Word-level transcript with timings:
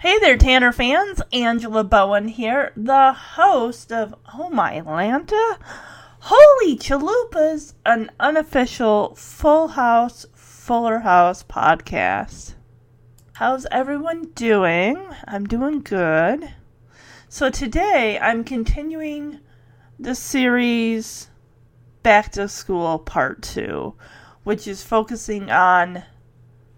Hey 0.00 0.16
there, 0.20 0.36
Tanner 0.36 0.70
fans. 0.70 1.20
Angela 1.32 1.82
Bowen 1.82 2.28
here, 2.28 2.70
the 2.76 3.12
host 3.12 3.90
of 3.90 4.14
Oh 4.32 4.48
My 4.48 4.80
Lanta. 4.80 5.58
Holy 6.20 6.76
Chalupas, 6.76 7.74
an 7.84 8.08
unofficial 8.20 9.16
Full 9.16 9.66
House, 9.66 10.24
Fuller 10.34 11.00
House 11.00 11.42
podcast. 11.42 12.54
How's 13.32 13.66
everyone 13.72 14.26
doing? 14.36 15.04
I'm 15.26 15.46
doing 15.46 15.80
good. 15.80 16.54
So 17.28 17.50
today 17.50 18.20
I'm 18.20 18.44
continuing 18.44 19.40
the 19.98 20.14
series 20.14 21.28
Back 22.04 22.30
to 22.32 22.46
School 22.46 23.00
Part 23.00 23.42
2, 23.42 23.94
which 24.44 24.68
is 24.68 24.84
focusing 24.84 25.50
on 25.50 26.04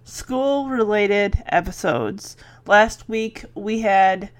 school 0.05 0.69
related 0.69 1.43
episodes. 1.47 2.37
Last 2.71 3.09
week 3.09 3.45
we 3.57 3.81
had 3.81 4.31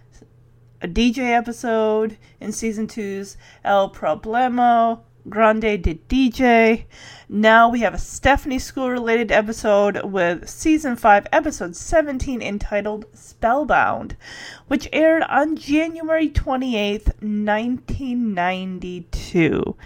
a 0.81 0.87
DJ 0.87 1.37
episode 1.37 2.17
in 2.39 2.53
season 2.53 2.87
two's 2.87 3.37
El 3.65 3.91
Problemo 3.91 5.01
Grande 5.29 5.83
de 5.83 6.01
DJ. 6.09 6.85
Now 7.29 7.69
we 7.69 7.81
have 7.81 7.93
a 7.95 7.99
Stephanie 7.99 8.59
school 8.59 8.91
related 8.91 9.31
episode 9.31 10.03
with 10.05 10.49
season 10.49 10.97
5, 10.97 11.29
episode 11.33 11.77
17, 11.77 12.43
entitled 12.43 13.05
Spellbound, 13.13 14.17
which 14.69 14.89
aired 14.93 15.23
on 15.25 15.57
January 15.57 16.29
28th, 16.29 17.23
1992. 17.23 19.77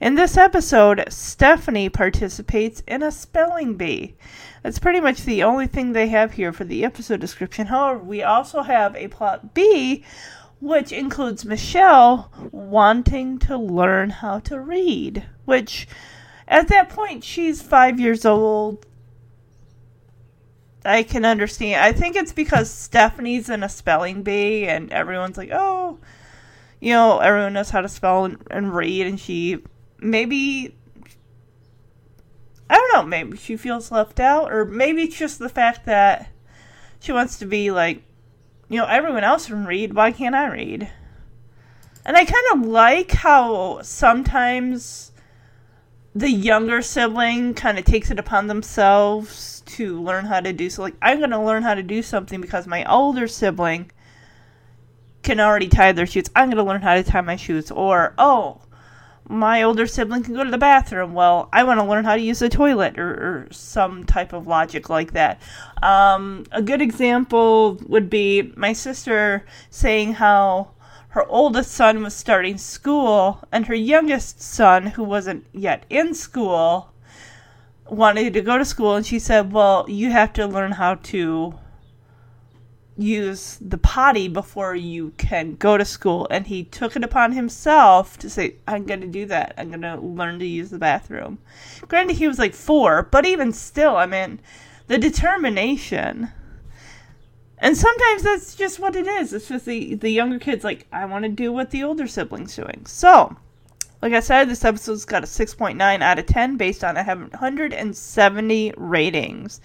In 0.00 0.14
this 0.14 0.36
episode, 0.36 1.04
Stephanie 1.08 1.88
participates 1.88 2.82
in 2.86 3.02
a 3.02 3.10
spelling 3.10 3.76
bee. 3.76 4.14
That's 4.62 4.78
pretty 4.78 5.00
much 5.00 5.22
the 5.22 5.42
only 5.42 5.66
thing 5.66 5.92
they 5.92 6.08
have 6.08 6.32
here 6.32 6.52
for 6.52 6.64
the 6.64 6.84
episode 6.84 7.20
description. 7.20 7.68
However, 7.68 8.00
we 8.00 8.22
also 8.22 8.60
have 8.62 8.94
a 8.94 9.08
plot 9.08 9.54
B, 9.54 10.04
which 10.60 10.92
includes 10.92 11.44
Michelle 11.44 12.30
wanting 12.52 13.38
to 13.38 13.56
learn 13.56 14.10
how 14.10 14.38
to 14.40 14.60
read, 14.60 15.26
which 15.44 15.88
at 16.46 16.68
that 16.68 16.90
point 16.90 17.24
she's 17.24 17.62
five 17.62 17.98
years 17.98 18.24
old. 18.24 18.86
I 20.84 21.02
can 21.02 21.24
understand. 21.24 21.82
I 21.82 21.92
think 21.92 22.16
it's 22.16 22.32
because 22.32 22.70
Stephanie's 22.70 23.50
in 23.50 23.62
a 23.62 23.68
spelling 23.68 24.22
bee 24.22 24.66
and 24.66 24.92
everyone's 24.92 25.36
like, 25.36 25.50
oh, 25.52 25.98
you 26.80 26.92
know, 26.92 27.18
everyone 27.18 27.52
knows 27.52 27.70
how 27.70 27.80
to 27.80 27.88
spell 27.88 28.24
and, 28.24 28.38
and 28.50 28.74
read, 28.74 29.06
and 29.06 29.20
she 29.20 29.62
maybe 29.98 30.74
I 32.70 32.74
don't 32.74 32.92
know, 32.94 33.02
maybe 33.02 33.36
she 33.36 33.56
feels 33.56 33.90
left 33.90 34.20
out, 34.20 34.52
or 34.52 34.64
maybe 34.64 35.02
it's 35.02 35.18
just 35.18 35.38
the 35.38 35.48
fact 35.48 35.86
that 35.86 36.30
she 37.00 37.12
wants 37.12 37.38
to 37.38 37.46
be 37.46 37.70
like, 37.70 38.04
you 38.70 38.78
know, 38.78 38.86
everyone 38.86 39.24
else 39.24 39.46
can 39.46 39.66
read, 39.66 39.94
why 39.94 40.12
can't 40.12 40.34
I 40.34 40.48
read? 40.48 40.88
And 42.06 42.16
I 42.16 42.24
kind 42.24 42.46
of 42.54 42.68
like 42.68 43.10
how 43.10 43.82
sometimes 43.82 45.10
the 46.14 46.30
younger 46.30 46.80
sibling 46.80 47.52
kind 47.54 47.78
of 47.80 47.84
takes 47.84 48.12
it 48.12 48.18
upon 48.18 48.46
themselves 48.46 49.62
to 49.66 50.00
learn 50.00 50.24
how 50.24 50.40
to 50.40 50.52
do 50.52 50.70
so. 50.70 50.82
Like, 50.82 50.94
I'm 51.02 51.18
going 51.18 51.30
to 51.30 51.42
learn 51.42 51.64
how 51.64 51.74
to 51.74 51.82
do 51.82 52.00
something 52.00 52.40
because 52.40 52.68
my 52.68 52.84
older 52.84 53.26
sibling 53.26 53.90
can 55.22 55.40
already 55.40 55.68
tie 55.68 55.90
their 55.90 56.06
shoes. 56.06 56.30
I'm 56.36 56.48
going 56.48 56.56
to 56.56 56.62
learn 56.62 56.80
how 56.80 56.94
to 56.94 57.02
tie 57.02 57.20
my 57.20 57.36
shoes. 57.36 57.72
Or, 57.72 58.14
oh, 58.18 58.62
my 59.30 59.62
older 59.62 59.86
sibling 59.86 60.24
can 60.24 60.34
go 60.34 60.42
to 60.42 60.50
the 60.50 60.58
bathroom. 60.58 61.14
Well, 61.14 61.48
I 61.52 61.62
want 61.62 61.78
to 61.78 61.84
learn 61.84 62.04
how 62.04 62.16
to 62.16 62.20
use 62.20 62.40
the 62.40 62.48
toilet 62.48 62.98
or, 62.98 63.10
or 63.10 63.48
some 63.52 64.04
type 64.04 64.32
of 64.32 64.48
logic 64.48 64.90
like 64.90 65.12
that. 65.12 65.40
Um, 65.82 66.44
a 66.50 66.60
good 66.60 66.82
example 66.82 67.78
would 67.86 68.10
be 68.10 68.52
my 68.56 68.72
sister 68.72 69.46
saying 69.70 70.14
how 70.14 70.72
her 71.10 71.24
oldest 71.28 71.70
son 71.70 72.02
was 72.02 72.14
starting 72.14 72.58
school 72.58 73.42
and 73.52 73.66
her 73.66 73.74
youngest 73.74 74.42
son, 74.42 74.86
who 74.86 75.04
wasn't 75.04 75.46
yet 75.52 75.86
in 75.88 76.12
school, 76.12 76.92
wanted 77.88 78.32
to 78.34 78.40
go 78.40 78.58
to 78.58 78.64
school. 78.64 78.96
And 78.96 79.06
she 79.06 79.20
said, 79.20 79.52
Well, 79.52 79.86
you 79.88 80.10
have 80.10 80.32
to 80.34 80.46
learn 80.46 80.72
how 80.72 80.96
to 80.96 81.54
use 83.00 83.58
the 83.60 83.78
potty 83.78 84.28
before 84.28 84.74
you 84.74 85.12
can 85.16 85.54
go 85.56 85.76
to 85.76 85.84
school. 85.84 86.26
And 86.30 86.46
he 86.46 86.64
took 86.64 86.96
it 86.96 87.04
upon 87.04 87.32
himself 87.32 88.18
to 88.18 88.30
say 88.30 88.56
i'm 88.68 88.84
going 88.84 89.00
to 89.00 89.06
do 89.06 89.26
that. 89.26 89.54
I'm 89.56 89.68
going 89.68 89.82
to 89.82 89.96
learn 89.96 90.38
to 90.38 90.46
use 90.46 90.70
the 90.70 90.78
bathroom. 90.78 91.38
Granted 91.88 92.16
he 92.16 92.28
was 92.28 92.38
like 92.38 92.54
four 92.54 93.02
but 93.10 93.26
even 93.26 93.52
still 93.52 93.96
i 93.96 94.06
mean 94.06 94.40
the 94.86 94.98
determination. 94.98 96.30
And 97.62 97.76
sometimes 97.76 98.22
that's 98.22 98.54
just 98.54 98.80
what 98.80 98.96
it 98.96 99.06
is. 99.06 99.34
It's 99.34 99.48
just 99.48 99.66
the, 99.66 99.94
the 99.94 100.10
younger 100.10 100.38
kids 100.38 100.64
like 100.64 100.86
i 100.92 101.04
want 101.04 101.24
to 101.24 101.30
do 101.30 101.52
what 101.52 101.70
the 101.70 101.82
older 101.82 102.06
siblings 102.06 102.54
doing. 102.54 102.84
So 102.86 103.36
like 104.02 104.12
i 104.12 104.20
said 104.20 104.48
this 104.48 104.64
episode's 104.64 105.04
got 105.04 105.24
a 105.24 105.26
6.9 105.26 106.02
out 106.02 106.18
of 106.18 106.26
10 106.26 106.56
based 106.56 106.84
on 106.84 106.96
170 106.96 108.72
ratings. 108.76 109.60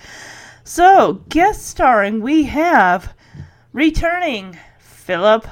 So, 0.68 1.22
guest 1.30 1.68
starring, 1.68 2.22
we 2.22 2.46
have 2.46 3.14
returning 3.76 4.58
Philip 4.80 5.46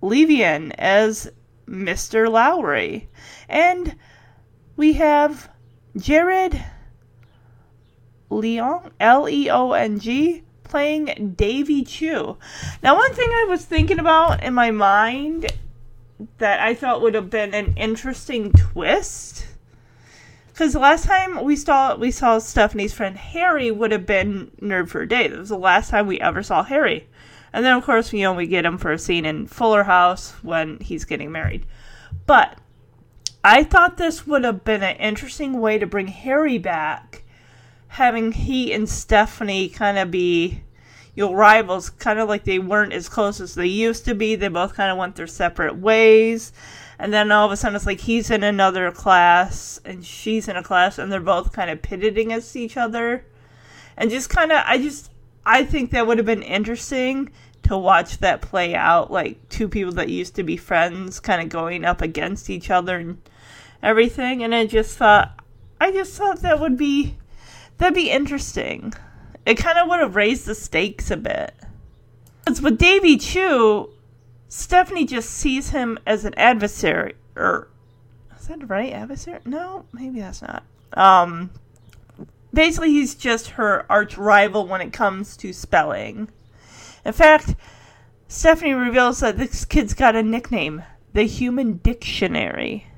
Levien 0.00 0.72
as 0.78 1.30
Mr. 1.68 2.26
Lowry. 2.30 3.06
And 3.50 3.96
we 4.78 4.94
have 4.94 5.50
Jared 5.94 6.64
Leong, 8.30 8.90
L 8.98 9.28
E 9.28 9.50
O 9.50 9.72
N 9.72 10.00
G, 10.00 10.42
playing 10.64 11.34
Davy 11.36 11.84
Chu. 11.84 12.38
Now, 12.82 12.96
one 12.96 13.12
thing 13.12 13.28
I 13.28 13.46
was 13.50 13.66
thinking 13.66 13.98
about 13.98 14.42
in 14.42 14.54
my 14.54 14.70
mind 14.70 15.52
that 16.38 16.60
I 16.60 16.72
thought 16.72 17.02
would 17.02 17.14
have 17.14 17.28
been 17.28 17.52
an 17.52 17.74
interesting 17.76 18.52
twist 18.52 19.46
because 20.46 20.72
the 20.72 20.78
last 20.78 21.04
time 21.04 21.44
we 21.44 21.54
saw 21.54 21.94
we 21.94 22.10
saw 22.10 22.38
Stephanie's 22.38 22.94
friend 22.94 23.18
Harry 23.18 23.70
would 23.70 23.92
have 23.92 24.06
been 24.06 24.50
Nerd 24.62 24.88
for 24.88 25.02
a 25.02 25.08
Day. 25.08 25.28
That 25.28 25.38
was 25.38 25.50
the 25.50 25.58
last 25.58 25.90
time 25.90 26.06
we 26.06 26.18
ever 26.18 26.42
saw 26.42 26.62
Harry. 26.62 27.06
And 27.56 27.64
then 27.64 27.76
of 27.76 27.84
course 27.84 28.12
you 28.12 28.20
know 28.20 28.34
we 28.34 28.46
get 28.46 28.66
him 28.66 28.76
for 28.76 28.92
a 28.92 28.98
scene 28.98 29.24
in 29.24 29.46
Fuller 29.46 29.84
House 29.84 30.32
when 30.42 30.78
he's 30.80 31.04
getting 31.04 31.32
married. 31.32 31.64
But 32.26 32.58
I 33.42 33.64
thought 33.64 33.96
this 33.96 34.26
would 34.26 34.44
have 34.44 34.64
been 34.64 34.82
an 34.82 34.96
interesting 34.96 35.60
way 35.60 35.78
to 35.78 35.86
bring 35.86 36.08
Harry 36.08 36.58
back, 36.58 37.24
having 37.88 38.32
he 38.32 38.72
and 38.72 38.88
Stephanie 38.88 39.68
kind 39.68 39.96
of 39.96 40.10
be 40.10 40.62
you 41.14 41.26
know 41.26 41.32
rivals, 41.32 41.88
kind 41.88 42.18
of 42.18 42.28
like 42.28 42.44
they 42.44 42.58
weren't 42.58 42.92
as 42.92 43.08
close 43.08 43.40
as 43.40 43.54
they 43.54 43.66
used 43.66 44.04
to 44.04 44.14
be. 44.14 44.34
They 44.34 44.48
both 44.48 44.74
kind 44.74 44.92
of 44.92 44.98
went 44.98 45.16
their 45.16 45.26
separate 45.26 45.76
ways 45.76 46.52
and 46.98 47.12
then 47.12 47.30
all 47.30 47.46
of 47.46 47.52
a 47.52 47.56
sudden 47.56 47.76
it's 47.76 47.86
like 47.86 48.00
he's 48.00 48.30
in 48.30 48.42
another 48.42 48.90
class 48.90 49.80
and 49.84 50.04
she's 50.04 50.48
in 50.48 50.56
a 50.56 50.62
class 50.62 50.98
and 50.98 51.10
they're 51.10 51.20
both 51.20 51.52
kind 51.52 51.70
of 51.70 51.82
pitted 51.82 52.16
against 52.16 52.56
each 52.56 52.76
other 52.76 53.24
and 53.96 54.10
just 54.10 54.30
kind 54.30 54.52
of 54.52 54.62
i 54.66 54.78
just 54.78 55.10
i 55.44 55.64
think 55.64 55.90
that 55.90 56.06
would 56.06 56.18
have 56.18 56.26
been 56.26 56.42
interesting 56.42 57.30
to 57.66 57.76
watch 57.76 58.18
that 58.18 58.40
play 58.40 58.74
out 58.74 59.10
like 59.10 59.48
two 59.48 59.68
people 59.68 59.92
that 59.92 60.08
used 60.08 60.34
to 60.34 60.42
be 60.42 60.56
friends 60.56 61.20
kind 61.20 61.42
of 61.42 61.48
going 61.48 61.84
up 61.84 62.00
against 62.00 62.50
each 62.50 62.70
other 62.70 62.96
and 62.96 63.20
everything 63.82 64.42
and 64.42 64.54
i 64.54 64.64
just 64.66 64.96
thought 64.96 65.38
i 65.80 65.90
just 65.90 66.14
thought 66.14 66.40
that 66.40 66.60
would 66.60 66.76
be 66.76 67.16
that'd 67.78 67.94
be 67.94 68.10
interesting 68.10 68.92
it 69.44 69.54
kind 69.54 69.78
of 69.78 69.88
would 69.88 70.00
have 70.00 70.16
raised 70.16 70.46
the 70.46 70.54
stakes 70.54 71.10
a 71.10 71.16
bit 71.16 71.54
because 72.44 72.62
with 72.62 72.78
davy 72.78 73.16
chu 73.16 73.90
Stephanie 74.48 75.04
just 75.04 75.30
sees 75.30 75.70
him 75.70 75.98
as 76.06 76.24
an 76.24 76.34
adversary, 76.34 77.14
or 77.34 77.68
is 78.38 78.46
that 78.46 78.68
right? 78.68 78.92
Adversary? 78.92 79.40
No, 79.44 79.86
maybe 79.92 80.20
that's 80.20 80.42
not. 80.42 80.62
Um, 80.92 81.50
basically, 82.54 82.90
he's 82.90 83.14
just 83.14 83.50
her 83.50 83.84
arch 83.90 84.16
rival 84.16 84.66
when 84.66 84.80
it 84.80 84.92
comes 84.92 85.36
to 85.38 85.52
spelling. 85.52 86.30
In 87.06 87.12
fact, 87.12 87.54
Stephanie 88.26 88.74
reveals 88.74 89.20
that 89.20 89.38
this 89.38 89.64
kid's 89.64 89.94
got 89.94 90.16
a 90.16 90.24
nickname, 90.24 90.82
the 91.12 91.22
Human 91.22 91.76
Dictionary. 91.76 92.88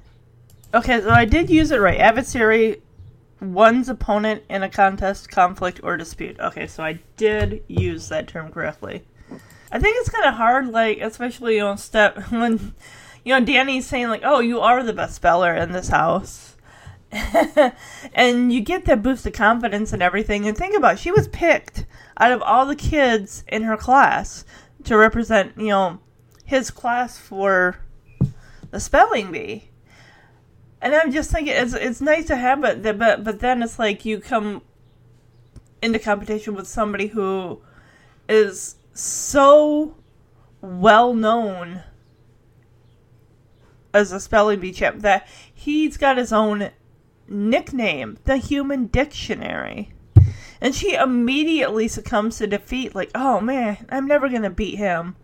Okay, 0.72 1.02
so 1.02 1.10
I 1.10 1.26
did 1.26 1.50
use 1.50 1.70
it 1.70 1.80
right. 1.80 2.00
Adversary, 2.00 2.80
one's 3.38 3.90
opponent 3.90 4.44
in 4.48 4.62
a 4.62 4.70
contest, 4.70 5.28
conflict, 5.28 5.80
or 5.82 5.98
dispute. 5.98 6.40
Okay, 6.40 6.66
so 6.66 6.82
I 6.82 7.00
did 7.18 7.62
use 7.68 8.08
that 8.08 8.28
term 8.28 8.50
correctly. 8.50 9.04
I 9.70 9.78
think 9.78 9.98
it's 9.98 10.08
kind 10.08 10.24
of 10.24 10.34
hard, 10.34 10.68
like 10.68 11.00
especially 11.02 11.56
you 11.56 11.60
know, 11.60 11.76
step 11.76 12.16
when 12.30 12.74
you 13.26 13.38
know 13.38 13.44
Danny's 13.44 13.86
saying 13.86 14.08
like, 14.08 14.22
"Oh, 14.24 14.40
you 14.40 14.60
are 14.60 14.82
the 14.82 14.94
best 14.94 15.16
speller 15.16 15.54
in 15.54 15.72
this 15.72 15.88
house," 15.88 16.47
and 18.12 18.52
you 18.52 18.60
get 18.60 18.84
that 18.84 19.02
boost 19.02 19.26
of 19.26 19.32
confidence 19.32 19.92
and 19.92 20.02
everything. 20.02 20.46
And 20.46 20.56
think 20.56 20.76
about, 20.76 20.94
it, 20.94 20.98
she 20.98 21.10
was 21.10 21.28
picked 21.28 21.86
out 22.18 22.32
of 22.32 22.42
all 22.42 22.66
the 22.66 22.76
kids 22.76 23.44
in 23.48 23.62
her 23.62 23.76
class 23.76 24.44
to 24.84 24.96
represent, 24.96 25.56
you 25.56 25.68
know, 25.68 26.00
his 26.44 26.70
class 26.70 27.18
for 27.18 27.78
the 28.70 28.80
spelling 28.80 29.32
bee. 29.32 29.70
And 30.80 30.94
I'm 30.94 31.10
just 31.10 31.30
thinking 31.30 31.54
it's 31.56 31.74
it's 31.74 32.00
nice 32.00 32.26
to 32.26 32.36
have 32.36 32.62
it, 32.62 32.82
but 32.98 33.24
but 33.24 33.40
then 33.40 33.62
it's 33.62 33.80
like 33.80 34.04
you 34.04 34.20
come 34.20 34.62
into 35.82 35.98
competition 35.98 36.54
with 36.54 36.68
somebody 36.68 37.08
who 37.08 37.60
is 38.28 38.76
so 38.92 39.96
well 40.60 41.14
known 41.14 41.82
as 43.92 44.12
a 44.12 44.20
spelling 44.20 44.60
bee 44.60 44.72
champ 44.72 45.00
that 45.02 45.26
he's 45.52 45.96
got 45.96 46.16
his 46.16 46.32
own 46.32 46.70
nickname, 47.28 48.18
the 48.24 48.36
Human 48.36 48.86
Dictionary. 48.86 49.92
And 50.60 50.74
she 50.74 50.94
immediately 50.94 51.86
succumbs 51.86 52.38
to 52.38 52.46
defeat, 52.46 52.94
like, 52.94 53.10
oh 53.14 53.40
man, 53.40 53.86
I'm 53.90 54.06
never 54.06 54.28
gonna 54.28 54.50
beat 54.50 54.76
him. 54.76 55.16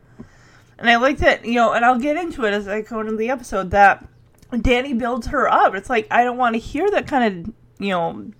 And 0.78 0.88
I 0.88 0.96
like 0.96 1.18
that, 1.18 1.44
you 1.44 1.54
know, 1.54 1.72
and 1.72 1.84
I'll 1.84 1.98
get 1.98 2.16
into 2.16 2.44
it 2.44 2.52
as 2.52 2.68
I 2.68 2.82
go 2.82 3.00
into 3.00 3.16
the 3.16 3.30
episode 3.30 3.70
that 3.72 4.06
Danny 4.60 4.92
builds 4.92 5.28
her 5.28 5.48
up. 5.48 5.74
It's 5.74 5.90
like 5.90 6.06
I 6.10 6.24
don't 6.24 6.38
want 6.38 6.54
to 6.54 6.60
hear 6.60 6.90
that 6.90 7.06
kind 7.08 7.46
of, 7.46 7.54
you 7.78 7.90
know, 7.90 8.30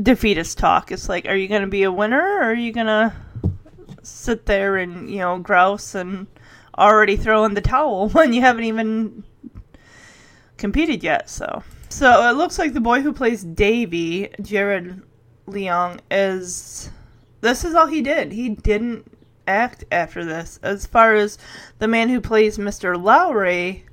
defeatist 0.00 0.58
talk. 0.58 0.92
It's 0.92 1.08
like, 1.08 1.26
are 1.26 1.36
you 1.36 1.48
gonna 1.48 1.66
be 1.66 1.82
a 1.82 1.92
winner 1.92 2.20
or 2.20 2.44
are 2.44 2.54
you 2.54 2.72
gonna 2.72 3.14
sit 4.02 4.46
there 4.46 4.76
and, 4.76 5.10
you 5.10 5.18
know, 5.18 5.38
grouse 5.38 5.94
and 5.94 6.26
already 6.76 7.16
throw 7.16 7.44
in 7.44 7.54
the 7.54 7.60
towel 7.60 8.08
when 8.10 8.32
you 8.32 8.40
haven't 8.40 8.64
even 8.64 9.24
competed 10.56 11.02
yet, 11.02 11.28
so. 11.28 11.62
So 11.88 12.28
it 12.28 12.36
looks 12.36 12.58
like 12.58 12.74
the 12.74 12.80
boy 12.80 13.00
who 13.00 13.12
plays 13.12 13.42
Davy, 13.42 14.28
Jared 14.40 15.02
Leong, 15.46 16.00
is. 16.10 16.90
This 17.40 17.64
is 17.64 17.74
all 17.74 17.86
he 17.86 18.02
did. 18.02 18.32
He 18.32 18.50
didn't 18.50 19.10
act 19.46 19.84
after 19.90 20.24
this. 20.24 20.58
As 20.62 20.86
far 20.86 21.14
as 21.14 21.38
the 21.78 21.88
man 21.88 22.08
who 22.08 22.20
plays 22.20 22.58
Mr. 22.58 23.00
Lowry, 23.00 23.86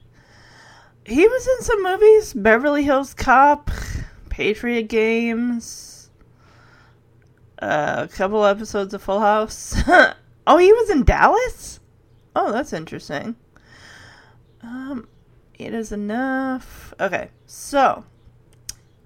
he 1.05 1.27
was 1.27 1.47
in 1.47 1.61
some 1.61 1.83
movies 1.83 2.33
Beverly 2.33 2.83
Hills 2.83 3.13
Cop, 3.13 3.71
Patriot 4.29 4.83
Games, 4.83 6.09
uh, 7.59 8.07
a 8.09 8.13
couple 8.13 8.45
episodes 8.45 8.93
of 8.93 9.01
Full 9.01 9.19
House. 9.19 9.75
oh, 10.47 10.57
he 10.57 10.73
was 10.73 10.89
in 10.89 11.03
Dallas? 11.03 11.79
Oh, 12.35 12.51
that's 12.51 12.73
interesting. 12.73 13.35
Um, 14.61 15.07
it 15.57 15.73
is 15.73 15.91
enough. 15.91 16.93
Okay, 16.99 17.29
so 17.45 18.05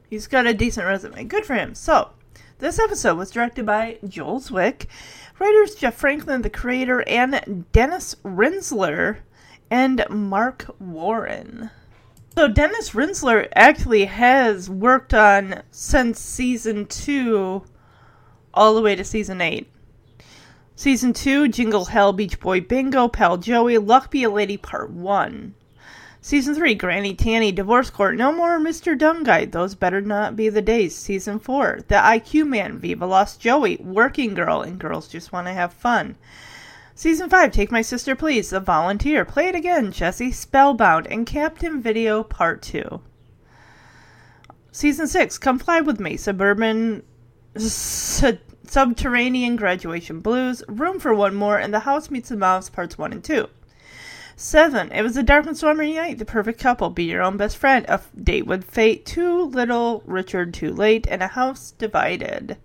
he's 0.10 0.28
got 0.28 0.48
a 0.48 0.54
decent 0.54 0.88
resume. 0.88 1.24
Good 1.25 1.46
for 1.46 1.56
him. 1.56 1.75
So 1.75 2.12
this 2.60 2.80
episode 2.80 3.18
was 3.18 3.31
directed 3.31 3.66
by 3.66 4.00
Joel 4.07 4.40
Zwick, 4.40 4.88
writers 5.40 5.75
Jeff 5.75 5.96
Franklin, 5.96 6.42
the 6.42 6.50
creator, 6.50 7.04
and 7.07 7.66
Dennis 7.72 8.16
Rinsler 8.24 9.19
and 9.69 10.06
Mark 10.10 10.75
Warren. 10.80 11.69
So 12.36 12.48
Dennis 12.48 12.92
Rinsler 12.92 13.48
actually 13.56 14.06
has 14.06 14.69
worked 14.69 15.13
on 15.13 15.63
since 15.72 16.19
season 16.19 16.86
two 16.86 17.63
all 18.54 18.75
the 18.75 18.81
way 18.81 18.95
to 18.95 19.04
season 19.04 19.42
eight. 19.42 19.69
Season 20.80 21.12
2, 21.12 21.50
Jingle 21.50 21.84
Hell, 21.84 22.13
Beach 22.13 22.40
Boy 22.40 22.62
Bingo, 22.62 23.10
Pal 23.10 23.36
Joey, 23.36 23.78
Luck 23.78 24.10
Be 24.10 24.24
a 24.24 24.30
Lady 24.30 24.56
Part 24.56 24.90
1. 24.90 25.54
Season 26.21 26.54
3, 26.54 26.75
Granny 26.75 27.13
Tanny, 27.16 27.51
Divorce 27.54 27.89
Court, 27.89 28.16
No 28.16 28.33
More 28.33 28.60
Mr. 28.60 28.98
Guy, 29.24 29.45
Those 29.45 29.74
Better 29.75 30.01
Not 30.01 30.36
Be 30.36 30.50
the 30.50 30.62
Days. 30.62 30.94
Season 30.95 31.39
4, 31.39 31.80
The 31.88 31.95
IQ 31.95 32.45
Man, 32.45 32.77
Viva 32.77 33.06
Las 33.06 33.38
Joey, 33.38 33.77
Working 33.77 34.33
Girl, 34.33 34.62
and 34.62 34.77
Girls 34.77 35.07
Just 35.07 35.31
Want 35.31 35.48
to 35.48 35.54
Have 35.54 35.71
Fun. 35.71 36.18
Season 36.94 37.30
5, 37.30 37.51
Take 37.54 37.71
My 37.71 37.81
Sister 37.81 38.18
Please, 38.18 38.50
The 38.50 38.60
Volunteer, 38.60 39.24
Play 39.24 39.48
It 39.48 39.56
Again, 39.56 39.94
Jesse 39.94 40.33
Spellbound, 40.33 41.07
and 41.07 41.25
Captain 41.25 41.81
Video 41.81 42.24
Part 42.24 42.62
2. 42.63 43.01
Season 44.74 45.07
6, 45.07 45.38
Come 45.38 45.57
Fly 45.57 45.80
With 45.80 46.01
Me, 46.01 46.18
Suburban. 46.18 47.04
Subterranean 47.57 49.56
Graduation 49.56 50.19
Blues, 50.19 50.63
Room 50.68 51.00
for 51.00 51.13
One 51.13 51.33
More, 51.33 51.57
and 51.57 51.74
The 51.74 51.80
House 51.80 52.12
Meets 52.12 52.30
the 52.30 52.36
Mouse 52.36 52.69
Parts 52.69 52.98
1 52.98 53.13
and 53.13 53.24
2. 53.24 53.48
7. 54.39 54.94
It 54.94 55.01
was 55.01 55.18
a 55.18 55.24
dark 55.24 55.45
and 55.47 55.57
stormy 55.57 55.95
night. 55.95 56.18
The 56.18 56.24
perfect 56.24 56.62
couple. 56.62 56.89
Be 56.89 57.03
your 57.03 57.21
own 57.21 57.36
best 57.36 57.57
friend. 57.57 57.86
A 57.89 58.00
date 58.24 58.45
with 58.45 58.63
fate. 58.63 59.06
Too 59.06 59.44
little. 59.44 60.01
Richard 60.06 60.53
too 60.53 60.71
late. 60.71 61.06
And 61.09 61.21
a 61.21 61.27
house 61.27 61.71
divided. 61.71 62.56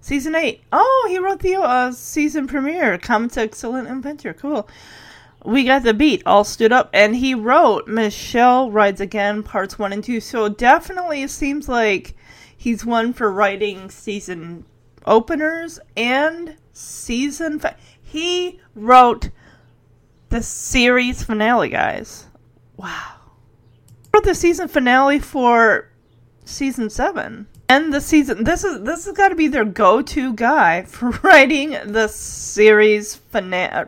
Season 0.00 0.36
8. 0.36 0.62
Oh, 0.70 1.06
he 1.10 1.18
wrote 1.18 1.40
the 1.40 1.56
uh, 1.56 1.90
season 1.90 2.46
premiere. 2.46 2.96
Comet's 2.96 3.36
Excellent 3.36 3.90
Adventure. 3.90 4.32
Cool. 4.32 4.68
We 5.44 5.64
got 5.64 5.82
the 5.82 5.94
beat. 5.94 6.22
All 6.24 6.44
stood 6.44 6.70
up. 6.70 6.90
And 6.92 7.16
he 7.16 7.34
wrote 7.34 7.88
Michelle 7.88 8.70
Rides 8.70 9.00
Again 9.00 9.42
Parts 9.42 9.80
1 9.80 9.92
and 9.92 10.04
2. 10.04 10.20
So 10.20 10.48
definitely 10.48 11.22
it 11.22 11.30
seems 11.30 11.68
like 11.68 12.14
he's 12.56 12.86
one 12.86 13.12
for 13.14 13.32
writing 13.32 13.90
season 13.90 14.64
openers 15.04 15.80
and 15.96 16.56
season. 16.72 17.60
He 18.00 18.60
wrote 18.76 19.30
the 20.30 20.42
series 20.42 21.22
finale, 21.22 21.68
guys. 21.68 22.26
Wow. 22.76 23.14
For 24.10 24.20
the 24.22 24.34
season 24.34 24.68
finale 24.68 25.18
for 25.18 25.90
season 26.44 26.88
seven. 26.88 27.46
And 27.68 27.92
the 27.92 28.00
season 28.00 28.42
this 28.44 28.64
is 28.64 28.82
this 28.82 29.04
has 29.04 29.16
got 29.16 29.28
to 29.28 29.36
be 29.36 29.46
their 29.46 29.64
go-to 29.64 30.34
guy 30.34 30.82
for 30.86 31.10
writing 31.22 31.76
the 31.84 32.08
series 32.08 33.14
finale 33.14 33.86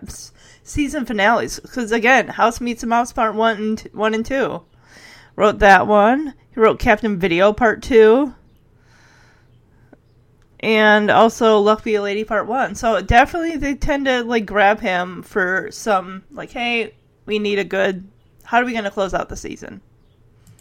season 0.62 1.04
finales 1.04 1.58
because 1.58 1.90
again, 1.90 2.28
House 2.28 2.60
Meets 2.60 2.82
a 2.82 2.86
Mouse 2.86 3.12
Part 3.12 3.34
One 3.34 3.56
and 3.56 3.78
t- 3.78 3.88
One 3.92 4.14
and 4.14 4.24
Two 4.24 4.62
wrote 5.36 5.58
that 5.60 5.86
one. 5.86 6.34
He 6.54 6.60
wrote 6.60 6.78
Captain 6.78 7.18
Video 7.18 7.52
Part 7.52 7.82
Two 7.82 8.34
and 10.62 11.10
also 11.10 11.58
Luck 11.58 11.82
Be 11.82 11.96
a 11.96 12.02
Lady 12.02 12.24
Part 12.24 12.46
1. 12.46 12.74
So 12.76 13.00
definitely 13.00 13.56
they 13.56 13.74
tend 13.74 14.06
to 14.06 14.22
like 14.22 14.46
grab 14.46 14.80
him 14.80 15.22
for 15.22 15.68
some 15.70 16.22
like, 16.30 16.50
hey, 16.50 16.94
we 17.26 17.38
need 17.38 17.58
a 17.58 17.64
good 17.64 18.06
how 18.44 18.60
are 18.60 18.64
we 18.64 18.72
gonna 18.72 18.90
close 18.90 19.14
out 19.14 19.28
the 19.28 19.36
season? 19.36 19.80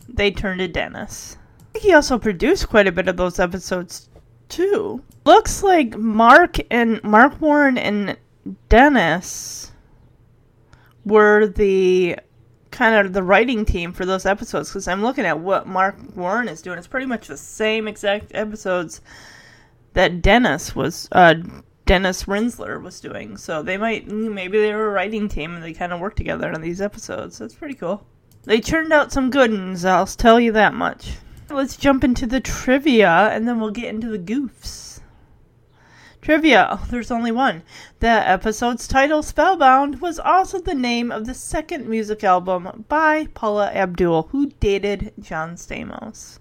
They 0.07 0.31
turned 0.31 0.59
to 0.59 0.67
Dennis. 0.67 1.37
He 1.79 1.93
also 1.93 2.17
produced 2.17 2.69
quite 2.69 2.87
a 2.87 2.91
bit 2.91 3.07
of 3.07 3.17
those 3.17 3.39
episodes 3.39 4.09
too. 4.49 5.01
Looks 5.25 5.63
like 5.63 5.97
Mark 5.97 6.57
and 6.71 7.03
Mark 7.03 7.39
Warren 7.41 7.77
and 7.77 8.17
Dennis 8.69 9.71
were 11.05 11.47
the 11.47 12.17
kind 12.71 13.05
of 13.05 13.13
the 13.13 13.23
writing 13.23 13.65
team 13.65 13.91
for 13.93 14.05
those 14.05 14.25
episodes 14.25 14.69
because 14.69 14.87
I'm 14.87 15.01
looking 15.03 15.25
at 15.25 15.39
what 15.39 15.67
Mark 15.67 15.97
Warren 16.15 16.47
is 16.47 16.61
doing. 16.61 16.77
It's 16.77 16.87
pretty 16.87 17.05
much 17.05 17.27
the 17.27 17.37
same 17.37 17.87
exact 17.87 18.31
episodes 18.33 19.01
that 19.93 20.21
Dennis 20.21 20.75
was 20.75 21.07
uh, 21.11 21.35
Dennis 21.85 22.23
Rinsler 22.23 22.81
was 22.81 23.01
doing. 23.01 23.37
So 23.37 23.61
they 23.61 23.77
might 23.77 24.07
maybe 24.07 24.59
they 24.59 24.73
were 24.73 24.87
a 24.87 24.91
writing 24.91 25.27
team 25.27 25.55
and 25.55 25.63
they 25.63 25.73
kind 25.73 25.91
of 25.91 25.99
worked 25.99 26.17
together 26.17 26.51
on 26.53 26.61
these 26.61 26.81
episodes. 26.81 27.37
That's 27.37 27.55
pretty 27.55 27.75
cool. 27.75 28.05
They 28.43 28.59
churned 28.59 28.91
out 28.91 29.11
some 29.11 29.29
good 29.29 29.51
ones, 29.51 29.85
I'll 29.85 30.07
tell 30.07 30.39
you 30.39 30.51
that 30.53 30.73
much. 30.73 31.17
Let's 31.49 31.77
jump 31.77 32.03
into 32.03 32.25
the 32.25 32.39
trivia 32.39 33.09
and 33.09 33.47
then 33.47 33.59
we'll 33.59 33.71
get 33.71 33.93
into 33.93 34.07
the 34.07 34.17
goofs. 34.17 35.01
Trivia. 36.21 36.67
Oh, 36.71 36.87
there's 36.89 37.09
only 37.09 37.31
one. 37.31 37.63
The 37.99 38.07
episode's 38.07 38.87
title, 38.87 39.23
Spellbound, 39.23 40.01
was 40.01 40.19
also 40.19 40.59
the 40.59 40.75
name 40.75 41.11
of 41.11 41.25
the 41.25 41.33
second 41.33 41.89
music 41.89 42.23
album 42.23 42.85
by 42.87 43.27
Paula 43.33 43.71
Abdul, 43.71 44.29
who 44.31 44.51
dated 44.59 45.13
John 45.19 45.55
Stamos. 45.55 46.37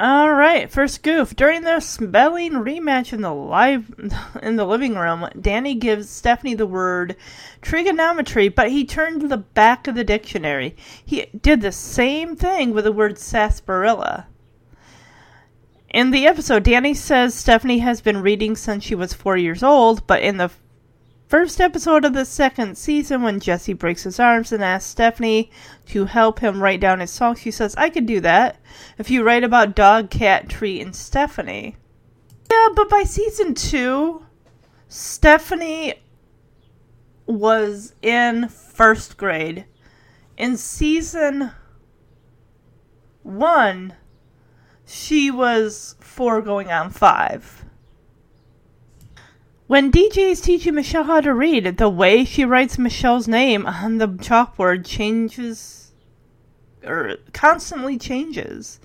All 0.00 0.32
right, 0.32 0.70
first 0.70 1.02
goof. 1.02 1.34
During 1.34 1.62
the 1.62 1.80
spelling 1.80 2.52
rematch 2.52 3.12
in 3.12 3.20
the 3.20 3.34
live 3.34 3.92
in 4.42 4.54
the 4.54 4.64
living 4.64 4.94
room, 4.94 5.28
Danny 5.40 5.74
gives 5.74 6.08
Stephanie 6.08 6.54
the 6.54 6.68
word 6.68 7.16
trigonometry, 7.62 8.48
but 8.48 8.70
he 8.70 8.84
turned 8.84 9.22
to 9.22 9.26
the 9.26 9.38
back 9.38 9.88
of 9.88 9.96
the 9.96 10.04
dictionary. 10.04 10.76
He 11.04 11.26
did 11.42 11.62
the 11.62 11.72
same 11.72 12.36
thing 12.36 12.72
with 12.72 12.84
the 12.84 12.92
word 12.92 13.18
sarsaparilla. 13.18 14.28
In 15.90 16.12
the 16.12 16.28
episode, 16.28 16.62
Danny 16.62 16.94
says 16.94 17.34
Stephanie 17.34 17.80
has 17.80 18.00
been 18.00 18.22
reading 18.22 18.54
since 18.54 18.84
she 18.84 18.94
was 18.94 19.12
four 19.12 19.36
years 19.36 19.64
old, 19.64 20.06
but 20.06 20.22
in 20.22 20.36
the 20.36 20.52
first 21.28 21.60
episode 21.60 22.04
of 22.04 22.14
the 22.14 22.24
second 22.24 22.76
season, 22.76 23.22
when 23.22 23.38
Jesse 23.38 23.74
breaks 23.74 24.02
his 24.02 24.18
arms 24.18 24.50
and 24.50 24.64
asks 24.64 24.90
Stephanie 24.90 25.50
to 25.86 26.06
help 26.06 26.40
him 26.40 26.62
write 26.62 26.80
down 26.80 27.00
his 27.00 27.10
song, 27.10 27.36
she 27.36 27.50
says, 27.50 27.76
I 27.76 27.90
could 27.90 28.06
do 28.06 28.20
that 28.20 28.58
if 28.96 29.10
you 29.10 29.22
write 29.22 29.44
about 29.44 29.76
dog, 29.76 30.10
cat, 30.10 30.48
tree, 30.48 30.80
and 30.80 30.96
Stephanie. 30.96 31.76
Yeah, 32.50 32.68
but 32.74 32.88
by 32.88 33.02
season 33.02 33.54
two, 33.54 34.24
Stephanie 34.88 35.94
was 37.26 37.94
in 38.00 38.48
first 38.48 39.18
grade. 39.18 39.66
In 40.38 40.56
season 40.56 41.50
one, 43.22 43.94
she 44.86 45.30
was 45.30 45.94
four 46.00 46.40
going 46.40 46.70
on 46.70 46.88
five. 46.88 47.66
When 49.68 49.92
DJ 49.92 50.30
is 50.30 50.40
teaching 50.40 50.76
Michelle 50.76 51.04
how 51.04 51.20
to 51.20 51.34
read, 51.34 51.76
the 51.76 51.90
way 51.90 52.24
she 52.24 52.46
writes 52.46 52.78
Michelle's 52.78 53.28
name 53.28 53.66
on 53.66 53.98
the 53.98 54.08
chalkboard 54.08 54.86
changes, 54.86 55.92
or 56.82 57.16
constantly 57.34 57.98
changes. 57.98 58.80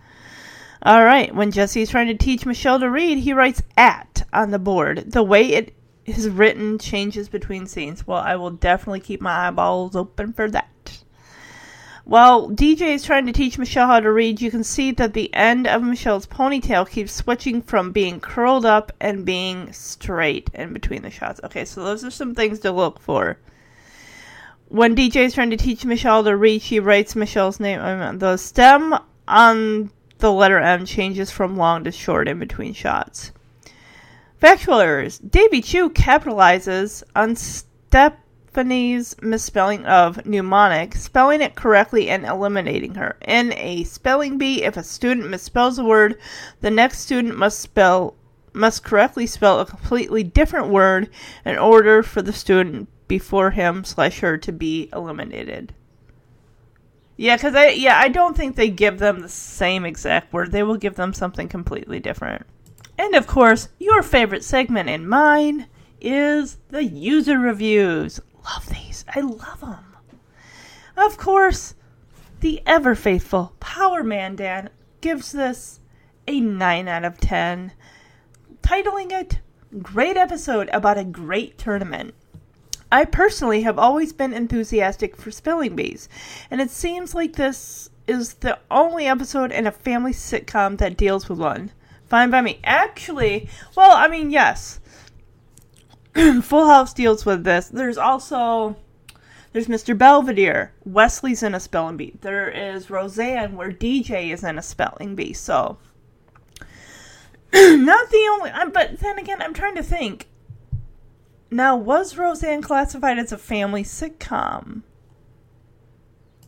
All 0.82 1.06
right, 1.06 1.34
when 1.34 1.52
Jesse 1.52 1.84
is 1.84 1.90
trying 1.90 2.08
to 2.08 2.16
teach 2.16 2.46
Michelle 2.46 2.82
to 2.82 2.90
read, 2.90 3.20
he 3.20 3.32
writes 3.32 3.64
at 3.78 4.24
on 4.34 4.52
the 4.52 4.60
board. 4.60 5.10
The 5.14 5.24
way 5.24 5.54
it 5.54 5.74
is 6.06 6.28
written 6.28 6.78
changes 6.78 7.30
between 7.30 7.66
scenes. 7.66 8.06
Well, 8.06 8.20
I 8.20 8.36
will 8.36 8.52
definitely 8.52 9.00
keep 9.00 9.22
my 9.22 9.48
eyeballs 9.48 9.96
open 9.96 10.34
for 10.34 10.52
that. 10.52 10.68
While 12.06 12.50
DJ 12.50 12.96
is 12.96 13.04
trying 13.04 13.26
to 13.28 13.32
teach 13.32 13.58
Michelle 13.58 13.88
how 13.88 14.02
to 14.02 14.12
read, 14.12 14.42
you 14.42 14.52
can 14.52 14.66
see 14.66 14.92
that 14.92 15.14
the 15.14 15.34
end 15.34 15.68
of 15.68 15.82
Michelle's 15.82 16.28
ponytail 16.28 16.90
keeps 16.90 17.14
switching 17.14 17.62
from 17.62 17.94
being 17.94 18.20
curled 18.20 18.66
up 18.66 18.92
and 19.00 19.26
being 19.26 19.72
straight 19.72 20.50
in 20.54 20.74
between 20.74 21.02
the 21.02 21.10
shots. 21.10 21.40
Okay, 21.46 21.64
so 21.64 21.82
those 21.84 22.04
are 22.04 22.12
some 22.12 22.36
things 22.36 22.60
to 22.60 22.74
look 22.74 23.00
for. 23.00 23.38
When 24.68 24.98
DJ 24.98 25.18
is 25.26 25.34
trying 25.34 25.52
to 25.52 25.58
teach 25.58 25.86
Michelle 25.86 26.26
to 26.26 26.36
read, 26.36 26.62
she 26.62 26.82
writes 26.82 27.16
Michelle's 27.16 27.60
name. 27.60 27.80
The 28.20 28.36
stem 28.36 28.96
on 29.28 29.90
the 30.18 30.32
letter 30.32 30.60
M 30.60 30.86
changes 30.86 31.32
from 31.32 31.56
long 31.56 31.86
to 31.86 31.92
short 31.92 32.28
in 32.28 32.38
between 32.38 32.74
shots. 32.74 33.32
Factual 34.40 34.80
errors. 34.80 35.20
Davy 35.20 35.62
Chu 35.62 35.90
capitalizes 35.90 37.04
on 37.16 37.36
Misspelling 38.56 39.86
of 39.86 40.26
mnemonic, 40.26 40.96
spelling 40.96 41.42
it 41.42 41.56
correctly 41.56 42.10
and 42.10 42.26
eliminating 42.26 42.96
her. 42.96 43.18
In 43.28 43.54
a 43.54 43.84
spelling 43.84 44.38
bee, 44.38 44.64
if 44.64 44.78
a 44.78 44.84
student 44.84 45.28
misspells 45.28 45.80
a 45.80 45.84
word, 45.84 46.18
the 46.62 46.72
next 46.72 47.00
student 47.00 47.38
must 47.38 47.60
spell 47.60 48.16
must 48.54 48.84
correctly 48.84 49.26
spell 49.26 49.60
a 49.60 49.66
completely 49.66 50.24
different 50.24 50.68
word 50.68 51.10
in 51.44 51.58
order 51.58 52.04
for 52.04 52.22
the 52.22 52.32
student 52.32 52.88
before 53.08 53.52
him 53.52 53.84
slash 53.84 54.20
her 54.20 54.38
to 54.38 54.52
be 54.52 54.90
eliminated. 54.94 55.74
Yeah, 57.18 57.36
because 57.36 57.56
I 57.56 57.70
yeah 57.70 57.98
I 57.98 58.10
don't 58.10 58.36
think 58.36 58.56
they 58.56 58.70
give 58.70 59.00
them 59.00 59.22
the 59.22 59.30
same 59.30 59.86
exact 59.86 60.34
word. 60.34 60.52
They 60.52 60.64
will 60.64 60.78
give 60.78 60.96
them 60.96 61.14
something 61.14 61.48
completely 61.48 62.00
different. 62.00 62.46
And 62.98 63.16
of 63.16 63.28
course, 63.28 63.70
your 63.80 64.04
favorite 64.04 64.44
segment 64.44 64.90
and 64.90 65.10
mine 65.10 65.68
is 66.00 66.58
the 66.70 66.84
user 66.84 67.40
reviews. 67.40 68.20
Love 68.46 68.70
these. 68.70 69.06
I 69.08 69.22
love 69.22 69.62
them. 69.62 69.96
Of 70.98 71.18
course, 71.18 71.76
the 72.40 72.62
ever 72.66 72.94
faithful 72.96 73.54
Power 73.60 74.04
Man 74.04 74.36
Dan 74.36 74.70
gives 75.02 75.32
this 75.32 75.80
a 76.28 76.40
9 76.40 76.88
out 76.88 77.04
of 77.04 77.20
10, 77.20 77.74
titling 78.62 79.12
it 79.12 79.40
Great 79.82 80.18
Episode 80.18 80.70
About 80.72 80.98
a 80.98 81.04
Great 81.04 81.58
Tournament. 81.58 82.14
I 82.92 83.06
personally 83.06 83.64
have 83.64 83.80
always 83.80 84.14
been 84.14 84.34
enthusiastic 84.34 85.18
for 85.18 85.32
spelling 85.32 85.76
bees, 85.76 86.08
and 86.52 86.62
it 86.62 86.70
seems 86.70 87.16
like 87.16 87.34
this 87.34 87.90
is 88.08 88.36
the 88.36 88.60
only 88.70 89.08
episode 89.08 89.52
in 89.52 89.66
a 89.66 89.72
family 89.72 90.14
sitcom 90.14 90.78
that 90.78 90.96
deals 90.96 91.28
with 91.28 91.40
one. 91.40 91.72
Fine 92.06 92.30
by 92.30 92.42
me. 92.42 92.60
Actually, 92.64 93.50
well, 93.76 93.92
I 93.92 94.08
mean, 94.08 94.30
yes. 94.30 94.80
Full 96.42 96.68
House 96.68 96.94
deals 96.94 97.26
with 97.26 97.44
this. 97.44 97.68
There's 97.70 97.98
also 97.98 98.76
there's 99.54 99.68
Mr. 99.68 99.96
Belvedere. 99.96 100.74
Wesley's 100.84 101.44
in 101.44 101.54
a 101.54 101.60
spelling 101.60 101.96
bee. 101.96 102.16
There 102.22 102.50
is 102.50 102.90
Roseanne, 102.90 103.56
where 103.56 103.72
DJ 103.72 104.34
is 104.34 104.44
in 104.44 104.58
a 104.58 104.64
spelling 104.64 105.16
bee. 105.16 105.34
So, 105.34 105.78
not 107.54 108.10
the 108.10 108.28
only. 108.32 108.52
But 108.74 109.00
then 109.00 109.20
again, 109.20 109.42
I'm 109.42 109.54
trying 109.54 109.76
to 109.76 109.84
think. 109.84 110.28
Now, 111.52 111.76
was 111.76 112.18
Roseanne 112.18 112.64
classified 112.64 113.20
as 113.20 113.32
a 113.32 113.38
family 113.38 113.84
sitcom? 113.84 114.82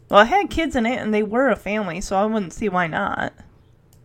Well, 0.10 0.22
it 0.22 0.28
had 0.28 0.50
kids 0.50 0.76
in 0.76 0.88
it, 0.88 1.00
and 1.00 1.14
they 1.14 1.22
were 1.22 1.50
a 1.50 1.56
family, 1.56 2.02
so 2.02 2.16
I 2.16 2.26
wouldn't 2.26 2.54
see 2.54 2.70
why 2.70 2.88
not. 2.88 3.34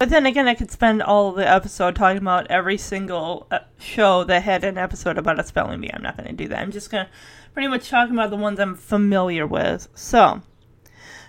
But 0.01 0.09
then 0.09 0.25
again, 0.25 0.49
I 0.49 0.55
could 0.55 0.71
spend 0.71 1.03
all 1.03 1.31
the 1.31 1.47
episode 1.47 1.95
talking 1.95 2.23
about 2.23 2.47
every 2.51 2.79
single 2.79 3.47
uh, 3.51 3.59
show 3.79 4.25
that 4.25 4.45
had 4.45 4.65
an 4.65 4.79
episode 4.79 5.19
about 5.19 5.39
a 5.39 5.45
spelling 5.45 5.83
bee. 5.83 5.93
I'm 5.93 6.01
not 6.03 6.17
going 6.17 6.27
to 6.27 6.35
do 6.35 6.49
that. 6.49 6.59
I'm 6.59 6.73
just 6.73 6.91
going 6.91 7.05
to 7.05 7.11
pretty 7.53 7.69
much 7.69 7.91
talking 7.91 8.15
about 8.15 8.31
the 8.31 8.37
ones 8.37 8.59
I'm 8.59 8.77
familiar 8.77 9.47
with. 9.47 9.89
So, 9.95 10.41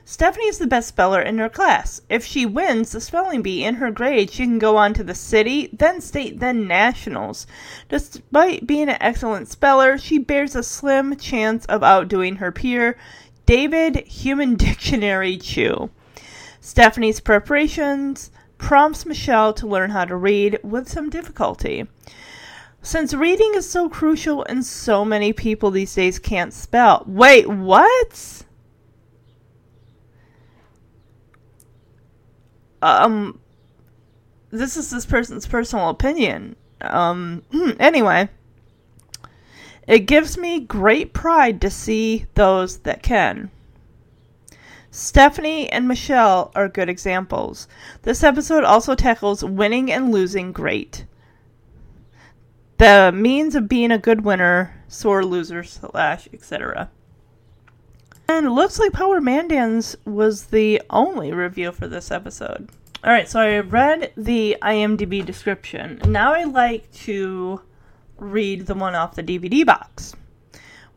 Stephanie 0.06 0.46
is 0.46 0.58
the 0.58 0.68
best 0.68 0.88
speller 0.88 1.22
in 1.22 1.38
her 1.40 1.50
class. 1.50 2.02
If 2.08 2.24
she 2.24 2.46
wins 2.46 2.94
the 2.94 3.02
spelling 3.02 3.42
bee 3.42 3.66
in 3.66 3.76
her 3.76 3.92
grade, 3.92 4.32
she 4.32 4.46
can 4.46 4.58
go 4.58 4.78
on 4.78 4.94
to 4.94 5.04
the 5.04 5.16
city, 5.16 5.70
then 5.74 6.00
state, 6.00 6.40
then 6.40 6.66
nationals. 6.66 7.48
Despite 7.90 8.68
being 8.68 8.88
an 8.88 9.02
excellent 9.02 9.50
speller, 9.50 9.98
she 9.98 10.18
bears 10.18 10.56
a 10.56 10.64
slim 10.64 11.18
chance 11.18 11.66
of 11.66 11.84
outdoing 11.84 12.38
her 12.38 12.54
peer, 12.54 12.98
David 13.46 14.08
Human 14.08 14.56
Dictionary 14.56 15.36
Chu. 15.36 15.90
Stephanie's 16.62 17.20
preparations 17.20 18.32
prompts 18.62 19.06
Michelle 19.06 19.54
to 19.56 19.68
learn 19.68 19.90
how 19.90 20.06
to 20.06 20.16
read 20.16 20.60
with 20.64 20.88
some 20.88 21.10
difficulty. 21.10 21.88
Since 22.84 23.14
reading 23.14 23.52
is 23.56 23.70
so 23.70 23.90
crucial 23.90 24.46
and 24.46 24.64
so 24.64 25.04
many 25.04 25.34
people 25.34 25.72
these 25.72 25.94
days 25.94 26.20
can't 26.20 26.54
spell. 26.54 27.04
Wait, 27.08 27.48
what? 27.50 28.44
Um, 32.82 33.40
this 34.52 34.78
is 34.78 34.90
this 34.90 35.06
person's 35.06 35.48
personal 35.48 35.90
opinion. 35.90 36.56
Um, 36.82 37.44
anyway, 37.80 38.30
it 39.88 40.06
gives 40.06 40.38
me 40.38 40.60
great 40.60 41.14
pride 41.14 41.62
to 41.62 41.70
see 41.70 42.26
those 42.36 42.80
that 42.80 43.04
can. 43.04 43.52
Stephanie 44.94 45.70
and 45.70 45.88
Michelle 45.88 46.52
are 46.54 46.68
good 46.68 46.90
examples. 46.90 47.66
This 48.02 48.24
episode 48.24 48.66
also 48.66 48.94
tackles 48.94 49.42
winning 49.42 49.90
and 49.90 50.12
losing 50.12 50.52
great. 50.52 51.06
The 52.78 53.12
means 53.16 53.56
of 53.56 53.70
being 53.70 53.92
a 53.92 53.98
good 53.98 54.26
winner, 54.26 54.84
sore 54.90 55.24
loser, 55.24 55.64
slash, 55.64 56.28
etc. 56.34 56.90
And 58.28 58.46
it 58.48 58.50
looks 58.50 58.80
like 58.80 58.92
Power 58.92 59.22
Man 59.22 59.48
Dan's 59.48 59.96
was 60.04 60.48
the 60.48 60.82
only 60.90 61.32
review 61.32 61.72
for 61.72 61.88
this 61.88 62.12
episode. 62.12 62.70
Alright, 63.02 63.30
so 63.30 63.40
I 63.40 63.60
read 63.60 64.12
the 64.18 64.58
IMDb 64.62 65.26
description. 65.26 66.02
Now 66.06 66.34
I 66.34 66.44
like 66.44 66.92
to 67.06 67.62
read 68.18 68.68
the 68.68 68.76
one 68.76 68.96
off 68.96 69.16
the 69.16 69.24
DVD 69.24 69.66
box, 69.66 70.16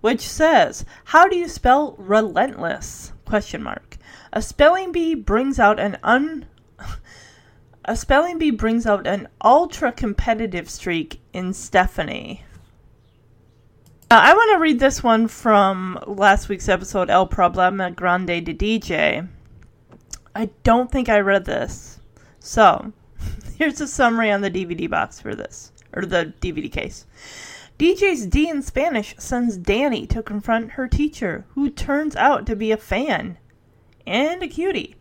which 0.00 0.20
says, 0.20 0.84
How 1.04 1.28
do 1.28 1.36
you 1.36 1.46
spell 1.46 1.94
relentless? 1.96 3.12
Question 3.24 3.62
mark. 3.62 3.96
A 4.32 4.42
spelling 4.42 4.92
bee 4.92 5.14
brings 5.14 5.58
out 5.58 5.78
an 5.78 5.98
un 6.02 6.46
a 7.84 7.96
spelling 7.96 8.38
bee 8.38 8.50
brings 8.50 8.86
out 8.86 9.06
an 9.06 9.28
ultra 9.42 9.92
competitive 9.92 10.68
streak 10.70 11.20
in 11.32 11.52
Stephanie. 11.52 12.44
I 14.10 14.32
want 14.32 14.52
to 14.52 14.60
read 14.60 14.78
this 14.78 15.02
one 15.02 15.26
from 15.28 15.98
last 16.06 16.48
week's 16.48 16.68
episode, 16.68 17.10
El 17.10 17.26
Problema 17.26 17.94
Grande 17.94 18.44
de 18.44 18.54
DJ. 18.54 19.26
I 20.36 20.50
don't 20.62 20.90
think 20.90 21.08
I 21.08 21.18
read 21.20 21.44
this. 21.44 21.98
So, 22.38 22.92
here's 23.58 23.80
a 23.80 23.88
summary 23.88 24.30
on 24.30 24.40
the 24.40 24.50
DVD 24.50 24.88
box 24.88 25.20
for 25.20 25.34
this, 25.34 25.72
or 25.92 26.04
the 26.04 26.32
DVD 26.40 26.70
case. 26.70 27.06
DJ's 27.78 28.26
D 28.26 28.48
in 28.48 28.62
Spanish 28.62 29.14
sends 29.18 29.56
Danny 29.56 30.06
to 30.06 30.22
confront 30.22 30.72
her 30.72 30.86
teacher, 30.86 31.44
who 31.54 31.70
turns 31.70 32.14
out 32.14 32.46
to 32.46 32.54
be 32.54 32.70
a 32.70 32.76
fan 32.76 33.38
and 34.06 34.42
a 34.42 34.48
cutie. 34.48 34.96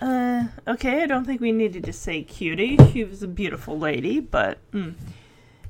Uh, 0.00 0.44
okay, 0.66 1.02
I 1.02 1.06
don't 1.06 1.24
think 1.24 1.40
we 1.40 1.52
needed 1.52 1.84
to 1.84 1.92
say 1.92 2.22
cutie. 2.22 2.78
She 2.92 3.04
was 3.04 3.22
a 3.22 3.28
beautiful 3.28 3.78
lady, 3.78 4.20
but 4.20 4.58
mm. 4.72 4.94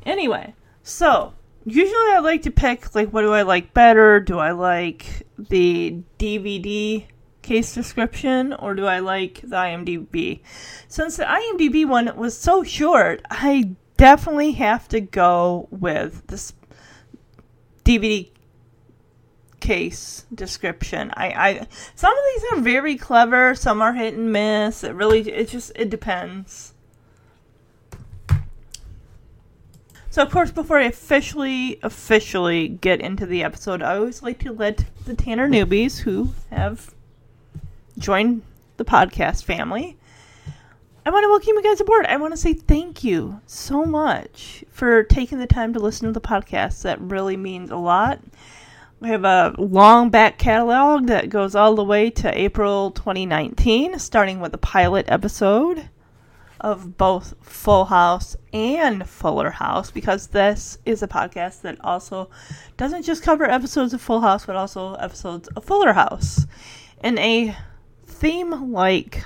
anyway. 0.06 0.54
So 0.82 1.34
usually 1.64 2.12
I 2.12 2.20
like 2.20 2.42
to 2.42 2.50
pick 2.50 2.94
like 2.94 3.10
what 3.10 3.22
do 3.22 3.32
I 3.32 3.42
like 3.42 3.74
better? 3.74 4.20
Do 4.20 4.38
I 4.38 4.52
like 4.52 5.26
the 5.38 5.98
DVD 6.18 7.04
case 7.42 7.74
description 7.74 8.52
or 8.52 8.74
do 8.74 8.86
I 8.86 9.00
like 9.00 9.40
the 9.42 9.56
IMDb? 9.56 10.40
Since 10.88 11.16
the 11.16 11.24
IMDb 11.24 11.86
one 11.86 12.14
was 12.16 12.36
so 12.36 12.62
short, 12.62 13.22
I 13.30 13.74
definitely 14.00 14.52
have 14.52 14.88
to 14.88 14.98
go 14.98 15.68
with 15.70 16.26
this 16.28 16.54
DVD 17.84 18.30
case 19.60 20.24
description. 20.34 21.12
I, 21.14 21.26
I 21.28 21.66
some 21.94 22.12
of 22.12 22.24
these 22.34 22.52
are 22.52 22.60
very 22.62 22.96
clever, 22.96 23.54
some 23.54 23.82
are 23.82 23.92
hit 23.92 24.14
and 24.14 24.32
miss. 24.32 24.82
It 24.82 24.94
really 24.94 25.20
it 25.20 25.48
just 25.50 25.72
it 25.76 25.90
depends. 25.90 26.72
So, 30.08 30.22
of 30.22 30.30
course, 30.32 30.50
before 30.50 30.78
I 30.78 30.86
officially, 30.86 31.78
officially 31.84 32.66
get 32.66 33.00
into 33.00 33.26
the 33.26 33.44
episode, 33.44 33.80
I 33.80 33.96
always 33.96 34.24
like 34.24 34.40
to 34.40 34.50
let 34.50 34.86
the 35.04 35.14
Tanner 35.14 35.48
newbies 35.48 35.98
who 35.98 36.30
have 36.50 36.92
joined 37.96 38.42
the 38.76 38.84
podcast 38.84 39.44
family, 39.44 39.98
I 41.10 41.12
want 41.12 41.24
to 41.24 41.28
welcome 41.28 41.56
you 41.56 41.62
guys 41.64 41.80
aboard. 41.80 42.06
I 42.06 42.18
want 42.18 42.34
to 42.34 42.36
say 42.36 42.54
thank 42.54 43.02
you 43.02 43.40
so 43.44 43.84
much 43.84 44.64
for 44.70 45.02
taking 45.02 45.40
the 45.40 45.46
time 45.48 45.72
to 45.72 45.80
listen 45.80 46.06
to 46.06 46.12
the 46.12 46.20
podcast. 46.20 46.82
That 46.82 47.00
really 47.00 47.36
means 47.36 47.72
a 47.72 47.76
lot. 47.76 48.20
We 49.00 49.08
have 49.08 49.24
a 49.24 49.52
long 49.58 50.10
back 50.10 50.38
catalog 50.38 51.08
that 51.08 51.28
goes 51.28 51.56
all 51.56 51.74
the 51.74 51.82
way 51.82 52.10
to 52.10 52.38
April 52.38 52.92
2019, 52.92 53.98
starting 53.98 54.38
with 54.38 54.52
the 54.52 54.58
pilot 54.58 55.06
episode 55.08 55.90
of 56.60 56.96
both 56.96 57.34
Full 57.42 57.86
House 57.86 58.36
and 58.52 59.08
Fuller 59.08 59.50
House 59.50 59.90
because 59.90 60.28
this 60.28 60.78
is 60.86 61.02
a 61.02 61.08
podcast 61.08 61.62
that 61.62 61.84
also 61.84 62.30
doesn't 62.76 63.02
just 63.02 63.24
cover 63.24 63.50
episodes 63.50 63.92
of 63.92 64.00
Full 64.00 64.20
House 64.20 64.46
but 64.46 64.54
also 64.54 64.94
episodes 64.94 65.48
of 65.56 65.64
Fuller 65.64 65.92
House 65.92 66.46
in 67.02 67.18
a 67.18 67.56
theme 68.06 68.70
like 68.70 69.24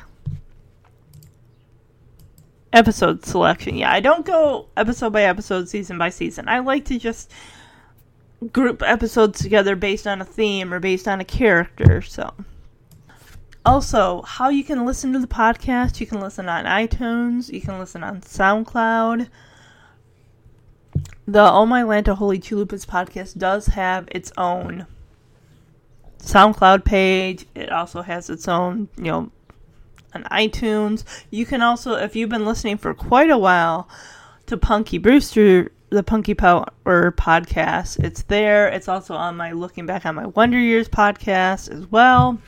episode 2.74 3.24
selection. 3.24 3.76
Yeah, 3.76 3.90
I 3.90 4.00
don't 4.00 4.26
go 4.26 4.66
episode 4.76 5.12
by 5.12 5.22
episode, 5.22 5.68
season 5.68 5.96
by 5.96 6.10
season. 6.10 6.48
I 6.48 6.58
like 6.58 6.84
to 6.86 6.98
just 6.98 7.30
group 8.52 8.82
episodes 8.82 9.40
together 9.40 9.76
based 9.76 10.06
on 10.06 10.20
a 10.20 10.24
theme 10.24 10.74
or 10.74 10.80
based 10.80 11.08
on 11.08 11.20
a 11.20 11.24
character, 11.24 12.02
so 12.02 12.34
also, 13.66 14.20
how 14.22 14.50
you 14.50 14.62
can 14.62 14.84
listen 14.84 15.14
to 15.14 15.18
the 15.18 15.26
podcast, 15.26 15.98
you 15.98 16.06
can 16.06 16.20
listen 16.20 16.50
on 16.50 16.66
iTunes, 16.66 17.50
you 17.50 17.62
can 17.62 17.78
listen 17.78 18.04
on 18.04 18.20
SoundCloud. 18.20 19.28
The 21.26 21.50
Oh 21.50 21.64
My 21.64 21.82
Lanta 21.82 22.14
Holy 22.14 22.38
Chalupas 22.38 22.84
podcast 22.84 23.38
does 23.38 23.68
have 23.68 24.06
its 24.10 24.30
own 24.36 24.86
SoundCloud 26.18 26.84
page. 26.84 27.46
It 27.54 27.72
also 27.72 28.02
has 28.02 28.28
its 28.28 28.48
own, 28.48 28.88
you 28.98 29.04
know, 29.04 29.32
on 30.14 30.24
iTunes. 30.24 31.04
You 31.30 31.46
can 31.46 31.62
also, 31.62 31.94
if 31.94 32.14
you've 32.16 32.30
been 32.30 32.44
listening 32.44 32.78
for 32.78 32.94
quite 32.94 33.30
a 33.30 33.38
while 33.38 33.88
to 34.46 34.56
Punky 34.56 34.98
Brewster, 34.98 35.70
the 35.90 36.02
Punky 36.02 36.34
Power 36.34 36.66
podcast, 36.84 38.02
it's 38.02 38.22
there. 38.22 38.68
It's 38.68 38.88
also 38.88 39.14
on 39.14 39.36
my 39.36 39.52
Looking 39.52 39.86
Back 39.86 40.06
on 40.06 40.14
My 40.14 40.26
Wonder 40.26 40.58
Years 40.58 40.88
podcast 40.88 41.70
as 41.70 41.86
well. 41.90 42.38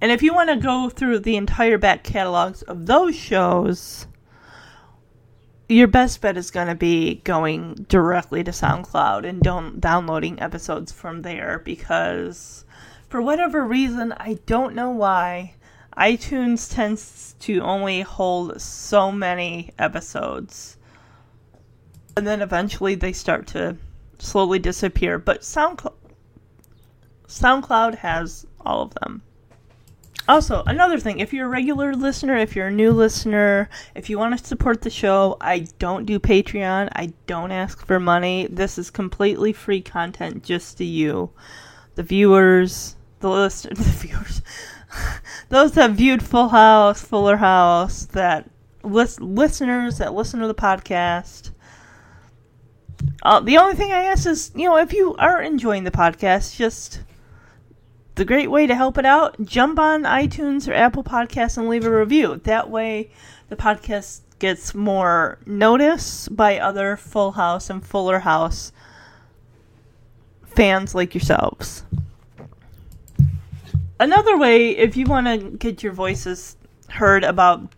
And 0.00 0.12
if 0.12 0.22
you 0.22 0.34
want 0.34 0.50
to 0.50 0.56
go 0.56 0.90
through 0.90 1.20
the 1.20 1.36
entire 1.36 1.78
back 1.78 2.04
catalogs 2.04 2.62
of 2.62 2.86
those 2.86 3.16
shows, 3.16 4.06
your 5.68 5.88
best 5.88 6.20
bet 6.20 6.36
is 6.36 6.50
going 6.50 6.68
to 6.68 6.74
be 6.74 7.16
going 7.24 7.86
directly 7.88 8.44
to 8.44 8.50
SoundCloud 8.50 9.26
and 9.26 9.40
don't 9.40 9.80
downloading 9.80 10.40
episodes 10.40 10.92
from 10.92 11.22
there 11.22 11.60
because 11.64 12.65
for 13.08 13.22
whatever 13.22 13.64
reason, 13.64 14.12
I 14.12 14.38
don't 14.46 14.74
know 14.74 14.90
why, 14.90 15.54
iTunes 15.96 16.72
tends 16.72 17.34
to 17.40 17.60
only 17.60 18.02
hold 18.02 18.60
so 18.60 19.10
many 19.10 19.72
episodes. 19.78 20.76
And 22.16 22.26
then 22.26 22.42
eventually 22.42 22.94
they 22.94 23.12
start 23.12 23.46
to 23.48 23.76
slowly 24.18 24.58
disappear, 24.58 25.18
but 25.18 25.42
SoundCloud 25.42 25.94
SoundCloud 27.28 27.96
has 27.96 28.46
all 28.60 28.82
of 28.82 28.94
them. 28.94 29.22
Also, 30.28 30.64
another 30.66 30.98
thing, 30.98 31.20
if 31.20 31.32
you're 31.32 31.46
a 31.46 31.48
regular 31.48 31.94
listener, 31.94 32.36
if 32.36 32.56
you're 32.56 32.66
a 32.66 32.72
new 32.72 32.90
listener, 32.90 33.68
if 33.94 34.10
you 34.10 34.18
want 34.18 34.36
to 34.36 34.44
support 34.44 34.82
the 34.82 34.90
show, 34.90 35.36
I 35.40 35.68
don't 35.78 36.04
do 36.04 36.18
Patreon. 36.18 36.88
I 36.94 37.12
don't 37.26 37.52
ask 37.52 37.84
for 37.86 38.00
money. 38.00 38.48
This 38.50 38.76
is 38.76 38.90
completely 38.90 39.52
free 39.52 39.80
content 39.80 40.42
just 40.42 40.78
to 40.78 40.84
you. 40.84 41.30
The 41.94 42.02
viewers, 42.02 42.95
the 43.20 43.30
listeners, 43.30 43.78
the 43.78 43.84
viewers, 43.84 44.42
those 45.48 45.72
that 45.72 45.92
viewed 45.92 46.22
Full 46.22 46.48
House, 46.48 47.00
Fuller 47.02 47.36
House, 47.36 48.06
that 48.06 48.48
lis- 48.82 49.20
listeners 49.20 49.98
that 49.98 50.14
listen 50.14 50.40
to 50.40 50.46
the 50.46 50.54
podcast. 50.54 51.50
Uh, 53.22 53.40
the 53.40 53.58
only 53.58 53.74
thing 53.74 53.92
I 53.92 54.04
ask 54.04 54.26
is, 54.26 54.50
you 54.54 54.64
know, 54.64 54.76
if 54.78 54.92
you 54.92 55.14
are 55.16 55.42
enjoying 55.42 55.84
the 55.84 55.90
podcast, 55.90 56.56
just 56.56 57.02
the 58.14 58.24
great 58.24 58.50
way 58.50 58.66
to 58.66 58.74
help 58.74 58.96
it 58.98 59.04
out, 59.04 59.36
jump 59.44 59.78
on 59.78 60.04
iTunes 60.04 60.66
or 60.66 60.72
Apple 60.72 61.04
Podcasts 61.04 61.58
and 61.58 61.68
leave 61.68 61.84
a 61.84 61.90
review. 61.90 62.40
That 62.44 62.70
way, 62.70 63.10
the 63.48 63.56
podcast 63.56 64.20
gets 64.38 64.74
more 64.74 65.38
notice 65.46 66.28
by 66.28 66.58
other 66.58 66.96
Full 66.96 67.32
House 67.32 67.70
and 67.70 67.84
Fuller 67.84 68.20
House 68.20 68.72
fans 70.44 70.94
like 70.94 71.14
yourselves. 71.14 71.84
Another 73.98 74.36
way, 74.36 74.76
if 74.76 74.94
you 74.96 75.06
want 75.06 75.26
to 75.26 75.50
get 75.50 75.82
your 75.82 75.92
voices 75.92 76.56
heard 76.90 77.24
about 77.24 77.72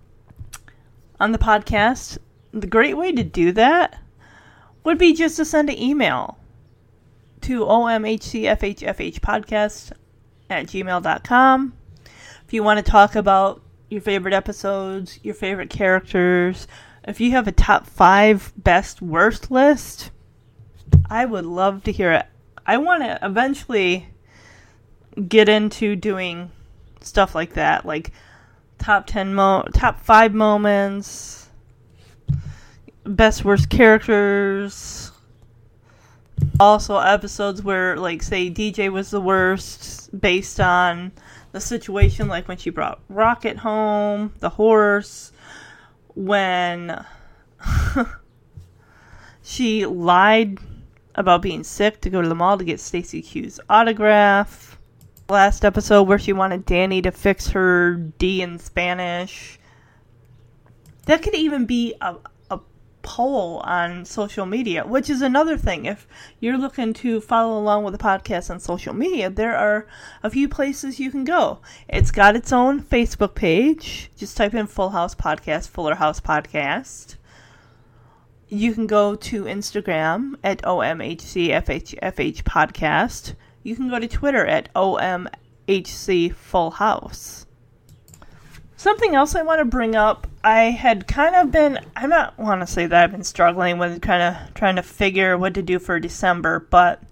on 1.20 1.32
the 1.32 1.38
podcast, 1.38 2.18
the 2.52 2.66
great 2.66 2.96
way 2.96 3.12
to 3.12 3.22
do 3.22 3.52
that 3.52 3.98
would 4.82 4.98
be 4.98 5.14
just 5.14 5.36
to 5.36 5.44
send 5.44 5.70
an 5.70 5.78
email 5.78 6.38
to 7.42 7.60
omhcfhfhpodcast 7.60 9.92
at 10.50 10.66
gmail.com. 10.66 11.72
If 12.46 12.52
you 12.52 12.64
want 12.64 12.84
to 12.84 12.90
talk 12.90 13.14
about 13.14 13.62
your 13.90 14.00
favorite 14.00 14.34
episodes, 14.34 15.20
your 15.22 15.34
favorite 15.34 15.70
characters, 15.70 16.66
if 17.04 17.20
you 17.20 17.30
have 17.32 17.46
a 17.46 17.52
top 17.52 17.86
five 17.86 18.52
best 18.56 19.00
worst 19.00 19.50
list, 19.50 20.10
I 21.08 21.26
would 21.26 21.46
love 21.46 21.84
to 21.84 21.92
hear 21.92 22.12
it. 22.12 22.26
I 22.66 22.78
want 22.78 23.02
to 23.02 23.18
eventually 23.22 24.08
get 25.26 25.48
into 25.48 25.96
doing 25.96 26.50
stuff 27.00 27.34
like 27.34 27.54
that, 27.54 27.86
like 27.86 28.12
top 28.78 29.06
10 29.06 29.34
mo 29.34 29.64
top 29.72 30.00
5 30.00 30.34
moments, 30.34 31.48
best 33.04 33.44
worst 33.44 33.70
characters, 33.70 35.12
also 36.60 36.98
episodes 36.98 37.62
where 37.62 37.96
like 37.96 38.22
say 38.22 38.50
DJ 38.50 38.90
was 38.90 39.10
the 39.10 39.20
worst 39.20 40.18
based 40.20 40.60
on 40.60 41.12
the 41.52 41.60
situation 41.60 42.28
like 42.28 42.48
when 42.48 42.56
she 42.56 42.70
brought 42.70 43.00
Rocket 43.08 43.56
home, 43.58 44.32
the 44.38 44.50
horse, 44.50 45.32
when 46.14 47.04
she 49.42 49.86
lied 49.86 50.58
about 51.14 51.42
being 51.42 51.64
sick 51.64 52.00
to 52.02 52.10
go 52.10 52.22
to 52.22 52.28
the 52.28 52.34
mall 52.34 52.58
to 52.58 52.64
get 52.64 52.80
Stacey 52.80 53.22
Q's 53.22 53.58
autograph. 53.68 54.67
Last 55.28 55.64
episode 55.64 56.04
where 56.04 56.18
she 56.18 56.32
wanted 56.32 56.64
Danny 56.64 57.02
to 57.02 57.10
fix 57.10 57.48
her 57.48 57.94
D 57.94 58.40
in 58.40 58.58
Spanish. 58.58 59.58
That 61.04 61.22
could 61.22 61.34
even 61.34 61.66
be 61.66 61.94
a, 62.00 62.16
poll 63.08 63.58
on 63.64 64.04
social 64.04 64.44
media, 64.44 64.84
which 64.86 65.08
is 65.08 65.22
another 65.22 65.56
thing. 65.56 65.86
If 65.86 66.06
you're 66.40 66.58
looking 66.58 66.92
to 66.94 67.22
follow 67.22 67.58
along 67.58 67.84
with 67.84 67.92
the 67.92 68.04
podcast 68.04 68.50
on 68.50 68.60
social 68.60 68.92
media, 68.92 69.30
there 69.30 69.56
are 69.56 69.86
a 70.22 70.28
few 70.28 70.46
places 70.46 71.00
you 71.00 71.10
can 71.10 71.24
go. 71.24 71.60
It's 71.88 72.10
got 72.10 72.36
its 72.36 72.52
own 72.52 72.82
Facebook 72.82 73.34
page. 73.34 74.10
Just 74.16 74.36
type 74.36 74.52
in 74.52 74.66
Full 74.66 74.90
House 74.90 75.14
Podcast, 75.14 75.68
Fuller 75.68 75.94
House 75.94 76.20
Podcast. 76.20 77.16
You 78.48 78.74
can 78.74 78.86
go 78.86 79.14
to 79.14 79.44
Instagram 79.44 80.34
at 80.44 80.60
OMHCFHFH 80.62 82.42
Podcast. 82.42 83.34
You 83.68 83.76
can 83.76 83.90
go 83.90 83.98
to 83.98 84.08
Twitter 84.08 84.46
at 84.46 84.72
OMHC 84.72 86.32
Full 86.32 86.70
House. 86.70 87.44
Something 88.78 89.14
else 89.14 89.34
I 89.34 89.42
want 89.42 89.58
to 89.58 89.66
bring 89.66 89.94
up, 89.94 90.26
I 90.42 90.70
had 90.70 91.06
kind 91.06 91.36
of 91.36 91.52
been, 91.52 91.78
I 91.94 92.06
don't 92.06 92.38
want 92.38 92.62
to 92.62 92.66
say 92.66 92.86
that 92.86 93.04
I've 93.04 93.10
been 93.10 93.24
struggling 93.24 93.76
with 93.76 94.00
kind 94.00 94.22
of 94.22 94.54
trying 94.54 94.76
to 94.76 94.82
figure 94.82 95.36
what 95.36 95.52
to 95.52 95.60
do 95.60 95.78
for 95.78 96.00
December, 96.00 96.60
but 96.60 97.02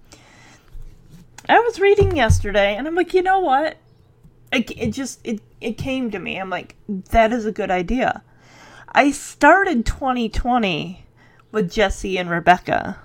I 1.47 1.59
was 1.59 1.79
reading 1.79 2.17
yesterday 2.17 2.75
and 2.75 2.87
I'm 2.87 2.95
like, 2.95 3.13
you 3.13 3.21
know 3.21 3.39
what? 3.39 3.77
It, 4.51 4.71
it 4.71 4.89
just, 4.93 5.19
it, 5.23 5.41
it 5.61 5.77
came 5.77 6.09
to 6.09 6.17
me. 6.17 6.37
I'm 6.37 6.49
like, 6.49 6.75
that 6.89 7.31
is 7.31 7.45
a 7.45 7.51
good 7.51 7.69
idea. 7.69 8.23
I 8.89 9.11
started 9.11 9.85
2020 9.85 11.05
with 11.51 11.71
Jesse 11.71 12.17
and 12.17 12.31
Rebecca 12.31 12.97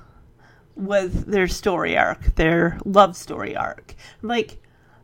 with 0.77 1.27
their 1.27 1.49
story 1.49 1.97
arc, 1.97 2.35
their 2.37 2.79
love 2.85 3.17
story 3.17 3.57
arc. 3.57 3.95
Like, 4.23 4.63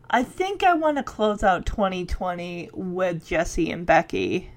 I 0.09 0.23
think 0.23 0.63
I 0.63 0.73
want 0.73 0.97
to 0.97 1.03
close 1.03 1.43
out 1.43 1.65
2020 1.65 2.71
with 2.73 3.27
Jesse 3.27 3.71
and 3.71 3.85
Becky 3.85 4.51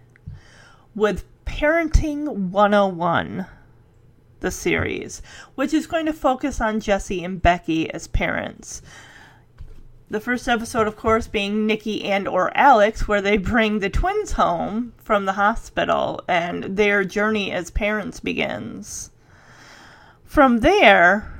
with 0.94 1.24
Parenting 1.44 2.50
101, 2.50 3.46
the 4.40 4.50
series, 4.50 5.22
which 5.54 5.74
is 5.74 5.86
going 5.86 6.06
to 6.06 6.12
focus 6.12 6.60
on 6.60 6.80
Jesse 6.80 7.22
and 7.22 7.40
Becky 7.40 7.92
as 7.92 8.06
parents. 8.06 8.82
The 10.10 10.20
first 10.20 10.48
episode, 10.48 10.86
of 10.86 10.96
course, 10.96 11.26
being 11.26 11.66
Nikki 11.66 12.04
and 12.04 12.28
or 12.28 12.54
Alex, 12.56 13.08
where 13.08 13.22
they 13.22 13.38
bring 13.38 13.78
the 13.78 13.88
twins 13.88 14.32
home 14.32 14.92
from 14.98 15.24
the 15.24 15.32
hospital 15.32 16.20
and 16.28 16.76
their 16.76 17.04
journey 17.04 17.50
as 17.50 17.70
parents 17.70 18.20
begins. 18.20 19.11
From 20.32 20.60
there, 20.60 21.30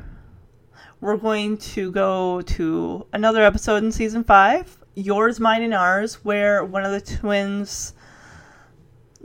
we're 1.01 1.17
going 1.17 1.57
to 1.57 1.91
go 1.93 2.43
to 2.43 3.07
another 3.15 3.43
episode 3.43 3.83
in 3.83 3.91
season 3.91 4.23
five, 4.23 4.77
Yours, 4.95 5.41
Mine, 5.41 5.63
and 5.63 5.73
Ours, 5.73 6.17
where 6.27 6.63
one 6.63 6.85
of 6.85 6.93
the 6.93 7.01
twins 7.01 7.95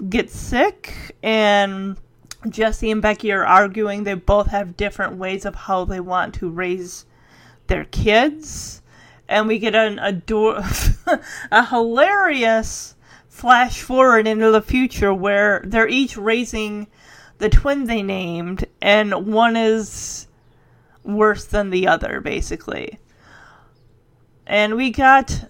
gets 0.08 0.34
sick 0.34 1.18
and 1.22 1.98
Jesse 2.48 2.92
and 2.92 3.02
Becky 3.02 3.30
are 3.34 3.46
arguing. 3.46 4.06
They 4.06 4.14
both 4.14 4.48
have 4.48 4.78
different 4.78 5.18
ways 5.18 5.44
of 5.44 5.54
how 5.54 5.84
they 5.84 6.00
want 6.00 6.36
to 6.36 6.50
raise 6.50 7.06
their 7.68 7.84
kids 7.84 8.82
and 9.28 9.50
we 9.50 9.60
get 9.60 9.76
an 9.76 10.00
ador- 10.00 10.64
a 11.52 11.66
hilarious 11.66 12.96
flash 13.28 13.82
forward 13.82 14.28
into 14.28 14.50
the 14.50 14.62
future 14.62 15.14
where 15.14 15.62
they're 15.66 15.90
each 15.90 16.16
raising 16.16 16.88
the 17.38 17.50
twin 17.50 17.86
they 17.86 18.02
named, 18.02 18.66
and 18.82 19.28
one 19.28 19.56
is 19.56 20.28
worse 21.04 21.46
than 21.46 21.70
the 21.70 21.88
other, 21.88 22.20
basically. 22.22 23.00
And 24.46 24.76
we 24.76 24.92
got 24.92 25.50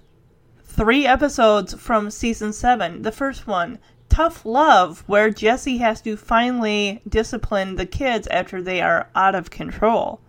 three 0.63 1.05
episodes 1.05 1.73
from 1.73 2.11
season 2.11 2.53
seven. 2.53 3.01
The 3.01 3.11
first 3.11 3.47
one, 3.47 3.79
Tough 4.09 4.45
Love, 4.45 5.03
where 5.07 5.29
Jesse 5.29 5.77
has 5.77 6.01
to 6.01 6.17
finally 6.17 7.01
discipline 7.07 7.75
the 7.75 7.85
kids 7.85 8.27
after 8.27 8.61
they 8.61 8.81
are 8.81 9.09
out 9.15 9.35
of 9.35 9.49
control. 9.49 10.21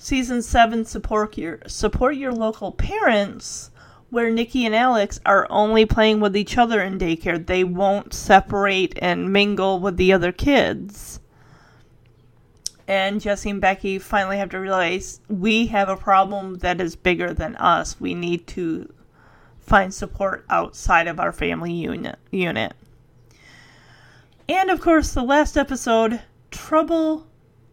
Season 0.00 0.42
7 0.42 0.84
support 0.84 1.36
your 1.36 1.58
support 1.66 2.14
your 2.14 2.32
local 2.32 2.70
parents 2.70 3.72
where 4.10 4.30
Nikki 4.30 4.64
and 4.64 4.74
Alex 4.74 5.20
are 5.26 5.46
only 5.50 5.84
playing 5.84 6.20
with 6.20 6.36
each 6.36 6.56
other 6.56 6.80
in 6.80 6.98
daycare. 6.98 7.44
They 7.44 7.64
won't 7.64 8.14
separate 8.14 8.98
and 9.02 9.32
mingle 9.32 9.80
with 9.80 9.96
the 9.96 10.12
other 10.12 10.32
kids. 10.32 11.20
And 12.86 13.20
Jesse 13.20 13.50
and 13.50 13.60
Becky 13.60 13.98
finally 13.98 14.38
have 14.38 14.48
to 14.50 14.58
realize 14.58 15.20
we 15.28 15.66
have 15.66 15.90
a 15.90 15.96
problem 15.96 16.58
that 16.58 16.80
is 16.80 16.96
bigger 16.96 17.34
than 17.34 17.54
us. 17.56 18.00
We 18.00 18.14
need 18.14 18.46
to 18.48 18.90
find 19.58 19.92
support 19.92 20.46
outside 20.48 21.06
of 21.06 21.20
our 21.20 21.32
family 21.32 21.72
unit 21.72 22.18
unit. 22.30 22.72
And 24.48 24.70
of 24.70 24.80
course, 24.80 25.12
the 25.12 25.22
last 25.22 25.58
episode, 25.58 26.22
Trouble 26.50 27.26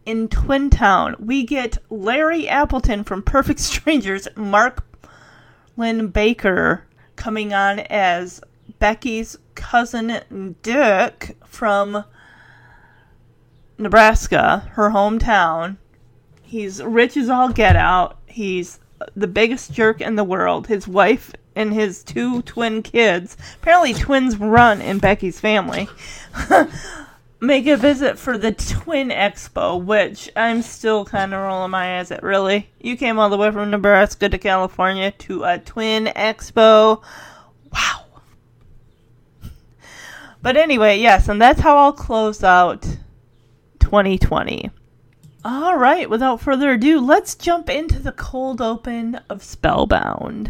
in 0.06 0.28
Twin 0.28 0.69
Town, 0.69 1.15
we 1.17 1.45
get 1.45 1.78
Larry 1.89 2.50
Appleton 2.50 3.06
from 3.06 3.24
Perfect 3.24 3.60
Strangers, 3.62 4.28
Mark 4.36 4.84
Linn-Baker 5.77 6.85
coming 7.15 7.53
on 7.53 7.79
as 7.79 8.41
Becky's 8.79 9.38
cousin 9.55 10.55
Dick 10.61 11.38
from 11.45 12.03
Nebraska, 13.77 14.69
her 14.73 14.89
hometown. 14.89 15.77
He's 16.41 16.81
rich 16.81 17.17
as 17.17 17.29
all 17.29 17.49
get 17.49 17.75
out. 17.75 18.17
He's 18.25 18.79
the 19.15 19.27
biggest 19.27 19.73
jerk 19.73 20.01
in 20.01 20.15
the 20.15 20.23
world. 20.23 20.67
His 20.67 20.88
wife 20.88 21.33
and 21.55 21.73
his 21.73 22.03
two 22.03 22.41
twin 22.43 22.81
kids, 22.81 23.38
apparently 23.55 23.93
twins 23.93 24.38
run 24.38 24.81
in 24.81 24.99
Becky's 24.99 25.39
family. 25.39 25.88
make 27.39 27.67
a 27.67 27.78
visit 27.78 28.17
for 28.17 28.38
the 28.38 28.52
Twin 28.52 29.10
Expo, 29.10 29.84
which 29.84 30.30
I'm 30.36 30.62
still 30.62 31.06
kind 31.06 31.34
of 31.34 31.41
rolling 31.41 31.71
my 31.71 32.00
eyes 32.00 32.12
at. 32.12 32.24
Really? 32.24 32.69
You 32.80 32.98
came 32.98 33.19
all 33.19 33.30
the 33.30 33.38
way 33.38 33.52
from 33.52 33.71
Nebraska 33.71 34.30
to 34.30 34.38
California 34.38 35.12
to 35.12 35.43
a 35.43 35.60
Twin 35.60 36.06
Expo? 36.06 37.04
Wow. 37.71 38.06
But 40.41 40.58
anyway, 40.58 41.00
yes, 41.00 41.28
and 41.28 41.41
that's 41.41 41.62
how 41.62 41.78
I'll 41.78 41.93
close 41.93 42.43
out 42.43 42.84
2020. 43.80 44.69
All 45.43 45.78
right, 45.78 46.10
without 46.10 46.41
further 46.41 46.71
ado, 46.71 47.00
let's 47.00 47.36
jump 47.36 47.69
into 47.69 48.00
the 48.00 48.12
cold 48.12 48.62
open 48.62 49.19
of 49.30 49.43
Spellbound. 49.43 50.50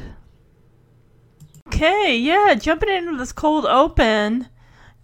Okay, 1.67 2.15
yeah, 2.17 2.55
jumping 2.55 2.89
into 2.89 3.17
this 3.17 3.31
cold 3.31 3.65
open 3.65 4.47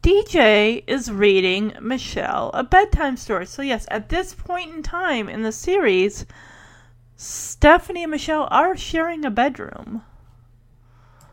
DJ 0.02 0.84
is 0.88 1.12
reading 1.12 1.74
Michelle 1.80 2.50
a 2.56 2.64
bedtime 2.64 3.18
story. 3.18 3.46
So, 3.46 3.62
yes, 3.62 3.86
at 3.92 4.10
this 4.10 4.34
point 4.34 4.74
in 4.74 4.82
time 4.82 5.30
in 5.30 5.44
the 5.44 5.52
series, 5.52 6.26
Stephanie 7.16 8.04
and 8.04 8.12
Michelle 8.12 8.48
are 8.50 8.76
sharing 8.76 9.24
a 9.24 9.30
bedroom. 9.30 10.02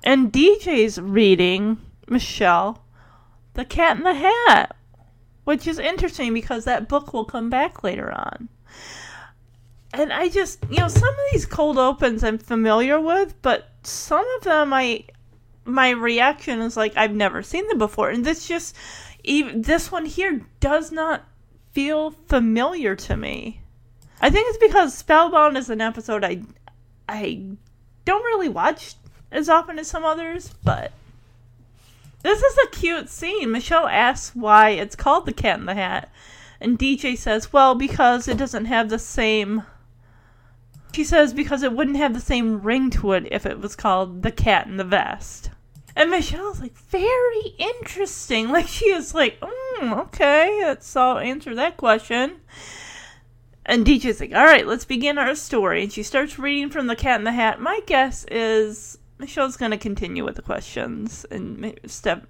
And 0.05 0.31
DJ's 0.31 1.01
reading 1.01 1.79
Michelle 2.09 2.85
The 3.55 3.65
Cat 3.65 3.97
in 3.97 4.03
the 4.03 4.15
Hat, 4.15 4.77
which 5.45 5.67
is 5.67 5.79
interesting 5.79 6.35
because 6.35 6.67
that 6.67 6.89
book 6.89 7.15
will 7.15 7.25
come 7.25 7.49
back 7.49 7.83
later 7.83 8.13
on. 8.13 8.51
And 9.95 10.13
I 10.13 10.29
just, 10.29 10.63
you 10.71 10.77
know, 10.77 10.89
some 10.89 11.09
of 11.09 11.21
these 11.33 11.47
cold 11.47 11.79
opens 11.79 12.23
I'm 12.23 12.37
familiar 12.37 13.01
with, 13.01 13.35
but 13.41 13.71
some 13.83 14.27
of 14.37 14.45
them 14.45 14.75
I 14.75 15.05
my 15.69 15.91
reaction 15.91 16.61
is 16.61 16.77
like 16.77 16.97
I've 16.97 17.15
never 17.15 17.43
seen 17.43 17.69
them 17.69 17.79
before, 17.79 18.11
and 18.11 18.25
this 18.25 18.49
just 18.49 18.75
even 19.23 19.63
this 19.63 19.93
one 19.93 20.07
here 20.07 20.41
does 20.61 20.91
not 20.91 21.25
feel 21.73 22.11
familiar 22.27 22.97
to 22.97 23.17
me. 23.17 23.61
I 24.21 24.31
think 24.31 24.49
it's 24.49 24.59
because 24.59 24.97
Spellbound 24.97 25.57
is 25.57 25.71
an 25.71 25.81
episode 25.81 26.25
I 26.25 26.43
I 27.09 27.43
don't 28.05 28.25
really 28.25 28.49
watch 28.49 28.95
as 29.31 29.49
often 29.49 29.79
as 29.79 29.87
some 29.87 30.05
others, 30.05 30.55
but 30.65 30.93
this 32.23 32.43
is 32.43 32.59
a 32.59 32.71
cute 32.71 33.09
scene. 33.11 33.53
Michelle 33.53 33.87
asks 33.87 34.35
why 34.35 34.71
it's 34.71 34.97
called 34.97 35.27
the 35.27 35.33
Cat 35.33 35.61
in 35.61 35.67
the 35.67 35.75
Hat, 35.75 36.11
and 36.61 36.79
DJ 36.79 37.17
says, 37.17 37.53
"Well, 37.53 37.75
because 37.75 38.27
it 38.27 38.39
doesn't 38.39 38.65
have 38.65 38.89
the 38.89 38.99
same." 38.99 39.65
She 40.95 41.05
says 41.05 41.35
because 41.35 41.63
it 41.63 41.75
wouldn't 41.75 41.99
have 41.99 42.15
the 42.15 42.21
same 42.21 42.63
ring 42.63 42.89
to 42.91 43.13
it 43.13 43.29
if 43.31 43.45
it 43.45 43.61
was 43.61 43.77
called 43.77 44.23
the 44.23 44.33
Cat 44.33 44.67
in 44.67 44.79
the 44.79 44.85
Vest. 44.85 45.51
And 45.99 46.13
Michelle's 46.13 46.61
like, 46.61 46.77
very 46.77 47.57
interesting. 47.59 48.49
Like, 48.53 48.69
she 48.69 48.87
is 48.87 49.15
like, 49.15 49.41
mm, 49.41 49.99
okay, 49.99 50.61
let's 50.63 50.95
all 50.95 51.19
answer 51.19 51.57
that 51.57 51.77
question. 51.77 52.41
And 53.67 53.85
DJ's 53.85 54.21
like, 54.21 54.33
all 54.33 54.45
right, 54.45 54.67
let's 54.67 54.85
begin 54.85 55.19
our 55.19 55.35
story. 55.35 55.83
And 55.83 55.93
she 55.93 56.05
starts 56.05 56.39
reading 56.39 56.71
from 56.71 56.87
The 56.87 56.95
Cat 56.95 57.19
in 57.21 57.25
the 57.25 57.33
Hat. 57.33 57.61
My 57.61 57.81
guess 57.85 58.25
is 58.31 58.97
Michelle's 59.19 59.57
going 59.57 59.73
to 59.73 59.77
continue 59.77 60.25
with 60.25 60.37
the 60.37 60.43
questions, 60.43 61.27
and 61.33 61.79
Steph, 61.85 62.29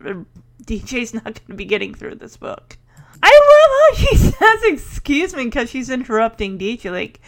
DJ's 0.64 1.12
not 1.14 1.24
going 1.24 1.48
to 1.48 1.54
be 1.54 1.66
getting 1.66 1.94
through 1.94 2.14
this 2.14 2.38
book. 2.38 2.78
I 3.22 3.92
love 3.92 3.98
how 3.98 4.06
she 4.06 4.16
says, 4.16 4.62
excuse 4.62 5.36
me, 5.36 5.44
because 5.44 5.68
she's 5.68 5.90
interrupting 5.90 6.58
DJ. 6.58 6.90
Like, 6.90 7.20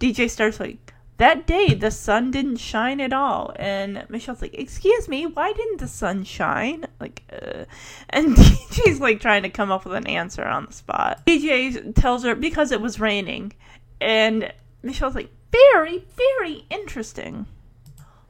DJ 0.00 0.30
starts 0.30 0.58
like, 0.58 0.83
that 1.16 1.46
day 1.46 1.74
the 1.74 1.90
sun 1.90 2.30
didn't 2.30 2.56
shine 2.56 3.00
at 3.00 3.12
all. 3.12 3.52
And 3.56 4.04
michelle's 4.08 4.42
like 4.42 4.54
excuse 4.54 5.08
me 5.08 5.26
why 5.26 5.52
didn't 5.52 5.78
the 5.78 5.88
sun 5.88 6.24
shine? 6.24 6.84
Like 7.00 7.22
uh, 7.32 7.64
and 8.10 8.36
dj's 8.36 9.00
like 9.00 9.20
trying 9.20 9.42
to 9.44 9.50
come 9.50 9.70
up 9.70 9.84
with 9.84 9.94
an 9.94 10.06
answer 10.06 10.44
on 10.44 10.66
the 10.66 10.72
spot. 10.72 11.24
Dj 11.26 11.94
tells 11.94 12.24
her 12.24 12.34
because 12.34 12.72
it 12.72 12.80
was 12.80 12.98
raining. 12.98 13.52
And 14.00 14.52
michelle's 14.82 15.14
like 15.14 15.30
very 15.52 16.04
very 16.16 16.64
interesting. 16.68 17.46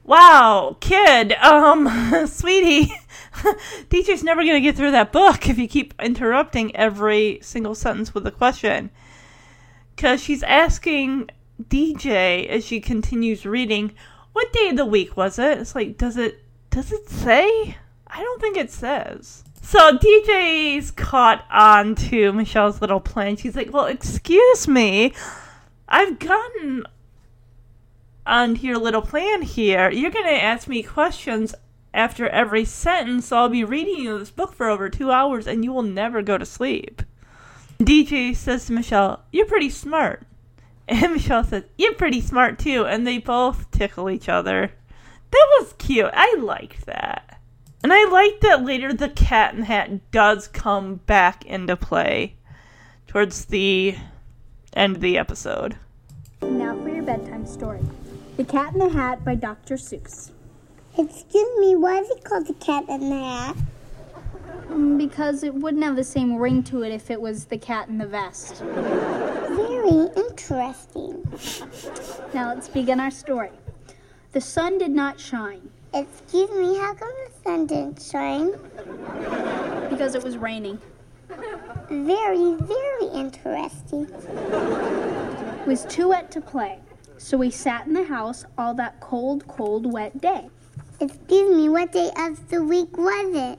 Wow 0.03 0.77
kid 0.81 1.33
um 1.35 1.89
sweetie 2.27 2.93
dj's 3.89 4.23
never 4.23 4.43
gonna 4.45 4.61
get 4.61 4.77
through 4.77 4.91
that 4.91 5.11
book 5.11 5.49
if 5.49 5.57
you 5.57 5.67
keep 5.67 5.95
interrupting 6.03 6.77
every 6.77 7.39
single 7.41 7.75
sentence 7.75 8.13
with 8.13 8.27
a 8.27 8.31
question. 8.31 8.91
Because 9.97 10.21
she's 10.23 10.43
asking 10.43 11.31
DJ 11.63 12.47
as 12.49 12.65
she 12.65 12.81
continues 12.81 13.47
reading, 13.47 13.93
what 14.33 14.53
day 14.53 14.71
of 14.71 14.77
the 14.77 14.85
week 14.85 15.17
was 15.17 15.39
it? 15.39 15.59
It's 15.59 15.75
like, 15.75 15.97
does 15.97 16.17
it 16.17 16.43
does 16.71 16.91
it 16.91 17.09
say? 17.09 17.77
I 18.07 18.23
don't 18.23 18.41
think 18.41 18.57
it 18.57 18.71
says. 18.71 19.45
So 19.63 19.97
DJ's 19.97 20.91
caught 20.91 21.45
on 21.51 21.95
to 21.95 22.33
Michelle's 22.33 22.81
little 22.81 23.01
plan. 23.01 23.37
She's 23.37 23.57
like, 23.57 23.73
Well, 23.73 23.87
excuse 23.87 24.69
me. 24.69 25.15
I've 25.89 26.19
gotten 26.19 26.85
onto 28.27 28.67
your 28.67 28.79
little 28.79 29.03
plan 29.03 29.43
here. 29.43 29.91
You're 29.91 30.11
gonna 30.11 30.31
ask 30.31 30.67
me 30.67 30.83
questions 30.83 31.55
after 31.93 32.29
every 32.29 32.65
sentence, 32.65 33.27
so 33.27 33.37
I'll 33.37 33.49
be 33.49 33.65
reading 33.65 33.97
you 33.97 34.19
this 34.19 34.31
book 34.31 34.55
for 34.55 34.69
over 34.69 34.91
two 34.91 35.13
hours 35.13 35.47
and 35.47 35.65
you 35.65 35.73
will 35.73 35.83
never 35.83 36.23
go 36.23 36.37
to 36.37 36.45
sleep. 36.45 37.03
DJ 37.79 38.35
says 38.35 38.67
to 38.67 38.73
Michelle, 38.73 39.23
You're 39.31 39.47
pretty 39.47 39.71
smart. 39.71 40.27
And 40.89 41.15
Michelle 41.15 41.45
says, 41.45 41.65
You're 41.79 41.95
pretty 41.95 42.21
smart 42.21 42.59
too. 42.59 42.85
And 42.85 43.07
they 43.07 43.19
both 43.19 43.71
tickle 43.71 44.11
each 44.11 44.29
other. 44.29 44.73
That 45.31 45.47
was 45.59 45.75
cute. 45.79 46.11
I 46.13 46.37
liked 46.39 46.87
that. 46.87 47.41
And 47.83 47.93
I 47.93 48.09
like 48.09 48.41
that 48.41 48.65
later 48.65 48.93
the 48.93 49.09
cat 49.09 49.55
in 49.55 49.61
the 49.61 49.67
hat 49.67 50.11
does 50.11 50.49
come 50.49 50.97
back 51.07 51.45
into 51.45 51.77
play 51.77 52.37
towards 53.07 53.47
the 53.47 53.97
end 54.73 54.97
of 54.97 55.03
the 55.03 55.19
episode. 55.19 55.77
Now 56.43 56.81
for 56.83 56.89
your 56.89 57.03
bedtime 57.03 57.47
story. 57.47 57.81
The 58.37 58.45
Cat 58.45 58.73
in 58.73 58.81
the 58.81 58.89
Hat 58.89 59.25
by 59.25 59.35
Dr. 59.37 59.77
Seuss. 59.77 60.31
Excuse 60.99 61.61
me, 61.61 61.77
why 61.77 62.01
is 62.01 62.11
it 62.11 62.25
called 62.25 62.47
the 62.47 62.55
cat 62.55 62.85
in 62.89 63.11
the 63.11 63.17
hat? 63.17 63.57
Because 64.97 65.43
it 65.43 65.55
wouldn't 65.55 65.85
have 65.85 65.97
the 65.97 66.05
same 66.05 66.37
ring 66.37 66.63
to 66.65 66.83
it 66.83 66.93
if 66.93 67.11
it 67.11 67.21
was 67.21 67.47
the 67.47 67.59
cat 67.59 67.89
in 67.89 67.99
the 67.99 68.07
vest. 68.07 68.63
Very 68.63 70.09
interesting. 70.17 71.23
Now 72.33 72.55
let's 72.55 72.69
begin 72.69 73.01
our 73.01 73.11
story. 73.11 73.51
The 74.33 74.41
sun 74.41 74.79
did 74.79 74.91
not 74.91 75.21
shine 75.21 75.71
Excuse 75.95 76.51
me, 76.51 76.77
how 76.77 76.93
come 76.95 77.13
the 77.25 77.33
sun 77.45 77.67
didn't 77.67 78.03
shine? 78.03 78.51
because 79.89 80.17
it 80.17 80.25
was 80.25 80.37
raining. 80.37 80.81
Very, 81.89 82.57
very 82.57 83.07
interesting. 83.15 84.09
It 84.13 85.67
was 85.69 85.85
too 85.85 86.09
wet 86.09 86.33
to 86.33 86.41
play, 86.41 86.81
so 87.17 87.37
we 87.37 87.53
sat 87.53 87.87
in 87.87 87.93
the 87.93 88.03
house 88.03 88.45
all 88.59 88.75
that 88.75 88.99
cold, 88.99 89.47
cold, 89.47 89.93
wet 89.93 90.21
day. 90.21 90.49
Excuse 90.99 91.57
me, 91.57 91.69
what 91.69 91.93
day 91.93 92.11
of 92.17 92.49
the 92.51 92.65
week 92.65 92.99
was 92.99 93.37
it? 93.37 93.59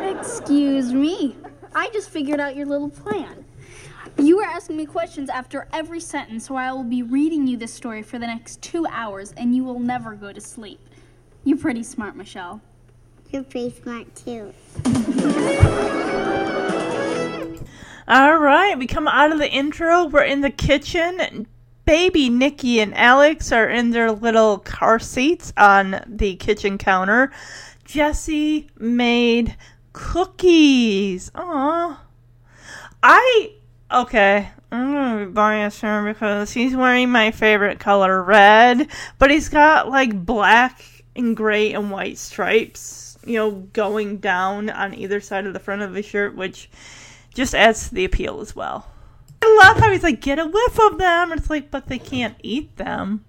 Excuse 0.00 0.92
me. 0.92 1.36
I 1.74 1.90
just 1.90 2.10
figured 2.10 2.40
out 2.40 2.56
your 2.56 2.66
little 2.66 2.88
plan. 2.88 3.44
You 4.18 4.40
are 4.40 4.46
asking 4.46 4.78
me 4.78 4.86
questions 4.86 5.28
after 5.28 5.68
every 5.72 6.00
sentence, 6.00 6.46
so 6.46 6.56
I 6.56 6.72
will 6.72 6.84
be 6.84 7.02
reading 7.02 7.46
you 7.46 7.56
this 7.58 7.74
story 7.74 8.02
for 8.02 8.18
the 8.18 8.26
next 8.26 8.62
two 8.62 8.86
hours, 8.86 9.32
and 9.36 9.54
you 9.54 9.62
will 9.62 9.78
never 9.78 10.14
go 10.14 10.32
to 10.32 10.40
sleep. 10.40 10.80
You're 11.44 11.58
pretty 11.58 11.82
smart, 11.82 12.16
Michelle. 12.16 12.62
You're 13.30 13.44
pretty 13.44 13.74
smart 13.82 14.14
too. 14.14 14.54
All 18.08 18.38
right, 18.38 18.78
we 18.78 18.86
come 18.86 19.08
out 19.08 19.32
of 19.32 19.38
the 19.38 19.50
intro. 19.50 20.06
We're 20.06 20.22
in 20.22 20.40
the 20.40 20.50
kitchen. 20.50 21.46
Baby 21.84 22.30
Nikki 22.30 22.80
and 22.80 22.96
Alex 22.96 23.52
are 23.52 23.68
in 23.68 23.90
their 23.90 24.10
little 24.12 24.58
car 24.58 24.98
seats 24.98 25.52
on 25.56 26.00
the 26.06 26.36
kitchen 26.36 26.78
counter. 26.78 27.32
Jesse 27.86 28.68
made 28.78 29.56
cookies. 29.92 31.30
Aw. 31.34 32.02
I 33.02 33.52
okay. 33.92 34.50
I'm 34.72 34.92
gonna 34.92 35.26
be 35.26 35.32
biased 35.32 35.80
here 35.80 36.02
because 36.04 36.52
he's 36.52 36.76
wearing 36.76 37.10
my 37.10 37.30
favorite 37.30 37.78
color, 37.78 38.22
red, 38.22 38.88
but 39.18 39.30
he's 39.30 39.48
got 39.48 39.88
like 39.88 40.26
black 40.26 40.82
and 41.14 41.36
gray 41.36 41.72
and 41.72 41.90
white 41.90 42.18
stripes, 42.18 43.16
you 43.24 43.34
know, 43.34 43.52
going 43.72 44.18
down 44.18 44.68
on 44.68 44.92
either 44.92 45.20
side 45.20 45.46
of 45.46 45.52
the 45.52 45.60
front 45.60 45.82
of 45.82 45.94
his 45.94 46.04
shirt, 46.04 46.34
which 46.34 46.68
just 47.32 47.54
adds 47.54 47.88
to 47.88 47.94
the 47.94 48.04
appeal 48.04 48.40
as 48.40 48.56
well. 48.56 48.90
I 49.40 49.60
love 49.62 49.78
how 49.78 49.92
he's 49.92 50.02
like, 50.02 50.20
get 50.20 50.40
a 50.40 50.46
whiff 50.46 50.80
of 50.80 50.98
them. 50.98 51.32
It's 51.32 51.48
like, 51.48 51.70
but 51.70 51.86
they 51.86 51.98
can't 51.98 52.36
eat 52.42 52.76
them. 52.76 53.24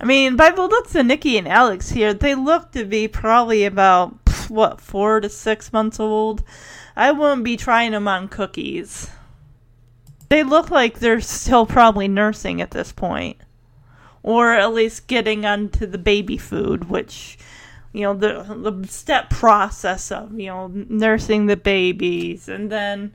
I 0.00 0.04
mean, 0.04 0.36
by 0.36 0.50
the 0.50 0.62
looks 0.62 0.94
of 0.94 1.06
Nikki 1.06 1.38
and 1.38 1.48
Alex 1.48 1.90
here, 1.90 2.12
they 2.12 2.34
look 2.34 2.72
to 2.72 2.84
be 2.84 3.06
probably 3.08 3.64
about, 3.64 4.16
what, 4.48 4.80
four 4.80 5.20
to 5.20 5.28
six 5.28 5.72
months 5.72 6.00
old. 6.00 6.42
I 6.96 7.12
wouldn't 7.12 7.44
be 7.44 7.56
trying 7.56 7.92
them 7.92 8.08
on 8.08 8.28
cookies. 8.28 9.10
They 10.28 10.42
look 10.42 10.70
like 10.70 10.98
they're 10.98 11.20
still 11.20 11.64
probably 11.64 12.08
nursing 12.08 12.60
at 12.60 12.72
this 12.72 12.92
point. 12.92 13.36
Or 14.22 14.52
at 14.52 14.72
least 14.72 15.06
getting 15.06 15.44
onto 15.44 15.86
the 15.86 15.98
baby 15.98 16.38
food, 16.38 16.88
which, 16.90 17.38
you 17.92 18.02
know, 18.02 18.14
the, 18.14 18.42
the 18.42 18.88
step 18.88 19.30
process 19.30 20.10
of, 20.10 20.38
you 20.38 20.46
know, 20.46 20.68
nursing 20.68 21.46
the 21.46 21.56
babies. 21.56 22.48
And 22.48 22.72
then, 22.72 23.12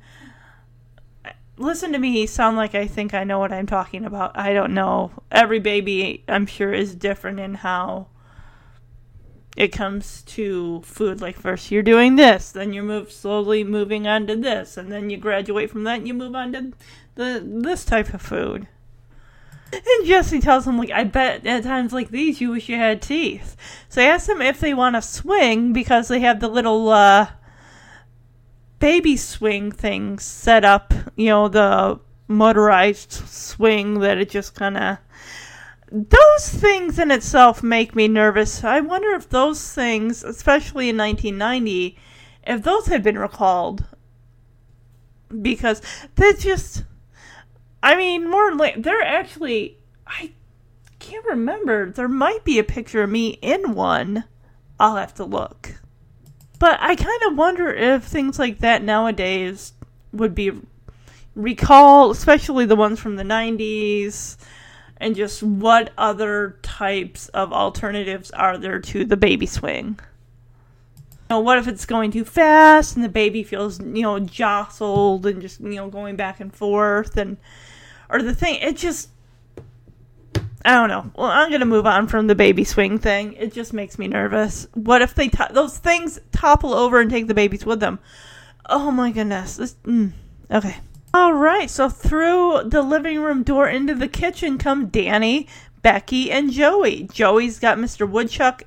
listen 1.59 1.91
to 1.91 1.99
me 1.99 2.25
sound 2.25 2.57
like 2.57 2.73
I 2.73 2.87
think 2.87 3.13
I 3.13 3.23
know 3.23 3.37
what 3.37 3.51
I'm 3.51 3.67
talking 3.67 4.05
about. 4.05 4.37
I 4.37 4.53
don't 4.53 4.73
know. 4.73 5.11
Every 5.31 5.59
baby, 5.59 6.23
I'm 6.27 6.45
sure, 6.45 6.73
is 6.73 6.95
different 6.95 7.39
in 7.39 7.55
how 7.55 8.07
it 9.57 9.67
comes 9.69 10.21
to 10.23 10.81
food. 10.83 11.21
Like, 11.21 11.35
first 11.35 11.69
you're 11.69 11.83
doing 11.83 12.15
this, 12.15 12.51
then 12.51 12.73
you 12.73 12.81
move 12.81 13.11
slowly 13.11 13.63
moving 13.63 14.07
on 14.07 14.25
to 14.27 14.35
this, 14.35 14.77
and 14.77 14.91
then 14.91 15.09
you 15.09 15.17
graduate 15.17 15.69
from 15.69 15.83
that 15.83 15.99
and 15.99 16.07
you 16.07 16.13
move 16.13 16.33
on 16.33 16.53
to 16.53 16.71
the 17.15 17.43
this 17.45 17.83
type 17.85 18.13
of 18.13 18.21
food. 18.21 18.67
And 19.71 20.07
Jesse 20.07 20.39
tells 20.39 20.65
him, 20.65 20.79
like, 20.79 20.89
I 20.89 21.03
bet 21.03 21.45
at 21.45 21.63
times 21.63 21.93
like 21.93 22.09
these 22.09 22.41
you 22.41 22.51
wish 22.51 22.69
you 22.69 22.77
had 22.77 23.03
teeth. 23.03 23.55
So 23.87 24.01
I 24.01 24.05
asked 24.05 24.25
them 24.25 24.41
if 24.41 24.59
they 24.59 24.73
want 24.73 24.95
to 24.95 25.01
swing 25.01 25.73
because 25.73 26.07
they 26.07 26.21
have 26.21 26.39
the 26.39 26.47
little 26.47 26.89
uh, 26.89 27.27
baby 28.79 29.17
swing 29.17 29.71
things 29.71 30.23
set 30.23 30.65
up, 30.65 30.93
you 31.15 31.27
know, 31.27 31.47
the 31.47 31.99
motorized 32.27 33.11
swing 33.11 33.99
that 33.99 34.17
it 34.17 34.29
just 34.29 34.55
kind 34.55 34.77
of. 34.77 34.97
Those 35.91 36.49
things 36.49 36.99
in 36.99 37.09
itself 37.11 37.63
make 37.63 37.95
me 37.95 38.07
nervous. 38.07 38.63
I 38.63 38.79
wonder 38.79 39.11
if 39.11 39.27
those 39.27 39.73
things, 39.73 40.23
especially 40.23 40.89
in 40.89 40.97
1990, 40.97 41.97
if 42.45 42.63
those 42.63 42.85
had 42.87 43.03
been 43.03 43.17
recalled. 43.17 43.85
Because 45.41 45.81
they 46.15 46.33
just. 46.33 46.83
I 47.81 47.95
mean, 47.95 48.29
more. 48.29 48.55
They're 48.77 49.01
actually. 49.01 49.77
I 50.05 50.31
can't 50.99 51.25
remember. 51.25 51.91
There 51.91 52.07
might 52.07 52.43
be 52.43 52.59
a 52.59 52.63
picture 52.63 53.03
of 53.03 53.09
me 53.09 53.39
in 53.41 53.73
one. 53.73 54.25
I'll 54.79 54.95
have 54.95 55.13
to 55.15 55.25
look. 55.25 55.75
But 56.59 56.77
I 56.81 56.95
kind 56.95 57.21
of 57.27 57.37
wonder 57.37 57.73
if 57.73 58.03
things 58.03 58.37
like 58.37 58.59
that 58.59 58.83
nowadays 58.83 59.73
would 60.11 60.35
be 60.35 60.51
recalled, 61.33 62.15
especially 62.15 62.65
the 62.65 62.75
ones 62.75 62.99
from 62.99 63.15
the 63.15 63.23
90s, 63.23 64.35
and 64.97 65.15
just 65.15 65.41
what 65.41 65.91
other 65.97 66.57
types 66.61 67.29
of 67.29 67.53
alternatives 67.53 68.29
are 68.31 68.57
there 68.57 68.79
to 68.79 69.05
the 69.05 69.15
baby 69.15 69.45
swing. 69.45 69.97
You 71.29 71.35
know, 71.35 71.39
what 71.39 71.57
if 71.57 71.67
it's 71.67 71.85
going 71.85 72.11
too 72.11 72.25
fast 72.25 72.95
and 72.95 73.05
the 73.05 73.09
baby 73.09 73.43
feels, 73.43 73.79
you 73.79 74.01
know, 74.01 74.19
jostled 74.19 75.25
and 75.25 75.41
just, 75.41 75.61
you 75.61 75.75
know, 75.75 75.89
going 75.89 76.17
back 76.17 76.39
and 76.39 76.53
forth 76.53 77.15
and 77.15 77.37
or 78.09 78.21
the 78.21 78.33
thing 78.33 78.55
it 78.55 78.75
just 78.75 79.09
I 80.65 80.71
don't 80.73 80.89
know. 80.89 81.11
Well, 81.15 81.31
I'm 81.31 81.51
gonna 81.51 81.65
move 81.65 81.85
on 81.85 82.07
from 82.07 82.27
the 82.27 82.35
baby 82.35 82.63
swing 82.63 82.99
thing. 82.99 83.33
It 83.33 83.53
just 83.53 83.73
makes 83.73 83.97
me 83.97 84.07
nervous. 84.07 84.67
What 84.73 85.01
if 85.01 85.15
they 85.15 85.29
to- 85.29 85.47
those 85.51 85.77
things 85.77 86.19
topple 86.31 86.73
over 86.73 86.99
and 86.99 87.09
take 87.09 87.27
the 87.27 87.33
babies 87.33 87.65
with 87.65 87.79
them? 87.79 87.99
Oh 88.65 88.91
my 88.91 89.11
goodness. 89.11 89.55
This, 89.55 89.75
mm, 89.85 90.11
okay. 90.51 90.77
All 91.13 91.33
right. 91.33 91.69
So 91.69 91.89
through 91.89 92.63
the 92.65 92.81
living 92.81 93.19
room 93.19 93.43
door 93.43 93.67
into 93.67 93.95
the 93.95 94.07
kitchen 94.07 94.57
come 94.57 94.87
Danny, 94.87 95.47
Becky, 95.81 96.29
and 96.29 96.51
Joey. 96.51 97.03
Joey's 97.11 97.57
got 97.59 97.77
Mr. 97.77 98.07
Woodchuck 98.07 98.63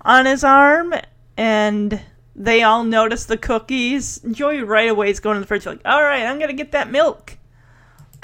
on 0.00 0.26
his 0.26 0.42
arm, 0.42 0.94
and 1.36 2.00
they 2.34 2.62
all 2.62 2.84
notice 2.84 3.26
the 3.26 3.36
cookies. 3.36 4.18
Joey 4.30 4.62
right 4.62 4.88
away 4.88 5.10
is 5.10 5.20
going 5.20 5.34
to 5.34 5.40
the 5.40 5.46
fridge 5.46 5.66
like, 5.66 5.80
"All 5.84 6.02
right, 6.02 6.24
I'm 6.24 6.38
gonna 6.38 6.52
get 6.52 6.72
that 6.72 6.90
milk." 6.90 7.37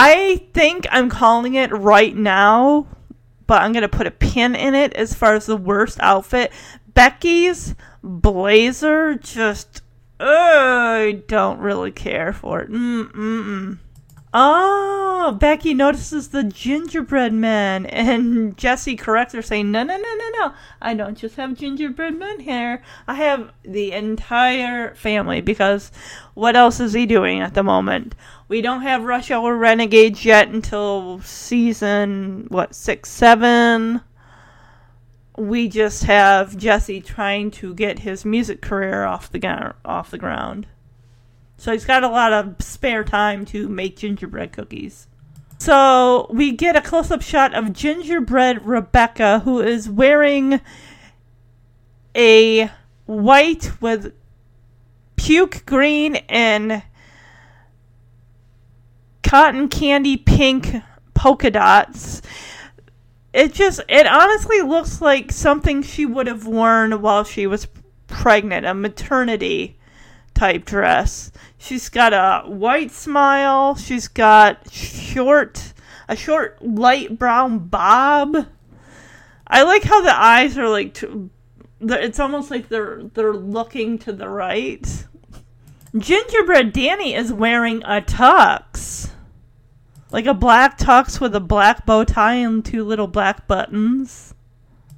I 0.07 0.43
think 0.53 0.87
I'm 0.91 1.09
calling 1.09 1.55
it 1.55 1.73
right 1.73 2.15
now, 2.15 2.87
but 3.47 3.63
I'm 3.63 3.73
gonna 3.73 3.89
put 3.89 4.07
a 4.07 4.11
pin 4.11 4.55
in 4.55 4.75
it 4.75 4.93
as 4.93 5.15
far 5.15 5.35
as 5.35 5.47
the 5.47 5.57
worst 5.57 5.99
outfit. 6.01 6.53
Becky's 6.93 7.75
blazer 8.03 9.15
just 9.15 9.81
uh, 10.21 10.27
I 10.27 11.23
don't 11.27 11.59
really 11.59 11.91
care 11.91 12.35
for 12.35 12.61
it. 12.61 12.71
Mm 12.71 13.13
mm 13.13 13.45
mm. 13.45 13.79
Oh, 14.37 15.37
Becky 15.39 15.75
notices 15.75 16.29
the 16.29 16.43
gingerbread 16.43 17.33
man, 17.33 17.87
and 17.87 18.57
Jesse 18.59 18.97
corrects 18.97 19.33
her, 19.33 19.43
saying, 19.43 19.71
"No, 19.71 19.85
no, 19.85 19.97
no, 19.97 20.15
no, 20.17 20.31
no! 20.41 20.55
I 20.83 20.93
don't 20.95 21.17
just 21.17 21.37
have 21.37 21.55
gingerbread 21.57 22.19
men 22.19 22.41
here. 22.41 22.83
I 23.07 23.15
have 23.15 23.53
the 23.63 23.93
entire 23.93 24.93
family. 24.97 25.41
Because 25.41 25.93
what 26.35 26.57
else 26.57 26.81
is 26.81 26.95
he 26.95 27.07
doing 27.07 27.41
at 27.41 27.55
the 27.55 27.63
moment? 27.63 28.17
We 28.49 28.61
don't 28.61 28.83
have 28.83 29.05
Rush 29.05 29.31
Hour 29.31 29.57
Renegades 29.57 30.25
yet 30.25 30.49
until 30.49 31.21
season 31.21 32.47
what 32.49 32.75
six, 32.75 33.11
seven. 33.11 34.01
We 35.39 35.69
just 35.69 36.05
have 36.05 36.57
Jesse 36.57 37.01
trying 37.01 37.53
to 37.53 37.73
get 37.73 38.01
his 38.01 38.25
music 38.25 38.61
career 38.61 39.05
off 39.05 39.31
the 39.31 39.39
gr- 39.39 39.77
off 39.85 40.11
the 40.11 40.19
ground." 40.19 40.67
So 41.57 41.73
he's 41.73 41.85
got 41.85 42.05
a 42.05 42.09
lot 42.09 42.33
of 42.33 42.57
spare 42.61 43.05
time 43.05 43.45
to 43.47 43.69
make 43.69 43.97
gingerbread 43.97 44.53
cookies. 44.53 45.07
So 45.59 46.27
we 46.31 46.53
get 46.53 46.77
a 46.77 46.83
close 46.83 47.11
up 47.11 47.23
shot 47.23 47.55
of 47.55 47.73
gingerbread 47.73 48.67
Rebecca, 48.67 49.41
who 49.41 49.61
is 49.61 49.89
wearing 49.89 50.61
a 52.15 52.71
white 53.07 53.71
with 53.81 54.13
puke 55.17 55.65
green 55.65 56.17
and 56.29 56.83
cotton 59.23 59.69
candy 59.69 60.17
pink 60.17 60.77
polka 61.15 61.51
dots. 61.51 62.21
It 63.33 63.53
just, 63.53 63.81
it 63.89 64.07
honestly 64.07 64.61
looks 64.61 65.01
like 65.01 65.33
something 65.33 65.83
she 65.83 66.05
would 66.05 66.27
have 66.27 66.47
worn 66.47 67.01
while 67.01 67.25
she 67.25 67.47
was 67.47 67.67
pregnant, 68.07 68.67
a 68.67 68.75
maternity 68.75 69.79
type 70.35 70.65
dress. 70.65 71.31
She's 71.59 71.89
got 71.89 72.13
a 72.13 72.49
white 72.49 72.91
smile. 72.91 73.75
She's 73.77 74.09
got 74.09 74.71
short, 74.71 75.73
a 76.09 76.17
short 76.17 76.63
light 76.63 77.19
brown 77.19 77.59
bob. 77.61 78.47
I 79.47 79.63
like 79.63 79.85
how 79.85 80.03
the 80.03 80.15
eyes 80.15 80.59
are 80.59 80.69
like. 80.69 81.03
It's 81.81 82.21
almost 82.21 82.51
like 82.51 82.69
they're 82.69 83.05
they're 83.15 83.35
looking 83.35 83.99
to 84.01 84.13
the 84.13 84.29
right. 84.29 85.07
Gingerbread 85.97 86.73
Danny 86.73 87.15
is 87.15 87.33
wearing 87.33 87.83
a 87.85 88.01
tux, 88.01 89.11
like 90.11 90.27
a 90.27 90.35
black 90.35 90.77
tux 90.77 91.21
with 91.21 91.37
a 91.37 91.41
black 91.41 91.87
bow 91.87 92.03
tie 92.05 92.35
and 92.35 92.65
two 92.65 92.83
little 92.83 93.07
black 93.07 93.47
buttons. 93.47 94.34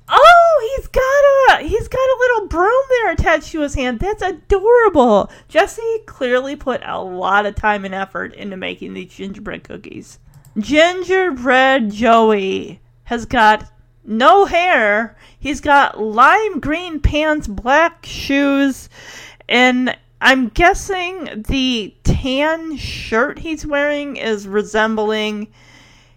Oh, 0.09 0.77
he's 0.77 0.87
got 0.89 1.61
a 1.61 1.69
he's 1.69 1.89
got 1.89 1.99
a 1.99 2.19
little 2.21 2.49
broom 2.49 2.83
there 2.91 3.13
attached 3.13 3.51
to 3.53 3.61
his 3.61 3.75
hand. 3.75 3.99
That's 3.99 4.23
adorable. 4.23 5.31
Jesse 5.49 6.01
clearly 6.07 6.55
put 6.57 6.81
a 6.85 7.03
lot 7.03 7.47
of 7.47 7.55
time 7.55 7.85
and 7.85 7.95
effort 7.95 8.35
into 8.35 8.57
making 8.57 8.95
these 8.95 9.13
gingerbread 9.13 9.65
cookies. 9.65 10.19
Gingerbread 10.59 11.91
Joey 11.91 12.81
has 13.05 13.27
got 13.27 13.71
no 14.05 14.45
hair. 14.45 15.17
He's 15.39 15.61
got 15.61 16.01
lime 16.01 16.61
green 16.61 17.01
pants, 17.01 17.47
black 17.49 18.07
shoes, 18.07 18.89
and 19.49 19.97
I'm 20.21 20.49
guessing 20.49 21.45
the 21.49 21.95
tan 22.05 22.77
shirt 22.77 23.41
he's 23.41 23.67
wearing 23.67 24.17
is 24.17 24.49
resembling 24.49 25.49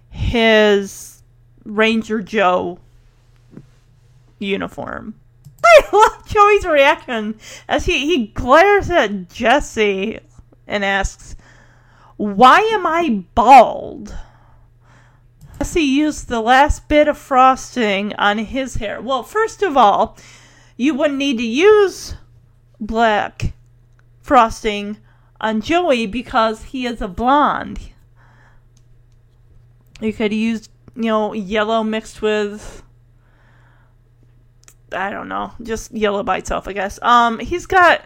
his 0.09 1.21
Ranger 1.65 2.21
Joe 2.21 2.79
uniform. 4.39 5.15
I 5.63 5.81
love 5.91 6.27
Joey's 6.27 6.65
reaction 6.65 7.39
as 7.67 7.85
he, 7.85 8.05
he 8.05 8.27
glares 8.27 8.89
at 8.89 9.29
Jesse 9.29 10.19
and 10.67 10.85
asks, 10.85 11.35
Why 12.17 12.59
am 12.59 12.87
I 12.87 13.25
bald? 13.35 14.15
Jesse 15.57 15.81
used 15.81 16.29
the 16.29 16.41
last 16.41 16.87
bit 16.87 17.07
of 17.07 17.17
frosting 17.17 18.15
on 18.15 18.37
his 18.37 18.75
hair. 18.75 19.01
Well, 19.01 19.23
first 19.23 19.61
of 19.61 19.75
all, 19.75 20.17
you 20.77 20.93
wouldn't 20.93 21.19
need 21.19 21.37
to 21.37 21.45
use 21.45 22.15
black 22.79 23.53
frosting 24.21 24.97
on 25.41 25.59
Joey 25.61 26.05
because 26.05 26.63
he 26.63 26.85
is 26.85 27.01
a 27.01 27.07
blonde. 27.07 27.91
You 29.99 30.13
could 30.13 30.31
use, 30.31 30.69
you 30.95 31.03
know, 31.03 31.33
yellow 31.33 31.83
mixed 31.83 32.21
with 32.21 32.83
I 34.91 35.09
don't 35.09 35.27
know, 35.27 35.53
just 35.61 35.91
yellow 35.91 36.23
by 36.23 36.37
itself, 36.37 36.67
I 36.67 36.73
guess. 36.73 36.99
Um, 37.01 37.39
he's 37.39 37.65
got 37.65 38.01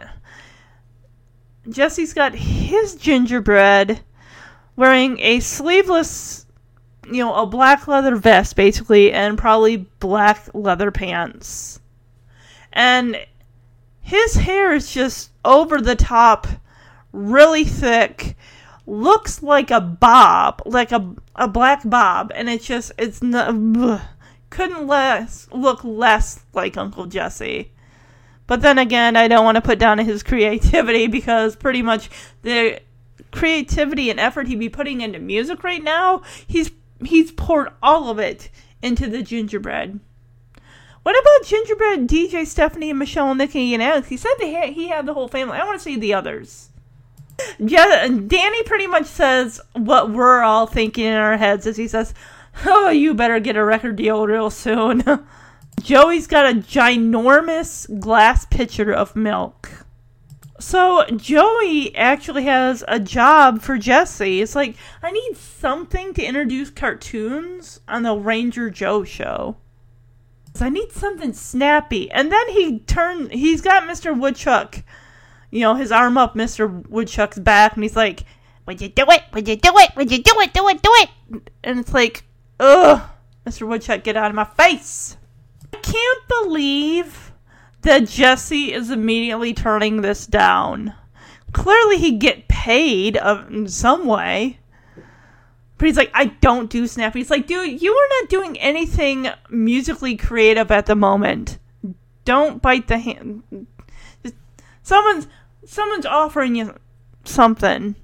Jesse's 1.68 2.12
got 2.12 2.34
his 2.34 2.94
gingerbread 2.94 4.00
wearing 4.76 5.18
a 5.20 5.40
sleeveless, 5.40 6.46
you 7.06 7.18
know, 7.18 7.34
a 7.34 7.46
black 7.46 7.88
leather 7.88 8.16
vest 8.16 8.56
basically, 8.56 9.12
and 9.12 9.38
probably 9.38 9.76
black 9.76 10.48
leather 10.52 10.90
pants. 10.90 11.80
And 12.72 13.16
his 14.00 14.34
hair 14.34 14.74
is 14.74 14.92
just 14.92 15.30
over 15.44 15.80
the 15.80 15.96
top, 15.96 16.46
really 17.12 17.64
thick, 17.64 18.36
looks 18.86 19.42
like 19.42 19.70
a 19.70 19.80
bob, 19.80 20.62
like 20.66 20.92
a 20.92 21.14
a 21.36 21.48
black 21.48 21.82
bob, 21.84 22.30
and 22.34 22.48
it's 22.48 22.66
just 22.66 22.92
it's 22.98 23.22
not 23.22 23.54
couldn't 24.54 24.86
less 24.86 25.48
look 25.52 25.82
less 25.82 26.44
like 26.52 26.76
Uncle 26.76 27.06
Jesse. 27.06 27.72
But 28.46 28.62
then 28.62 28.78
again, 28.78 29.16
I 29.16 29.26
don't 29.26 29.44
want 29.44 29.56
to 29.56 29.62
put 29.62 29.78
down 29.78 29.98
his 29.98 30.22
creativity 30.22 31.06
because 31.08 31.56
pretty 31.56 31.82
much 31.82 32.08
the 32.42 32.80
creativity 33.32 34.10
and 34.10 34.20
effort 34.20 34.46
he'd 34.46 34.58
be 34.58 34.68
putting 34.68 35.00
into 35.00 35.18
music 35.18 35.64
right 35.64 35.82
now, 35.82 36.22
he's 36.46 36.70
he's 37.04 37.32
poured 37.32 37.68
all 37.82 38.10
of 38.10 38.18
it 38.18 38.48
into 38.80 39.08
the 39.08 39.22
gingerbread. 39.22 39.98
What 41.02 41.20
about 41.20 41.48
gingerbread 41.48 42.08
DJ 42.08 42.46
Stephanie 42.46 42.90
and 42.90 42.98
Michelle, 42.98 43.30
and 43.30 43.38
Nikki 43.38 43.74
and 43.74 43.82
Alex? 43.82 44.08
He 44.08 44.16
said 44.16 44.32
they 44.38 44.72
he 44.72 44.88
had 44.88 45.04
the 45.04 45.14
whole 45.14 45.28
family. 45.28 45.58
I 45.58 45.64
want 45.64 45.78
to 45.78 45.84
see 45.84 45.96
the 45.96 46.14
others. 46.14 46.70
Yeah, 47.58 48.06
Danny 48.06 48.62
pretty 48.62 48.86
much 48.86 49.06
says 49.06 49.60
what 49.72 50.10
we're 50.10 50.42
all 50.42 50.68
thinking 50.68 51.06
in 51.06 51.14
our 51.14 51.36
heads 51.36 51.66
as 51.66 51.76
he 51.76 51.88
says, 51.88 52.14
"Oh, 52.66 52.90
you 52.90 53.14
better 53.14 53.40
get 53.40 53.56
a 53.56 53.64
record 53.64 53.96
deal 53.96 54.26
real 54.26 54.50
soon." 54.50 55.02
Joey's 55.82 56.26
got 56.26 56.46
a 56.46 56.58
ginormous 56.58 58.00
glass 58.00 58.44
pitcher 58.46 58.92
of 58.92 59.16
milk. 59.16 59.84
So 60.60 61.04
Joey 61.16 61.94
actually 61.96 62.44
has 62.44 62.84
a 62.86 63.00
job 63.00 63.60
for 63.60 63.76
Jesse. 63.76 64.40
It's 64.40 64.54
like 64.54 64.76
I 65.02 65.10
need 65.10 65.36
something 65.36 66.14
to 66.14 66.24
introduce 66.24 66.70
cartoons 66.70 67.80
on 67.88 68.02
the 68.02 68.14
Ranger 68.14 68.70
Joe 68.70 69.04
show. 69.04 69.56
I 70.60 70.68
need 70.68 70.92
something 70.92 71.32
snappy. 71.32 72.10
And 72.12 72.30
then 72.30 72.48
he 72.50 72.78
turned 72.80 73.32
he's 73.32 73.60
got 73.60 73.82
Mr. 73.82 74.18
Woodchuck, 74.18 74.82
you 75.50 75.60
know, 75.60 75.74
his 75.74 75.90
arm 75.90 76.16
up 76.16 76.34
Mr. 76.34 76.88
Woodchuck's 76.88 77.38
back 77.38 77.74
and 77.74 77.82
he's 77.82 77.96
like, 77.96 78.24
Would 78.66 78.80
you 78.80 78.88
do 78.88 79.04
it? 79.08 79.22
Would 79.32 79.48
you 79.48 79.56
do 79.56 79.72
it? 79.74 79.90
Would 79.96 80.12
you 80.12 80.22
do 80.22 80.40
it? 80.40 80.54
Do 80.54 80.68
it, 80.68 80.80
do 80.80 80.90
it 80.94 81.50
and 81.64 81.80
it's 81.80 81.92
like, 81.92 82.24
ugh, 82.60 83.02
Mr. 83.46 83.66
Woodchuck, 83.66 84.02
get 84.02 84.16
out 84.16 84.30
of 84.30 84.34
my 84.34 84.44
face. 84.44 85.16
I 85.72 85.76
can't 85.78 86.28
believe 86.28 87.32
that 87.82 88.08
Jesse 88.08 88.72
is 88.72 88.90
immediately 88.90 89.52
turning 89.52 90.00
this 90.00 90.26
down. 90.26 90.94
Clearly, 91.52 91.98
he'd 91.98 92.18
get 92.18 92.48
paid 92.48 93.16
uh, 93.16 93.44
in 93.48 93.68
some 93.68 94.06
way. 94.06 94.58
But 95.76 95.86
he's 95.86 95.96
like, 95.96 96.10
I 96.14 96.26
don't 96.26 96.70
do 96.70 96.86
Snappy. 96.86 97.20
He's 97.20 97.30
like, 97.30 97.46
dude, 97.46 97.82
you 97.82 97.92
are 97.92 98.08
not 98.20 98.30
doing 98.30 98.58
anything 98.58 99.28
musically 99.50 100.16
creative 100.16 100.70
at 100.70 100.86
the 100.86 100.94
moment. 100.94 101.58
Don't 102.24 102.62
bite 102.62 102.88
the 102.88 102.98
hand. 102.98 103.66
Someone's 104.82 105.28
someone's 105.66 106.06
offering 106.06 106.54
you 106.54 106.74
something, 107.24 107.96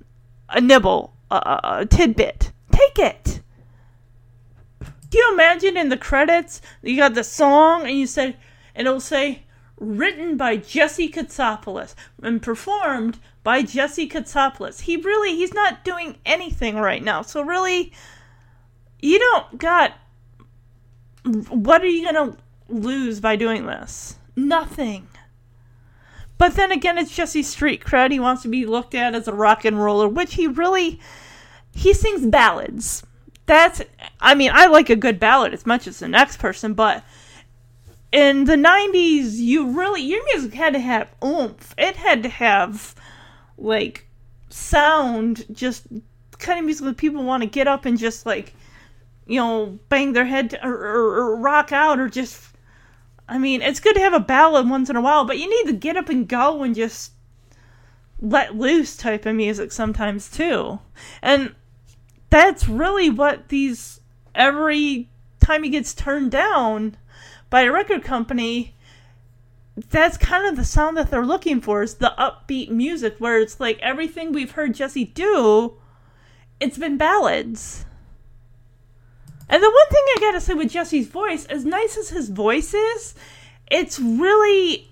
a 0.48 0.60
nibble, 0.60 1.14
a, 1.30 1.60
a 1.62 1.86
tidbit. 1.86 2.52
Take 2.72 2.98
it. 2.98 3.40
Can 5.10 5.18
you 5.18 5.32
imagine 5.32 5.76
in 5.76 5.88
the 5.88 5.96
credits 5.96 6.60
you 6.82 6.96
got 6.96 7.14
the 7.14 7.24
song 7.24 7.82
and 7.82 7.98
you 7.98 8.06
said, 8.06 8.36
and 8.74 8.86
it'll 8.86 9.00
say, 9.00 9.44
written 9.80 10.36
by 10.36 10.56
Jesse 10.56 11.10
Katsopolis 11.10 11.94
and 12.22 12.42
performed 12.42 13.18
by 13.42 13.62
Jesse 13.62 14.08
Katsopolis. 14.08 14.82
He 14.82 14.96
really, 14.96 15.34
he's 15.34 15.54
not 15.54 15.84
doing 15.84 16.18
anything 16.26 16.76
right 16.76 17.02
now. 17.02 17.22
So 17.22 17.42
really, 17.42 17.92
you 19.00 19.18
don't 19.18 19.58
got, 19.58 19.94
what 21.48 21.82
are 21.82 21.86
you 21.86 22.12
going 22.12 22.32
to 22.32 22.38
lose 22.68 23.20
by 23.20 23.36
doing 23.36 23.66
this? 23.66 24.16
Nothing. 24.36 25.08
But 26.36 26.54
then 26.54 26.70
again, 26.70 26.98
it's 26.98 27.14
Jesse 27.14 27.42
Street 27.42 27.82
cred. 27.82 28.12
He 28.12 28.20
wants 28.20 28.42
to 28.42 28.48
be 28.48 28.66
looked 28.66 28.94
at 28.94 29.14
as 29.14 29.28
a 29.28 29.32
rock 29.32 29.64
and 29.64 29.82
roller, 29.82 30.08
which 30.08 30.34
he 30.34 30.46
really, 30.46 31.00
he 31.72 31.92
sings 31.94 32.26
ballads. 32.26 33.02
That's, 33.50 33.82
I 34.20 34.36
mean, 34.36 34.52
I 34.54 34.66
like 34.66 34.90
a 34.90 34.94
good 34.94 35.18
ballad 35.18 35.52
as 35.52 35.66
much 35.66 35.88
as 35.88 35.98
the 35.98 36.06
next 36.06 36.36
person, 36.36 36.72
but 36.72 37.02
in 38.12 38.44
the 38.44 38.54
90s, 38.54 39.38
you 39.38 39.72
really, 39.72 40.02
your 40.02 40.24
music 40.26 40.54
had 40.54 40.72
to 40.74 40.78
have 40.78 41.08
oomph. 41.20 41.74
It 41.76 41.96
had 41.96 42.22
to 42.22 42.28
have, 42.28 42.94
like, 43.58 44.06
sound, 44.50 45.46
just 45.50 45.88
kind 46.38 46.60
of 46.60 46.64
music 46.64 46.84
that 46.84 46.96
people 46.96 47.24
want 47.24 47.42
to 47.42 47.48
get 47.48 47.66
up 47.66 47.86
and 47.86 47.98
just, 47.98 48.24
like, 48.24 48.54
you 49.26 49.40
know, 49.40 49.80
bang 49.88 50.12
their 50.12 50.26
head 50.26 50.56
or, 50.62 50.72
or, 50.72 51.16
or 51.16 51.36
rock 51.36 51.72
out 51.72 51.98
or 51.98 52.08
just. 52.08 52.54
I 53.28 53.38
mean, 53.38 53.62
it's 53.62 53.80
good 53.80 53.94
to 53.96 54.00
have 54.00 54.14
a 54.14 54.20
ballad 54.20 54.70
once 54.70 54.88
in 54.88 54.94
a 54.94 55.00
while, 55.00 55.24
but 55.24 55.38
you 55.38 55.50
need 55.50 55.72
to 55.72 55.76
get 55.76 55.96
up 55.96 56.08
and 56.08 56.28
go 56.28 56.62
and 56.62 56.72
just 56.72 57.14
let 58.20 58.54
loose 58.54 58.96
type 58.96 59.26
of 59.26 59.34
music 59.34 59.72
sometimes 59.72 60.30
too. 60.30 60.78
And 61.20 61.56
that's 62.30 62.68
really 62.68 63.10
what 63.10 63.48
these 63.48 64.00
every 64.34 65.08
time 65.40 65.62
he 65.62 65.70
gets 65.70 65.92
turned 65.94 66.30
down 66.30 66.96
by 67.48 67.62
a 67.62 67.72
record 67.72 68.04
company 68.04 68.74
that's 69.88 70.16
kind 70.16 70.46
of 70.46 70.56
the 70.56 70.64
sound 70.64 70.96
that 70.96 71.10
they're 71.10 71.24
looking 71.24 71.60
for 71.60 71.82
is 71.82 71.94
the 71.94 72.12
upbeat 72.18 72.70
music 72.70 73.16
where 73.18 73.40
it's 73.40 73.58
like 73.58 73.78
everything 73.80 74.32
we've 74.32 74.52
heard 74.52 74.74
Jesse 74.74 75.04
do 75.04 75.76
it's 76.60 76.76
been 76.76 76.98
ballads. 76.98 77.86
And 79.48 79.62
the 79.62 79.70
one 79.70 79.88
thing 79.88 80.04
I 80.16 80.20
gotta 80.20 80.40
say 80.40 80.54
with 80.54 80.70
Jesse's 80.70 81.08
voice, 81.08 81.46
as 81.46 81.64
nice 81.64 81.96
as 81.96 82.10
his 82.10 82.28
voice 82.28 82.72
is, 82.72 83.14
it's 83.68 83.98
really 83.98 84.88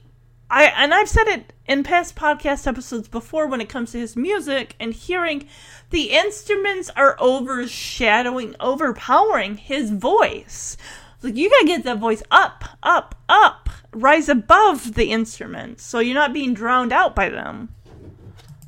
I 0.50 0.64
and 0.64 0.94
I've 0.94 1.08
said 1.08 1.28
it 1.28 1.52
in 1.66 1.84
past 1.84 2.16
podcast 2.16 2.66
episodes 2.66 3.06
before 3.06 3.46
when 3.46 3.60
it 3.60 3.68
comes 3.68 3.92
to 3.92 3.98
his 3.98 4.16
music 4.16 4.74
and 4.80 4.94
hearing 4.94 5.46
the 5.90 6.10
instruments 6.10 6.90
are 6.96 7.16
overshadowing, 7.18 8.54
overpowering 8.60 9.56
his 9.56 9.90
voice. 9.90 10.76
Like 11.22 11.36
you 11.36 11.50
gotta 11.50 11.66
get 11.66 11.84
that 11.84 11.98
voice 11.98 12.22
up, 12.30 12.64
up, 12.82 13.14
up, 13.28 13.68
rise 13.92 14.28
above 14.28 14.94
the 14.94 15.10
instruments, 15.10 15.82
so 15.82 15.98
you're 15.98 16.14
not 16.14 16.32
being 16.32 16.54
drowned 16.54 16.92
out 16.92 17.14
by 17.14 17.28
them. 17.28 17.70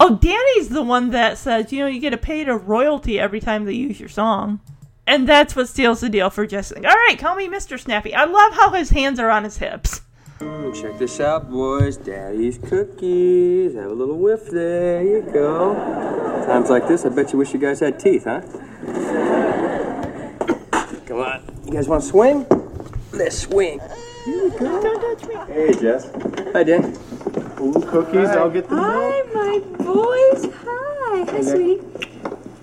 Oh, 0.03 0.17
Danny's 0.17 0.71
the 0.71 0.83
one 0.83 1.11
that 1.11 1.37
says, 1.37 1.73
you 1.73 1.81
know, 1.81 1.87
you 1.87 2.01
get 2.01 2.15
a 2.15 2.19
paid 2.19 2.49
a 2.49 2.57
royalty 2.57 3.21
every 3.21 3.39
time 3.39 3.67
they 3.67 3.75
use 3.75 4.01
your 4.01 4.09
song. 4.09 4.61
And 5.07 5.29
that's 5.29 5.55
what 5.55 5.69
steals 5.69 6.01
the 6.01 6.09
deal 6.09 6.31
for 6.31 6.47
Jesse. 6.47 6.77
All 6.77 6.83
right, 6.83 7.19
call 7.19 7.35
me 7.35 7.49
Mr. 7.49 7.79
Snappy. 7.79 8.15
I 8.15 8.25
love 8.25 8.55
how 8.55 8.71
his 8.71 8.91
hands 8.91 9.21
are 9.21 9.29
on 9.29 9.45
his 9.45 9.59
hips. 9.59 10.01
Mm, 10.41 10.75
Check 10.81 10.99
this 10.99 11.21
out, 11.21 11.51
boys. 11.51 11.99
Daddy's 11.99 12.57
cookies. 12.57 13.75
Have 13.75 13.91
a 13.91 13.95
little 13.95 14.17
whiff 14.19 14.49
there. 14.51 15.03
You 15.03 15.21
go. 15.21 15.75
Times 16.47 16.71
like 16.71 16.89
this, 16.89 17.05
I 17.05 17.11
bet 17.11 17.33
you 17.33 17.39
wish 17.39 17.53
you 17.53 17.59
guys 17.61 17.81
had 17.81 18.01
teeth, 18.01 18.25
huh? 18.25 18.41
Come 21.07 21.19
on. 21.21 21.43
You 21.67 21.73
guys 21.73 21.89
want 21.89 22.03
to 22.03 22.09
swing? 22.09 22.47
Let's 23.13 23.39
swing. 23.41 23.81
Don't 24.59 25.19
touch 25.19 25.29
me. 25.29 25.35
Hey, 25.53 25.73
Jess. 25.75 26.11
Hi, 26.55 26.63
Dan. 26.63 26.97
Ooh, 27.61 27.75
cookies. 27.87 28.31
I'll 28.31 28.49
get 28.49 28.67
the 28.69 28.77
Hi, 28.77 29.23
my 29.35 29.59
boys. 29.85 30.47
Hi. 30.65 31.25
Hi, 31.31 31.41
sweetie. 31.43 31.83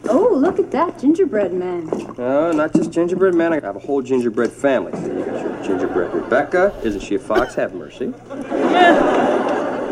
Oh, 0.09 0.33
look 0.33 0.59
at 0.59 0.71
that 0.71 0.99
gingerbread 0.99 1.53
man. 1.53 1.87
No, 2.17 2.51
not 2.51 2.73
just 2.73 2.91
gingerbread 2.91 3.33
man. 3.35 3.53
I 3.53 3.59
have 3.59 3.75
a 3.75 3.79
whole 3.79 4.01
gingerbread 4.01 4.51
family. 4.51 4.91
You 5.01 5.25
got 5.25 5.41
your 5.41 5.63
gingerbread 5.63 6.13
Rebecca. 6.13 6.73
Isn't 6.83 7.01
she 7.01 7.15
a 7.15 7.19
fox? 7.19 7.55
Have 7.55 7.73
mercy. 7.73 8.13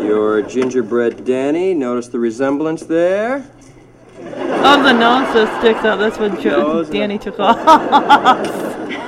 Your 0.06 0.42
gingerbread 0.42 1.26
Danny. 1.26 1.74
Notice 1.74 2.08
the 2.08 2.20
resemblance 2.20 2.84
there. 2.84 3.46
Oh, 4.20 4.84
the 4.84 4.94
nose 4.94 5.34
that 5.34 5.60
sticks 5.60 5.80
out. 5.86 5.98
That's 6.00 6.18
what 6.18 6.40
jo- 6.42 6.74
Nose, 6.74 6.90
Danny 6.90 7.18
took 7.18 7.40
off. 7.40 8.82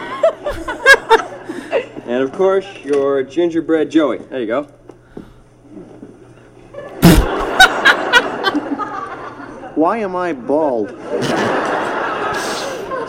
And 2.08 2.24
of 2.24 2.32
course, 2.32 2.66
your 2.86 3.22
gingerbread 3.22 3.92
Joey. 3.92 4.20
There 4.20 4.40
you 4.40 4.48
go. 4.48 4.68
Why 9.78 10.00
am 10.00 10.16
I 10.16 10.34
bald? 10.34 10.90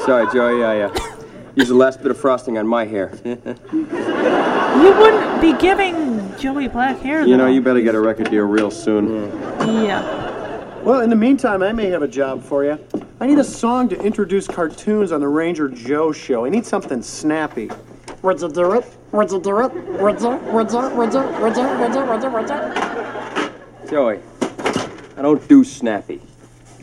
Sorry, 0.02 0.26
Joey. 0.30 0.62
I 0.62 0.82
uh, 0.82 0.94
used 1.54 1.70
the 1.70 1.74
last 1.74 2.02
bit 2.02 2.10
of 2.10 2.18
frosting 2.20 2.58
on 2.58 2.66
my 2.66 2.84
hair. 2.84 3.10
you 3.24 3.32
wouldn't 5.00 5.40
be 5.40 5.54
giving 5.54 6.36
Joey 6.36 6.68
black 6.68 6.98
hair, 6.98 7.24
You 7.26 7.38
know, 7.38 7.44
though. 7.46 7.50
you 7.50 7.62
better 7.62 7.80
get 7.80 7.94
a 7.94 8.00
record 8.00 8.28
deal 8.30 8.44
real 8.44 8.70
soon. 8.70 9.30
Yeah. 9.82 10.02
Well, 10.82 11.00
in 11.00 11.08
the 11.08 11.16
meantime, 11.16 11.62
I 11.62 11.72
may 11.72 11.86
have 11.86 12.02
a 12.02 12.08
job 12.08 12.42
for 12.44 12.64
you. 12.64 12.78
I 13.18 13.26
need 13.26 13.38
a 13.38 13.44
song 13.44 13.88
to 13.88 13.98
introduce 14.02 14.46
cartoons 14.46 15.10
on 15.10 15.20
the 15.20 15.28
Ranger 15.28 15.70
Joe 15.70 16.12
show. 16.12 16.44
I 16.44 16.50
need 16.50 16.66
something 16.66 17.00
snappy. 17.02 17.70
Would 18.20 18.42
you 18.42 18.50
do 18.52 18.72
it? 18.74 18.84
Would 19.12 19.30
you 19.30 19.40
do 19.40 19.60
it? 19.60 19.72
Would 20.02 20.20
you? 20.20 20.36
Would 20.52 20.72
you? 20.74 20.80
Would 20.92 21.12
you? 21.14 21.20
Would 21.40 21.56
you? 21.56 21.62
Would 21.80 21.94
you? 21.94 22.02
Would 22.04 22.22
you? 22.22 22.30
Would 22.30 22.48
you? 22.50 23.88
Joey, 23.88 24.20
I 25.16 25.22
don't 25.22 25.48
do 25.48 25.64
snappy. 25.64 26.20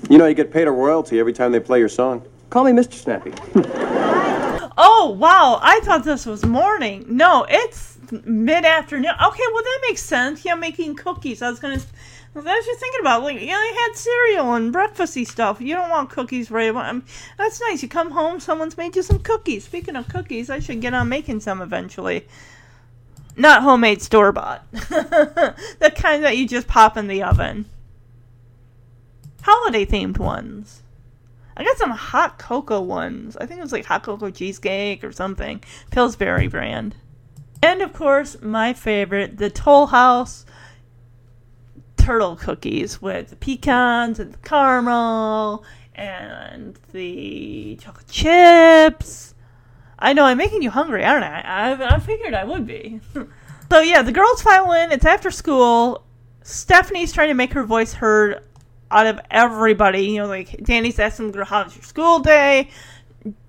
You 0.10 0.18
know, 0.18 0.28
you 0.28 0.36
get 0.36 0.52
paid 0.52 0.68
a 0.68 0.72
royalty 0.72 1.20
every 1.20 1.34
time 1.34 1.52
they 1.52 1.60
play 1.60 1.80
your 1.80 1.90
song. 1.90 2.26
Call 2.50 2.64
me 2.64 2.72
Mr. 2.72 2.94
Snappy. 2.94 3.34
Oh, 4.78 5.16
wow. 5.18 5.60
I 5.62 5.80
thought 5.82 6.04
this 6.04 6.26
was 6.26 6.46
morning. 6.46 7.06
No, 7.08 7.46
it's 7.48 7.98
mid 8.26 8.66
afternoon. 8.66 9.12
Okay, 9.12 9.44
well, 9.54 9.64
that 9.64 9.80
makes 9.88 10.02
sense. 10.02 10.44
Yeah, 10.44 10.56
making 10.56 10.96
cookies. 10.96 11.42
I 11.42 11.50
was 11.50 11.60
going 11.60 11.80
to. 11.80 11.86
I 12.36 12.40
was 12.40 12.66
just 12.66 12.82
thinking 12.82 13.00
about 13.00 13.24
like 13.24 13.40
you 13.40 13.48
you 13.48 13.76
had 13.80 13.96
cereal 13.96 14.56
and 14.56 14.74
breakfasty 14.74 15.26
stuff. 15.26 15.62
You 15.62 15.74
don't 15.76 15.90
want 15.90 16.10
cookies 16.10 16.52
right 16.52 16.70
away. 16.70 16.84
Um, 16.84 17.06
That's 17.38 17.62
nice. 17.62 17.82
You 17.82 17.88
come 17.88 18.12
home, 18.12 18.42
someone's 18.42 18.76
made 18.76 18.98
you 18.98 19.04
some 19.04 19.20
cookies. 19.20 19.64
Speaking 19.64 19.96
of 19.96 20.10
cookies, 20.10 20.50
I 20.50 20.60
should 20.60 20.82
get 20.82 20.94
on 20.94 21.08
making 21.08 21.40
some 21.40 21.62
eventually. 21.62 22.28
Not 23.38 23.64
homemade 23.64 24.02
store 24.02 24.34
bought. 24.34 24.70
the 24.72 25.94
kind 25.96 26.26
that 26.26 26.36
you 26.36 26.46
just 26.46 26.68
pop 26.68 26.98
in 26.98 27.08
the 27.08 27.24
oven. 27.24 27.66
Holiday 29.46 29.86
themed 29.86 30.18
ones. 30.18 30.82
I 31.56 31.64
got 31.64 31.78
some 31.78 31.92
hot 31.92 32.40
cocoa 32.40 32.82
ones. 32.82 33.38
I 33.38 33.46
think 33.46 33.60
it 33.60 33.62
was 33.62 33.72
like 33.72 33.86
hot 33.86 34.02
cocoa 34.02 34.32
cheesecake 34.32 35.04
or 35.04 35.12
something. 35.12 35.64
Pillsbury 35.92 36.48
brand. 36.48 36.96
And 37.62 37.84
of 37.84 37.94
course, 37.94 38.42
my 38.42 38.74
favorite, 38.74 39.38
the 39.38 39.52
Toll 39.52 39.86
House 39.86 40.48
turtle 41.96 42.36
cookies 42.36 43.04
with 43.04 43.30
the 43.30 43.36
pecans 43.36 44.20
and 44.20 44.34
the 44.34 44.38
caramel 44.40 45.64
and 45.94 46.80
the 46.92 47.78
chocolate 47.80 48.08
chips. 48.08 49.36
I 50.00 50.14
know 50.14 50.26
I'm 50.26 50.40
making 50.40 50.64
you 50.64 50.72
hungry, 50.72 51.06
aren't 51.06 51.24
I? 51.24 51.42
I, 51.42 51.96
I 51.96 52.00
figured 52.00 52.34
I 52.34 52.46
would 52.46 52.66
be. 52.66 53.00
so 53.70 53.80
yeah, 53.80 54.02
the 54.02 54.12
girls 54.12 54.42
file 54.42 54.72
in. 54.72 54.92
It's 54.92 55.06
after 55.06 55.30
school. 55.30 56.04
Stephanie's 56.42 57.14
trying 57.14 57.28
to 57.28 57.36
make 57.36 57.54
her 57.54 57.64
voice 57.64 57.94
heard 57.94 58.44
out 58.92 59.08
of 59.08 59.20
everybody. 59.30 60.08
You 60.08 60.22
know, 60.22 60.28
like 60.28 60.64
Danny's 60.64 61.00
asking 61.00 61.32
girl, 61.32 61.46
"How's 61.46 61.76
your 61.76 61.84
school 61.84 62.20
day?" 62.20 62.70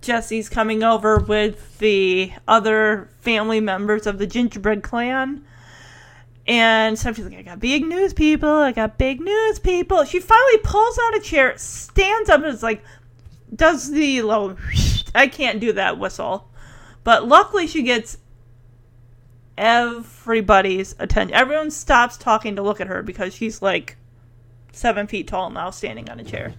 Jesse's 0.00 0.48
coming 0.48 0.82
over 0.82 1.18
with 1.18 1.78
the 1.78 2.32
other 2.48 3.10
family 3.20 3.60
members 3.60 4.06
of 4.06 4.18
the 4.18 4.26
Gingerbread 4.26 4.82
Clan. 4.82 5.44
And 6.46 6.98
so 6.98 7.12
she's 7.12 7.24
like, 7.24 7.36
I 7.36 7.42
got 7.42 7.60
big 7.60 7.84
news, 7.84 8.14
people. 8.14 8.48
I 8.48 8.72
got 8.72 8.98
big 8.98 9.20
news, 9.20 9.58
people. 9.58 10.04
She 10.04 10.20
finally 10.20 10.58
pulls 10.58 10.98
out 10.98 11.16
a 11.16 11.20
chair, 11.20 11.58
stands 11.58 12.30
up, 12.30 12.42
and 12.42 12.54
is 12.54 12.62
like, 12.62 12.84
does 13.54 13.90
the 13.90 14.22
low. 14.22 14.56
I 15.14 15.26
can't 15.26 15.60
do 15.60 15.72
that 15.72 15.98
whistle. 15.98 16.48
But 17.04 17.26
luckily, 17.26 17.66
she 17.66 17.82
gets 17.82 18.18
everybody's 19.58 20.94
attention. 20.98 21.34
Everyone 21.34 21.70
stops 21.70 22.16
talking 22.16 22.56
to 22.56 22.62
look 22.62 22.80
at 22.80 22.86
her 22.86 23.02
because 23.02 23.34
she's 23.34 23.60
like 23.60 23.96
seven 24.76 25.06
feet 25.06 25.28
tall 25.28 25.50
now, 25.50 25.70
standing 25.70 26.08
on 26.10 26.20
a 26.20 26.24
chair. 26.24 26.54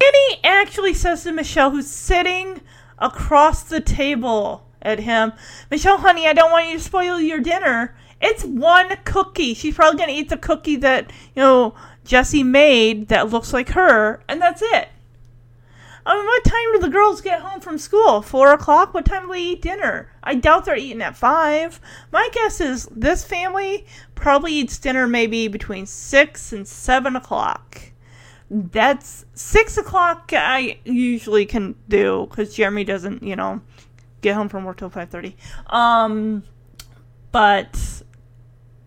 Annie 0.00 0.40
actually 0.44 0.94
says 0.94 1.24
to 1.24 1.32
Michelle, 1.32 1.70
who's 1.70 1.90
sitting 1.90 2.60
across 2.98 3.62
the 3.62 3.80
table 3.80 4.66
at 4.82 5.00
him, 5.00 5.32
Michelle, 5.70 5.98
honey, 5.98 6.26
I 6.26 6.32
don't 6.32 6.50
want 6.50 6.68
you 6.68 6.78
to 6.78 6.82
spoil 6.82 7.20
your 7.20 7.40
dinner. 7.40 7.96
It's 8.20 8.44
one 8.44 8.96
cookie. 9.04 9.54
She's 9.54 9.74
probably 9.74 9.98
going 9.98 10.10
to 10.10 10.14
eat 10.14 10.28
the 10.28 10.36
cookie 10.36 10.76
that, 10.76 11.10
you 11.34 11.42
know, 11.42 11.74
Jesse 12.04 12.44
made 12.44 13.08
that 13.08 13.30
looks 13.30 13.52
like 13.52 13.70
her, 13.70 14.22
and 14.28 14.40
that's 14.40 14.62
it. 14.62 14.88
I 16.06 16.14
mean, 16.14 16.24
what 16.24 16.44
time 16.44 16.72
do 16.72 16.78
the 16.78 16.88
girls 16.88 17.20
get 17.20 17.40
home 17.40 17.60
from 17.60 17.78
school? 17.78 18.22
Four 18.22 18.52
o'clock? 18.52 18.94
What 18.94 19.04
time 19.04 19.26
do 19.26 19.32
they 19.32 19.42
eat 19.42 19.62
dinner? 19.62 20.12
I 20.22 20.36
doubt 20.36 20.64
they're 20.64 20.76
eating 20.76 21.02
at 21.02 21.16
five. 21.16 21.80
My 22.12 22.28
guess 22.32 22.60
is 22.60 22.86
this 22.92 23.24
family 23.24 23.86
probably 24.14 24.52
eats 24.52 24.78
dinner 24.78 25.08
maybe 25.08 25.48
between 25.48 25.84
six 25.84 26.52
and 26.52 26.66
seven 26.66 27.16
o'clock. 27.16 27.82
That's 28.48 29.24
six 29.34 29.76
o'clock. 29.76 30.30
I 30.32 30.78
usually 30.84 31.44
can 31.44 31.74
do 31.88 32.28
because 32.30 32.54
Jeremy 32.54 32.84
doesn't, 32.84 33.24
you 33.24 33.34
know, 33.34 33.60
get 34.20 34.36
home 34.36 34.48
from 34.48 34.64
work 34.64 34.76
till 34.76 34.90
five 34.90 35.10
thirty. 35.10 35.36
Um, 35.66 36.44
but 37.32 37.76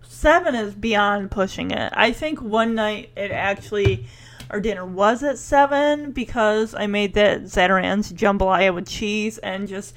seven 0.01 0.55
is 0.55 0.74
beyond 0.74 1.32
pushing 1.32 1.72
it. 1.72 1.91
I 1.93 2.13
think 2.13 2.41
one 2.41 2.76
night 2.76 3.11
it 3.17 3.32
actually 3.32 4.07
our 4.50 4.60
dinner 4.60 4.86
was 4.86 5.24
at 5.24 5.38
seven 5.38 6.12
because 6.12 6.74
I 6.74 6.88
made 6.88 7.14
that 7.14 7.43
Zatarain's 7.43 8.12
jambalaya 8.12 8.74
with 8.74 8.88
cheese 8.88 9.38
and 9.39 9.68
just 9.68 9.93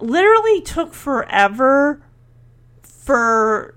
literally 0.00 0.60
took 0.62 0.94
forever 0.94 2.02
for 2.82 3.74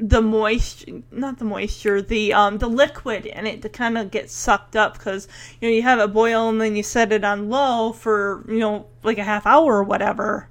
the 0.00 0.22
moisture 0.22 1.02
not 1.10 1.38
the 1.40 1.44
moisture 1.44 2.00
the 2.00 2.32
um 2.32 2.58
the 2.58 2.68
liquid 2.68 3.26
in 3.26 3.48
it 3.48 3.60
to 3.60 3.68
kind 3.68 3.98
of 3.98 4.12
get 4.12 4.30
sucked 4.30 4.76
up 4.76 4.96
because 4.96 5.26
you 5.60 5.68
know 5.68 5.74
you 5.74 5.82
have 5.82 5.98
it 5.98 6.12
boil 6.12 6.48
and 6.48 6.60
then 6.60 6.76
you 6.76 6.84
set 6.84 7.10
it 7.10 7.24
on 7.24 7.50
low 7.50 7.92
for 7.92 8.44
you 8.48 8.60
know 8.60 8.86
like 9.02 9.18
a 9.18 9.24
half 9.24 9.46
hour 9.46 9.76
or 9.76 9.82
whatever. 9.82 10.48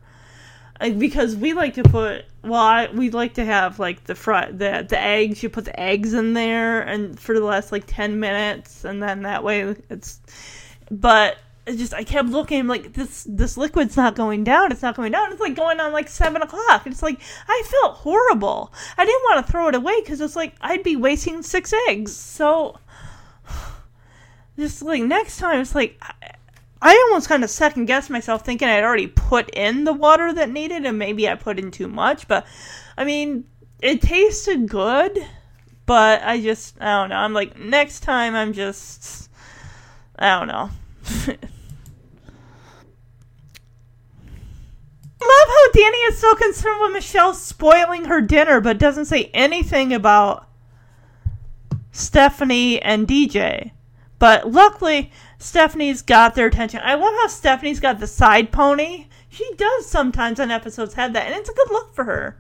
Because 0.80 1.36
we 1.36 1.54
like 1.54 1.74
to 1.76 1.84
put 1.84 2.26
well 2.48 2.62
I, 2.62 2.88
we 2.88 3.10
like 3.10 3.36
to 3.36 3.46
have 3.46 3.80
like 3.80 4.04
the 4.06 4.16
fry 4.16 4.50
the 4.52 4.86
the 4.88 5.00
eggs. 5.00 5.44
You 5.44 5.50
put 5.50 5.66
the 5.66 5.80
eggs 5.80 6.14
in 6.14 6.34
there 6.34 6.82
and 6.82 7.20
for 7.20 7.34
the 7.38 7.46
last 7.46 7.72
like 7.72 7.84
10 7.88 8.20
minutes 8.20 8.84
and 8.86 9.02
then 9.02 9.24
that 9.24 9.44
way 9.44 9.76
it's 9.90 10.22
but 10.90 11.38
just 11.68 11.94
I 11.94 12.04
kept 12.04 12.30
looking 12.30 12.68
like 12.68 12.94
this 12.94 13.26
this 13.30 13.58
liquid's 13.58 13.98
not 13.98 14.16
going 14.16 14.44
down 14.44 14.72
it's 14.72 14.82
not 14.82 14.96
going 14.96 15.12
down. 15.12 15.32
It's 15.32 15.42
like 15.42 15.56
going 15.56 15.80
on 15.80 15.92
like 15.92 16.08
seven 16.08 16.42
o'clock. 16.42 16.88
It's 16.88 17.04
like 17.04 17.20
I 17.48 17.64
felt 17.66 17.96
horrible. 17.96 18.74
I 18.98 19.06
didn't 19.06 19.24
want 19.24 19.46
to 19.46 19.52
throw 19.52 19.68
it 19.68 19.76
away 19.76 20.00
because 20.02 20.22
it's 20.22 20.36
like 20.36 20.56
I'd 20.62 20.84
be 20.84 20.96
wasting 20.96 21.44
six 21.44 21.74
eggs. 21.88 22.16
So 22.16 22.80
just 24.58 24.82
like 24.82 25.04
next 25.04 25.38
time 25.38 25.60
it's 25.60 25.76
like 25.76 25.98
I, 26.02 26.37
I 26.82 27.06
almost 27.08 27.28
kind 27.28 27.44
of 27.44 27.50
second 27.50 27.86
guessed 27.86 28.10
myself 28.10 28.46
thinking 28.46 28.68
I'd 28.68 28.84
already 28.84 29.08
put 29.08 29.50
in 29.52 29.84
the 29.84 29.94
water 29.94 30.34
that 30.34 30.50
needed 30.50 30.86
and 30.86 30.98
maybe 30.98 31.28
I 31.28 31.36
put 31.36 31.60
in 31.60 31.72
too 31.72 31.88
much 31.88 32.28
but 32.28 32.46
I 32.98 33.04
mean 33.04 33.46
it 33.82 34.02
tasted 34.02 34.70
good 34.70 35.18
but 35.86 36.22
I 36.24 36.42
just 36.42 36.80
I 36.82 37.02
don't 37.02 37.10
know 37.10 37.16
I'm 37.16 37.34
like 37.34 37.58
next 37.58 38.02
time 38.02 38.36
I'm 38.36 38.54
just 38.54 39.30
I 40.18 40.38
don't 40.38 40.48
know 40.48 40.70
love 45.28 45.48
how 45.48 45.72
Danny 45.74 45.98
is 45.98 46.18
so 46.18 46.36
concerned 46.36 46.80
with 46.82 46.94
Michelle 46.94 47.34
spoiling 47.34 48.06
her 48.06 48.22
dinner, 48.22 48.62
but 48.62 48.78
doesn't 48.78 49.06
say 49.06 49.30
anything 49.34 49.94
about 49.94 50.48
Stephanie 51.92 52.82
and 52.82 53.08
DJ. 53.08 53.72
But 54.20 54.52
luckily, 54.52 55.12
Stephanie's 55.40 56.02
got 56.02 56.36
their 56.36 56.48
attention. 56.48 56.82
I 56.84 56.96
love 56.96 57.14
how 57.22 57.28
Stephanie's 57.28 57.80
got 57.80 58.00
the 58.00 58.08
side 58.08 58.52
pony. 58.52 59.06
She 59.30 59.50
does 59.56 59.88
sometimes 59.88 60.40
on 60.40 60.52
episodes 60.52 60.96
have 60.96 61.14
that, 61.14 61.28
and 61.28 61.36
it's 61.36 61.50
a 61.50 61.54
good 61.54 61.70
look 61.70 61.94
for 61.94 62.06
her. 62.06 62.38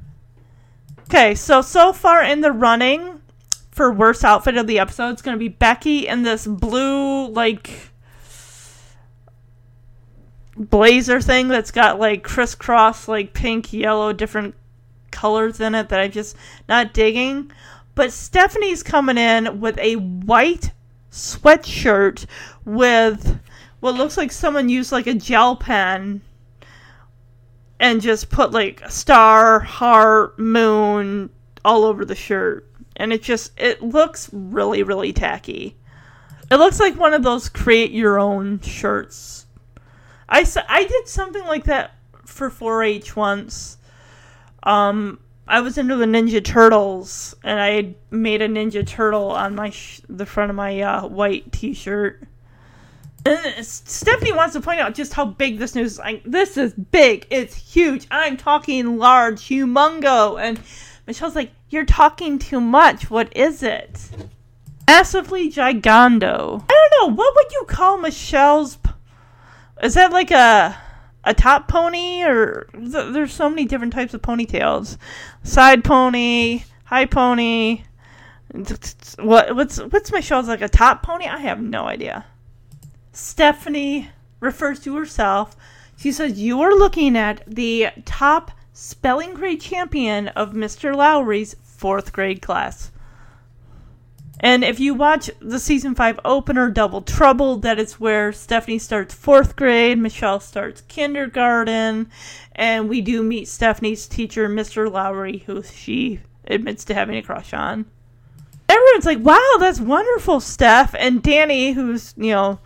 Okay, 1.01 1.35
so 1.35 1.61
so 1.61 1.93
far 1.93 2.23
in 2.23 2.41
the 2.41 2.51
running 2.51 3.21
for 3.71 3.91
worst 3.93 4.23
outfit 4.23 4.57
of 4.57 4.67
the 4.67 4.79
episode, 4.79 5.09
it's 5.09 5.21
gonna 5.21 5.37
be 5.37 5.47
Becky 5.47 6.07
in 6.07 6.23
this 6.23 6.47
blue 6.47 7.27
like 7.27 7.91
blazer 10.57 11.21
thing 11.21 11.47
that's 11.47 11.71
got 11.71 11.99
like 11.99 12.23
crisscross 12.23 13.07
like 13.07 13.33
pink, 13.33 13.71
yellow, 13.71 14.11
different 14.11 14.55
colors 15.11 15.59
in 15.59 15.75
it 15.75 15.89
that 15.89 15.99
I'm 15.99 16.11
just 16.11 16.35
not 16.67 16.93
digging. 16.93 17.51
But 17.95 18.11
Stephanie's 18.11 18.83
coming 18.83 19.17
in 19.17 19.59
with 19.59 19.77
a 19.79 19.95
white 19.95 20.71
sweatshirt 21.17 22.25
with 22.65 23.39
what 23.79 23.95
looks 23.95 24.17
like 24.17 24.31
someone 24.31 24.69
used 24.69 24.91
like 24.91 25.07
a 25.07 25.13
gel 25.13 25.55
pen 25.55 26.21
and 27.79 28.01
just 28.01 28.29
put 28.29 28.51
like 28.51 28.81
a 28.81 28.91
star, 28.91 29.59
heart, 29.59 30.37
moon 30.39 31.29
all 31.63 31.83
over 31.83 32.05
the 32.05 32.15
shirt. 32.15 32.69
And 32.95 33.13
it 33.13 33.21
just 33.21 33.51
it 33.57 33.81
looks 33.81 34.29
really 34.31 34.83
really 34.83 35.13
tacky. 35.13 35.77
It 36.49 36.55
looks 36.55 36.79
like 36.79 36.95
one 36.95 37.13
of 37.13 37.23
those 37.23 37.49
create 37.49 37.91
your 37.91 38.19
own 38.19 38.59
shirts. 38.61 39.45
I 40.29 40.45
I 40.67 40.83
did 40.85 41.07
something 41.07 41.45
like 41.45 41.65
that 41.65 41.95
for 42.25 42.49
4-H 42.49 43.15
once. 43.15 43.77
Um 44.63 45.19
I 45.47 45.61
was 45.61 45.77
into 45.77 45.95
the 45.95 46.05
Ninja 46.05 46.43
Turtles 46.43 47.35
and 47.43 47.59
I 47.59 47.95
made 48.11 48.41
a 48.41 48.47
Ninja 48.49 48.85
Turtle 48.85 49.31
on 49.31 49.55
my 49.55 49.69
sh- 49.69 50.01
the 50.09 50.25
front 50.25 50.49
of 50.49 50.55
my 50.55 50.81
uh, 50.81 51.07
white 51.07 51.51
t-shirt. 51.51 52.23
And 53.25 53.65
Stephanie 53.65 54.31
wants 54.33 54.53
to 54.53 54.61
point 54.61 54.79
out 54.79 54.93
just 54.93 55.13
how 55.13 55.25
big 55.25 55.57
this 55.59 55.75
news 55.75 55.93
is. 55.93 55.99
Like, 55.99 56.23
this 56.25 56.55
is 56.57 56.73
big. 56.73 57.27
It's 57.29 57.55
huge. 57.55 58.07
I'm 58.09 58.37
talking 58.37 58.97
large, 58.97 59.41
humongo. 59.41 60.39
And 60.41 60.59
Michelle's 61.05 61.35
like, 61.35 61.51
You're 61.69 61.85
talking 61.85 62.39
too 62.39 62.61
much. 62.61 63.09
What 63.09 63.35
is 63.35 63.63
it? 63.63 64.09
Massively 64.87 65.49
gigando. 65.51 66.63
I 66.69 66.87
don't 66.89 67.09
know. 67.09 67.15
What 67.15 67.35
would 67.35 67.51
you 67.51 67.65
call 67.67 67.97
Michelle's. 67.97 68.77
p- 68.77 68.91
Is 69.83 69.93
that 69.95 70.11
like 70.13 70.31
a. 70.31 70.77
A 71.27 71.33
top 71.33 71.67
pony, 71.67 72.23
or 72.23 72.69
th- 72.73 73.13
there's 73.13 73.33
so 73.33 73.49
many 73.49 73.65
different 73.65 73.93
types 73.93 74.13
of 74.13 74.21
ponytails. 74.21 74.97
Side 75.43 75.83
pony, 75.83 76.63
high 76.85 77.05
pony. 77.05 77.83
What 79.19 79.55
what's 79.55 79.77
what's 79.77 80.11
Michelle's 80.11 80.47
like 80.47 80.61
a 80.61 80.69
top 80.69 81.03
pony? 81.03 81.25
I 81.25 81.39
have 81.39 81.61
no 81.61 81.85
idea. 81.85 82.25
Stephanie 83.11 84.09
refers 84.39 84.79
to 84.81 84.95
herself. 84.95 85.55
She 85.97 86.11
says, 86.11 86.39
You 86.39 86.61
are 86.61 86.73
looking 86.73 87.17
at 87.17 87.43
the 87.47 87.89
top 88.05 88.51
spelling 88.71 89.33
grade 89.33 89.59
champion 89.59 90.27
of 90.29 90.53
Mr. 90.53 90.95
Lowry's 90.95 91.55
fourth 91.63 92.13
grade 92.13 92.41
class. 92.41 92.91
And 94.39 94.63
if 94.63 94.79
you 94.79 94.93
watch 94.93 95.31
the 95.39 95.59
season 95.59 95.95
5 95.95 96.19
opener, 96.23 96.69
Double 96.69 97.01
Trouble, 97.01 97.57
that 97.57 97.79
is 97.79 97.99
where 97.99 98.31
Stephanie 98.31 98.77
starts 98.77 99.15
fourth 99.15 99.55
grade, 99.55 99.97
Michelle 99.97 100.39
starts 100.39 100.81
kindergarten, 100.81 102.09
and 102.55 102.87
we 102.87 103.01
do 103.01 103.23
meet 103.23 103.47
Stephanie's 103.47 104.07
teacher, 104.07 104.47
Mr. 104.47 104.91
Lowry, 104.91 105.39
who 105.47 105.63
she 105.63 106.19
admits 106.45 106.85
to 106.85 106.93
having 106.93 107.15
a 107.15 107.23
crush 107.23 107.51
on. 107.53 107.85
Everyone's 108.69 109.05
like, 109.05 109.19
wow, 109.19 109.55
that's 109.59 109.79
wonderful, 109.79 110.39
Steph. 110.39 110.93
And 110.99 111.23
Danny, 111.23 111.71
who's, 111.71 112.13
you 112.15 112.31
know, 112.31 112.59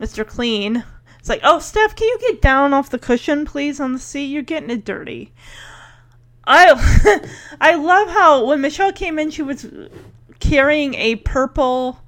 Mr. 0.00 0.26
Clean. 0.26 0.84
It's 1.18 1.28
like, 1.28 1.40
oh, 1.42 1.58
Steph, 1.58 1.96
can 1.96 2.06
you 2.06 2.18
get 2.20 2.40
down 2.40 2.72
off 2.72 2.90
the 2.90 2.98
cushion, 2.98 3.44
please, 3.44 3.80
on 3.80 3.92
the 3.92 3.98
seat? 3.98 4.26
You're 4.26 4.42
getting 4.42 4.70
it 4.70 4.84
dirty. 4.84 5.32
I 6.46 7.28
I 7.60 7.74
love 7.74 8.08
how 8.08 8.44
when 8.46 8.60
Michelle 8.60 8.92
came 8.92 9.18
in, 9.18 9.30
she 9.30 9.42
was 9.42 9.66
carrying 10.40 10.94
a 10.94 11.16
purple 11.16 12.00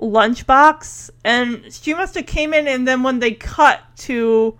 lunchbox, 0.00 1.10
and 1.24 1.72
she 1.72 1.92
must 1.92 2.14
have 2.14 2.26
came 2.26 2.54
in, 2.54 2.66
and 2.68 2.86
then 2.86 3.02
when 3.02 3.18
they 3.18 3.32
cut 3.32 3.80
to, 3.96 4.58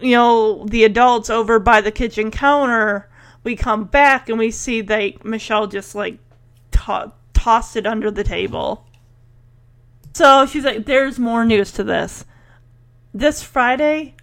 you 0.00 0.16
know, 0.16 0.64
the 0.64 0.84
adults 0.84 1.30
over 1.30 1.58
by 1.58 1.80
the 1.80 1.92
kitchen 1.92 2.30
counter, 2.30 3.08
we 3.42 3.54
come 3.54 3.84
back 3.84 4.28
and 4.28 4.38
we 4.38 4.50
see 4.50 4.80
that 4.80 5.24
Michelle 5.24 5.66
just 5.66 5.94
like 5.94 6.18
to- 6.72 7.12
tossed 7.34 7.76
it 7.76 7.86
under 7.86 8.10
the 8.10 8.24
table. 8.24 8.86
So 10.14 10.46
she's 10.46 10.64
like, 10.64 10.86
there's 10.86 11.18
more 11.18 11.44
news 11.44 11.72
to 11.72 11.84
this. 11.84 12.24
This 13.12 13.42
Friday, 13.42 14.14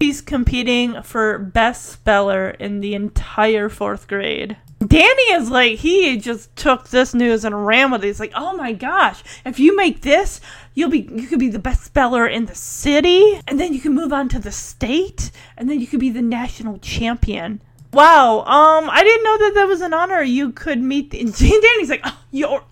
she's 0.00 0.20
competing 0.20 1.02
for 1.02 1.38
best 1.38 1.86
speller 1.86 2.50
in 2.50 2.80
the 2.80 2.94
entire 2.94 3.68
fourth 3.68 4.08
grade. 4.08 4.56
Danny 4.84 5.32
is 5.32 5.50
like, 5.50 5.78
he 5.78 6.18
just 6.18 6.54
took 6.54 6.88
this 6.88 7.14
news 7.14 7.44
and 7.44 7.66
ran 7.66 7.90
with 7.90 8.04
it. 8.04 8.08
He's 8.08 8.20
like, 8.20 8.32
oh 8.34 8.54
my 8.56 8.72
gosh, 8.72 9.22
if 9.44 9.58
you 9.58 9.74
make 9.74 10.02
this, 10.02 10.40
you'll 10.74 10.90
be, 10.90 11.08
you 11.12 11.26
could 11.26 11.38
be 11.38 11.48
the 11.48 11.58
best 11.58 11.84
speller 11.84 12.26
in 12.26 12.44
the 12.44 12.54
city, 12.54 13.40
and 13.48 13.58
then 13.58 13.72
you 13.72 13.80
can 13.80 13.94
move 13.94 14.12
on 14.12 14.28
to 14.28 14.38
the 14.38 14.52
state, 14.52 15.30
and 15.56 15.70
then 15.70 15.80
you 15.80 15.86
could 15.86 16.00
be 16.00 16.10
the 16.10 16.22
national 16.22 16.78
champion. 16.78 17.62
Wow, 17.92 18.40
um, 18.40 18.90
I 18.90 19.02
didn't 19.02 19.24
know 19.24 19.38
that 19.38 19.54
that 19.54 19.66
was 19.66 19.80
an 19.80 19.94
honor. 19.94 20.20
You 20.20 20.52
could 20.52 20.82
meet 20.82 21.10
the, 21.10 21.24
Danny's 21.24 21.88
like, 21.88 22.02
oh, 22.04 22.20
you're, 22.30 22.62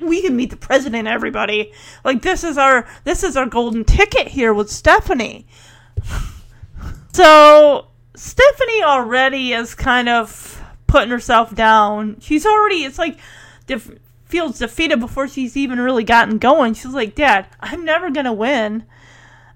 we 0.00 0.22
can 0.22 0.36
meet 0.36 0.50
the 0.50 0.56
president 0.56 1.06
everybody 1.06 1.72
like 2.04 2.22
this 2.22 2.42
is 2.42 2.56
our 2.56 2.88
this 3.04 3.22
is 3.22 3.36
our 3.36 3.44
golden 3.44 3.84
ticket 3.84 4.28
here 4.28 4.54
with 4.54 4.70
stephanie 4.70 5.46
so 7.12 7.86
stephanie 8.14 8.82
already 8.82 9.52
is 9.52 9.74
kind 9.74 10.08
of 10.08 10.59
putting 10.90 11.10
herself 11.10 11.54
down. 11.54 12.16
She's 12.20 12.44
already 12.44 12.84
it's 12.84 12.98
like 12.98 13.18
def- 13.66 13.98
feels 14.26 14.58
defeated 14.58 15.00
before 15.00 15.28
she's 15.28 15.56
even 15.56 15.80
really 15.80 16.04
gotten 16.04 16.38
going. 16.38 16.74
She's 16.74 16.86
like 16.86 17.14
dad 17.14 17.46
i'm 17.60 17.84
never 17.84 18.10
gonna 18.10 18.32
win. 18.32 18.84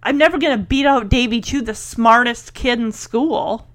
I'm 0.03 0.17
never 0.17 0.39
gonna 0.39 0.59
beat 0.59 0.87
out 0.87 1.09
davy 1.09 1.41
chu 1.41 1.61
the 1.61 1.75
smartest 1.75 2.55
kid 2.55 2.79
in 2.79 2.93
school. 2.93 3.69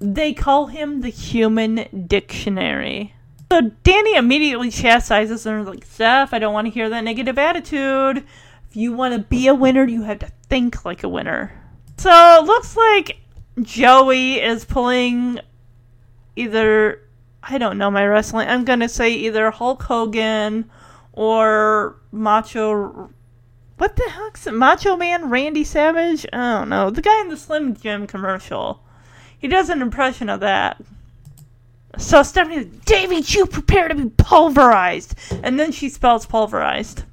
They 0.00 0.32
call 0.32 0.66
him 0.66 1.00
the 1.00 1.08
human 1.08 2.06
dictionary. 2.06 3.14
So 3.52 3.70
Danny 3.84 4.16
immediately 4.16 4.70
chastises 4.70 5.44
her, 5.44 5.62
like, 5.62 5.84
Steph, 5.84 6.34
I 6.34 6.40
don't 6.40 6.52
want 6.52 6.66
to 6.66 6.72
hear 6.72 6.88
that 6.88 7.04
negative 7.04 7.38
attitude. 7.38 8.24
If 8.68 8.76
you 8.76 8.92
want 8.92 9.14
to 9.14 9.20
be 9.20 9.46
a 9.46 9.54
winner, 9.54 9.86
you 9.86 10.02
have 10.02 10.18
to 10.20 10.32
think 10.48 10.84
like 10.84 11.04
a 11.04 11.08
winner. 11.08 11.52
So 11.98 12.10
it 12.10 12.44
looks 12.44 12.76
like 12.76 13.18
Joey 13.62 14.40
is 14.40 14.64
pulling 14.64 15.38
either, 16.34 17.00
I 17.46 17.58
don't 17.58 17.78
know 17.78 17.90
my 17.90 18.06
wrestling, 18.06 18.48
I'm 18.48 18.64
to 18.80 18.88
say 18.88 19.10
either 19.12 19.50
Hulk 19.50 19.82
Hogan 19.82 20.70
or 21.12 21.96
Macho. 22.10 23.10
What 23.76 23.96
the 23.96 24.08
heck's 24.08 24.46
it? 24.46 24.54
Macho 24.54 24.96
Man 24.96 25.30
Randy 25.30 25.64
Savage? 25.64 26.26
I 26.32 26.58
don't 26.58 26.68
know. 26.68 26.90
The 26.90 27.02
guy 27.02 27.20
in 27.20 27.28
the 27.28 27.36
Slim 27.36 27.74
Jim 27.74 28.06
commercial. 28.06 28.82
He 29.38 29.48
does 29.48 29.68
an 29.68 29.82
impression 29.82 30.28
of 30.28 30.40
that. 30.40 30.80
So 31.98 32.22
Stephanie, 32.22 32.64
Davy 32.86 33.20
Chu, 33.22 33.46
prepare 33.46 33.88
to 33.88 33.94
be 33.94 34.08
pulverized. 34.08 35.14
And 35.42 35.60
then 35.60 35.70
she 35.70 35.88
spells 35.88 36.26
pulverized. 36.26 37.04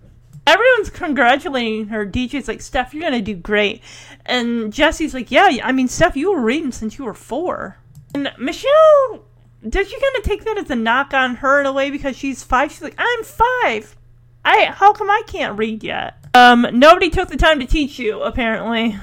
Everyone's 0.47 0.89
congratulating 0.89 1.87
her. 1.87 2.05
DJ's 2.05 2.47
like, 2.47 2.61
Steph, 2.61 2.93
you're 2.93 3.09
to 3.11 3.21
do 3.21 3.35
great. 3.35 3.81
And 4.25 4.73
Jesse's 4.73 5.13
like, 5.13 5.29
yeah, 5.29 5.59
I 5.63 5.71
mean, 5.71 5.87
Steph, 5.87 6.15
you 6.15 6.31
were 6.31 6.41
reading 6.41 6.71
since 6.71 6.97
you 6.97 7.05
were 7.05 7.13
four. 7.13 7.77
And 8.13 8.31
Michelle, 8.39 9.25
did 9.67 9.87
she 9.87 9.99
kind 9.99 10.15
of 10.17 10.23
take 10.23 10.43
that 10.45 10.57
as 10.57 10.69
a 10.69 10.75
knock 10.75 11.13
on 11.13 11.35
her 11.35 11.59
in 11.59 11.65
a 11.65 11.73
way 11.73 11.91
because 11.91 12.15
she's 12.15 12.43
five? 12.43 12.71
She's 12.71 12.81
like, 12.81 12.95
I'm 12.97 13.23
five. 13.23 13.95
I 14.43 14.65
How 14.65 14.93
come 14.93 15.09
I 15.09 15.21
can't 15.27 15.57
read 15.57 15.83
yet? 15.83 16.15
Um, 16.33 16.65
nobody 16.73 17.09
took 17.09 17.29
the 17.29 17.37
time 17.37 17.59
to 17.59 17.65
teach 17.65 17.99
you, 17.99 18.21
apparently. 18.21 18.97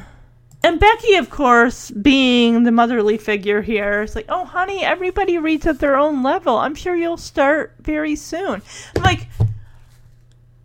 And 0.65 0.81
Becky, 0.81 1.15
of 1.15 1.31
course, 1.31 1.91
being 1.91 2.65
the 2.65 2.73
motherly 2.73 3.17
figure 3.17 3.63
here, 3.63 4.03
is 4.03 4.17
like, 4.17 4.27
oh, 4.29 4.45
honey, 4.45 4.85
everybody 4.85 5.39
reads 5.39 5.67
at 5.67 5.79
their 5.79 5.97
own 5.97 6.23
level. 6.23 6.57
I'm 6.57 6.75
sure 6.75 6.97
you'll 6.97 7.17
start 7.17 7.77
very 7.81 8.17
soon. 8.17 8.61
I'm 8.97 9.03
like, 9.03 9.29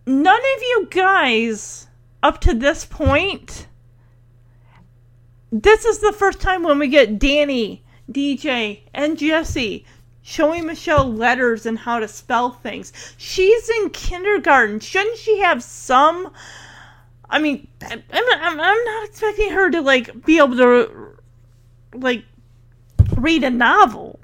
none 0.04 0.40
of 0.40 0.62
you 0.62 0.88
guys, 0.90 1.86
up 2.22 2.40
to 2.40 2.54
this 2.54 2.84
point, 2.84 3.68
this 5.52 5.84
is 5.84 6.00
the 6.00 6.12
first 6.12 6.40
time 6.40 6.64
when 6.64 6.80
we 6.80 6.88
get 6.88 7.20
Danny, 7.20 7.83
DJ, 8.10 8.80
and 8.92 9.18
Jesse 9.18 9.84
showing 10.22 10.66
Michelle 10.66 11.12
letters 11.12 11.66
and 11.66 11.78
how 11.78 11.98
to 11.98 12.08
spell 12.08 12.50
things. 12.50 12.92
She's 13.16 13.68
in 13.68 13.90
kindergarten. 13.90 14.80
Shouldn't 14.80 15.18
she 15.18 15.40
have 15.40 15.62
some 15.62 16.32
I 17.34 17.38
mean, 17.38 17.66
I'm, 17.82 18.02
I'm, 18.12 18.60
I'm 18.60 18.84
not 18.84 19.04
expecting 19.06 19.50
her 19.50 19.70
to 19.70 19.80
like 19.80 20.24
be 20.24 20.38
able 20.38 20.56
to 20.56 21.16
like 21.94 22.24
read 23.16 23.44
a 23.44 23.50
novel, 23.50 24.20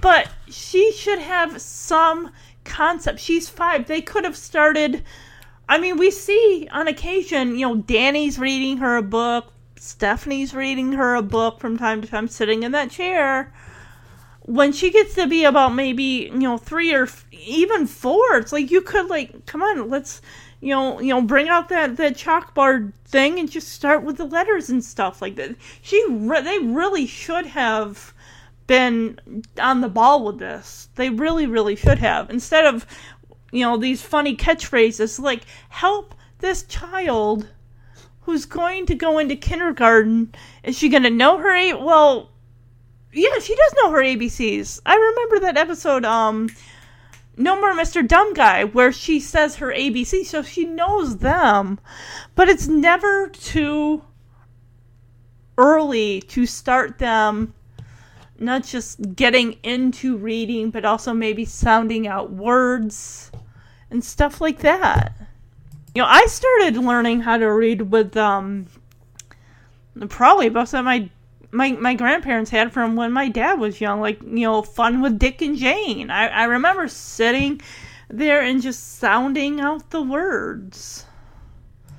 but 0.00 0.28
she 0.48 0.92
should 0.92 1.18
have 1.18 1.60
some 1.60 2.32
concept. 2.64 3.20
She's 3.20 3.48
five. 3.48 3.86
They 3.86 4.00
could 4.00 4.24
have 4.24 4.36
started. 4.36 5.04
I 5.68 5.78
mean, 5.78 5.96
we 5.96 6.10
see 6.10 6.68
on 6.72 6.88
occasion, 6.88 7.56
you 7.56 7.68
know, 7.68 7.76
Danny's 7.76 8.38
reading 8.38 8.78
her 8.78 8.96
a 8.96 9.02
book, 9.02 9.52
Stephanie's 9.82 10.54
reading 10.54 10.92
her 10.92 11.16
a 11.16 11.22
book 11.22 11.58
from 11.58 11.76
time 11.76 12.00
to 12.02 12.06
time, 12.06 12.28
sitting 12.28 12.62
in 12.62 12.70
that 12.70 12.88
chair. 12.88 13.52
When 14.42 14.72
she 14.72 14.92
gets 14.92 15.14
to 15.16 15.26
be 15.26 15.44
about 15.44 15.74
maybe 15.74 16.30
you 16.32 16.38
know 16.38 16.56
three 16.56 16.94
or 16.94 17.04
f- 17.04 17.26
even 17.32 17.88
four, 17.88 18.36
it's 18.36 18.52
like 18.52 18.70
you 18.70 18.80
could 18.80 19.08
like, 19.08 19.44
come 19.44 19.60
on, 19.60 19.90
let's 19.90 20.22
you 20.60 20.68
know, 20.68 21.00
you 21.00 21.08
know, 21.08 21.20
bring 21.20 21.48
out 21.48 21.68
that 21.70 21.96
that 21.96 22.14
chalkboard 22.14 22.92
thing 23.06 23.40
and 23.40 23.50
just 23.50 23.70
start 23.70 24.04
with 24.04 24.18
the 24.18 24.24
letters 24.24 24.70
and 24.70 24.84
stuff 24.84 25.20
like 25.20 25.34
that. 25.34 25.56
She, 25.82 26.00
re- 26.08 26.42
they 26.42 26.60
really 26.60 27.04
should 27.04 27.46
have 27.46 28.14
been 28.68 29.18
on 29.60 29.80
the 29.80 29.88
ball 29.88 30.24
with 30.24 30.38
this. 30.38 30.90
They 30.94 31.10
really, 31.10 31.48
really 31.48 31.74
should 31.74 31.98
have. 31.98 32.30
Instead 32.30 32.66
of, 32.66 32.86
you 33.50 33.64
know, 33.64 33.76
these 33.76 34.00
funny 34.00 34.36
catchphrases 34.36 35.18
like 35.18 35.42
"help 35.70 36.14
this 36.38 36.62
child." 36.62 37.48
Who's 38.22 38.44
going 38.44 38.86
to 38.86 38.94
go 38.94 39.18
into 39.18 39.36
kindergarten? 39.36 40.34
Is 40.62 40.78
she 40.78 40.88
going 40.88 41.02
to 41.02 41.10
know 41.10 41.38
her? 41.38 41.54
A- 41.54 41.74
well, 41.74 42.30
yeah, 43.12 43.38
she 43.40 43.54
does 43.54 43.74
know 43.76 43.90
her 43.90 44.02
ABCs. 44.02 44.80
I 44.86 44.94
remember 44.94 45.40
that 45.40 45.56
episode, 45.56 46.04
um, 46.04 46.48
No 47.36 47.60
More 47.60 47.74
Mr. 47.74 48.06
Dumb 48.06 48.32
Guy, 48.34 48.64
where 48.64 48.92
she 48.92 49.20
says 49.20 49.56
her 49.56 49.72
ABC, 49.72 50.24
so 50.24 50.42
she 50.42 50.64
knows 50.64 51.18
them. 51.18 51.78
But 52.34 52.48
it's 52.48 52.68
never 52.68 53.28
too 53.28 54.02
early 55.58 56.20
to 56.22 56.46
start 56.46 56.98
them 56.98 57.54
not 58.42 58.64
just 58.64 59.14
getting 59.14 59.52
into 59.62 60.16
reading, 60.16 60.70
but 60.70 60.84
also 60.84 61.14
maybe 61.14 61.44
sounding 61.44 62.06
out 62.06 62.32
words 62.32 63.30
and 63.90 64.04
stuff 64.04 64.40
like 64.40 64.58
that. 64.58 65.14
You 65.94 66.02
know, 66.02 66.08
I 66.08 66.26
started 66.26 66.76
learning 66.76 67.20
how 67.20 67.36
to 67.36 67.46
read 67.46 67.82
with 67.82 68.16
um 68.16 68.66
probably 70.08 70.48
books 70.48 70.70
that 70.70 70.84
my 70.84 71.10
my 71.50 71.72
my 71.72 71.94
grandparents 71.94 72.50
had 72.50 72.72
from 72.72 72.96
when 72.96 73.12
my 73.12 73.28
dad 73.28 73.58
was 73.58 73.80
young, 73.80 74.00
like 74.00 74.20
you 74.22 74.46
know, 74.46 74.62
Fun 74.62 75.02
with 75.02 75.18
Dick 75.18 75.42
and 75.42 75.56
Jane. 75.56 76.10
I, 76.10 76.28
I 76.28 76.44
remember 76.44 76.88
sitting 76.88 77.60
there 78.08 78.40
and 78.42 78.62
just 78.62 78.98
sounding 78.98 79.60
out 79.60 79.90
the 79.90 80.02
words. 80.02 81.06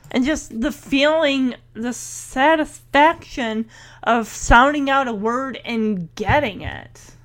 And 0.09 0.23
just 0.23 0.61
the 0.61 0.71
feeling, 0.71 1.55
the 1.73 1.91
satisfaction 1.91 3.67
of 4.03 4.27
sounding 4.27 4.87
out 4.87 5.07
a 5.07 5.13
word 5.13 5.59
and 5.65 6.13
getting 6.13 6.61
it. 6.61 7.15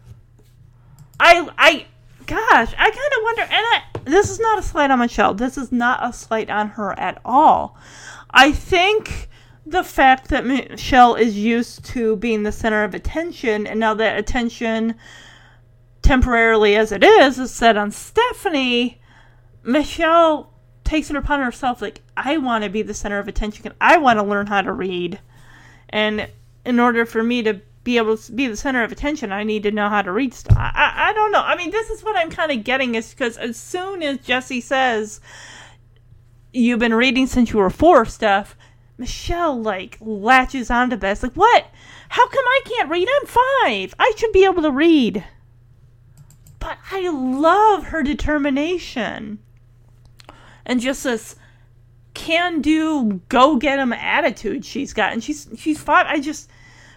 I 1.21 1.51
I 1.59 1.87
gosh, 2.29 2.75
I 2.79 2.91
kind 2.91 3.13
of 3.17 3.23
wonder 3.23 3.43
and 3.43 3.53
I 3.53 3.83
this 4.05 4.31
is 4.31 4.39
not 4.39 4.59
a 4.59 4.63
slight 4.63 4.91
on 4.91 5.01
Michelle. 5.01 5.35
This 5.35 5.59
is 5.59 5.73
not 5.73 6.01
a 6.03 6.13
slight 6.13 6.51
on 6.51 6.69
her 6.71 6.99
at 6.99 7.21
all. 7.25 7.77
I 8.31 8.53
think 8.53 9.29
the 9.67 9.85
fact 9.85 10.29
that 10.29 10.47
Michelle 10.47 11.15
is 11.15 11.37
used 11.37 11.85
to 11.87 12.17
being 12.17 12.43
the 12.43 12.53
center 12.53 12.85
of 12.85 12.95
attention, 12.95 13.67
and 13.67 13.79
now 13.81 13.95
that 13.95 14.19
attention, 14.19 14.95
temporarily 16.01 16.75
as 16.77 16.91
it 16.91 17.05
is, 17.05 17.39
is 17.39 17.51
set 17.51 17.77
on 17.77 17.91
Stephanie, 17.91 19.01
Michelle 19.63 20.51
takes 20.85 21.11
it 21.11 21.17
upon 21.17 21.41
herself, 21.41 21.83
like, 21.83 22.01
I 22.17 22.39
want 22.39 22.65
to 22.65 22.71
be 22.71 22.81
the 22.81 22.95
center 22.95 23.19
of 23.19 23.29
attention, 23.29 23.67
and 23.67 23.75
I 23.79 23.99
want 23.99 24.19
to 24.19 24.25
learn 24.25 24.47
how 24.47 24.63
to 24.63 24.73
read. 24.73 25.21
And 25.91 26.29
in 26.65 26.81
order 26.81 27.05
for 27.05 27.23
me 27.23 27.43
to 27.43 27.61
be 27.85 27.97
able 27.97 28.17
to 28.17 28.33
be 28.33 28.47
the 28.47 28.57
center 28.57 28.83
of 28.83 28.93
attention, 28.93 29.33
I 29.33 29.45
need 29.45 29.63
to 29.63 29.71
know 29.71 29.89
how 29.89 30.03
to 30.03 30.13
read 30.13 30.35
stuff. 30.35 30.57
I, 30.57 30.73
I, 30.75 31.11
I 31.11 31.13
don't 31.13 31.33
know. 31.33 31.43
I 31.43 31.57
mean, 31.57 31.71
this 31.71 31.91
is 31.91 32.03
what 32.03 32.17
I'm 32.17 32.31
kind 32.31 32.53
of 32.53 32.65
getting 32.65 32.95
is 32.95 33.11
because 33.11 33.37
as 33.37 33.57
soon 33.57 34.03
as 34.03 34.19
Jesse 34.19 34.61
says, 34.61 35.21
You've 36.53 36.79
been 36.79 36.95
reading 36.95 37.27
since 37.27 37.53
you 37.53 37.59
were 37.59 37.71
four, 37.71 38.07
stuff, 38.07 38.57
Michelle 38.97 39.61
like 39.61 39.99
latches 40.01 40.71
onto 40.71 40.97
this. 40.97 41.23
Like, 41.23 41.35
what? 41.35 41.67
How 42.09 42.27
come 42.27 42.45
I 42.45 42.61
can't 42.65 42.91
read? 42.91 43.07
I'm 43.09 43.27
five. 43.27 43.95
I 43.99 44.13
should 44.17 44.33
be 44.33 44.45
able 44.45 44.63
to 44.63 44.71
read. 44.71 45.25
But 46.59 46.79
I 46.91 47.09
love 47.09 47.85
her 47.85 48.03
determination 48.03 49.39
and 50.65 50.81
just 50.81 51.05
this 51.05 51.37
can 52.15 52.61
do, 52.61 53.21
go 53.29 53.57
get 53.57 53.79
'em 53.79 53.93
attitude 53.93 54.65
she's 54.65 54.93
got. 54.93 55.13
And 55.13 55.23
she's 55.23 55.49
she's 55.57 55.81
five. 55.81 56.07
I 56.09 56.19
just 56.19 56.51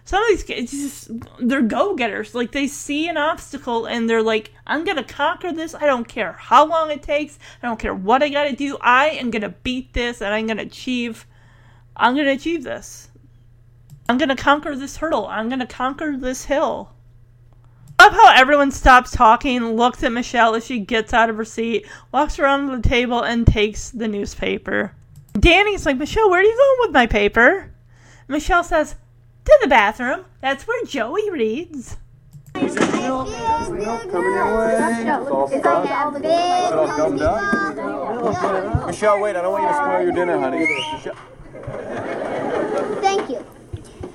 some 0.03 0.21
of 0.23 0.29
these 0.29 0.43
kids 0.43 0.71
just 0.71 1.11
they're 1.39 1.61
go 1.61 1.95
getters. 1.95 2.35
Like 2.35 2.51
they 2.51 2.67
see 2.67 3.07
an 3.07 3.17
obstacle 3.17 3.85
and 3.85 4.09
they're 4.09 4.23
like, 4.23 4.51
I'm 4.65 4.83
gonna 4.83 5.03
conquer 5.03 5.51
this. 5.51 5.75
I 5.75 5.85
don't 5.85 6.07
care 6.07 6.33
how 6.33 6.65
long 6.65 6.91
it 6.91 7.03
takes. 7.03 7.39
I 7.61 7.67
don't 7.67 7.79
care 7.79 7.93
what 7.93 8.23
I 8.23 8.29
gotta 8.29 8.55
do. 8.55 8.77
I 8.81 9.09
am 9.09 9.31
gonna 9.31 9.49
beat 9.49 9.93
this 9.93 10.21
and 10.21 10.33
I'm 10.33 10.47
gonna 10.47 10.63
achieve 10.63 11.25
I'm 11.95 12.15
to 12.15 12.29
achieve 12.29 12.63
this. 12.63 13.09
I'm 14.09 14.17
to 14.17 14.35
conquer 14.35 14.75
this 14.75 14.97
hurdle. 14.97 15.27
I'm 15.27 15.49
to 15.51 15.65
conquer 15.65 16.17
this 16.17 16.45
hill. 16.45 16.91
Love 17.99 18.13
how 18.13 18.33
everyone 18.33 18.71
stops 18.71 19.11
talking, 19.11 19.75
looks 19.75 20.03
at 20.03 20.11
Michelle 20.11 20.55
as 20.55 20.65
she 20.65 20.79
gets 20.79 21.13
out 21.13 21.29
of 21.29 21.37
her 21.37 21.45
seat, 21.45 21.85
walks 22.11 22.39
around 22.39 22.65
the 22.65 22.89
table, 22.89 23.21
and 23.21 23.45
takes 23.45 23.91
the 23.91 24.07
newspaper. 24.07 24.93
Danny's 25.33 25.85
like, 25.85 25.97
Michelle, 25.97 26.29
where 26.29 26.39
are 26.39 26.43
you 26.43 26.55
going 26.55 26.87
with 26.87 26.95
my 26.95 27.05
paper? 27.05 27.71
Michelle 28.27 28.63
says, 28.63 28.95
To 29.45 29.57
the 29.61 29.67
bathroom. 29.67 30.25
That's 30.41 30.67
where 30.67 30.85
Joey 30.85 31.29
reads. 31.31 31.97
Coming 32.53 32.73
your 32.75 33.25
way. 33.25 34.75
It's 34.77 35.27
all 35.29 35.47
stuffed. 35.47 35.55
Is 35.55 35.59
it 35.59 36.73
all 36.73 36.87
gummed 36.97 37.21
up? 37.21 38.87
Michelle, 38.87 39.19
wait, 39.19 39.35
I 39.35 39.41
don't 39.41 39.51
want 39.51 39.63
you 39.63 39.69
to 39.69 39.75
spoil 39.75 40.01
your 40.03 40.11
dinner, 40.11 40.39
honey. 40.39 40.67
Michelle. 40.93 41.15
Thank 43.01 43.29
you. 43.29 43.43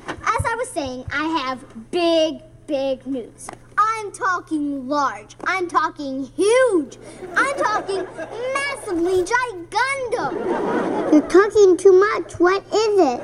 As 0.09 0.45
I 0.45 0.55
was 0.57 0.69
saying, 0.71 1.05
I 1.13 1.27
have 1.45 1.65
big, 1.91 2.43
big 2.67 3.07
news. 3.07 3.49
I'm 3.79 4.13
talking 4.13 4.89
large. 4.89 5.37
I'm 5.45 5.69
talking 5.69 6.25
huge. 6.37 6.99
I'm 7.35 7.57
talking 7.57 8.07
massively 8.55 9.23
gigundum. 9.25 11.13
You're 11.13 11.29
talking 11.29 11.77
too 11.77 11.93
much. 11.93 12.39
What 12.41 12.65
is 12.67 12.99
it? 12.99 13.21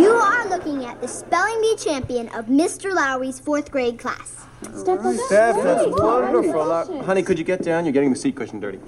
You 0.00 0.10
are 0.10 0.48
looking 0.48 0.84
at 0.84 1.00
the 1.00 1.08
spelling 1.08 1.60
bee 1.60 1.76
champion 1.76 2.28
of 2.30 2.46
Mr. 2.46 2.94
Lowry's 2.94 3.40
fourth 3.40 3.70
grade 3.70 3.98
class. 3.98 4.44
Steph, 4.74 5.62
that's 5.62 5.86
wonderful. 5.86 6.72
Uh, 6.72 7.02
honey, 7.02 7.22
could 7.22 7.38
you 7.38 7.44
get 7.44 7.62
down? 7.62 7.84
You're 7.84 7.92
getting 7.92 8.10
the 8.10 8.16
seat 8.16 8.34
cushion 8.36 8.58
dirty. 8.60 8.78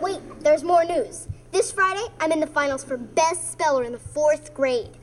Wait, 0.00 0.20
there's 0.40 0.62
more 0.62 0.84
news. 0.84 1.28
This 1.50 1.72
Friday, 1.72 2.06
I'm 2.20 2.30
in 2.30 2.40
the 2.40 2.46
finals 2.46 2.84
for 2.84 2.98
best 2.98 3.52
speller 3.52 3.84
in 3.84 3.92
the 3.92 3.98
fourth 3.98 4.52
grade. 4.52 4.97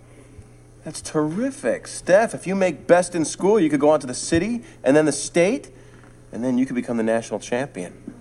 That's 0.86 1.02
terrific. 1.02 1.88
Steph, 1.88 2.36
if 2.36 2.46
you 2.46 2.54
make 2.54 2.86
best 2.86 3.16
in 3.16 3.26
school, 3.26 3.60
you 3.60 3.72
could 3.72 3.80
go 3.80 3.90
on 3.90 4.00
to 4.02 4.08
the 4.08 4.14
city 4.14 4.62
and 4.84 4.96
then 4.96 5.06
the 5.08 5.12
state, 5.12 5.72
and 6.32 6.44
then 6.44 6.60
you 6.60 6.68
could 6.68 6.76
become 6.76 6.98
the 6.98 7.04
national 7.04 7.40
champion. 7.40 8.14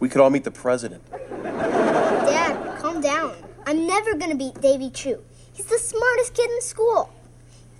We 0.00 0.08
could 0.08 0.22
all 0.22 0.30
meet 0.30 0.44
the 0.44 0.50
president. 0.50 1.02
Dad, 1.42 2.80
calm 2.80 3.02
down. 3.02 3.36
I'm 3.66 3.86
never 3.86 4.14
gonna 4.14 4.34
beat 4.34 4.58
Davy 4.62 4.88
Chu. 4.88 5.22
He's 5.52 5.66
the 5.66 5.78
smartest 5.78 6.32
kid 6.32 6.50
in 6.50 6.62
school. 6.62 7.12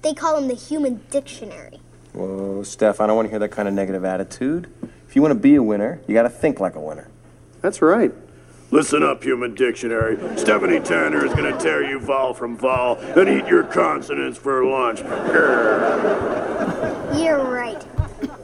They 0.02 0.12
call 0.12 0.36
him 0.36 0.48
the 0.48 0.54
human 0.54 1.00
dictionary. 1.10 1.80
Whoa, 2.12 2.62
Steph, 2.62 3.00
I 3.00 3.06
don't 3.06 3.16
want 3.16 3.26
to 3.26 3.30
hear 3.30 3.38
that 3.38 3.52
kind 3.52 3.66
of 3.66 3.72
negative 3.72 4.04
attitude. 4.04 4.70
If 5.08 5.16
you 5.16 5.22
want 5.22 5.32
to 5.32 5.40
be 5.40 5.54
a 5.54 5.62
winner, 5.62 6.00
you 6.06 6.12
got 6.12 6.24
to 6.24 6.30
think 6.30 6.60
like 6.60 6.74
a 6.74 6.80
winner. 6.80 7.08
That's 7.62 7.80
right. 7.80 8.12
Listen 8.70 9.02
up, 9.02 9.22
human 9.22 9.54
dictionary. 9.54 10.16
Stephanie 10.36 10.80
Tanner 10.80 11.24
is 11.24 11.32
gonna 11.34 11.56
tear 11.58 11.88
you 11.88 12.00
vowel 12.00 12.34
from 12.34 12.56
vowel 12.56 12.96
and 12.98 13.28
eat 13.28 13.46
your 13.46 13.62
consonants 13.64 14.38
for 14.38 14.64
lunch. 14.64 15.00
Grr. 15.00 16.64
You're 17.22 17.44
right. 17.44 17.84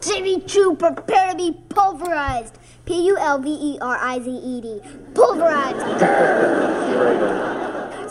Davy 0.00 0.40
Chu, 0.40 0.76
prepare 0.76 1.32
to 1.32 1.36
be 1.36 1.56
pulverized. 1.70 2.58
P 2.84 3.06
U 3.06 3.16
L 3.18 3.38
V 3.38 3.50
E 3.50 3.78
R 3.80 3.96
I 4.00 4.20
Z 4.20 4.30
E 4.30 4.60
D. 4.60 4.80
Pulverized. 5.14 5.80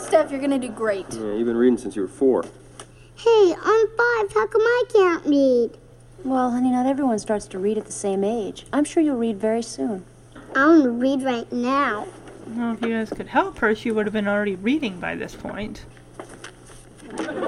Steph, 0.00 0.30
you're 0.30 0.40
gonna 0.40 0.58
do 0.58 0.68
great. 0.68 1.06
Yeah, 1.12 1.32
you've 1.34 1.46
been 1.46 1.56
reading 1.56 1.78
since 1.78 1.96
you 1.96 2.02
were 2.02 2.08
four. 2.08 2.44
Hey, 3.16 3.54
I'm 3.60 3.86
five. 3.88 4.32
How 4.34 4.46
come 4.46 4.62
I 4.62 4.84
can't 4.92 5.24
read? 5.26 5.70
Well, 6.24 6.50
honey, 6.50 6.70
not 6.70 6.86
everyone 6.86 7.18
starts 7.18 7.46
to 7.48 7.58
read 7.58 7.78
at 7.78 7.86
the 7.86 7.92
same 7.92 8.24
age. 8.24 8.66
I'm 8.72 8.84
sure 8.84 9.02
you'll 9.02 9.16
read 9.16 9.38
very 9.40 9.62
soon. 9.62 10.04
I 10.54 10.66
want 10.66 10.82
to 10.82 10.90
read 10.90 11.22
right 11.22 11.50
now. 11.52 12.06
Well, 12.48 12.74
if 12.74 12.82
you 12.82 12.88
guys 12.88 13.10
could 13.10 13.28
help 13.28 13.58
her, 13.58 13.74
she 13.74 13.90
would 13.90 14.06
have 14.06 14.12
been 14.12 14.26
already 14.26 14.56
reading 14.56 14.98
by 14.98 15.14
this 15.14 15.34
point. 15.34 15.84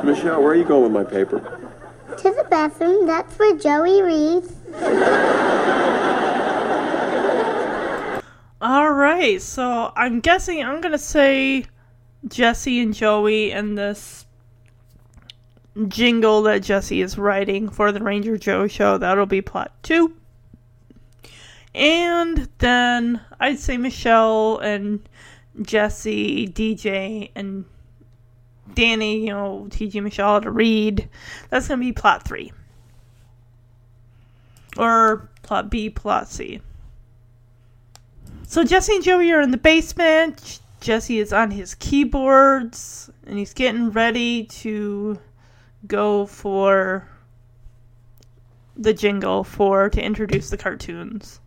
Michelle, 0.05 0.41
where 0.41 0.53
are 0.53 0.55
you 0.55 0.65
going 0.65 0.83
with 0.85 0.93
my 0.93 1.05
paper? 1.05 1.39
To 2.19 2.23
the 2.23 2.47
bathroom. 2.49 3.07
That's 3.07 3.39
where 3.39 3.57
Joey 3.57 4.03
reads. 4.03 4.53
All 8.61 8.93
right, 8.93 9.43
so 9.43 9.93
I'm 9.97 10.21
guessing 10.21 10.63
I'm 10.63 10.81
gonna 10.81 10.99
say 10.99 11.65
Jesse 12.29 12.81
and 12.81 12.95
Joey 12.95 13.51
and 13.51 13.77
this 13.77 14.25
jingle 15.89 16.43
that 16.43 16.63
Jesse 16.63 17.03
is 17.03 17.19
writing 17.19 17.69
for 17.69 17.91
the 17.91 18.01
Ranger 18.01 18.37
Joe 18.37 18.69
show. 18.69 18.99
That'll 18.99 19.27
be 19.27 19.43
plot 19.43 19.73
two. 19.83 20.15
And 21.75 22.49
then 22.59 23.21
I'd 23.41 23.59
say 23.59 23.77
Michelle 23.79 24.59
and 24.59 25.09
Jesse, 25.61 26.49
DJ, 26.49 27.31
and 27.35 27.65
Danny, 28.75 29.27
you 29.27 29.31
know, 29.31 29.67
teaching 29.71 30.05
Michelle 30.05 30.41
to 30.41 30.51
read. 30.51 31.09
That's 31.51 31.69
going 31.69 31.81
to 31.81 31.87
be 31.87 31.93
plot 31.93 32.27
three. 32.27 32.53
Or 34.77 35.31
plot 35.43 35.71
B, 35.71 35.91
plot 35.91 36.29
C. 36.29 36.61
So 38.47 38.65
Jesse 38.65 38.97
and 38.97 39.05
Joey 39.05 39.33
are 39.33 39.41
in 39.41 39.51
the 39.51 39.57
basement. 39.57 40.61
Jesse 40.81 41.21
is 41.21 41.33
on 41.33 41.51
his 41.51 41.75
keyboards 41.77 43.11
and 43.27 43.39
he's 43.39 43.55
getting 43.55 43.91
ready 43.91 44.45
to 44.45 45.19
go 45.87 46.27
for 46.27 47.09
the 48.77 48.93
jingle 48.93 49.45
for 49.45 49.89
to 49.91 50.03
introduce 50.03 50.51
the 50.51 50.57
cartoons. 50.57 51.41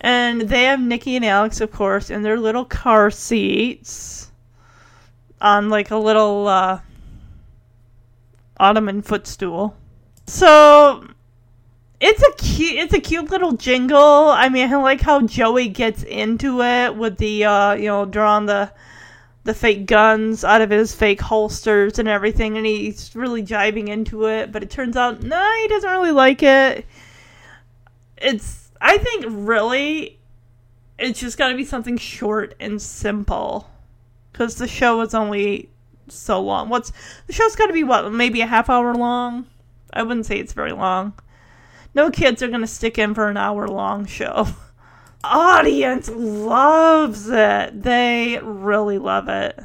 And 0.00 0.42
they 0.42 0.64
have 0.64 0.80
Nikki 0.80 1.16
and 1.16 1.24
Alex, 1.24 1.60
of 1.60 1.70
course, 1.70 2.10
in 2.10 2.22
their 2.22 2.38
little 2.38 2.64
car 2.64 3.10
seats 3.10 4.30
on 5.40 5.68
like 5.68 5.90
a 5.90 5.96
little 5.96 6.46
uh, 6.48 6.80
ottoman 8.58 9.02
footstool. 9.02 9.76
So 10.26 11.06
it's 12.00 12.22
a 12.22 12.32
cute 12.36 12.76
it's 12.76 12.92
a 12.94 13.00
cute 13.00 13.30
little 13.30 13.52
jingle. 13.52 14.28
I 14.28 14.48
mean, 14.48 14.72
I 14.72 14.76
like 14.76 15.00
how 15.00 15.22
Joey 15.22 15.68
gets 15.68 16.02
into 16.02 16.60
it 16.62 16.96
with 16.96 17.18
the 17.18 17.44
uh, 17.44 17.72
you 17.74 17.86
know, 17.86 18.04
drawing 18.04 18.46
the 18.46 18.72
the 19.44 19.54
fake 19.54 19.86
guns 19.86 20.42
out 20.42 20.62
of 20.62 20.70
his 20.70 20.94
fake 20.94 21.20
holsters 21.20 21.98
and 21.98 22.08
everything 22.08 22.56
and 22.56 22.64
he's 22.64 23.14
really 23.14 23.42
jiving 23.42 23.88
into 23.88 24.26
it, 24.26 24.50
but 24.50 24.62
it 24.62 24.70
turns 24.70 24.96
out 24.96 25.22
no, 25.22 25.52
he 25.60 25.68
doesn't 25.68 25.90
really 25.90 26.12
like 26.12 26.42
it. 26.42 26.86
It's 28.16 28.63
I 28.80 28.98
think 28.98 29.24
really 29.28 30.18
it's 30.98 31.20
just 31.20 31.38
got 31.38 31.48
to 31.48 31.56
be 31.56 31.64
something 31.64 31.96
short 31.96 32.54
and 32.60 32.80
simple 32.80 33.70
cuz 34.32 34.56
the 34.56 34.68
show 34.68 35.00
is 35.00 35.14
only 35.14 35.70
so 36.08 36.40
long. 36.40 36.68
What's 36.68 36.92
the 37.26 37.32
show's 37.32 37.56
got 37.56 37.66
to 37.66 37.72
be 37.72 37.84
what, 37.84 38.12
maybe 38.12 38.40
a 38.40 38.46
half 38.46 38.68
hour 38.68 38.94
long? 38.94 39.46
I 39.92 40.02
wouldn't 40.02 40.26
say 40.26 40.38
it's 40.38 40.52
very 40.52 40.72
long. 40.72 41.14
No 41.94 42.10
kids 42.10 42.42
are 42.42 42.48
to 42.48 42.66
stick 42.66 42.98
in 42.98 43.14
for 43.14 43.28
an 43.28 43.36
hour 43.36 43.68
long 43.68 44.06
show. 44.06 44.48
Audience 45.24 46.10
loves 46.12 47.28
it. 47.28 47.82
They 47.82 48.38
really 48.42 48.98
love 48.98 49.28
it. 49.28 49.58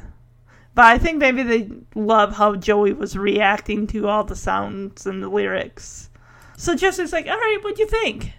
But 0.74 0.84
I 0.84 0.98
think 0.98 1.18
maybe 1.18 1.42
they 1.42 1.70
love 1.94 2.36
how 2.36 2.54
Joey 2.54 2.92
was 2.92 3.16
reacting 3.16 3.86
to 3.88 4.08
all 4.08 4.24
the 4.24 4.36
sounds 4.36 5.04
and 5.04 5.22
the 5.22 5.28
lyrics. 5.28 6.08
So 6.56 6.76
Jesse's 6.76 7.12
like, 7.12 7.26
all 7.26 7.36
right, 7.36 7.58
what'd 7.62 7.78
you 7.78 7.86
think? 7.86 8.32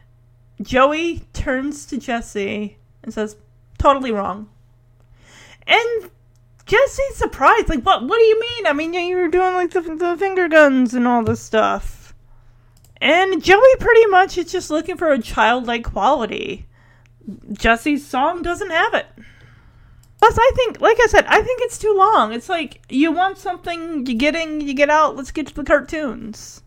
Joey 0.61 1.23
turns 1.33 1.85
to 1.87 1.97
Jesse 1.97 2.77
and 3.03 3.13
says, 3.13 3.35
totally 3.77 4.11
wrong. 4.11 4.49
And 5.67 6.11
Jesse's 6.65 7.15
surprised. 7.15 7.69
Like, 7.69 7.83
what, 7.83 8.03
what 8.03 8.17
do 8.17 8.23
you 8.23 8.39
mean? 8.39 8.67
I 8.67 8.73
mean, 8.73 8.93
you 8.93 9.17
were 9.17 9.27
doing 9.27 9.53
like 9.53 9.71
the, 9.71 9.81
the 9.81 10.15
finger 10.17 10.47
guns 10.47 10.93
and 10.93 11.07
all 11.07 11.23
this 11.23 11.41
stuff. 11.41 12.13
And 13.01 13.43
Joey 13.43 13.75
pretty 13.79 14.05
much 14.07 14.37
is 14.37 14.51
just 14.51 14.69
looking 14.69 14.97
for 14.97 15.11
a 15.11 15.19
childlike 15.19 15.83
quality. 15.83 16.67
Jesse's 17.51 18.05
song 18.05 18.41
doesn't 18.41 18.69
have 18.69 18.93
it. 18.93 19.07
Plus, 20.19 20.37
I 20.39 20.51
think, 20.55 20.81
like 20.81 20.97
I 21.01 21.07
said, 21.07 21.25
I 21.25 21.41
think 21.41 21.61
it's 21.63 21.79
too 21.79 21.95
long. 21.97 22.31
It's 22.31 22.47
like 22.47 22.81
you 22.89 23.11
want 23.11 23.39
something, 23.39 24.05
you 24.05 24.13
get 24.13 24.35
in, 24.35 24.61
you 24.61 24.75
get 24.75 24.91
out. 24.91 25.15
Let's 25.15 25.31
get 25.31 25.47
to 25.47 25.55
the 25.55 25.63
cartoons. 25.63 26.61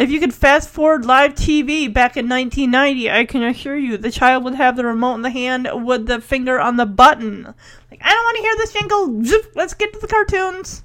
If 0.00 0.10
you 0.10 0.18
could 0.18 0.32
fast 0.32 0.70
forward 0.70 1.04
live 1.04 1.34
TV 1.34 1.92
back 1.92 2.16
in 2.16 2.26
1990, 2.26 3.10
I 3.10 3.26
can 3.26 3.42
assure 3.42 3.76
you 3.76 3.98
the 3.98 4.10
child 4.10 4.44
would 4.44 4.54
have 4.54 4.74
the 4.74 4.86
remote 4.86 5.16
in 5.16 5.20
the 5.20 5.28
hand 5.28 5.68
with 5.74 6.06
the 6.06 6.22
finger 6.22 6.58
on 6.58 6.76
the 6.78 6.86
button. 6.86 7.42
Like, 7.90 8.00
I 8.02 8.08
don't 8.08 8.24
want 8.24 8.36
to 8.38 8.42
hear 8.42 8.56
this 8.56 8.72
jingle. 8.72 9.24
Zip, 9.24 9.52
let's 9.54 9.74
get 9.74 9.92
to 9.92 9.98
the 9.98 10.06
cartoons. 10.06 10.84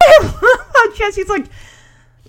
Jesse's 0.96 1.28
like, 1.28 1.46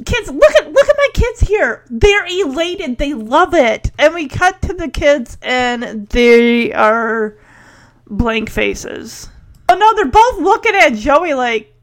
kids 0.06 0.32
look 0.32 0.56
at 0.56 0.72
look 0.72 0.90
at 0.90 0.96
my 0.98 1.08
kids 1.14 1.42
here 1.42 1.86
they're 1.88 2.26
elated 2.26 2.98
they 2.98 3.14
love 3.14 3.54
it 3.54 3.92
and 4.00 4.16
we 4.16 4.28
cut 4.28 4.60
to 4.60 4.74
the 4.74 4.90
kids 4.90 5.38
and 5.44 6.10
they 6.10 6.74
are 6.74 7.38
blank 8.08 8.50
faces 8.50 9.30
oh 9.70 9.76
no 9.76 9.94
they're 9.94 10.06
both 10.06 10.40
looking 10.42 10.74
at 10.74 10.96
joey 10.96 11.36
like 11.36 11.76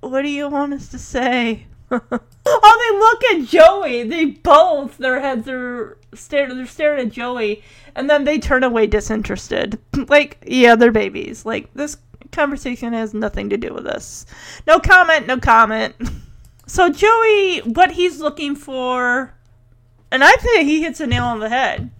what 0.00 0.22
do 0.22 0.30
you 0.30 0.48
want 0.48 0.72
us 0.72 0.88
to 0.88 0.98
say 0.98 1.66
oh 2.62 3.20
they 3.22 3.36
look 3.36 3.42
at 3.42 3.48
joey 3.48 4.02
they 4.02 4.24
both 4.26 4.96
their 4.98 5.20
heads 5.20 5.48
are 5.48 5.98
staring 6.14 6.56
they're 6.56 6.66
staring 6.66 7.06
at 7.06 7.12
joey 7.12 7.62
and 7.94 8.08
then 8.08 8.24
they 8.24 8.38
turn 8.38 8.64
away 8.64 8.86
disinterested 8.86 9.78
like 10.08 10.38
yeah 10.46 10.74
they're 10.74 10.92
babies 10.92 11.44
like 11.44 11.72
this 11.74 11.96
conversation 12.32 12.92
has 12.92 13.14
nothing 13.14 13.48
to 13.48 13.56
do 13.56 13.72
with 13.72 13.84
this 13.84 14.26
no 14.66 14.78
comment 14.78 15.26
no 15.26 15.38
comment 15.38 15.94
So 16.68 16.90
Joey, 16.90 17.60
what 17.60 17.92
he's 17.92 18.20
looking 18.20 18.54
for, 18.54 19.34
and 20.10 20.22
I 20.22 20.32
think 20.32 20.68
he 20.68 20.82
hits 20.82 21.00
a 21.00 21.06
nail 21.06 21.24
on 21.24 21.40
the 21.40 21.48
head. 21.48 21.90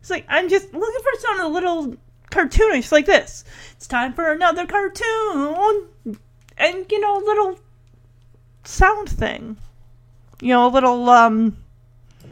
He's 0.00 0.10
like, 0.10 0.24
I'm 0.30 0.48
just 0.48 0.72
looking 0.72 1.02
for 1.02 1.20
something 1.20 1.44
a 1.44 1.48
little 1.48 1.96
cartoonish 2.30 2.90
like 2.90 3.04
this. 3.04 3.44
It's 3.72 3.86
time 3.86 4.14
for 4.14 4.32
another 4.32 4.66
cartoon, 4.66 5.88
and 6.56 6.90
you 6.90 7.00
know, 7.00 7.18
a 7.18 7.24
little 7.24 7.58
sound 8.64 9.10
thing. 9.10 9.58
You 10.40 10.48
know, 10.48 10.66
a 10.66 10.68
little 10.68 11.08
um, 11.10 11.56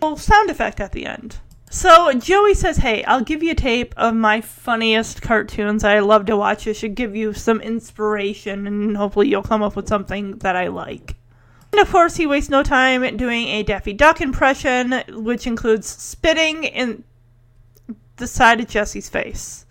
little 0.01 0.17
sound 0.17 0.51
effect 0.51 0.81
at 0.81 0.93
the 0.93 1.07
end. 1.07 1.39
So 1.71 2.13
Joey 2.13 2.55
says, 2.55 2.77
"Hey, 2.79 3.03
I'll 3.05 3.23
give 3.23 3.43
you 3.43 3.53
a 3.53 3.55
tape 3.55 3.95
of 3.97 4.15
my 4.15 4.41
funniest 4.41 5.23
cartoons 5.23 5.85
I 5.85 6.01
love 6.01 6.27
to 6.27 6.37
watch. 6.37 6.67
It 6.67 6.75
should 6.75 6.95
give 6.95 7.17
you 7.17 7.33
some 7.33 7.61
inspiration, 7.61 8.67
and 8.67 8.97
hopefully 8.97 9.29
you'll 9.29 9.43
come 9.43 9.63
up 9.63 9.75
with 9.75 9.89
something 9.89 10.39
that 10.39 10.55
I 10.55 10.69
like." 10.69 11.17
And 11.73 11.81
of 11.81 11.91
course, 11.91 12.17
he 12.17 12.27
wastes 12.27 12.51
no 12.51 12.63
time 12.63 13.17
doing 13.17 13.49
a 13.49 13.63
Daffy 13.63 13.95
Duck 13.95 14.21
impression, 14.21 15.03
which 15.09 15.47
includes 15.47 15.87
spitting 15.89 16.65
in 16.65 17.05
the 18.17 18.27
side 18.27 18.61
of 18.61 18.69
Jesse's 18.69 19.09
face 19.09 19.65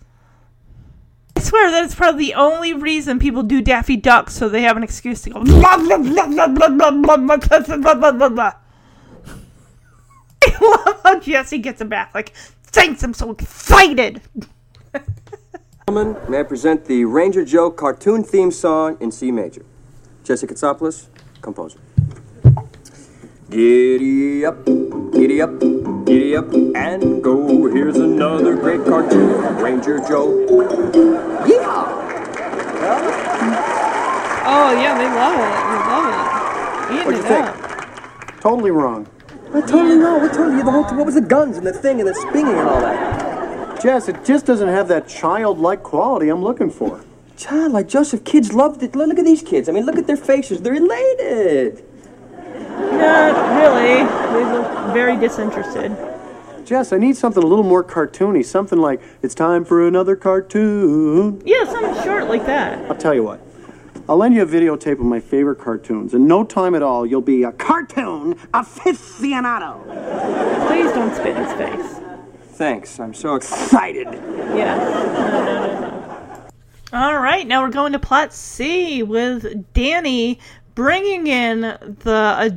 swear 1.42 1.70
that 1.70 1.84
is 1.84 1.94
probably 1.94 2.26
the 2.26 2.34
only 2.34 2.72
reason 2.72 3.18
people 3.18 3.42
do 3.42 3.60
Daffy 3.60 3.96
Duck 3.96 4.30
so 4.30 4.48
they 4.48 4.62
have 4.62 4.76
an 4.76 4.82
excuse 4.82 5.22
to 5.22 5.30
go. 5.30 5.42
I 5.46 5.76
love 10.60 11.00
how 11.02 11.18
Jesse 11.20 11.58
gets 11.58 11.80
him 11.80 11.88
back. 11.88 12.14
Like, 12.14 12.32
thanks, 12.64 13.02
I'm 13.02 13.14
so 13.14 13.30
excited. 13.30 14.20
Gentlemen, 15.88 16.16
may 16.30 16.40
I 16.40 16.42
present 16.44 16.84
the 16.86 17.04
Ranger 17.04 17.44
Joe 17.44 17.70
cartoon 17.70 18.22
theme 18.24 18.50
song 18.50 18.96
in 19.00 19.10
C 19.10 19.30
major? 19.30 19.64
Jesse 20.24 20.46
Katsopolis, 20.46 21.08
composer. 21.40 21.78
Giddy 23.50 24.46
up, 24.46 24.64
giddy 25.12 25.42
up 25.42 25.81
giddy 26.12 26.36
up, 26.36 26.52
and 26.52 27.22
go. 27.22 27.66
Here's 27.72 27.96
another 27.96 28.54
great 28.54 28.84
cartoon, 28.84 29.56
Ranger 29.56 29.98
Joe. 30.00 30.46
Yeehaw! 31.48 31.86
Oh 34.44 34.70
yeah, 34.76 34.98
they 34.98 35.08
love 35.08 35.38
it. 35.40 35.52
They 35.70 35.80
love 35.88 36.06
it. 36.12 36.20
Eating 36.92 37.06
What'd 37.06 37.18
you 37.18 37.24
it 37.24 37.28
think? 37.28 37.46
up. 37.46 38.40
Totally 38.40 38.70
wrong. 38.70 39.06
What 39.52 39.66
totally 39.66 39.96
wrong? 39.96 40.20
What 40.20 40.34
totally? 40.34 40.62
The 40.62 40.70
whole, 40.70 40.84
what 40.84 41.06
was 41.06 41.14
the 41.14 41.22
guns 41.22 41.56
and 41.56 41.66
the 41.66 41.72
thing 41.72 42.00
and 42.00 42.08
the 42.08 42.14
spinging 42.14 42.58
and 42.58 42.68
all 42.68 42.80
that? 42.80 43.80
Jess, 43.80 44.08
it 44.08 44.22
just 44.22 44.44
doesn't 44.44 44.68
have 44.68 44.88
that 44.88 45.08
childlike 45.08 45.82
quality 45.82 46.28
I'm 46.28 46.42
looking 46.42 46.70
for. 46.70 47.02
Child, 47.38 47.72
like 47.72 47.88
Joseph, 47.88 48.24
kids 48.24 48.52
loved 48.52 48.82
it. 48.82 48.94
Look 48.94 49.18
at 49.18 49.24
these 49.24 49.42
kids. 49.42 49.68
I 49.68 49.72
mean, 49.72 49.86
look 49.86 49.96
at 49.96 50.06
their 50.06 50.16
faces. 50.18 50.60
They're 50.60 50.74
elated. 50.74 51.82
Not 52.78 53.34
really. 53.60 54.04
They 54.32 54.44
look 54.52 54.92
very 54.92 55.16
disinterested. 55.16 55.96
Jess, 56.64 56.92
I 56.92 56.98
need 56.98 57.16
something 57.16 57.42
a 57.42 57.46
little 57.46 57.64
more 57.64 57.82
cartoony. 57.82 58.44
Something 58.44 58.78
like, 58.78 59.00
it's 59.22 59.34
time 59.34 59.64
for 59.64 59.86
another 59.86 60.14
cartoon. 60.16 61.42
Yeah, 61.44 61.64
something 61.64 62.02
short 62.04 62.28
like 62.28 62.46
that. 62.46 62.78
I'll 62.90 62.96
tell 62.96 63.14
you 63.14 63.24
what. 63.24 63.40
I'll 64.08 64.16
lend 64.16 64.34
you 64.34 64.42
a 64.42 64.46
videotape 64.46 64.92
of 64.92 65.00
my 65.00 65.20
favorite 65.20 65.60
cartoons. 65.60 66.14
In 66.14 66.26
no 66.26 66.44
time 66.44 66.74
at 66.74 66.82
all, 66.82 67.06
you'll 67.06 67.20
be 67.20 67.42
a 67.42 67.52
cartoon 67.52 68.34
aficionado. 68.52 69.82
Please 70.66 70.92
don't 70.92 71.14
spit 71.14 71.36
in 71.36 71.44
his 71.44 71.52
face. 71.54 72.00
Thanks. 72.54 72.98
I'm 73.00 73.14
so 73.14 73.34
excited. 73.34 74.06
No, 74.06 74.54
no, 74.54 75.80
no. 75.80 76.48
All 76.92 77.18
right, 77.18 77.46
now 77.46 77.62
we're 77.62 77.70
going 77.70 77.92
to 77.92 77.98
plot 77.98 78.34
C 78.34 79.02
with 79.02 79.72
Danny 79.72 80.38
bringing 80.74 81.26
in 81.26 81.60
the. 81.60 82.12
Uh, 82.12 82.50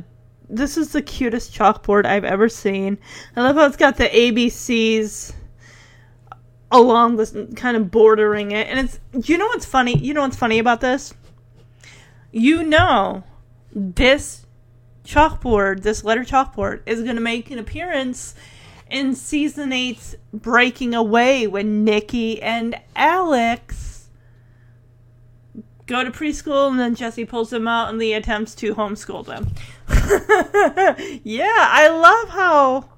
this 0.48 0.76
is 0.76 0.92
the 0.92 1.02
cutest 1.02 1.52
chalkboard 1.52 2.06
I've 2.06 2.24
ever 2.24 2.48
seen. 2.48 2.98
I 3.34 3.42
love 3.42 3.56
how 3.56 3.66
it's 3.66 3.76
got 3.76 3.96
the 3.96 4.04
ABCs 4.04 5.34
along 6.70 7.16
this 7.16 7.36
kind 7.56 7.76
of 7.76 7.90
bordering 7.90 8.52
it, 8.52 8.68
and 8.68 8.78
it's. 8.80 9.28
You 9.28 9.38
know 9.38 9.46
what's 9.46 9.66
funny? 9.66 9.98
You 9.98 10.14
know 10.14 10.22
what's 10.22 10.36
funny 10.36 10.58
about 10.58 10.80
this? 10.80 11.14
You 12.32 12.62
know, 12.62 13.24
this 13.72 14.46
chalkboard, 15.04 15.82
this 15.82 16.04
letter 16.04 16.24
chalkboard, 16.24 16.82
is 16.86 17.02
going 17.02 17.16
to 17.16 17.22
make 17.22 17.50
an 17.50 17.58
appearance 17.58 18.34
in 18.90 19.14
season 19.14 19.72
eight's 19.72 20.14
Breaking 20.32 20.94
Away 20.94 21.46
when 21.46 21.84
Nikki 21.84 22.40
and 22.42 22.78
Alex 22.94 23.85
go 25.86 26.04
to 26.04 26.10
preschool 26.10 26.68
and 26.70 26.78
then 26.78 26.94
Jesse 26.94 27.24
pulls 27.24 27.50
them 27.50 27.68
out 27.68 27.88
and 27.88 27.98
Lee 27.98 28.12
attempts 28.14 28.54
to 28.56 28.74
homeschool 28.74 29.24
them. 29.24 29.48
yeah, 31.24 31.68
I 31.70 31.88
love 31.88 32.28
how 32.30 32.88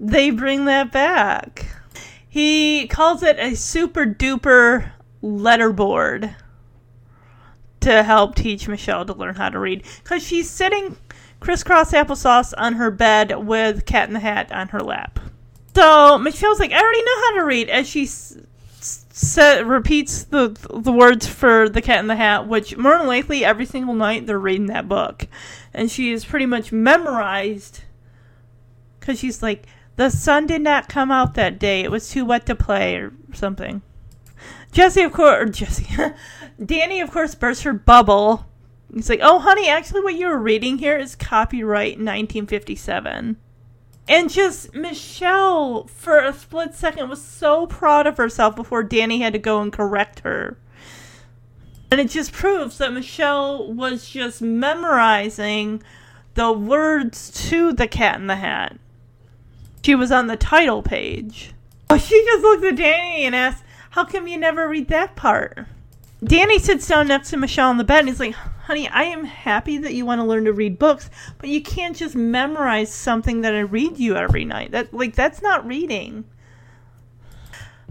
they 0.00 0.30
bring 0.30 0.64
that 0.64 0.92
back. 0.92 1.66
He 2.28 2.88
calls 2.88 3.22
it 3.22 3.38
a 3.38 3.54
super 3.54 4.04
duper 4.04 4.90
letterboard 5.22 6.34
to 7.80 8.02
help 8.02 8.34
teach 8.34 8.66
Michelle 8.66 9.04
to 9.04 9.12
learn 9.14 9.36
how 9.36 9.50
to 9.50 9.58
read 9.58 9.84
because 10.02 10.22
she's 10.22 10.50
sitting 10.50 10.96
crisscross 11.40 11.92
applesauce 11.92 12.52
on 12.56 12.74
her 12.74 12.90
bed 12.90 13.46
with 13.46 13.84
Cat 13.84 14.08
in 14.08 14.14
the 14.14 14.20
Hat 14.20 14.50
on 14.50 14.68
her 14.68 14.80
lap. 14.80 15.20
So 15.74 16.18
Michelle's 16.18 16.58
like, 16.58 16.72
I 16.72 16.80
already 16.80 17.02
know 17.02 17.16
how 17.16 17.34
to 17.36 17.44
read, 17.44 17.68
as 17.68 17.88
she 17.88 18.04
s- 18.04 18.36
s- 19.14 19.62
repeats 19.62 20.24
the 20.24 20.48
the 20.70 20.92
words 20.92 21.26
for 21.26 21.68
the 21.68 21.80
Cat 21.80 22.00
in 22.00 22.08
the 22.08 22.16
Hat, 22.16 22.48
which 22.48 22.76
more 22.76 22.98
than 22.98 23.06
likely 23.06 23.44
every 23.44 23.64
single 23.64 23.94
night 23.94 24.26
they're 24.26 24.38
reading 24.38 24.66
that 24.66 24.88
book, 24.88 25.26
and 25.72 25.90
she 25.90 26.12
is 26.12 26.24
pretty 26.24 26.46
much 26.46 26.72
memorized. 26.72 27.82
Because 28.98 29.18
she's 29.18 29.42
like, 29.42 29.66
the 29.96 30.10
sun 30.10 30.46
did 30.46 30.62
not 30.62 30.88
come 30.88 31.10
out 31.10 31.34
that 31.34 31.58
day; 31.58 31.82
it 31.82 31.90
was 31.90 32.10
too 32.10 32.24
wet 32.24 32.44
to 32.46 32.54
play, 32.56 32.96
or 32.96 33.12
something. 33.32 33.82
Jesse, 34.72 35.02
of 35.02 35.12
course, 35.12 35.50
Jesse, 35.56 35.86
Danny, 36.64 37.00
of 37.00 37.10
course, 37.12 37.34
bursts 37.34 37.62
her 37.62 37.72
bubble. 37.72 38.46
He's 38.92 39.08
like, 39.08 39.20
"Oh, 39.22 39.38
honey, 39.38 39.68
actually, 39.68 40.02
what 40.02 40.14
you 40.14 40.26
were 40.26 40.38
reading 40.38 40.78
here 40.78 40.98
is 40.98 41.14
copyright 41.14 41.98
1957." 41.98 43.36
And 44.06 44.30
just 44.30 44.74
Michelle, 44.74 45.86
for 45.86 46.18
a 46.18 46.32
split 46.34 46.74
second, 46.74 47.08
was 47.08 47.22
so 47.22 47.66
proud 47.66 48.06
of 48.06 48.18
herself 48.18 48.54
before 48.54 48.82
Danny 48.82 49.20
had 49.20 49.32
to 49.32 49.38
go 49.38 49.60
and 49.60 49.72
correct 49.72 50.20
her. 50.20 50.58
And 51.90 52.00
it 52.00 52.10
just 52.10 52.32
proves 52.32 52.78
that 52.78 52.92
Michelle 52.92 53.72
was 53.72 54.08
just 54.08 54.42
memorizing 54.42 55.82
the 56.34 56.52
words 56.52 57.30
to 57.48 57.72
the 57.72 57.86
Cat 57.86 58.16
in 58.20 58.26
the 58.26 58.36
Hat. 58.36 58.76
She 59.82 59.94
was 59.94 60.10
on 60.10 60.26
the 60.26 60.36
title 60.36 60.82
page. 60.82 61.52
She 61.98 62.24
just 62.24 62.42
looked 62.42 62.64
at 62.64 62.76
Danny 62.76 63.24
and 63.24 63.34
asked, 63.34 63.62
How 63.90 64.04
come 64.04 64.26
you 64.26 64.36
never 64.36 64.68
read 64.68 64.88
that 64.88 65.14
part? 65.14 65.66
Danny 66.22 66.58
sits 66.58 66.88
down 66.88 67.08
next 67.08 67.30
to 67.30 67.36
Michelle 67.36 67.70
on 67.70 67.78
the 67.78 67.84
bed 67.84 68.00
and 68.00 68.08
he's 68.08 68.20
like, 68.20 68.34
Honey, 68.64 68.88
I 68.88 69.02
am 69.04 69.24
happy 69.24 69.76
that 69.76 69.92
you 69.92 70.06
want 70.06 70.20
to 70.22 70.24
learn 70.24 70.46
to 70.46 70.52
read 70.54 70.78
books, 70.78 71.10
but 71.36 71.50
you 71.50 71.60
can't 71.60 71.94
just 71.94 72.14
memorize 72.14 72.90
something 72.90 73.42
that 73.42 73.54
I 73.54 73.60
read 73.60 73.98
you 73.98 74.16
every 74.16 74.46
night. 74.46 74.70
That 74.70 74.94
like 74.94 75.14
that's 75.14 75.42
not 75.42 75.66
reading. 75.66 76.24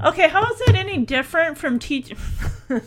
Okay, 0.04 0.28
how 0.28 0.44
is 0.52 0.60
that 0.66 0.74
any 0.76 0.98
different 0.98 1.60
from 1.60 1.78
teaching 1.78 2.18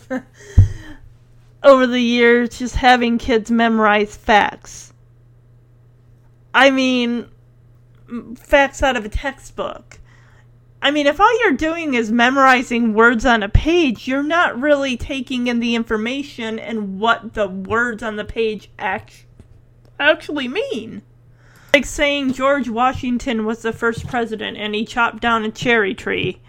over 1.63 1.87
the 1.87 2.01
years 2.01 2.59
just 2.59 2.75
having 2.75 3.17
kids 3.17 3.49
memorize 3.49 4.17
facts? 4.17 4.91
I 6.53 6.71
mean, 6.71 7.29
facts 8.35 8.83
out 8.83 8.97
of 8.97 9.05
a 9.05 9.09
textbook. 9.09 9.96
I 10.87 10.91
mean, 10.91 11.05
if 11.05 11.19
all 11.19 11.39
you're 11.41 11.51
doing 11.51 11.95
is 11.95 12.13
memorizing 12.13 12.93
words 12.93 13.25
on 13.25 13.43
a 13.43 13.49
page, 13.49 14.07
you're 14.07 14.23
not 14.23 14.57
really 14.57 14.95
taking 14.95 15.47
in 15.47 15.59
the 15.59 15.75
information 15.75 16.57
and 16.57 16.97
what 16.97 17.33
the 17.33 17.45
words 17.45 18.01
on 18.01 18.15
the 18.15 18.23
page 18.23 18.71
act- 18.79 19.25
actually 19.99 20.47
mean. 20.47 21.01
Like 21.73 21.85
saying 21.85 22.31
George 22.31 22.69
Washington 22.69 23.45
was 23.45 23.63
the 23.63 23.73
first 23.73 24.07
president 24.07 24.55
and 24.55 24.73
he 24.73 24.85
chopped 24.85 25.21
down 25.21 25.43
a 25.43 25.51
cherry 25.51 25.93
tree. 25.93 26.39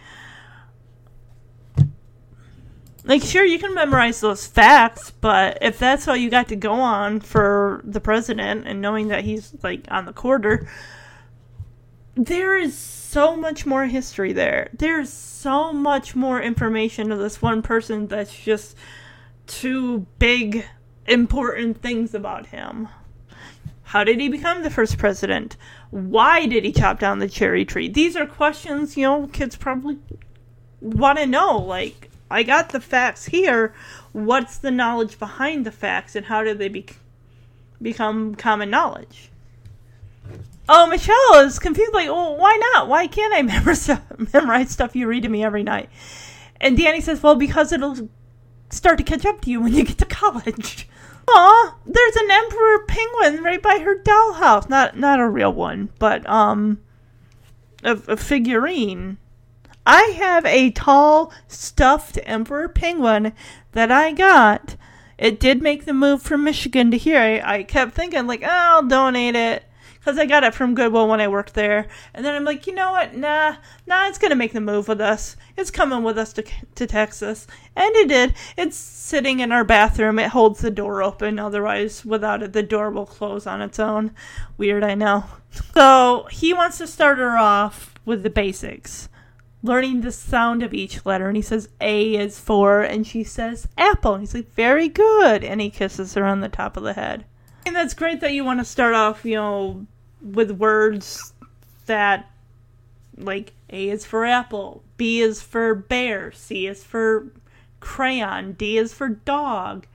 Like, 3.02 3.24
sure, 3.24 3.44
you 3.44 3.58
can 3.58 3.74
memorize 3.74 4.20
those 4.20 4.46
facts, 4.46 5.10
but 5.10 5.58
if 5.60 5.80
that's 5.80 6.06
all 6.06 6.16
you 6.16 6.30
got 6.30 6.46
to 6.46 6.56
go 6.56 6.74
on 6.74 7.18
for 7.18 7.80
the 7.82 8.00
president 8.00 8.68
and 8.68 8.80
knowing 8.80 9.08
that 9.08 9.24
he's, 9.24 9.52
like, 9.64 9.88
on 9.90 10.04
the 10.04 10.12
quarter, 10.12 10.68
there 12.18 12.56
is 12.56 12.76
so 12.76 13.36
much 13.36 13.64
more 13.64 13.86
history 13.86 14.32
there. 14.32 14.68
There's 14.76 15.12
so 15.12 15.72
much 15.72 16.16
more 16.16 16.42
information 16.42 17.12
of 17.12 17.20
this 17.20 17.40
one 17.40 17.62
person 17.62 18.08
that's 18.08 18.36
just 18.36 18.76
two 19.46 20.04
big, 20.18 20.66
important 21.06 21.80
things 21.80 22.14
about 22.14 22.46
him. 22.46 22.88
How 23.84 24.02
did 24.02 24.20
he 24.20 24.28
become 24.28 24.62
the 24.62 24.70
first 24.70 24.98
president? 24.98 25.56
Why 25.90 26.46
did 26.46 26.64
he 26.64 26.72
chop 26.72 26.98
down 26.98 27.20
the 27.20 27.28
cherry 27.28 27.64
tree? 27.64 27.88
These 27.88 28.16
are 28.16 28.26
questions, 28.26 28.96
you 28.96 29.04
know, 29.04 29.28
kids 29.28 29.54
probably 29.54 29.98
want 30.80 31.18
to 31.18 31.26
know. 31.26 31.56
Like, 31.56 32.10
I 32.30 32.42
got 32.42 32.70
the 32.70 32.80
facts 32.80 33.26
here. 33.26 33.72
What's 34.10 34.58
the 34.58 34.72
knowledge 34.72 35.20
behind 35.20 35.64
the 35.64 35.72
facts, 35.72 36.16
and 36.16 36.26
how 36.26 36.42
did 36.42 36.58
they 36.58 36.68
be- 36.68 36.86
become 37.80 38.34
common 38.34 38.70
knowledge? 38.70 39.30
Oh, 40.68 40.86
Michelle 40.86 41.46
is 41.46 41.58
confused. 41.58 41.94
Like, 41.94 42.08
well, 42.08 42.36
why 42.36 42.58
not? 42.74 42.88
Why 42.88 43.06
can't 43.06 43.34
I 43.34 43.42
memorize 43.42 43.90
memorize 44.32 44.70
stuff 44.70 44.94
you 44.94 45.06
read 45.06 45.22
to 45.22 45.28
me 45.28 45.42
every 45.42 45.62
night? 45.62 45.88
And 46.60 46.76
Danny 46.76 47.00
says, 47.00 47.22
well, 47.22 47.36
because 47.36 47.72
it'll 47.72 48.10
start 48.70 48.98
to 48.98 49.04
catch 49.04 49.24
up 49.24 49.40
to 49.42 49.50
you 49.50 49.62
when 49.62 49.72
you 49.72 49.84
get 49.84 49.98
to 49.98 50.04
college. 50.04 50.88
Aw, 51.28 51.76
there's 51.86 52.16
an 52.16 52.30
emperor 52.30 52.84
penguin 52.86 53.42
right 53.42 53.62
by 53.62 53.78
her 53.78 53.98
dollhouse. 53.98 54.68
Not 54.68 54.98
not 54.98 55.20
a 55.20 55.28
real 55.28 55.52
one, 55.52 55.90
but 55.98 56.28
um, 56.28 56.80
a, 57.82 57.92
a 57.92 58.16
figurine. 58.16 59.18
I 59.86 60.14
have 60.18 60.44
a 60.44 60.70
tall 60.70 61.32
stuffed 61.46 62.18
emperor 62.24 62.68
penguin 62.68 63.32
that 63.72 63.90
I 63.90 64.12
got. 64.12 64.76
It 65.18 65.40
did 65.40 65.62
make 65.62 65.84
the 65.84 65.92
move 65.92 66.22
from 66.22 66.44
Michigan 66.44 66.90
to 66.90 66.98
here. 66.98 67.20
I, 67.20 67.56
I 67.56 67.62
kept 67.62 67.94
thinking 67.94 68.26
like, 68.26 68.42
oh, 68.42 68.48
I'll 68.48 68.86
donate 68.86 69.34
it 69.34 69.64
because 69.98 70.18
I 70.18 70.26
got 70.26 70.44
it 70.44 70.54
from 70.54 70.74
Goodwill 70.74 71.08
when 71.08 71.20
I 71.20 71.28
worked 71.28 71.54
there. 71.54 71.86
And 72.14 72.24
then 72.24 72.34
I'm 72.34 72.44
like, 72.44 72.66
you 72.66 72.74
know 72.74 72.92
what? 72.92 73.14
Nah, 73.14 73.56
nah, 73.86 74.08
it's 74.08 74.18
gonna 74.18 74.36
make 74.36 74.52
the 74.52 74.60
move 74.60 74.88
with 74.88 75.00
us. 75.00 75.36
It's 75.56 75.70
coming 75.70 76.02
with 76.02 76.18
us 76.18 76.32
to 76.34 76.44
to 76.76 76.86
Texas, 76.86 77.46
and 77.76 77.94
it 77.96 78.08
did. 78.08 78.34
It's 78.56 78.76
sitting 78.76 79.40
in 79.40 79.52
our 79.52 79.64
bathroom. 79.64 80.18
It 80.18 80.30
holds 80.30 80.60
the 80.60 80.70
door 80.70 81.02
open. 81.02 81.38
Otherwise, 81.38 82.04
without 82.04 82.42
it, 82.42 82.52
the 82.52 82.62
door 82.62 82.90
will 82.90 83.06
close 83.06 83.46
on 83.46 83.60
its 83.60 83.78
own. 83.78 84.12
Weird, 84.56 84.84
I 84.84 84.94
know. 84.94 85.24
So 85.74 86.26
he 86.30 86.52
wants 86.52 86.78
to 86.78 86.86
start 86.86 87.18
her 87.18 87.36
off 87.36 87.94
with 88.04 88.22
the 88.22 88.30
basics. 88.30 89.08
Learning 89.62 90.02
the 90.02 90.12
sound 90.12 90.62
of 90.62 90.72
each 90.72 91.04
letter, 91.04 91.26
and 91.26 91.36
he 91.36 91.42
says 91.42 91.68
A 91.80 92.14
is 92.14 92.38
for, 92.38 92.80
and 92.82 93.04
she 93.04 93.24
says 93.24 93.66
apple. 93.76 94.14
And 94.14 94.22
he's 94.22 94.34
like, 94.34 94.54
very 94.54 94.88
good, 94.88 95.42
and 95.42 95.60
he 95.60 95.68
kisses 95.68 96.14
her 96.14 96.24
on 96.24 96.40
the 96.40 96.48
top 96.48 96.76
of 96.76 96.84
the 96.84 96.92
head. 96.92 97.24
That's 97.74 97.94
great 97.94 98.20
that 98.20 98.32
you 98.32 98.44
want 98.44 98.60
to 98.60 98.64
start 98.64 98.94
off, 98.94 99.24
you 99.24 99.34
know, 99.34 99.86
with 100.20 100.50
words 100.50 101.32
that, 101.86 102.30
like, 103.16 103.52
A 103.70 103.88
is 103.88 104.04
for 104.04 104.24
apple, 104.24 104.82
B 104.96 105.20
is 105.20 105.40
for 105.42 105.74
bear, 105.74 106.32
C 106.32 106.66
is 106.66 106.84
for 106.84 107.32
crayon, 107.80 108.52
D 108.52 108.78
is 108.78 108.92
for 108.92 109.08
dog, 109.08 109.86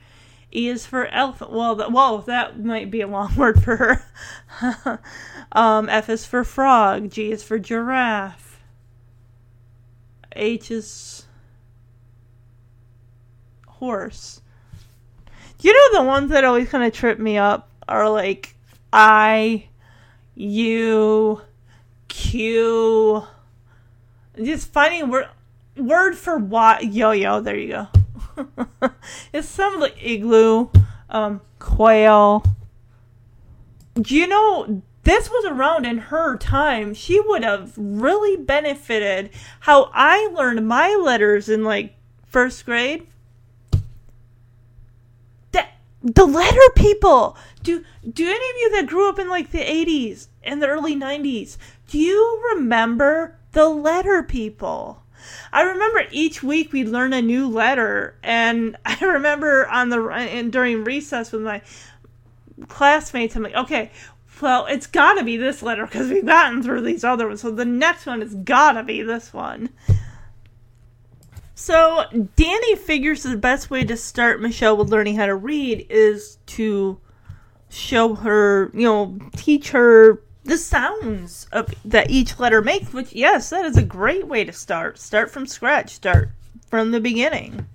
E 0.54 0.68
is 0.68 0.86
for 0.86 1.08
elephant. 1.08 1.52
Well, 1.52 1.76
th- 1.76 1.90
whoa, 1.90 2.22
that 2.22 2.64
might 2.64 2.92
be 2.92 3.02
a 3.02 3.08
long 3.08 3.36
word 3.38 3.64
for 3.64 3.76
her. 3.78 5.02
um, 5.52 5.90
F 5.90 6.10
is 6.10 6.26
for 6.26 6.44
frog, 6.44 7.10
G 7.10 7.32
is 7.32 7.44
for 7.44 7.60
giraffe, 7.60 8.62
H 10.36 10.72
is 10.72 11.26
horse. 13.68 14.42
You 15.64 15.72
know 15.72 16.00
the 16.00 16.06
ones 16.06 16.30
that 16.32 16.44
always 16.44 16.68
kind 16.68 16.84
of 16.84 16.92
trip 16.92 17.20
me 17.20 17.38
up 17.38 17.70
are 17.88 18.10
like 18.10 18.54
i 18.92 19.64
I, 19.66 19.68
U, 20.36 21.42
Q. 22.10 23.24
Just 24.36 24.74
finding 24.74 25.10
word 25.10 25.30
word 25.78 26.16
for 26.18 26.38
what 26.38 26.84
yo 26.92 27.12
yo. 27.12 27.40
There 27.40 27.58
you 27.58 27.88
go. 28.36 28.92
it's 29.34 29.48
some 29.48 29.80
like 29.80 29.96
igloo, 30.04 30.70
um, 31.10 31.40
quail. 31.60 32.44
You 34.06 34.28
know 34.28 34.82
this 35.04 35.30
was 35.30 35.46
around 35.46 35.86
in 35.86 35.98
her 35.98 36.36
time? 36.36 36.94
She 36.94 37.22
would 37.22 37.44
have 37.44 37.72
really 37.78 38.36
benefited 38.36 39.30
how 39.62 39.90
I 39.94 40.28
learned 40.36 40.68
my 40.68 40.94
letters 41.02 41.48
in 41.48 41.64
like 41.64 41.96
first 42.28 42.66
grade 42.66 43.08
the 46.04 46.26
letter 46.26 46.60
people 46.76 47.38
do 47.64 47.84
do 48.12 48.26
any 48.26 48.34
of 48.34 48.58
you 48.60 48.72
that 48.76 48.88
grew 48.88 49.10
up 49.10 49.18
in 49.18 49.30
like 49.30 49.52
the 49.52 49.60
80s 49.60 50.28
and 50.44 50.62
the 50.62 50.68
early 50.68 50.96
90s 50.96 51.58
do 51.88 51.98
you 51.98 52.44
remember 52.56 53.38
the 53.54 53.70
letter 53.70 54.22
people 54.22 55.02
i 55.54 55.62
remember 55.62 56.04
each 56.12 56.44
week 56.44 56.74
we'd 56.74 56.90
learn 56.90 57.14
a 57.14 57.22
new 57.22 57.48
letter 57.48 58.18
and 58.22 58.76
i 58.86 58.98
remember 59.00 59.68
on 59.70 59.90
the 59.90 60.02
and 60.10 60.52
during 60.52 60.84
recess 60.84 61.32
with 61.32 61.42
my 61.42 61.62
classmates 62.68 63.36
i'm 63.36 63.44
like 63.44 63.56
okay 63.56 63.90
well, 64.42 64.66
it's 64.66 64.88
gotta 64.88 65.24
be 65.24 65.38
this 65.38 65.62
letter 65.62 65.86
because 65.86 66.10
we've 66.10 66.26
gotten 66.26 66.62
through 66.62 66.82
these 66.82 67.04
other 67.04 67.28
ones. 67.28 67.42
So 67.42 67.52
the 67.52 67.66
next 67.66 68.06
one 68.06 68.22
has 68.22 68.36
gotta 68.36 68.84
be 68.84 69.02
this 69.02 69.32
one. 69.32 69.70
So 71.64 72.04
Danny 72.36 72.76
figures 72.76 73.24
the 73.24 73.38
best 73.38 73.70
way 73.70 73.86
to 73.86 73.96
start 73.96 74.42
Michelle 74.42 74.76
with 74.76 74.90
learning 74.90 75.16
how 75.16 75.28
to 75.28 75.36
read 75.36 75.88
is 75.90 76.38
to 76.48 77.00
show 77.70 78.16
her, 78.16 78.70
you 78.74 78.84
know, 78.84 79.18
teach 79.38 79.70
her 79.70 80.22
the 80.44 80.58
sounds 80.58 81.48
of 81.54 81.74
that 81.86 82.10
each 82.10 82.38
letter 82.38 82.62
makes. 82.62 82.92
Which, 82.92 83.14
yes, 83.14 83.50
that 83.52 83.64
is 83.64 83.78
a 83.78 83.82
great 83.82 84.28
way 84.28 84.44
to 84.44 84.52
start. 84.52 85.00
Start 85.00 85.32
from 85.32 85.48
scratch. 85.48 85.92
Start 85.92 86.32
from 86.70 86.92
the 86.92 87.00
beginning. 87.00 87.66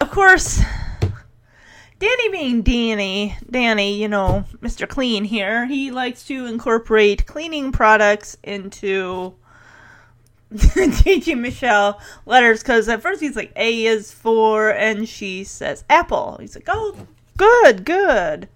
Of 0.00 0.12
course, 0.12 0.62
Danny 1.98 2.28
being 2.28 2.62
Danny, 2.62 3.36
Danny, 3.50 4.00
you 4.00 4.06
know, 4.06 4.44
Mr. 4.58 4.88
Clean 4.88 5.24
here, 5.24 5.66
he 5.66 5.90
likes 5.90 6.22
to 6.26 6.46
incorporate 6.46 7.26
cleaning 7.26 7.72
products 7.72 8.36
into 8.44 9.34
teaching 10.98 11.42
Michelle 11.42 12.00
letters 12.26 12.62
because 12.62 12.88
at 12.88 13.02
first 13.02 13.20
he's 13.20 13.36
like, 13.36 13.52
A 13.56 13.86
is 13.86 14.12
for, 14.12 14.70
and 14.70 15.08
she 15.08 15.44
says 15.44 15.84
apple. 15.90 16.38
He's 16.40 16.54
like, 16.54 16.68
oh, 16.68 17.06
good, 17.36 17.84
good. 17.84 18.48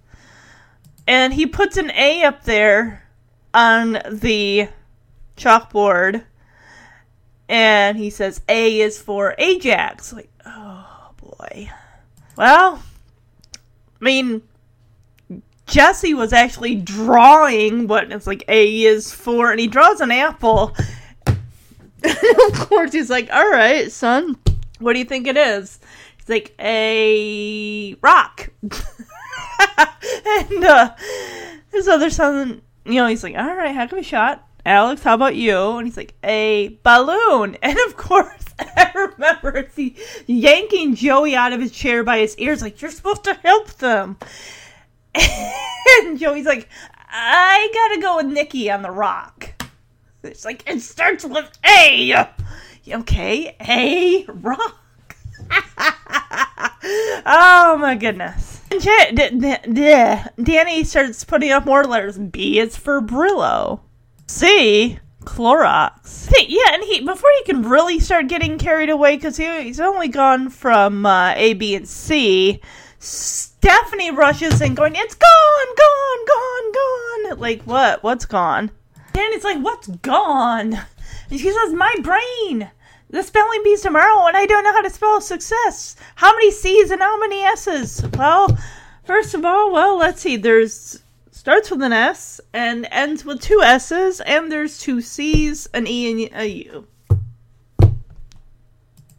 And 1.06 1.34
he 1.34 1.46
puts 1.46 1.76
an 1.76 1.90
A 1.90 2.22
up 2.24 2.44
there 2.44 3.04
on 3.52 3.98
the 4.10 4.68
chalkboard 5.36 6.24
and 7.48 7.98
he 7.98 8.08
says 8.08 8.40
A 8.48 8.80
is 8.80 9.00
for 9.00 9.34
Ajax. 9.36 10.12
Like, 10.12 10.30
oh 10.46 11.10
boy. 11.18 11.70
Well, 12.36 12.82
I 13.54 14.04
mean, 14.04 14.42
Jesse 15.66 16.14
was 16.14 16.32
actually 16.32 16.76
drawing 16.76 17.88
what 17.88 18.10
it's 18.10 18.26
like 18.26 18.44
A 18.48 18.82
is 18.82 19.12
for, 19.12 19.50
and 19.50 19.60
he 19.60 19.66
draws 19.66 20.00
an 20.00 20.10
apple. 20.10 20.74
of 22.52 22.68
course, 22.68 22.92
he's 22.92 23.10
like, 23.10 23.28
"All 23.32 23.50
right, 23.50 23.90
son, 23.90 24.36
what 24.78 24.94
do 24.94 24.98
you 24.98 25.04
think 25.04 25.26
it 25.26 25.36
is?" 25.36 25.80
He's 26.18 26.28
like, 26.28 26.54
"A 26.58 27.94
rock." 28.02 28.50
and 30.26 30.64
uh, 30.64 30.94
his 31.70 31.88
other 31.88 32.10
son, 32.10 32.62
you 32.84 32.94
know, 32.94 33.06
he's 33.06 33.22
like, 33.22 33.36
"All 33.36 33.54
right, 33.54 33.74
heck 33.74 33.92
of 33.92 33.98
a 33.98 34.02
shot." 34.02 34.48
Alex, 34.64 35.02
how 35.02 35.14
about 35.14 35.34
you? 35.34 35.76
And 35.76 35.86
he's 35.86 35.96
like, 35.96 36.14
a 36.22 36.78
balloon. 36.82 37.56
And 37.62 37.78
of 37.86 37.96
course, 37.96 38.44
I 38.58 38.92
remember 38.94 39.56
it's 39.56 39.76
yanking 40.28 40.94
Joey 40.94 41.34
out 41.34 41.52
of 41.52 41.60
his 41.60 41.72
chair 41.72 42.04
by 42.04 42.18
his 42.18 42.36
ears, 42.38 42.62
like, 42.62 42.80
you're 42.80 42.92
supposed 42.92 43.24
to 43.24 43.34
help 43.34 43.68
them. 43.74 44.18
And 45.14 46.18
Joey's 46.18 46.46
like, 46.46 46.68
I 47.08 47.68
gotta 47.74 48.00
go 48.00 48.16
with 48.16 48.26
Nikki 48.26 48.70
on 48.70 48.82
the 48.82 48.90
rock. 48.90 49.61
It's 50.22 50.44
like, 50.44 50.68
it 50.68 50.80
starts 50.80 51.24
with 51.24 51.50
A. 51.64 52.26
Okay, 52.88 53.56
A 53.60 54.24
rock. 54.28 55.16
oh 57.26 57.76
my 57.80 57.96
goodness. 57.98 58.60
Danny 60.42 60.84
starts 60.84 61.24
putting 61.24 61.50
up 61.50 61.66
more 61.66 61.84
letters. 61.84 62.18
B 62.18 62.58
is 62.58 62.76
for 62.76 63.00
Brillo. 63.00 63.80
C 64.26 64.98
Clorox. 65.24 66.30
Yeah, 66.48 66.74
and 66.74 66.82
he 66.82 67.00
before 67.00 67.30
he 67.38 67.44
can 67.44 67.62
really 67.62 68.00
start 68.00 68.28
getting 68.28 68.58
carried 68.58 68.90
away 68.90 69.16
because 69.16 69.36
he, 69.36 69.62
he's 69.62 69.80
only 69.80 70.08
gone 70.08 70.50
from 70.50 71.06
uh, 71.06 71.32
A, 71.36 71.54
B, 71.54 71.74
and 71.74 71.88
C. 71.88 72.60
Stephanie 72.98 74.10
rushes 74.10 74.60
in, 74.60 74.74
going, 74.74 74.94
"It's 74.96 75.14
gone, 75.14 75.76
gone, 75.76 76.26
gone, 76.26 76.72
gone!" 76.72 77.38
Like 77.38 77.62
what? 77.62 78.02
What's 78.02 78.24
gone? 78.24 78.70
And 79.14 79.34
it's 79.34 79.44
like, 79.44 79.58
"What's 79.58 79.88
gone?" 79.88 80.78
And 81.30 81.40
she 81.40 81.50
says, 81.50 81.72
"My 81.72 81.94
brain." 82.02 82.70
The 83.08 83.22
spelling 83.22 83.62
bee's 83.62 83.82
tomorrow, 83.82 84.26
and 84.26 84.36
I 84.36 84.46
don't 84.46 84.64
know 84.64 84.72
how 84.72 84.80
to 84.80 84.88
spell 84.88 85.20
success. 85.20 85.96
How 86.14 86.32
many 86.32 86.50
C's 86.50 86.90
and 86.90 87.02
how 87.02 87.20
many 87.20 87.42
S's? 87.42 88.02
Well, 88.16 88.58
first 89.04 89.34
of 89.34 89.44
all, 89.44 89.70
well, 89.70 89.98
let's 89.98 90.22
see. 90.22 90.36
There's 90.36 91.02
starts 91.30 91.70
with 91.70 91.82
an 91.82 91.92
S 91.92 92.40
and 92.54 92.88
ends 92.90 93.24
with 93.24 93.42
two 93.42 93.60
S's, 93.62 94.20
and 94.20 94.50
there's 94.50 94.78
two 94.78 95.02
C's, 95.02 95.66
an 95.74 95.86
E, 95.86 96.10
and 96.10 96.40
a 96.40 96.46
U. 96.46 96.86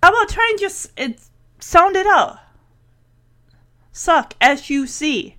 How 0.01 0.09
about 0.09 0.29
try 0.29 0.47
and 0.49 0.59
just 0.59 0.91
it, 0.97 1.19
sound 1.59 1.95
it 1.95 2.07
out? 2.07 2.39
Suck, 3.91 4.33
S 4.41 4.69
U 4.69 4.87
C. 4.87 5.37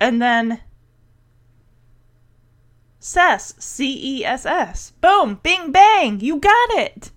And 0.00 0.20
then 0.20 0.60
Cess, 3.06 3.54
C 3.58 4.18
E 4.18 4.24
S 4.24 4.44
S. 4.44 4.92
Boom, 5.00 5.38
bing 5.40 5.70
bang, 5.70 6.18
you 6.18 6.38
got 6.38 6.70
it. 6.70 7.12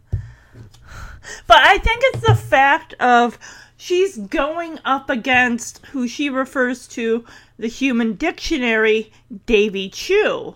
But 1.48 1.58
I 1.58 1.80
think 1.80 2.04
it's 2.06 2.28
the 2.28 2.36
fact 2.36 2.94
of 3.00 3.40
she's 3.76 4.16
going 4.16 4.78
up 4.86 5.10
against 5.10 5.84
who 5.88 6.08
she 6.08 6.30
refers 6.30 6.88
to 6.90 7.26
the 7.58 7.68
human 7.68 8.14
dictionary, 8.14 9.12
Davy 9.48 9.90
Chu. 9.90 10.54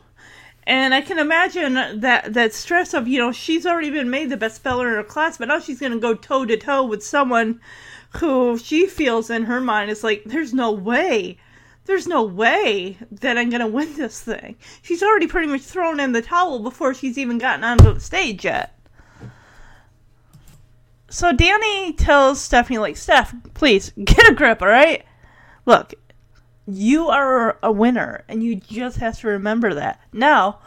And 0.68 0.94
I 0.94 1.02
can 1.02 1.18
imagine 1.18 2.00
that 2.02 2.36
that 2.36 2.54
stress 2.54 2.94
of, 2.94 3.08
you 3.08 3.18
know, 3.18 3.32
she's 3.32 3.66
already 3.66 3.90
been 3.90 4.12
made 4.12 4.30
the 4.30 4.38
best 4.38 4.58
speller 4.58 4.88
in 4.88 4.96
her 4.96 5.04
class, 5.04 5.40
but 5.40 5.48
now 5.48 5.60
she's 5.60 5.80
going 5.80 5.94
to 5.94 6.00
go 6.00 6.14
toe 6.14 6.46
to 6.46 6.58
toe 6.58 6.84
with 6.86 7.04
someone 7.04 7.60
who 8.18 8.60
she 8.60 8.86
feels 8.86 9.32
in 9.32 9.46
her 9.46 9.60
mind 9.60 9.90
is 9.90 10.04
like, 10.04 10.26
there's 10.26 10.54
no 10.54 10.72
way. 10.72 11.40
There's 11.86 12.08
no 12.08 12.24
way 12.24 12.98
that 13.12 13.38
I'm 13.38 13.50
going 13.50 13.62
to 13.62 13.68
win 13.68 13.96
this 13.96 14.22
thing. 14.22 14.56
She's 14.82 15.04
already 15.04 15.28
pretty 15.28 15.48
much 15.48 15.62
thrown 15.62 16.00
in 16.00 16.14
the 16.14 16.22
towel 16.22 16.60
before 16.60 16.94
she's 16.94 17.18
even 17.18 17.38
gotten 17.38 17.64
onto 17.64 17.94
the 17.94 18.00
stage 18.00 18.46
yet. 18.46 18.78
So 21.10 21.32
Danny 21.34 21.94
tells 21.94 22.42
Stephanie, 22.42 22.80
like, 22.80 22.98
Steph, 22.98 23.36
please 23.54 23.92
get 24.04 24.30
a 24.30 24.34
grip, 24.34 24.62
all 24.62 24.68
right? 24.68 25.06
Look, 25.66 25.94
you 26.66 27.10
are 27.10 27.60
a 27.62 27.72
winner, 27.72 28.24
and 28.28 28.42
you 28.42 28.56
just 28.56 28.98
have 28.98 29.20
to 29.20 29.28
remember 29.28 29.74
that. 29.74 30.00
Now, 30.14 30.60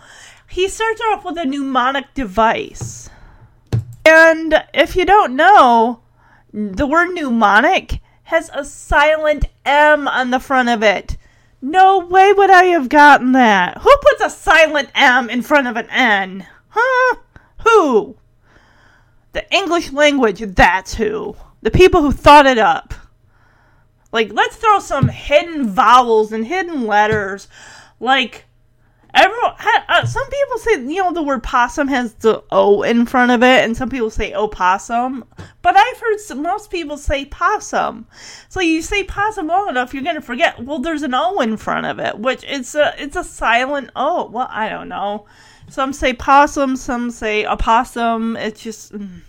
he 0.49 0.69
starts 0.69 1.01
off 1.01 1.25
with 1.25 1.39
a 1.39 1.45
mnemonic 1.45 2.12
device. 2.14 3.09
And 4.05 4.62
if 4.73 4.95
you 4.95 5.05
don't 5.05 5.35
know, 5.35 6.03
the 6.53 6.87
word 6.87 7.14
mnemonic 7.14 8.01
has 8.27 8.51
a 8.53 8.64
silent 8.64 9.45
M 9.64 10.09
on 10.09 10.31
the 10.31 10.41
front 10.41 10.68
of 10.68 10.83
it. 10.83 11.16
No 11.62 11.99
way 11.99 12.33
would 12.33 12.51
I 12.51 12.64
have 12.64 12.89
gotten 12.89 13.33
that. 13.33 13.79
Who 13.79 13.97
puts 14.03 14.20
a 14.20 14.31
silent 14.31 14.91
M 14.97 15.31
in 15.31 15.43
front 15.43 15.68
of 15.68 15.77
an 15.77 15.89
N? 15.91 16.45
Huh? 16.70 17.16
Who? 17.64 18.16
The 19.33 19.49
English 19.55 19.93
language, 19.93 20.41
that's 20.41 20.95
who. 20.95 21.37
The 21.62 21.70
people 21.70 22.03
who 22.03 22.11
thought 22.11 22.47
it 22.47 22.59
up. 22.59 22.95
Like, 24.11 24.33
let's 24.33 24.57
throw 24.57 24.81
some 24.81 25.09
hidden 25.09 25.68
vowels 25.68 26.33
and 26.33 26.47
hidden 26.47 26.85
letters. 26.85 27.47
Like, 28.01 28.46
everyone, 29.17 29.55
uh, 29.89 30.05
some 30.07 30.29
people 30.29 30.59
say, 30.59 30.73
you 30.95 31.03
know, 31.03 31.12
the 31.12 31.23
word 31.23 31.43
possum 31.43 31.89
has 31.89 32.14
the 32.14 32.43
O 32.51 32.83
in 32.83 33.07
front 33.07 33.33
of 33.33 33.43
it, 33.43 33.64
and 33.64 33.77
some 33.77 33.89
people 33.89 34.11
say 34.11 34.35
opossum. 34.35 35.25
But 35.62 35.77
I've 35.77 35.99
heard 35.99 36.21
some, 36.21 36.43
most 36.43 36.71
people 36.71 36.97
say 36.97 37.25
possum. 37.25 38.07
So 38.49 38.61
you 38.61 38.83
say 38.83 39.05
possum 39.05 39.49
long 39.49 39.69
enough, 39.69 39.95
you're 39.95 40.03
gonna 40.05 40.21
forget. 40.21 40.62
Well, 40.62 40.79
there's 40.79 41.03
an 41.03 41.14
O 41.14 41.41
in 41.41 41.57
front 41.57 41.87
of 41.87 41.99
it, 41.99 42.19
which 42.19 42.45
it's 42.47 42.75
a 42.75 42.95
it's 42.99 43.17
a 43.17 43.25
silent 43.25 43.91
O. 43.97 44.27
Well, 44.27 44.49
I 44.51 44.69
don't 44.69 44.89
know. 44.89 45.27
Some 45.69 45.93
say 45.93 46.12
possum, 46.12 46.77
some 46.77 47.11
say 47.11 47.45
opossum. 47.45 48.37
It's 48.37 48.62
just 48.62 48.93
mm. 48.93 49.23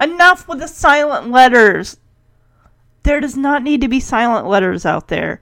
enough 0.00 0.46
with 0.48 0.58
the 0.58 0.68
silent 0.68 1.30
letters. 1.30 1.96
There 3.04 3.20
does 3.20 3.36
not 3.36 3.62
need 3.62 3.80
to 3.80 3.88
be 3.88 4.00
silent 4.00 4.46
letters 4.46 4.84
out 4.86 5.08
there. 5.08 5.40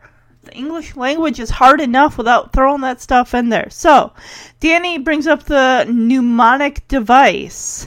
The 0.50 0.56
English 0.56 0.96
language 0.96 1.38
is 1.38 1.48
hard 1.48 1.80
enough 1.80 2.18
without 2.18 2.52
throwing 2.52 2.80
that 2.80 3.00
stuff 3.00 3.34
in 3.34 3.50
there. 3.50 3.70
So, 3.70 4.12
Danny 4.58 4.98
brings 4.98 5.28
up 5.28 5.44
the 5.44 5.86
mnemonic 5.88 6.88
device. 6.88 7.86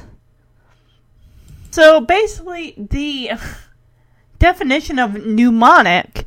So, 1.71 1.99
basically, 1.99 2.73
the 2.77 3.31
definition 4.39 4.97
of 4.97 5.25
mnemonic 5.25 6.25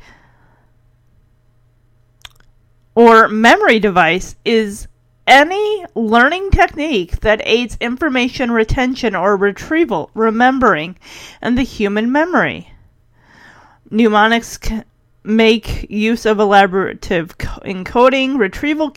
or 2.94 3.28
memory 3.28 3.78
device 3.78 4.36
is 4.44 4.88
any 5.26 5.86
learning 5.94 6.50
technique 6.50 7.20
that 7.20 7.40
aids 7.44 7.78
information 7.80 8.50
retention 8.50 9.14
or 9.14 9.38
retrieval, 9.38 10.10
remembering, 10.12 10.98
and 11.40 11.56
the 11.56 11.62
human 11.62 12.12
memory. 12.12 12.74
Mnemonics 13.90 14.58
make 15.26 15.90
use 15.90 16.24
of 16.24 16.38
elaborative 16.38 17.34
encoding, 17.64 18.38
retrieval 18.38 18.94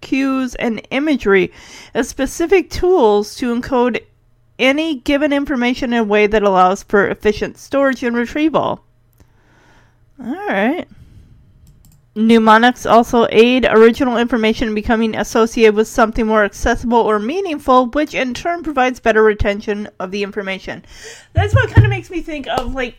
cues, 0.00 0.54
and 0.56 0.86
imagery 0.90 1.52
as 1.94 2.08
specific 2.08 2.70
tools 2.70 3.34
to 3.36 3.54
encode 3.54 4.02
any 4.58 4.96
given 4.96 5.32
information 5.32 5.92
in 5.92 6.00
a 6.00 6.04
way 6.04 6.26
that 6.26 6.42
allows 6.42 6.82
for 6.82 7.08
efficient 7.08 7.56
storage 7.56 8.02
and 8.02 8.14
retrieval. 8.14 8.84
All 10.22 10.34
right. 10.48 10.86
Mnemonics 12.14 12.84
also 12.84 13.26
aid 13.30 13.64
original 13.64 14.18
information 14.18 14.68
in 14.68 14.74
becoming 14.74 15.16
associated 15.16 15.76
with 15.76 15.88
something 15.88 16.26
more 16.26 16.44
accessible 16.44 16.98
or 16.98 17.18
meaningful, 17.18 17.86
which 17.86 18.14
in 18.14 18.34
turn 18.34 18.62
provides 18.62 19.00
better 19.00 19.22
retention 19.22 19.88
of 19.98 20.10
the 20.10 20.22
information. 20.22 20.84
That's 21.32 21.54
what 21.54 21.70
kind 21.70 21.86
of 21.86 21.90
makes 21.90 22.10
me 22.10 22.20
think 22.20 22.48
of 22.48 22.74
like 22.74 22.96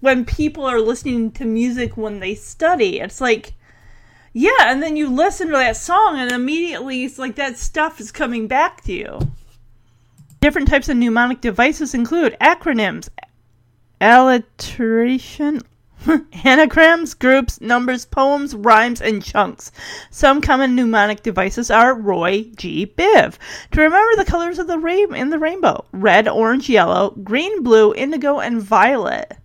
when 0.00 0.24
people 0.24 0.64
are 0.64 0.80
listening 0.80 1.30
to 1.32 1.44
music 1.44 1.96
when 1.96 2.20
they 2.20 2.34
study. 2.34 3.00
It's 3.00 3.20
like, 3.20 3.54
yeah, 4.32 4.66
and 4.66 4.82
then 4.82 4.96
you 4.96 5.08
listen 5.08 5.48
to 5.48 5.54
that 5.54 5.76
song, 5.76 6.18
and 6.18 6.30
immediately 6.30 7.04
it's 7.04 7.18
like 7.18 7.34
that 7.36 7.58
stuff 7.58 8.00
is 8.00 8.12
coming 8.12 8.46
back 8.46 8.82
to 8.82 8.92
you. 8.92 9.18
Different 10.40 10.68
types 10.68 10.88
of 10.88 10.96
mnemonic 10.96 11.40
devices 11.40 11.94
include 11.94 12.36
acronyms, 12.40 13.08
alliteration, 14.00 15.62
anagrams, 16.44 17.14
groups, 17.14 17.60
numbers, 17.60 18.04
poems, 18.04 18.54
rhymes, 18.54 19.00
and 19.00 19.24
chunks. 19.24 19.72
Some 20.10 20.40
common 20.40 20.76
mnemonic 20.76 21.24
devices 21.24 21.70
are 21.70 21.94
Roy 21.94 22.44
G. 22.54 22.86
Biv. 22.86 23.36
To 23.72 23.80
remember 23.80 24.14
the 24.16 24.30
colors 24.30 24.60
of 24.60 24.68
the 24.68 24.78
rain 24.78 25.12
in 25.14 25.30
the 25.30 25.38
rainbow 25.40 25.84
red, 25.90 26.28
orange, 26.28 26.68
yellow, 26.68 27.10
green, 27.24 27.64
blue, 27.64 27.92
indigo, 27.94 28.38
and 28.38 28.62
violet. 28.62 29.36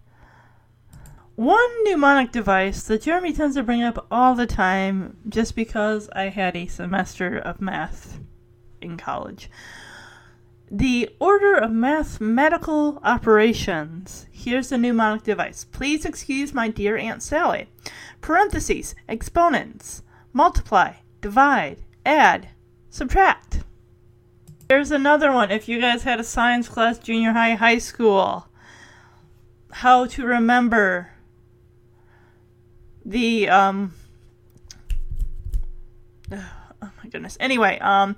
One 1.35 1.83
mnemonic 1.83 2.31
device 2.31 2.83
that 2.83 3.01
Jeremy 3.01 3.33
tends 3.33 3.55
to 3.55 3.63
bring 3.63 3.81
up 3.81 4.05
all 4.11 4.35
the 4.35 4.45
time 4.45 5.17
just 5.27 5.55
because 5.55 6.07
I 6.15 6.25
had 6.25 6.55
a 6.55 6.67
semester 6.67 7.39
of 7.39 7.59
math 7.59 8.19
in 8.81 8.97
college. 8.97 9.49
The 10.69 11.09
order 11.19 11.55
of 11.55 11.71
mathematical 11.71 12.99
operations. 13.03 14.27
Here's 14.31 14.69
the 14.69 14.77
mnemonic 14.77 15.23
device. 15.23 15.65
Please 15.65 16.05
excuse 16.05 16.53
my 16.53 16.67
dear 16.67 16.97
Aunt 16.97 17.23
Sally. 17.23 17.67
Parentheses, 18.21 18.93
exponents, 19.09 20.03
multiply, 20.33 20.97
divide, 21.19 21.79
add, 22.05 22.49
subtract. 22.91 23.63
There's 24.67 24.91
another 24.91 25.31
one. 25.31 25.49
If 25.49 25.67
you 25.67 25.81
guys 25.81 26.03
had 26.03 26.19
a 26.19 26.23
science 26.23 26.69
class, 26.69 26.99
junior 26.99 27.31
high, 27.31 27.55
high 27.55 27.79
school, 27.79 28.49
how 29.71 30.05
to 30.05 30.25
remember 30.27 31.12
the 33.05 33.49
um 33.49 33.93
oh 36.31 36.41
my 36.81 37.09
goodness. 37.09 37.37
Anyway, 37.39 37.79
um 37.79 38.15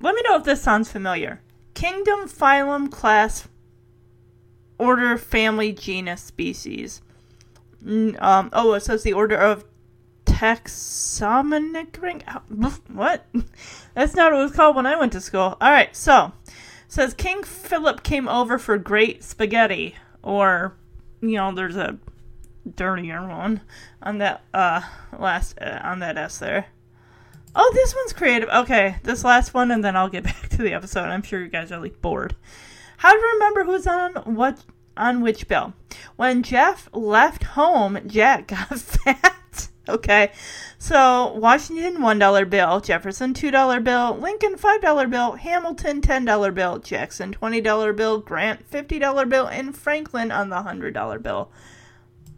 let 0.00 0.14
me 0.14 0.22
know 0.28 0.36
if 0.36 0.44
this 0.44 0.60
sounds 0.60 0.92
familiar. 0.92 1.40
Kingdom, 1.72 2.28
phylum, 2.28 2.90
class, 2.90 3.48
order, 4.78 5.16
family, 5.16 5.72
genus, 5.72 6.20
species. 6.22 7.00
Um, 7.86 8.50
oh, 8.52 8.74
it 8.74 8.80
says 8.80 9.02
the 9.02 9.14
order 9.14 9.36
of 9.36 9.64
taxonomic. 10.26 11.96
What? 12.88 13.26
That's 13.94 14.14
not 14.14 14.32
what 14.32 14.40
it 14.40 14.42
was 14.42 14.52
called 14.52 14.76
when 14.76 14.86
I 14.86 14.96
went 14.96 15.12
to 15.12 15.20
school. 15.20 15.56
All 15.60 15.70
right, 15.70 15.94
so 15.96 16.32
says 16.88 17.14
King 17.14 17.42
Philip 17.42 18.02
came 18.02 18.28
over 18.28 18.58
for 18.58 18.76
great 18.78 19.24
spaghetti, 19.24 19.96
or 20.22 20.74
you 21.20 21.36
know, 21.36 21.52
there's 21.52 21.76
a 21.76 21.98
dirtier 22.76 23.26
one 23.26 23.60
on 24.02 24.18
that 24.18 24.42
uh 24.52 24.82
last 25.18 25.58
uh, 25.60 25.80
on 25.82 26.00
that 26.00 26.16
S 26.16 26.38
there. 26.38 26.66
Oh, 27.56 27.70
this 27.72 27.94
one's 27.94 28.12
creative. 28.12 28.48
Okay, 28.48 28.96
this 29.04 29.22
last 29.22 29.54
one, 29.54 29.70
and 29.70 29.84
then 29.84 29.96
I'll 29.96 30.08
get 30.08 30.24
back 30.24 30.48
to 30.50 30.62
the 30.62 30.72
episode. 30.72 31.04
I'm 31.04 31.22
sure 31.22 31.42
you 31.42 31.48
guys 31.48 31.70
are 31.70 31.80
like 31.80 32.02
bored. 32.02 32.34
How 32.96 33.12
to 33.12 33.28
remember 33.34 33.64
who's 33.64 33.86
on 33.86 34.14
what 34.34 34.64
on 34.96 35.20
which 35.20 35.46
bill? 35.48 35.74
When 36.16 36.42
Jeff 36.42 36.88
left 36.92 37.44
home, 37.44 37.98
Jack 38.06 38.46
got 38.48 38.78
fat. 38.78 39.68
Okay, 39.86 40.32
so 40.78 41.34
Washington 41.34 42.00
one 42.00 42.18
dollar 42.18 42.46
bill, 42.46 42.80
Jefferson 42.80 43.34
two 43.34 43.50
dollar 43.50 43.80
bill, 43.80 44.16
Lincoln 44.16 44.56
five 44.56 44.80
dollar 44.80 45.06
bill, 45.06 45.32
Hamilton 45.32 46.00
ten 46.00 46.24
dollar 46.24 46.50
bill, 46.50 46.78
Jackson 46.78 47.32
twenty 47.32 47.60
dollar 47.60 47.92
bill, 47.92 48.18
Grant 48.18 48.66
fifty 48.66 48.98
dollar 48.98 49.26
bill, 49.26 49.46
and 49.46 49.76
Franklin 49.76 50.32
on 50.32 50.48
the 50.48 50.62
hundred 50.62 50.94
dollar 50.94 51.18
bill. 51.18 51.50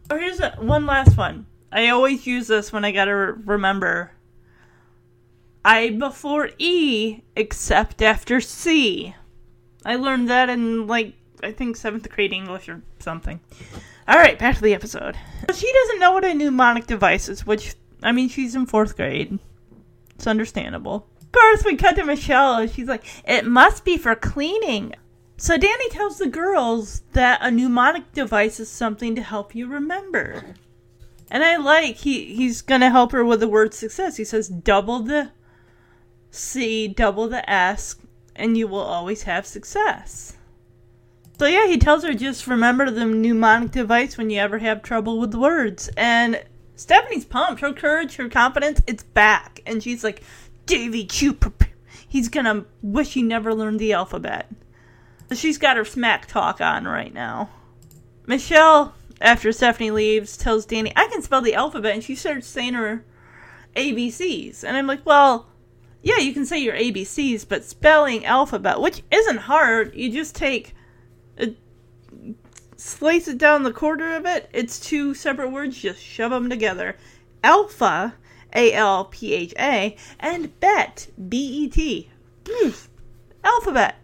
Oh, 0.09 0.17
here's 0.17 0.39
a, 0.39 0.51
one 0.59 0.85
last 0.85 1.17
one. 1.17 1.45
I 1.71 1.89
always 1.89 2.25
use 2.25 2.47
this 2.47 2.71
when 2.71 2.85
I 2.85 2.91
gotta 2.91 3.15
re- 3.15 3.33
remember. 3.45 4.11
I 5.65 5.89
before 5.89 6.51
E 6.57 7.21
except 7.35 8.01
after 8.01 8.39
C. 8.39 9.13
I 9.85 9.95
learned 9.95 10.29
that 10.29 10.49
in 10.49 10.87
like 10.87 11.13
I 11.43 11.51
think 11.51 11.75
seventh 11.75 12.09
grade 12.09 12.31
English 12.31 12.69
or 12.69 12.81
something. 12.99 13.39
All 14.07 14.17
right, 14.17 14.39
back 14.39 14.55
to 14.55 14.61
the 14.61 14.73
episode. 14.73 15.17
She 15.53 15.71
doesn't 15.71 15.99
know 15.99 16.13
what 16.13 16.23
a 16.23 16.33
mnemonic 16.33 16.87
device 16.87 17.27
is, 17.27 17.45
which 17.45 17.75
I 18.01 18.13
mean 18.13 18.29
she's 18.29 18.55
in 18.55 18.65
fourth 18.65 18.95
grade. 18.95 19.37
It's 20.15 20.27
understandable. 20.27 21.05
Of 21.21 21.31
course, 21.33 21.65
we 21.65 21.75
cut 21.75 21.97
to 21.97 22.05
Michelle, 22.05 22.57
and 22.57 22.71
she's 22.71 22.87
like, 22.87 23.03
"It 23.27 23.45
must 23.45 23.83
be 23.83 23.97
for 23.97 24.15
cleaning." 24.15 24.93
So 25.39 25.55
Danny 25.55 25.89
tells 25.89 26.17
the 26.17 26.27
girls 26.27 27.03
that 27.13 27.39
a 27.43 27.51
mnemonic 27.51 28.11
device 28.11 28.59
is 28.59 28.69
something 28.69 29.15
to 29.15 29.21
help 29.21 29.53
you 29.53 29.67
remember. 29.67 30.55
And 31.29 31.43
I 31.43 31.57
like 31.57 31.97
he 31.97 32.33
he's 32.33 32.63
gonna 32.63 32.89
help 32.89 33.11
her 33.11 33.23
with 33.23 33.41
the 33.41 33.47
word 33.47 33.73
success. 33.73 34.17
He 34.17 34.23
says 34.23 34.47
double 34.47 34.99
the 34.99 35.31
C, 36.31 36.87
double 36.87 37.27
the 37.27 37.47
S, 37.47 37.97
and 38.35 38.57
you 38.57 38.67
will 38.67 38.79
always 38.79 39.23
have 39.23 39.45
success. 39.45 40.37
So 41.37 41.45
yeah, 41.45 41.67
he 41.67 41.77
tells 41.77 42.03
her 42.03 42.15
just 42.15 42.47
remember 42.47 42.89
the 42.89 43.05
mnemonic 43.05 43.71
device 43.71 44.17
when 44.17 44.31
you 44.31 44.39
ever 44.39 44.57
have 44.57 44.81
trouble 44.81 45.19
with 45.19 45.35
words. 45.35 45.87
And 45.95 46.43
Stephanie's 46.75 47.25
pumped. 47.25 47.61
Her 47.61 47.73
courage, 47.73 48.15
her 48.15 48.27
confidence, 48.27 48.81
it's 48.87 49.03
back. 49.03 49.61
And 49.67 49.83
she's 49.83 50.03
like, 50.03 50.23
Davy 50.65 51.05
Chu, 51.05 51.37
he's 52.07 52.27
gonna 52.27 52.65
wish 52.81 53.13
he 53.13 53.21
never 53.21 53.53
learned 53.53 53.79
the 53.79 53.93
alphabet. 53.93 54.49
She's 55.33 55.57
got 55.57 55.77
her 55.77 55.85
smack 55.85 56.27
talk 56.27 56.61
on 56.61 56.85
right 56.85 57.13
now. 57.13 57.49
Michelle, 58.25 58.93
after 59.19 59.51
Stephanie 59.51 59.91
leaves, 59.91 60.37
tells 60.37 60.65
Danny, 60.65 60.93
I 60.95 61.07
can 61.07 61.21
spell 61.21 61.41
the 61.41 61.55
alphabet. 61.55 61.93
And 61.93 62.03
she 62.03 62.15
starts 62.15 62.47
saying 62.47 62.73
her 62.73 63.03
ABCs. 63.75 64.63
And 64.63 64.77
I'm 64.77 64.87
like, 64.87 65.05
well, 65.05 65.47
yeah, 66.01 66.19
you 66.19 66.33
can 66.33 66.45
say 66.45 66.59
your 66.59 66.75
ABCs, 66.75 67.47
but 67.47 67.65
spelling 67.65 68.25
alphabet, 68.25 68.79
which 68.79 69.03
isn't 69.11 69.39
hard, 69.39 69.93
you 69.95 70.11
just 70.11 70.35
take, 70.35 70.73
a, 71.37 71.53
slice 72.77 73.27
it 73.27 73.37
down 73.37 73.63
the 73.63 73.73
quarter 73.73 74.15
of 74.15 74.25
it. 74.25 74.49
It's 74.53 74.79
two 74.79 75.13
separate 75.13 75.51
words, 75.51 75.77
just 75.77 76.01
shove 76.01 76.31
them 76.31 76.49
together. 76.49 76.95
Alpha, 77.43 78.15
A 78.55 78.73
L 78.73 79.05
P 79.05 79.33
H 79.33 79.53
A, 79.59 79.95
and 80.19 80.57
bet, 80.59 81.09
B 81.27 81.37
E 81.37 81.69
T. 81.69 82.09
Alphabet. 83.43 83.95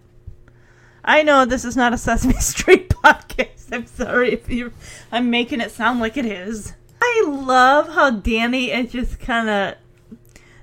I 1.06 1.24
know 1.24 1.45
this 1.45 1.66
is 1.66 1.76
not 1.76 1.93
a 1.93 1.97
Sesame 1.97 2.34
Street 2.39 2.89
podcast. 2.89 3.71
I'm 3.71 3.88
sorry 3.88 4.32
if 4.32 4.50
you 4.50 4.71
I'm 5.12 5.30
making 5.30 5.62
it 5.62 5.71
sound 5.71 6.00
like 6.00 6.17
it 6.17 6.25
is. 6.25 6.74
I 7.01 7.25
love 7.28 7.89
how 7.89 8.12
Danny 8.12 8.71
is 8.71 8.92
just 8.92 9.20
kind 9.20 9.50
of 9.50 9.75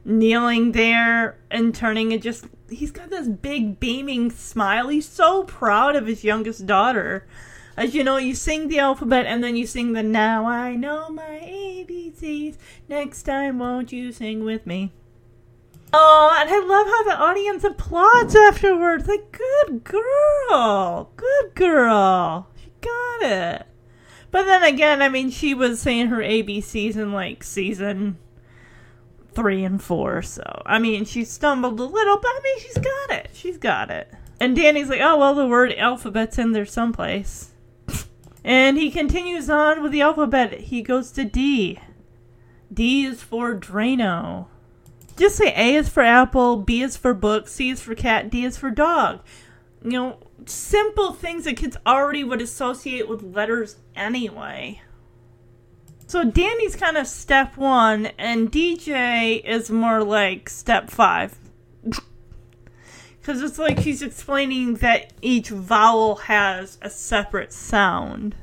kneeling 0.04 0.72
there 0.72 1.36
and 1.50 1.74
turning 1.74 2.12
and 2.12 2.22
just 2.22 2.46
he's 2.70 2.90
got 2.90 3.10
this 3.10 3.28
big 3.28 3.78
beaming 3.80 4.30
smile. 4.30 4.88
He's 4.88 5.08
so 5.08 5.44
proud 5.44 5.96
of 5.96 6.06
his 6.06 6.24
youngest 6.24 6.66
daughter. 6.66 7.26
As 7.76 7.94
you 7.94 8.04
know, 8.04 8.16
you 8.16 8.34
sing 8.34 8.68
the 8.68 8.78
alphabet 8.78 9.26
and 9.26 9.44
then 9.44 9.56
you 9.56 9.66
sing 9.66 9.92
the 9.92 10.02
now 10.02 10.46
I 10.46 10.74
know 10.74 11.10
my 11.10 11.40
ABCs. 11.42 12.56
Next 12.88 13.22
time 13.24 13.58
won't 13.58 13.92
you 13.92 14.12
sing 14.12 14.44
with 14.44 14.66
me? 14.66 14.92
Oh, 15.92 16.36
and 16.38 16.48
I 16.48 16.58
love 16.58 16.86
how 16.86 17.04
the 17.04 17.20
audience 17.20 17.64
applauds 17.64 18.36
afterwards. 18.36 19.08
Like, 19.08 19.32
good 19.32 19.82
girl. 19.82 21.10
Good 21.16 21.54
girl. 21.54 22.48
She 22.62 22.72
got 22.80 23.22
it. 23.22 23.66
But 24.30 24.44
then 24.44 24.62
again, 24.62 25.02
I 25.02 25.08
mean, 25.08 25.30
she 25.30 25.54
was 25.54 25.80
saying 25.80 26.08
her 26.08 26.18
ABCs 26.18 26.94
in 26.96 27.12
like 27.12 27.42
season 27.42 28.18
three 29.34 29.64
and 29.64 29.82
four. 29.82 30.22
So, 30.22 30.62
I 30.64 30.78
mean, 30.78 31.04
she 31.04 31.24
stumbled 31.24 31.80
a 31.80 31.84
little, 31.84 32.16
but 32.16 32.28
I 32.28 32.40
mean, 32.42 32.60
she's 32.60 32.78
got 32.78 33.10
it. 33.10 33.30
She's 33.32 33.58
got 33.58 33.90
it. 33.90 34.12
And 34.38 34.56
Danny's 34.56 34.88
like, 34.88 35.00
oh, 35.02 35.18
well, 35.18 35.34
the 35.34 35.46
word 35.46 35.74
alphabet's 35.74 36.38
in 36.38 36.52
there 36.52 36.66
someplace. 36.66 37.50
and 38.44 38.78
he 38.78 38.90
continues 38.90 39.50
on 39.50 39.82
with 39.82 39.92
the 39.92 40.02
alphabet. 40.02 40.52
He 40.60 40.82
goes 40.82 41.10
to 41.12 41.24
D. 41.24 41.80
D 42.72 43.04
is 43.04 43.22
for 43.22 43.54
Drano. 43.54 44.46
Just 45.20 45.36
say 45.36 45.52
A 45.54 45.74
is 45.74 45.90
for 45.90 46.02
apple, 46.02 46.56
B 46.56 46.80
is 46.80 46.96
for 46.96 47.12
book, 47.12 47.46
C 47.46 47.68
is 47.68 47.82
for 47.82 47.94
cat, 47.94 48.30
D 48.30 48.42
is 48.42 48.56
for 48.56 48.70
dog. 48.70 49.20
You 49.84 49.90
know, 49.90 50.18
simple 50.46 51.12
things 51.12 51.44
that 51.44 51.58
kids 51.58 51.76
already 51.86 52.24
would 52.24 52.40
associate 52.40 53.06
with 53.06 53.22
letters 53.22 53.76
anyway. 53.94 54.80
So 56.06 56.24
Danny's 56.24 56.74
kind 56.74 56.96
of 56.96 57.06
step 57.06 57.58
one, 57.58 58.06
and 58.18 58.50
DJ 58.50 59.44
is 59.44 59.70
more 59.70 60.02
like 60.02 60.48
step 60.48 60.88
five. 60.88 61.36
Because 63.20 63.42
it's 63.42 63.58
like 63.58 63.80
she's 63.80 64.00
explaining 64.00 64.76
that 64.76 65.12
each 65.20 65.50
vowel 65.50 66.16
has 66.16 66.78
a 66.80 66.88
separate 66.88 67.52
sound. 67.52 68.34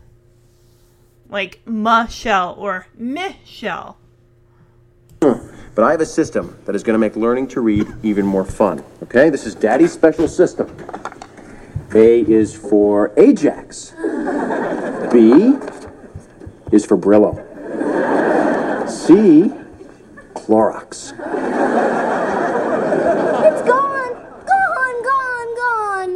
like 1.27 1.59
Michelle 1.65 2.53
or 2.53 2.85
Michelle. 2.95 3.97
But 5.77 5.83
I 5.83 5.91
have 5.91 6.01
a 6.01 6.07
system 6.07 6.57
that 6.65 6.73
is 6.73 6.81
going 6.81 6.95
to 6.95 6.97
make 6.97 7.15
learning 7.15 7.49
to 7.49 7.61
read 7.61 7.85
even 8.01 8.25
more 8.25 8.43
fun. 8.43 8.83
Okay? 9.03 9.29
This 9.29 9.45
is 9.45 9.53
Daddy's 9.53 9.93
special 9.93 10.27
system. 10.27 10.75
A 11.93 12.21
is 12.21 12.55
for 12.55 13.13
Ajax. 13.15 13.91
B 15.11 15.53
is 16.71 16.83
for 16.83 16.97
Brillo. 16.97 17.37
C, 18.89 19.53
Clorox. 20.33 21.11
It's 23.45 23.61
gone! 23.61 24.13
Gone, 24.47 25.03
gone, 25.03 25.55
gone! 25.55 26.15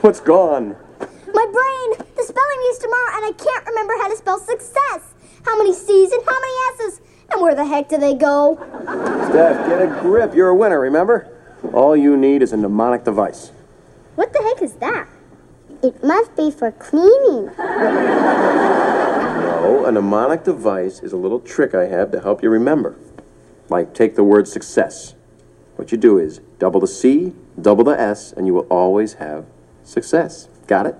What's 0.00 0.20
gone? 0.20 0.74
My 1.34 1.46
brain! 1.52 2.06
The 2.16 2.22
spelling 2.22 2.60
bee's 2.62 2.78
tomorrow, 2.78 3.10
and 3.16 3.26
I 3.26 3.32
can't 3.36 3.66
remember 3.66 3.92
how 4.00 4.08
to 4.08 4.16
spell 4.16 4.38
success! 4.38 5.12
How 5.44 5.58
many 5.58 5.74
C's 5.74 6.12
and 6.12 6.22
how 6.24 6.40
many 6.40 6.54
S's? 6.80 7.05
And 7.30 7.40
where 7.40 7.54
the 7.54 7.64
heck 7.64 7.88
do 7.88 7.98
they 7.98 8.14
go? 8.14 8.56
Steph, 9.28 9.68
get 9.68 9.82
a 9.82 9.86
grip. 10.00 10.34
You're 10.34 10.48
a 10.48 10.54
winner, 10.54 10.80
remember? 10.80 11.28
All 11.72 11.96
you 11.96 12.16
need 12.16 12.42
is 12.42 12.52
a 12.52 12.56
mnemonic 12.56 13.04
device. 13.04 13.50
What 14.14 14.32
the 14.32 14.42
heck 14.42 14.62
is 14.62 14.74
that? 14.74 15.08
It 15.82 16.02
must 16.02 16.34
be 16.36 16.50
for 16.50 16.72
cleaning. 16.72 17.50
No, 19.56 19.84
a 19.86 19.92
mnemonic 19.92 20.44
device 20.44 21.00
is 21.00 21.12
a 21.12 21.16
little 21.16 21.40
trick 21.40 21.74
I 21.74 21.86
have 21.86 22.10
to 22.12 22.20
help 22.20 22.42
you 22.42 22.48
remember. 22.50 22.96
Like, 23.68 23.92
take 23.94 24.14
the 24.14 24.24
word 24.24 24.48
success. 24.48 25.14
What 25.76 25.92
you 25.92 25.98
do 25.98 26.18
is 26.18 26.40
double 26.58 26.80
the 26.80 26.86
C, 26.86 27.34
double 27.60 27.84
the 27.84 27.98
S, 28.00 28.32
and 28.32 28.46
you 28.46 28.54
will 28.54 28.66
always 28.70 29.14
have 29.14 29.44
success. 29.84 30.48
Got 30.66 30.86
it? 30.86 30.94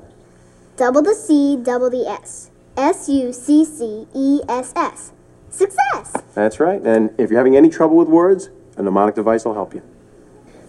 Double 0.77 1.01
the 1.01 1.15
C, 1.15 1.57
double 1.57 1.89
the 1.89 2.07
S. 2.07 2.51
S 2.77 3.09
U 3.09 3.33
C 3.33 3.65
C 3.65 4.07
E 4.15 4.41
S 4.49 4.75
S. 4.77 5.13
Success! 5.51 6.13
That's 6.35 6.61
right. 6.61 6.81
And 6.83 7.11
if 7.19 7.31
you're 7.31 7.39
having 7.39 7.57
any 7.57 7.69
trouble 7.69 7.97
with 7.97 8.09
words, 8.09 8.51
a 8.77 8.83
mnemonic 8.83 9.15
device 9.15 9.45
will 9.45 9.55
help 9.55 9.75
you. 9.75 9.83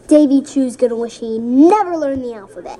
Davy 0.08 0.41
Chu's 0.41 0.78
gonna 0.78 0.95
wish 0.95 1.20
he 1.20 1.38
never 1.38 1.98
learned 1.98 2.24
the 2.24 2.34
alphabet. 2.34 2.80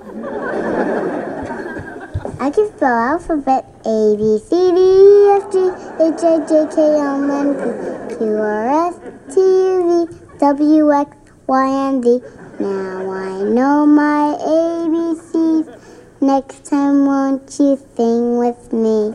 I 2.40 2.50
can 2.50 2.70
spell 2.74 2.96
alphabet 3.12 3.66
A 3.84 4.16
B 4.16 4.38
C 4.38 4.70
D 4.70 4.80
E 4.80 5.30
F 5.36 5.52
G 5.52 5.58
H 6.00 6.24
I 6.24 6.38
J 6.46 6.66
K 6.74 6.80
L 6.80 7.22
M 7.22 7.30
N 7.30 8.08
P 8.08 8.16
Q 8.16 8.36
R 8.38 8.88
S 8.88 8.94
T 9.34 9.40
U 9.40 10.06
V 10.08 10.16
W 10.38 10.92
X 10.92 11.16
Y 11.46 11.66
and 11.66 12.02
Z. 12.02 12.20
Now 12.60 13.10
I 13.10 13.42
know 13.42 13.84
my 13.84 14.36
ABCs. 14.40 15.80
Next 16.20 16.64
time, 16.64 17.06
won't 17.06 17.58
you 17.60 17.78
sing 17.96 18.38
with 18.38 18.72
me? 18.72 19.12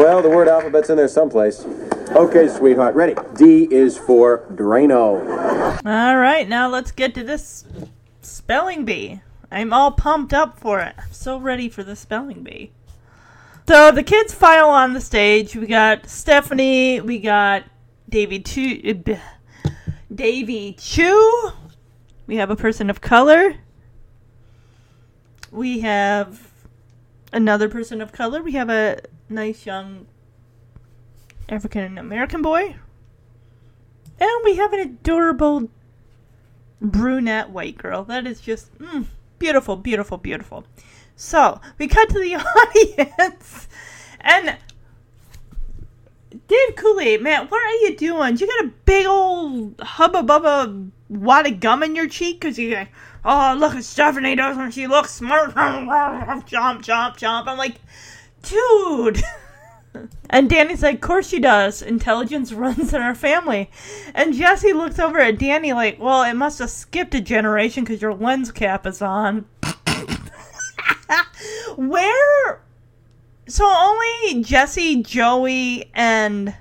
Well, 0.00 0.22
the 0.22 0.30
word 0.30 0.48
alphabet's 0.48 0.88
in 0.88 0.96
there 0.96 1.08
someplace. 1.08 1.62
Okay, 2.12 2.48
sweetheart, 2.48 2.94
ready. 2.94 3.14
D 3.36 3.68
is 3.70 3.98
for 3.98 4.46
Drano. 4.54 5.78
All 5.84 6.16
right, 6.16 6.48
now 6.48 6.70
let's 6.70 6.90
get 6.90 7.14
to 7.16 7.22
this 7.22 7.66
spelling 8.22 8.86
bee. 8.86 9.20
I'm 9.52 9.74
all 9.74 9.90
pumped 9.90 10.32
up 10.32 10.58
for 10.58 10.80
it. 10.80 10.94
I'm 10.96 11.12
so 11.12 11.36
ready 11.36 11.68
for 11.68 11.84
the 11.84 11.94
spelling 11.94 12.42
bee. 12.42 12.72
So 13.68 13.90
the 13.90 14.02
kids 14.02 14.32
file 14.32 14.70
on 14.70 14.94
the 14.94 15.02
stage. 15.02 15.54
We 15.54 15.66
got 15.66 16.08
Stephanie. 16.08 17.02
We 17.02 17.18
got 17.18 17.64
Davy 18.08 18.40
Chu. 18.40 19.02
uh, 19.06 19.68
Davy 20.14 20.72
Chu. 20.78 21.50
We 22.26 22.36
have 22.36 22.48
a 22.48 22.56
person 22.56 22.88
of 22.88 23.02
color. 23.02 23.54
We 25.50 25.80
have 25.80 26.50
another 27.34 27.68
person 27.68 28.00
of 28.00 28.12
color. 28.12 28.42
We 28.42 28.52
have 28.52 28.70
a 28.70 29.00
nice 29.30 29.64
young 29.64 30.06
African 31.48 31.98
American 31.98 32.42
boy. 32.42 32.76
And 34.18 34.44
we 34.44 34.56
have 34.56 34.72
an 34.72 34.80
adorable 34.80 35.70
brunette 36.80 37.50
white 37.50 37.78
girl. 37.78 38.04
That 38.04 38.26
is 38.26 38.40
just 38.40 38.76
mm, 38.78 39.06
beautiful, 39.38 39.76
beautiful, 39.76 40.18
beautiful. 40.18 40.64
So 41.16 41.60
we 41.78 41.86
cut 41.86 42.08
to 42.10 42.18
the 42.18 42.36
audience, 42.98 43.68
and 44.20 44.56
Dave 46.30 46.74
Coulier, 46.76 47.20
man, 47.20 47.48
what 47.48 47.62
are 47.62 47.88
you 47.88 47.96
doing? 47.96 48.36
You 48.36 48.46
got 48.46 48.64
a 48.64 48.72
big 48.84 49.06
old 49.06 49.80
hubba 49.80 50.22
bubba 50.22 50.90
wad 51.08 51.46
of 51.46 51.60
gum 51.60 51.82
in 51.82 51.96
your 51.96 52.08
cheek 52.08 52.40
because 52.40 52.58
you're 52.58 52.78
like, 52.78 52.88
oh 53.24 53.56
look 53.58 53.74
at 53.74 53.84
Stephanie 53.84 54.36
doesn't 54.36 54.70
she 54.70 54.86
look 54.86 55.06
smart? 55.06 55.54
chomp, 55.54 56.46
chomp, 56.46 57.18
chomp. 57.18 57.46
I'm 57.46 57.58
like, 57.58 57.76
dude. 58.42 59.22
And 60.32 60.48
Danny's 60.48 60.82
like, 60.82 60.96
of 60.96 61.00
course 61.00 61.28
she 61.28 61.40
does. 61.40 61.82
Intelligence 61.82 62.52
runs 62.52 62.94
in 62.94 63.02
our 63.02 63.16
family. 63.16 63.68
And 64.14 64.34
Jesse 64.34 64.72
looks 64.72 65.00
over 65.00 65.18
at 65.18 65.38
Danny 65.38 65.72
like, 65.72 65.98
well, 65.98 66.22
it 66.22 66.34
must 66.34 66.60
have 66.60 66.70
skipped 66.70 67.14
a 67.16 67.20
generation 67.20 67.82
because 67.82 68.00
your 68.00 68.14
lens 68.14 68.52
cap 68.52 68.86
is 68.86 69.02
on. 69.02 69.46
Where? 71.76 72.62
So 73.48 73.66
only 73.66 74.44
Jesse, 74.44 75.02
Joey, 75.02 75.90
and 75.92 76.54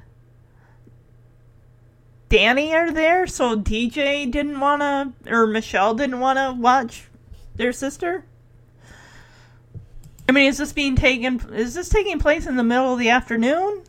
Danny 2.29 2.73
are 2.73 2.91
there. 2.91 3.27
So 3.27 3.55
DJ 3.55 4.31
didn't 4.31 4.59
want 4.59 4.81
to, 4.81 5.31
or 5.31 5.45
Michelle 5.45 5.93
didn't 5.93 6.19
want 6.19 6.39
to 6.39 6.59
watch 6.59 7.07
their 7.55 7.71
sister. 7.71 8.25
I 10.29 10.31
mean, 10.31 10.45
is 10.45 10.59
this 10.59 10.73
being 10.73 10.95
taken? 10.95 11.39
Is 11.55 11.73
this 11.73 11.89
taking 11.89 12.19
place 12.19 12.45
in 12.45 12.55
the 12.55 12.63
middle 12.63 12.93
of 12.93 12.99
the 12.99 13.09
afternoon 13.09 13.81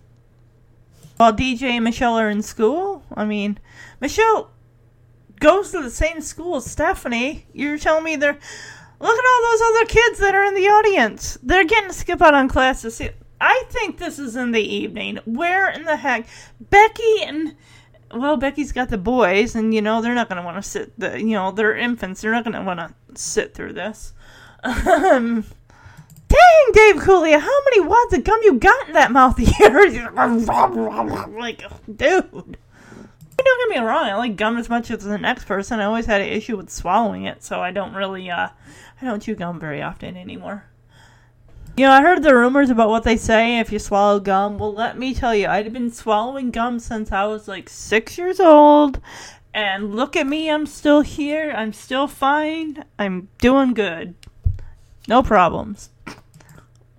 while 1.19 1.35
DJ 1.35 1.65
and 1.65 1.85
Michelle 1.85 2.19
are 2.19 2.31
in 2.31 2.41
school? 2.41 3.05
I 3.15 3.27
mean, 3.27 3.59
Michelle 4.01 4.51
goes 5.39 5.71
to 5.73 5.83
the 5.83 5.91
same 5.91 6.23
school 6.23 6.57
as 6.57 6.65
Stephanie. 6.65 7.45
You're 7.53 7.77
telling 7.77 8.05
me 8.05 8.17
they're 8.17 8.39
look 9.01 9.19
at 9.19 9.25
all 9.25 9.51
those 9.51 9.61
other 9.69 9.85
kids 9.85 10.19
that 10.21 10.35
are 10.35 10.45
in 10.45 10.55
the 10.55 10.67
audience. 10.67 11.37
They're 11.43 11.67
getting 11.67 11.91
to 11.91 11.95
skip 11.95 12.23
out 12.23 12.33
on 12.33 12.49
classes. 12.49 13.03
I 13.39 13.65
think 13.69 13.99
this 13.99 14.19
is 14.19 14.35
in 14.35 14.53
the 14.53 14.63
evening. 14.63 15.19
Where 15.27 15.69
in 15.69 15.85
the 15.85 15.97
heck, 15.97 16.27
Becky 16.59 17.23
and 17.23 17.55
well, 18.15 18.39
Becky's 18.39 18.73
got 18.73 18.89
the 18.89 18.97
boys, 18.97 19.55
and 19.55 19.75
you 19.75 19.83
know 19.83 20.01
they're 20.01 20.15
not 20.15 20.31
going 20.31 20.41
to 20.41 20.47
want 20.47 20.57
to 20.57 20.63
sit. 20.63 20.99
The 20.99 21.21
you 21.21 21.35
know 21.35 21.51
they're 21.51 21.77
infants. 21.77 22.23
They're 22.23 22.33
not 22.33 22.45
going 22.45 22.57
to 22.57 22.63
want 22.63 22.81
to 22.81 22.95
sit 23.15 23.53
through 23.53 23.75
this. 23.75 24.15
Um, 24.63 25.45
Dang, 26.31 26.73
Dave 26.73 27.03
Coulier, 27.03 27.41
how 27.41 27.65
many 27.65 27.81
wads 27.81 28.15
of 28.15 28.23
gum 28.25 28.41
you 28.45 28.55
got 28.55 28.87
in 28.87 28.95
that 28.95 29.11
mouth 29.11 29.39
of 29.39 29.49
yours? 29.59 29.95
like, 31.37 31.63
dude. 31.85 32.57
Don't 33.43 33.71
get 33.71 33.81
me 33.81 33.85
wrong, 33.85 34.05
I 34.05 34.15
like 34.15 34.37
gum 34.37 34.57
as 34.57 34.69
much 34.69 34.91
as 34.91 35.03
the 35.03 35.19
next 35.19 35.47
person. 35.47 35.81
I 35.81 35.85
always 35.85 36.07
had 36.07 36.21
an 36.21 36.29
issue 36.29 36.57
with 36.57 36.71
swallowing 36.71 37.25
it, 37.25 37.43
so 37.43 37.61
I 37.61 37.73
don't 37.73 37.95
really, 37.95 38.31
uh, 38.31 38.49
I 39.01 39.05
don't 39.05 39.23
chew 39.23 39.35
gum 39.35 39.59
very 39.59 39.83
often 39.83 40.17
anymore. 40.17 40.67
You 41.77 41.87
know, 41.87 41.93
I 41.93 42.03
heard 42.03 42.23
the 42.23 42.35
rumors 42.35 42.71
about 42.71 42.91
what 42.91 43.05
they 43.05 43.17
say 43.17 43.59
if 43.59 43.73
you 43.73 43.79
swallow 43.79 44.21
gum. 44.21 44.59
Well, 44.59 44.73
let 44.73 44.99
me 44.99 45.15
tell 45.15 45.35
you, 45.35 45.49
I'd 45.49 45.73
been 45.73 45.91
swallowing 45.91 46.51
gum 46.51 46.79
since 46.79 47.11
I 47.11 47.25
was 47.25 47.49
like 47.49 47.69
six 47.69 48.19
years 48.19 48.39
old. 48.39 49.01
And 49.55 49.97
look 49.97 50.15
at 50.15 50.27
me, 50.27 50.51
I'm 50.51 50.67
still 50.67 51.01
here. 51.01 51.53
I'm 51.57 51.73
still 51.73 52.07
fine. 52.07 52.85
I'm 52.99 53.29
doing 53.39 53.75
good. 53.75 54.15
No 55.11 55.23
problems 55.23 55.91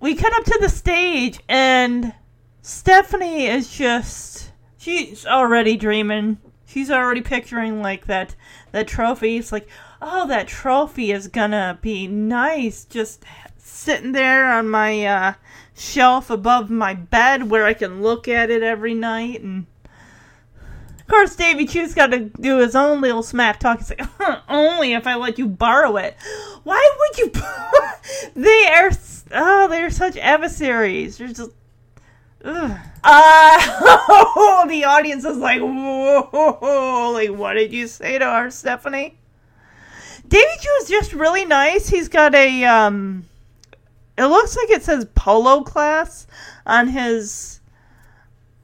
we 0.02 0.16
cut 0.16 0.34
up 0.34 0.44
to 0.44 0.58
the 0.60 0.68
stage 0.68 1.38
and 1.48 2.12
Stephanie 2.60 3.46
is 3.46 3.70
just 3.70 4.52
she's 4.76 5.24
already 5.24 5.76
dreaming. 5.76 6.38
She's 6.66 6.90
already 6.90 7.20
picturing 7.20 7.80
like 7.80 8.06
that 8.06 8.34
that 8.72 8.88
trophy. 8.88 9.36
It's 9.36 9.52
like, 9.52 9.68
oh, 10.02 10.26
that 10.26 10.48
trophy 10.48 11.12
is 11.12 11.28
gonna 11.28 11.78
be 11.80 12.08
nice, 12.08 12.84
just 12.84 13.24
sitting 13.56 14.10
there 14.10 14.50
on 14.50 14.68
my 14.68 15.06
uh, 15.06 15.34
shelf 15.74 16.30
above 16.30 16.68
my 16.68 16.94
bed 16.94 17.48
where 17.48 17.64
I 17.64 17.74
can 17.74 18.02
look 18.02 18.26
at 18.26 18.50
it 18.50 18.64
every 18.64 18.94
night. 18.94 19.40
And 19.40 19.66
course, 21.12 21.36
Davy 21.36 21.66
Chu's 21.66 21.92
got 21.92 22.06
to 22.06 22.20
do 22.20 22.58
his 22.58 22.74
own 22.74 23.02
little 23.02 23.22
smack 23.22 23.60
talk. 23.60 23.78
He's 23.78 23.90
like, 23.90 24.00
only 24.48 24.94
if 24.94 25.06
I 25.06 25.16
let 25.16 25.38
you 25.38 25.46
borrow 25.46 25.96
it. 25.98 26.16
Why 26.64 26.96
would 26.98 27.18
you? 27.18 27.30
they 28.34 28.66
are 28.68 28.90
oh, 29.32 29.68
they're 29.68 29.90
such 29.90 30.16
adversaries. 30.16 31.18
They're 31.18 31.28
just. 31.28 31.50
Ugh. 32.44 32.78
Uh, 33.04 34.66
the 34.66 34.84
audience 34.84 35.24
is 35.24 35.36
like, 35.36 35.60
whoa, 35.60 37.10
like, 37.12 37.30
what 37.30 37.54
did 37.54 37.72
you 37.72 37.86
say 37.86 38.18
to 38.18 38.24
our 38.24 38.50
Stephanie? 38.50 39.18
Davy 40.26 40.44
Chu 40.60 40.70
is 40.80 40.88
just 40.88 41.12
really 41.12 41.44
nice. 41.44 41.88
He's 41.88 42.08
got 42.08 42.34
a, 42.34 42.64
um, 42.64 43.26
it 44.16 44.24
looks 44.24 44.56
like 44.56 44.70
it 44.70 44.82
says 44.82 45.06
polo 45.14 45.62
class 45.62 46.26
on 46.64 46.88
his 46.88 47.60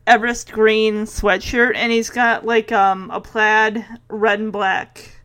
Everest 0.09 0.51
green 0.51 1.05
sweatshirt, 1.05 1.73
and 1.77 1.93
he's 1.93 2.09
got 2.09 2.47
like, 2.47 2.73
um, 2.73 3.11
a 3.11 3.21
plaid 3.21 3.85
red 4.09 4.41
and 4.41 4.51
black 4.51 5.21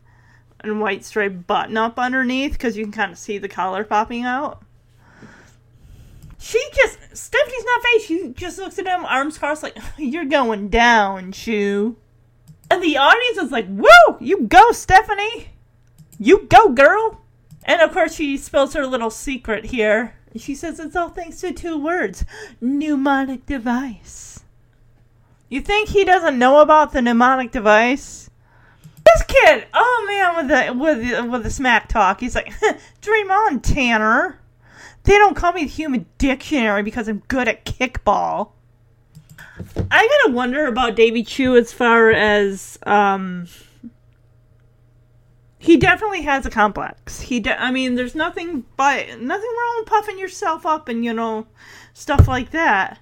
and 0.60 0.78
white 0.80 1.04
striped 1.04 1.46
button 1.46 1.76
up 1.78 1.98
underneath 1.98 2.52
because 2.52 2.76
you 2.76 2.84
can 2.84 2.92
kind 2.92 3.10
of 3.10 3.18
see 3.18 3.38
the 3.38 3.48
collar 3.48 3.82
popping 3.82 4.24
out. 4.24 4.62
she 6.38 6.62
just 6.74 6.98
Stephanie's 7.16 7.64
not 7.64 7.82
face. 7.82 8.04
She 8.04 8.28
just 8.34 8.58
looks 8.58 8.78
at 8.78 8.86
him, 8.86 9.06
arms 9.06 9.38
crossed, 9.38 9.62
like 9.62 9.76
you're 9.96 10.26
going 10.26 10.68
down, 10.68 11.32
Chu. 11.32 11.96
And 12.70 12.82
the 12.82 12.98
audience 12.98 13.38
is 13.38 13.50
like, 13.50 13.66
"Woo, 13.68 14.18
you 14.20 14.42
go, 14.42 14.72
Stephanie, 14.72 15.48
you 16.18 16.46
go, 16.48 16.68
girl." 16.70 17.22
And 17.64 17.80
of 17.80 17.92
course, 17.92 18.14
she 18.14 18.36
spills 18.36 18.74
her 18.74 18.86
little 18.86 19.10
secret 19.10 19.66
here. 19.66 20.16
She 20.36 20.54
says 20.54 20.78
it's 20.78 20.96
all 20.96 21.08
thanks 21.08 21.40
to 21.40 21.52
two 21.52 21.78
words: 21.78 22.24
mnemonic 22.60 23.46
device. 23.46 24.33
You 25.54 25.60
think 25.60 25.88
he 25.88 26.02
doesn't 26.04 26.36
know 26.36 26.58
about 26.58 26.92
the 26.92 27.00
mnemonic 27.00 27.52
device? 27.52 28.28
This 29.04 29.22
kid, 29.22 29.68
oh 29.72 30.04
man, 30.08 30.36
with 30.36 30.48
the 30.48 30.72
with 30.76 31.08
the, 31.08 31.24
with 31.30 31.42
the 31.44 31.50
smack 31.50 31.86
talk, 31.86 32.18
he's 32.18 32.34
like, 32.34 32.52
"Dream 33.00 33.30
on, 33.30 33.60
Tanner." 33.60 34.40
They 35.04 35.12
don't 35.12 35.36
call 35.36 35.52
me 35.52 35.62
the 35.62 35.70
human 35.70 36.06
dictionary 36.18 36.82
because 36.82 37.06
I'm 37.06 37.22
good 37.28 37.46
at 37.46 37.64
kickball. 37.64 38.50
I 39.92 40.08
gotta 40.24 40.34
wonder 40.34 40.66
about 40.66 40.96
Davy 40.96 41.22
Chu 41.22 41.56
as 41.56 41.72
far 41.72 42.10
as 42.10 42.76
um 42.84 43.46
he 45.60 45.76
definitely 45.76 46.22
has 46.22 46.44
a 46.44 46.50
complex. 46.50 47.20
He 47.20 47.38
de- 47.38 47.62
I 47.62 47.70
mean 47.70 47.94
there's 47.94 48.16
nothing 48.16 48.64
but 48.76 49.06
nothing 49.20 49.50
wrong 49.56 49.74
with 49.78 49.86
puffing 49.86 50.18
yourself 50.18 50.66
up 50.66 50.88
and 50.88 51.04
you 51.04 51.12
know 51.12 51.46
stuff 51.92 52.26
like 52.26 52.50
that. 52.50 52.98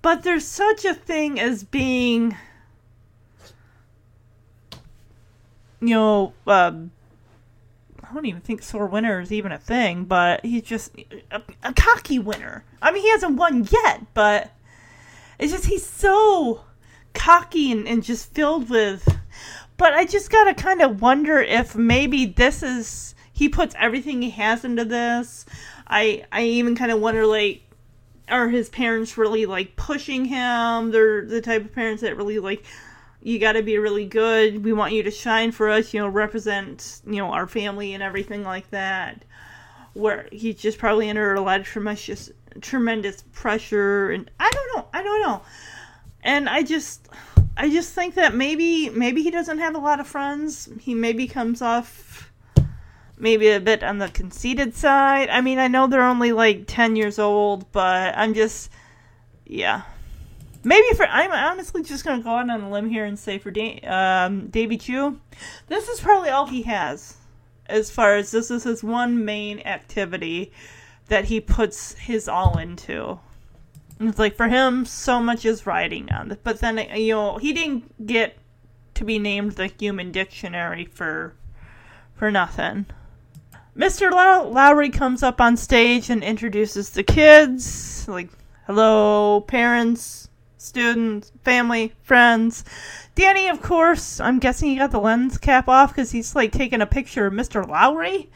But 0.00 0.22
there's 0.22 0.46
such 0.46 0.84
a 0.84 0.94
thing 0.94 1.40
as 1.40 1.64
being 1.64 2.36
you 5.80 5.94
know 5.94 6.32
um 6.46 6.90
I 8.08 8.14
don't 8.14 8.26
even 8.26 8.40
think 8.40 8.62
sore 8.62 8.86
winner 8.86 9.20
is 9.20 9.32
even 9.32 9.52
a 9.52 9.58
thing, 9.58 10.04
but 10.04 10.44
he's 10.44 10.62
just 10.62 10.92
a, 11.30 11.42
a 11.62 11.74
cocky 11.74 12.18
winner. 12.18 12.64
I 12.80 12.90
mean, 12.90 13.02
he 13.02 13.10
hasn't 13.10 13.36
won 13.36 13.68
yet, 13.70 14.06
but 14.14 14.50
it's 15.38 15.52
just 15.52 15.66
he's 15.66 15.84
so 15.84 16.62
cocky 17.12 17.70
and, 17.70 17.86
and 17.86 18.02
just 18.02 18.32
filled 18.32 18.70
with. 18.70 19.18
But 19.76 19.92
I 19.92 20.06
just 20.06 20.30
gotta 20.30 20.54
kind 20.54 20.80
of 20.80 21.02
wonder 21.02 21.38
if 21.40 21.76
maybe 21.76 22.24
this 22.24 22.62
is 22.62 23.14
he 23.32 23.48
puts 23.48 23.74
everything 23.78 24.22
he 24.22 24.30
has 24.30 24.64
into 24.64 24.86
this. 24.86 25.44
I 25.86 26.24
I 26.32 26.44
even 26.44 26.76
kind 26.76 26.90
of 26.90 27.00
wonder 27.00 27.26
like 27.26 27.62
are 28.30 28.48
his 28.48 28.68
parents 28.68 29.18
really 29.18 29.46
like 29.46 29.76
pushing 29.76 30.24
him? 30.24 30.90
They're 30.90 31.24
the 31.24 31.40
type 31.40 31.64
of 31.64 31.74
parents 31.74 32.02
that 32.02 32.16
really 32.16 32.38
like 32.38 32.64
you 33.20 33.38
got 33.38 33.52
to 33.52 33.62
be 33.62 33.78
really 33.78 34.06
good. 34.06 34.64
We 34.64 34.72
want 34.72 34.92
you 34.92 35.02
to 35.02 35.10
shine 35.10 35.52
for 35.52 35.68
us, 35.68 35.92
you 35.92 36.00
know, 36.00 36.08
represent, 36.08 37.02
you 37.06 37.16
know, 37.16 37.32
our 37.32 37.46
family 37.46 37.94
and 37.94 38.02
everything 38.02 38.44
like 38.44 38.70
that. 38.70 39.24
Where 39.94 40.28
he's 40.30 40.56
just 40.56 40.78
probably 40.78 41.10
under 41.10 41.34
a 41.34 41.40
lot 41.40 41.60
of 41.60 41.66
tremendous, 41.66 42.30
tremendous 42.60 43.22
pressure, 43.32 44.10
and 44.10 44.30
I 44.38 44.50
don't 44.50 44.76
know, 44.76 44.88
I 44.92 45.02
don't 45.02 45.20
know. 45.22 45.42
And 46.22 46.48
I 46.48 46.62
just, 46.62 47.08
I 47.56 47.68
just 47.68 47.92
think 47.92 48.14
that 48.14 48.34
maybe, 48.34 48.90
maybe 48.90 49.22
he 49.22 49.30
doesn't 49.30 49.58
have 49.58 49.74
a 49.74 49.78
lot 49.78 49.98
of 49.98 50.06
friends. 50.06 50.68
He 50.80 50.94
maybe 50.94 51.26
comes 51.26 51.62
off 51.62 52.27
maybe 53.18 53.48
a 53.48 53.60
bit 53.60 53.82
on 53.82 53.98
the 53.98 54.08
conceited 54.08 54.74
side. 54.74 55.28
I 55.28 55.40
mean, 55.40 55.58
I 55.58 55.68
know 55.68 55.86
they're 55.86 56.02
only 56.02 56.32
like 56.32 56.64
10 56.66 56.96
years 56.96 57.18
old, 57.18 57.70
but 57.72 58.16
I'm 58.16 58.34
just, 58.34 58.70
yeah. 59.44 59.82
Maybe 60.64 60.88
for 60.96 61.06
I'm 61.06 61.32
honestly 61.32 61.82
just 61.82 62.04
gonna 62.04 62.22
go 62.22 62.30
out 62.30 62.50
on 62.50 62.60
a 62.60 62.70
limb 62.70 62.90
here 62.90 63.04
and 63.04 63.18
say 63.18 63.38
for 63.38 63.50
da- 63.50 63.80
um, 63.82 64.48
Davy 64.48 64.76
Chu, 64.76 65.20
this 65.68 65.88
is 65.88 66.00
probably 66.00 66.30
all 66.30 66.46
he 66.46 66.62
has, 66.62 67.16
as 67.66 67.90
far 67.90 68.16
as 68.16 68.30
this 68.32 68.50
is 68.50 68.64
his 68.64 68.82
one 68.82 69.24
main 69.24 69.60
activity 69.60 70.52
that 71.06 71.26
he 71.26 71.40
puts 71.40 71.94
his 71.94 72.28
all 72.28 72.58
into. 72.58 73.18
And 73.98 74.08
it's 74.08 74.18
like 74.18 74.36
for 74.36 74.48
him, 74.48 74.84
so 74.84 75.20
much 75.20 75.44
is 75.44 75.66
writing 75.66 76.10
on 76.12 76.32
it, 76.32 76.40
but 76.42 76.60
then 76.60 76.78
you 76.96 77.14
know 77.14 77.38
he 77.38 77.52
didn't 77.52 78.06
get 78.06 78.36
to 78.94 79.04
be 79.04 79.18
named 79.18 79.52
the 79.52 79.68
Human 79.78 80.10
Dictionary 80.10 80.84
for 80.84 81.34
for 82.14 82.30
nothing. 82.30 82.86
Mr. 83.78 84.10
Low- 84.10 84.48
Lowry 84.50 84.90
comes 84.90 85.22
up 85.22 85.40
on 85.40 85.56
stage 85.56 86.10
and 86.10 86.24
introduces 86.24 86.90
the 86.90 87.04
kids, 87.04 88.06
like, 88.08 88.28
hello, 88.66 89.42
parents, 89.42 90.28
students, 90.56 91.30
family, 91.44 91.94
friends. 92.02 92.64
Danny, 93.14 93.46
of 93.48 93.62
course, 93.62 94.18
I'm 94.18 94.40
guessing 94.40 94.70
he 94.70 94.76
got 94.76 94.90
the 94.90 94.98
lens 95.00 95.38
cap 95.38 95.68
off 95.68 95.90
because 95.92 96.10
he's 96.10 96.34
like 96.34 96.50
taking 96.50 96.80
a 96.80 96.86
picture 96.86 97.26
of 97.26 97.32
Mr. 97.32 97.66
Lowry. 97.66 98.28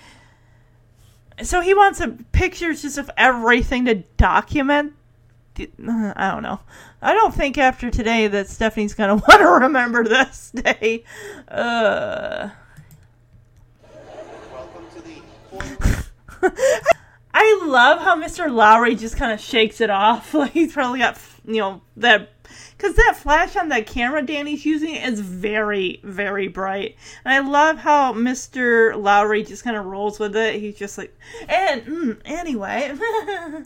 So 1.43 1.61
he 1.61 1.75
wants 1.75 2.01
a 2.01 2.09
pictures 2.31 2.83
just 2.83 2.99
of 2.99 3.11
everything 3.17 3.87
to 3.87 3.97
document. 4.17 4.93
I 5.59 6.31
don't 6.31 6.43
know. 6.43 6.61
I 7.03 7.13
don't 7.15 7.35
think 7.35 7.59
after 7.59 7.91
today 7.91 8.29
that 8.29 8.49
Stephanie's 8.49 8.95
gonna 8.95 9.17
want 9.29 9.41
to 9.41 9.49
remember 9.49 10.05
this 10.05 10.53
day. 10.53 11.03
Uh. 11.49 12.51
I 17.35 17.63
love 17.65 18.01
how 18.01 18.21
Mr. 18.21 18.53
Lowry 18.53 18.95
just 18.95 19.17
kind 19.17 19.33
of 19.33 19.41
shakes 19.41 19.81
it 19.81 19.91
off. 19.91 20.35
Like 20.43 20.53
he's 20.53 20.73
probably 20.73 20.99
got, 20.99 21.19
you 21.45 21.59
know, 21.59 21.83
that 21.97 22.31
because 22.77 22.97
that 22.97 23.17
flash 23.17 23.57
on 23.57 23.69
that 23.69 23.87
camera 23.87 24.23
Danny's 24.23 24.65
using 24.65 24.95
is 24.97 25.21
very, 25.21 26.01
very 26.03 26.49
bright. 26.49 26.97
And 27.25 27.33
I 27.33 27.49
love 27.49 27.79
how 27.79 28.13
Mr. 28.13 29.01
Lowry 29.01 29.43
just 29.45 29.63
kind 29.63 29.77
of 29.77 29.87
rolls 29.87 30.19
with 30.19 30.37
it. 30.37 30.57
He's 30.57 30.77
just 30.77 30.99
like, 30.99 31.17
and 31.49 31.83
mm, 31.83 32.21
anyway. 32.25 32.97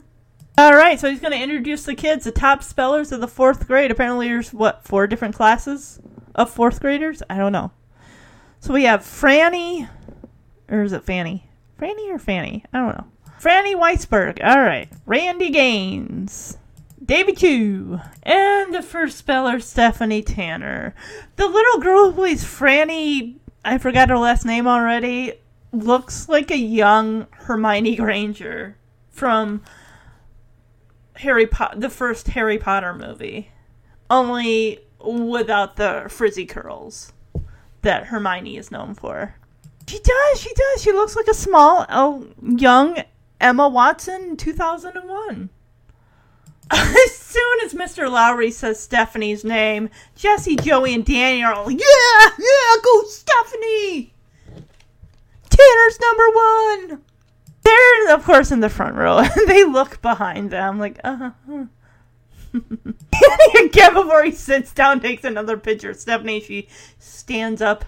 All 0.59 0.73
right, 0.73 0.99
so 0.99 1.09
he's 1.09 1.19
going 1.19 1.33
to 1.33 1.41
introduce 1.41 1.83
the 1.83 1.93
kids, 1.93 2.23
the 2.23 2.31
top 2.31 2.63
spellers 2.63 3.11
of 3.11 3.21
the 3.21 3.27
fourth 3.27 3.67
grade. 3.67 3.91
Apparently, 3.91 4.27
there's 4.27 4.53
what 4.53 4.83
four 4.83 5.05
different 5.05 5.35
classes 5.35 5.99
of 6.33 6.49
fourth 6.49 6.79
graders. 6.79 7.21
I 7.29 7.37
don't 7.37 7.51
know. 7.51 7.71
So 8.59 8.73
we 8.73 8.83
have 8.83 9.01
Franny, 9.01 9.87
or 10.67 10.81
is 10.81 10.93
it 10.93 11.03
Fanny? 11.03 11.46
Franny 11.79 12.09
or 12.09 12.19
Fanny? 12.19 12.63
I 12.73 12.79
don't 12.79 12.97
know. 12.97 13.07
Franny 13.39 13.75
Weisberg. 13.75 14.43
All 14.43 14.61
right. 14.61 14.89
Randy 15.05 15.49
Gaines. 15.49 16.57
Davy 17.03 17.33
Chu. 17.33 17.99
And 18.23 18.73
the 18.73 18.81
first 18.81 19.17
speller, 19.17 19.59
Stephanie 19.59 20.23
Tanner. 20.23 20.95
The 21.35 21.47
little 21.47 21.79
girl 21.79 22.11
who 22.11 22.13
plays 22.13 22.43
Franny, 22.43 23.37
I 23.63 23.77
forgot 23.77 24.09
her 24.09 24.17
last 24.17 24.45
name 24.45 24.67
already, 24.67 25.33
looks 25.71 26.27
like 26.27 26.51
a 26.51 26.57
young 26.57 27.27
Hermione 27.31 27.95
Granger 27.95 28.77
from 29.09 29.61
Harry 31.17 31.47
Potter, 31.47 31.79
the 31.79 31.89
first 31.89 32.29
Harry 32.29 32.57
Potter 32.57 32.93
movie. 32.93 33.51
Only 34.09 34.79
without 34.99 35.75
the 35.75 36.07
frizzy 36.09 36.45
curls 36.45 37.13
that 37.83 38.07
Hermione 38.07 38.57
is 38.57 38.71
known 38.71 38.95
for. 38.95 39.35
She 39.87 39.99
does, 39.99 40.41
she 40.41 40.53
does. 40.53 40.81
She 40.81 40.91
looks 40.91 41.15
like 41.15 41.27
a 41.27 41.33
small, 41.33 42.25
young 42.41 43.01
Emma 43.39 43.69
Watson 43.69 44.35
2001. 44.35 45.49
as 46.71 47.15
soon 47.15 47.59
as 47.63 47.73
Mr. 47.73 48.11
Lowry 48.11 48.51
says 48.51 48.79
Stephanie's 48.79 49.45
name, 49.45 49.89
Jesse, 50.15 50.57
Joey, 50.57 50.93
and 50.93 51.05
Danny 51.05 51.41
are 51.41 51.53
all, 51.53 51.71
yeah, 51.71 51.79
yeah, 51.79 52.75
go 52.83 53.03
Stephanie! 53.03 54.13
Tanner's 55.49 55.99
number 56.01 56.29
one! 56.33 57.01
They're, 57.63 58.13
of 58.13 58.25
course, 58.25 58.51
in 58.51 58.59
the 58.59 58.69
front 58.69 58.95
row, 58.95 59.19
and 59.19 59.31
they 59.47 59.63
look 59.63 60.01
behind 60.01 60.51
them 60.51 60.79
like, 60.79 60.99
uh 61.05 61.31
huh. 61.45 61.65
Again, 63.63 63.93
before 63.93 64.23
he 64.23 64.31
sits 64.31 64.73
down, 64.73 64.99
takes 64.99 65.23
another 65.23 65.57
picture. 65.57 65.93
Stephanie, 65.93 66.41
she 66.41 66.67
stands 66.99 67.61
up 67.61 67.85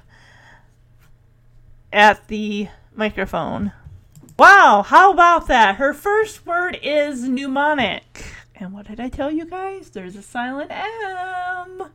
at 1.91 2.27
the 2.27 2.69
microphone. 2.95 3.71
Wow, 4.37 4.83
how 4.87 5.11
about 5.11 5.47
that? 5.47 5.75
Her 5.75 5.93
first 5.93 6.45
word 6.45 6.79
is 6.81 7.27
mnemonic. 7.27 8.25
And 8.55 8.73
what 8.73 8.87
did 8.87 8.99
I 8.99 9.09
tell 9.09 9.31
you 9.31 9.45
guys? 9.45 9.89
There's 9.89 10.15
a 10.15 10.21
silent 10.21 10.71
M. 10.71 11.89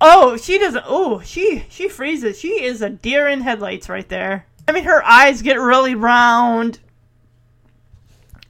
Oh, 0.00 0.36
she 0.36 0.58
doesn't. 0.58 0.84
Oh, 0.86 1.20
she 1.20 1.64
she 1.68 1.88
freezes. 1.88 2.38
She 2.38 2.62
is 2.62 2.82
a 2.82 2.90
deer 2.90 3.28
in 3.28 3.40
headlights 3.40 3.88
right 3.88 4.08
there. 4.08 4.46
I 4.66 4.72
mean, 4.72 4.84
her 4.84 5.04
eyes 5.04 5.42
get 5.42 5.60
really 5.60 5.94
round, 5.94 6.78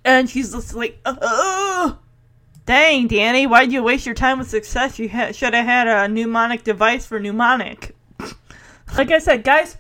and 0.04 0.28
she's 0.28 0.52
just 0.52 0.74
like, 0.74 0.98
oh. 1.04 1.98
Dang, 2.66 3.06
Danny, 3.06 3.46
why'd 3.46 3.72
you 3.72 3.82
waste 3.82 4.04
your 4.04 4.14
time 4.14 4.38
with 4.38 4.50
success? 4.50 4.98
You 4.98 5.08
ha- 5.08 5.32
should 5.32 5.54
have 5.54 5.64
had 5.64 5.88
a 5.88 6.06
mnemonic 6.06 6.64
device 6.64 7.06
for 7.06 7.18
mnemonic. 7.18 7.96
like 8.98 9.10
I 9.10 9.20
said, 9.20 9.42
guys, 9.42 9.78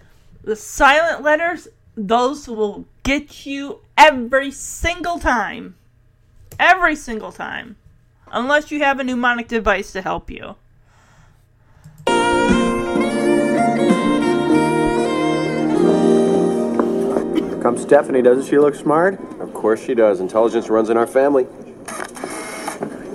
the 0.48 0.56
silent 0.56 1.22
letters, 1.22 1.68
those 1.94 2.48
will 2.48 2.86
get 3.02 3.44
you 3.44 3.80
every 3.98 4.50
single 4.50 5.18
time. 5.18 5.76
Every 6.58 6.96
single 6.96 7.32
time. 7.32 7.76
Unless 8.32 8.70
you 8.70 8.78
have 8.78 8.98
a 8.98 9.04
mnemonic 9.04 9.46
device 9.46 9.92
to 9.92 10.00
help 10.00 10.30
you. 10.30 10.56
Comes 17.62 17.82
Stephanie, 17.82 18.22
doesn't 18.22 18.46
she 18.48 18.58
look 18.58 18.74
smart? 18.74 19.20
Of 19.40 19.52
course 19.52 19.84
she 19.84 19.94
does. 19.94 20.20
Intelligence 20.20 20.70
runs 20.70 20.88
in 20.88 20.96
our 20.96 21.06
family. 21.06 21.46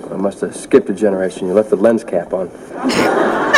I 0.08 0.16
must 0.16 0.40
have 0.42 0.54
skipped 0.54 0.88
a 0.88 0.94
generation. 0.94 1.48
You 1.48 1.54
left 1.54 1.70
the 1.70 1.76
lens 1.76 2.04
cap 2.04 2.32
on. 2.32 3.50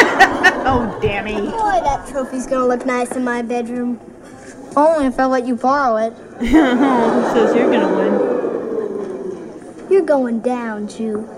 oh, 0.67 0.99
Danny. 1.01 1.35
Boy, 1.35 1.81
that 1.83 2.07
trophy's 2.09 2.47
gonna 2.47 2.67
look 2.67 2.85
nice 2.85 3.13
in 3.13 3.25
my 3.25 3.43
bedroom. 3.43 4.01
Only 4.77 5.07
if 5.07 5.19
I 5.19 5.25
let 5.27 5.47
you 5.47 5.57
borrow 5.57 5.97
it. 5.97 6.13
Who 6.39 6.47
says 6.47 7.55
you're 7.55 7.71
gonna 7.71 7.95
win? 7.97 8.37
You're 9.91 10.03
going 10.03 10.41
down, 10.41 10.89
Chu. 10.89 11.29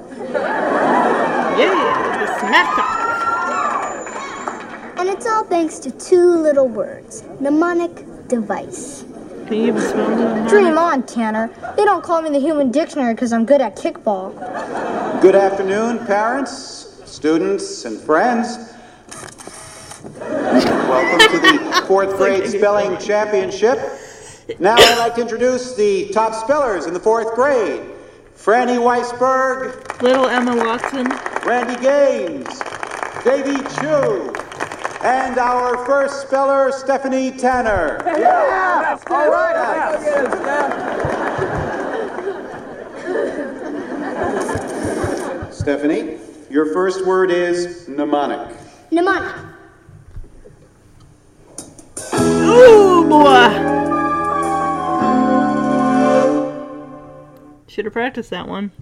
Yeah, 1.59 2.26
the 2.26 2.26
smack 2.40 2.74
talk. 2.74 2.98
And 4.98 5.09
it's 5.09 5.26
all 5.26 5.44
thanks 5.44 5.78
to 5.80 5.90
two 5.90 6.30
little 6.40 6.66
words 6.66 7.22
mnemonic 7.40 8.05
device. 8.28 9.05
Can 9.46 9.55
you 9.55 9.68
even 9.68 9.80
spell 9.80 10.09
mnemonic? 10.10 10.48
Dream 10.48 10.76
on, 10.78 11.05
Tanner. 11.05 11.48
They 11.76 11.84
don't 11.84 12.02
call 12.02 12.22
me 12.22 12.30
the 12.30 12.40
human 12.40 12.70
dictionary 12.70 13.14
because 13.14 13.32
I'm 13.32 13.44
good 13.44 13.60
at 13.60 13.76
kickball. 13.76 14.32
Good 15.22 15.36
afternoon, 15.36 16.05
parents, 16.06 17.02
students, 17.05 17.84
and 17.84 18.00
friends. 18.00 18.59
Welcome 20.20 21.18
to 21.32 21.38
the 21.40 21.84
fourth 21.86 22.16
grade 22.16 22.48
spelling 22.48 22.98
championship. 22.98 23.78
Now 24.58 24.74
I'd 24.76 24.98
like 24.98 25.14
to 25.16 25.20
introduce 25.20 25.74
the 25.76 26.08
top 26.08 26.34
spellers 26.34 26.86
in 26.86 26.94
the 26.94 27.00
fourth 27.00 27.34
grade. 27.34 27.82
Franny 28.36 28.78
Weisberg, 28.78 30.00
Little 30.00 30.26
Emma 30.26 30.56
Watson. 30.56 31.06
Randy 31.46 31.80
Gaines, 31.82 32.48
Davy 33.24 33.58
Chu, 33.76 34.32
and 35.02 35.38
our 35.38 35.84
first 35.86 36.22
speller, 36.22 36.72
Stephanie 36.72 37.30
Tanner. 37.32 38.02
Yeah! 38.04 38.98
All 39.08 39.30
right. 39.30 39.98
Stephanie, 45.52 46.18
your 46.50 46.72
first 46.72 47.04
word 47.06 47.30
is 47.30 47.86
mnemonic. 47.88 48.56
Mnemonic. 48.90 49.47
Ooh, 52.48 53.04
boy. 53.08 53.48
Should 57.66 57.84
have 57.84 57.92
practiced 57.92 58.30
that 58.30 58.48
one. 58.48 58.72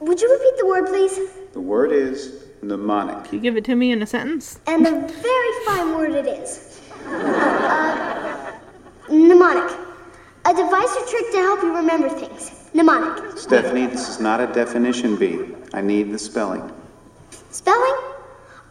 Would 0.00 0.20
you 0.20 0.32
repeat 0.32 0.54
the 0.58 0.66
word, 0.66 0.86
please? 0.86 1.18
The 1.52 1.60
word 1.60 1.92
is 1.92 2.44
mnemonic. 2.62 3.24
Can 3.24 3.34
you 3.34 3.40
give 3.40 3.56
it 3.56 3.64
to 3.66 3.74
me 3.74 3.92
in 3.92 4.02
a 4.02 4.06
sentence? 4.06 4.58
And 4.66 4.86
a 4.86 4.90
very 4.90 5.64
fine 5.66 5.94
word 5.94 6.12
it 6.12 6.26
is. 6.26 6.80
Uh, 7.06 8.52
mnemonic. 9.08 9.70
A 10.46 10.54
device 10.54 10.96
or 10.96 11.06
trick 11.06 11.30
to 11.32 11.38
help 11.38 11.62
you 11.62 11.74
remember 11.74 12.08
things. 12.08 12.68
Mnemonic. 12.74 13.38
Stephanie, 13.38 13.86
this 13.86 14.08
is 14.08 14.20
not 14.20 14.40
a 14.40 14.46
definition 14.46 15.16
bee. 15.16 15.54
I 15.72 15.80
need 15.80 16.12
the 16.12 16.18
spelling. 16.18 16.72
Spelling? 17.50 17.96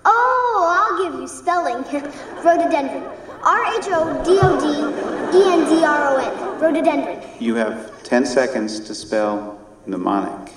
Oh, 0.05 0.75
I'll 0.75 1.11
give 1.11 1.21
you 1.21 1.27
spelling. 1.27 1.83
Rhododendron. 2.43 3.03
R 3.43 3.65
H 3.77 3.85
O 3.89 4.23
D 4.23 4.39
O 4.41 4.59
D 4.59 5.37
E 5.37 5.51
N 5.51 5.69
D 5.69 5.83
R 5.83 6.13
O 6.13 6.17
N. 6.17 6.59
Rhododendron. 6.61 7.21
You 7.39 7.55
have 7.55 8.01
10 8.03 8.25
seconds 8.25 8.79
to 8.81 8.95
spell 8.95 9.59
mnemonic. 9.85 10.53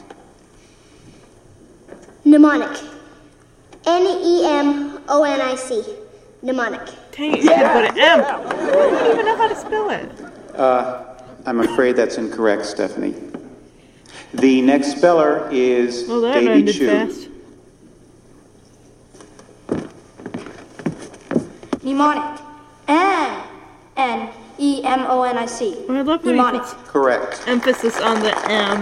Mnemonic. 2.24 2.78
N 3.86 4.02
E 4.02 4.44
M 4.46 5.00
O 5.08 5.24
N 5.24 5.40
I 5.40 5.54
C. 5.56 5.82
Mnemonic. 6.42 6.80
Dang 7.12 7.32
it, 7.32 7.42
you 7.42 7.48
should 7.48 7.56
put 7.72 7.84
an 7.86 7.98
M. 7.98 8.20
I 8.20 8.42
don't 8.42 9.12
even 9.12 9.26
know 9.26 9.36
how 9.36 9.48
to 9.48 9.56
spell 9.56 9.90
it. 9.90 10.10
Uh, 10.54 11.04
I'm 11.44 11.60
afraid 11.60 11.96
that's 11.96 12.18
incorrect, 12.18 12.66
Stephanie. 12.66 13.14
The 14.34 14.60
next 14.62 14.96
speller 14.96 15.48
is 15.50 16.06
Well, 16.06 16.20
that 16.20 16.34
Davy 16.34 16.50
ended 16.50 16.74
Chu. 16.74 16.86
fast. 16.86 17.28
Mnemonic. 21.82 22.45
N 22.88 23.42
N 23.96 24.28
E 24.58 24.82
M 24.84 25.00
O 25.08 25.22
N 25.22 25.36
I 25.38 25.46
C. 25.46 25.84
I 25.88 26.02
love 26.02 26.24
when 26.24 26.34
he 26.34 26.40
Mnemonic. 26.40 26.62
puts 26.62 26.72
Correct. 26.90 27.42
emphasis 27.46 28.00
on 28.00 28.20
the 28.20 28.34
M. 28.50 28.80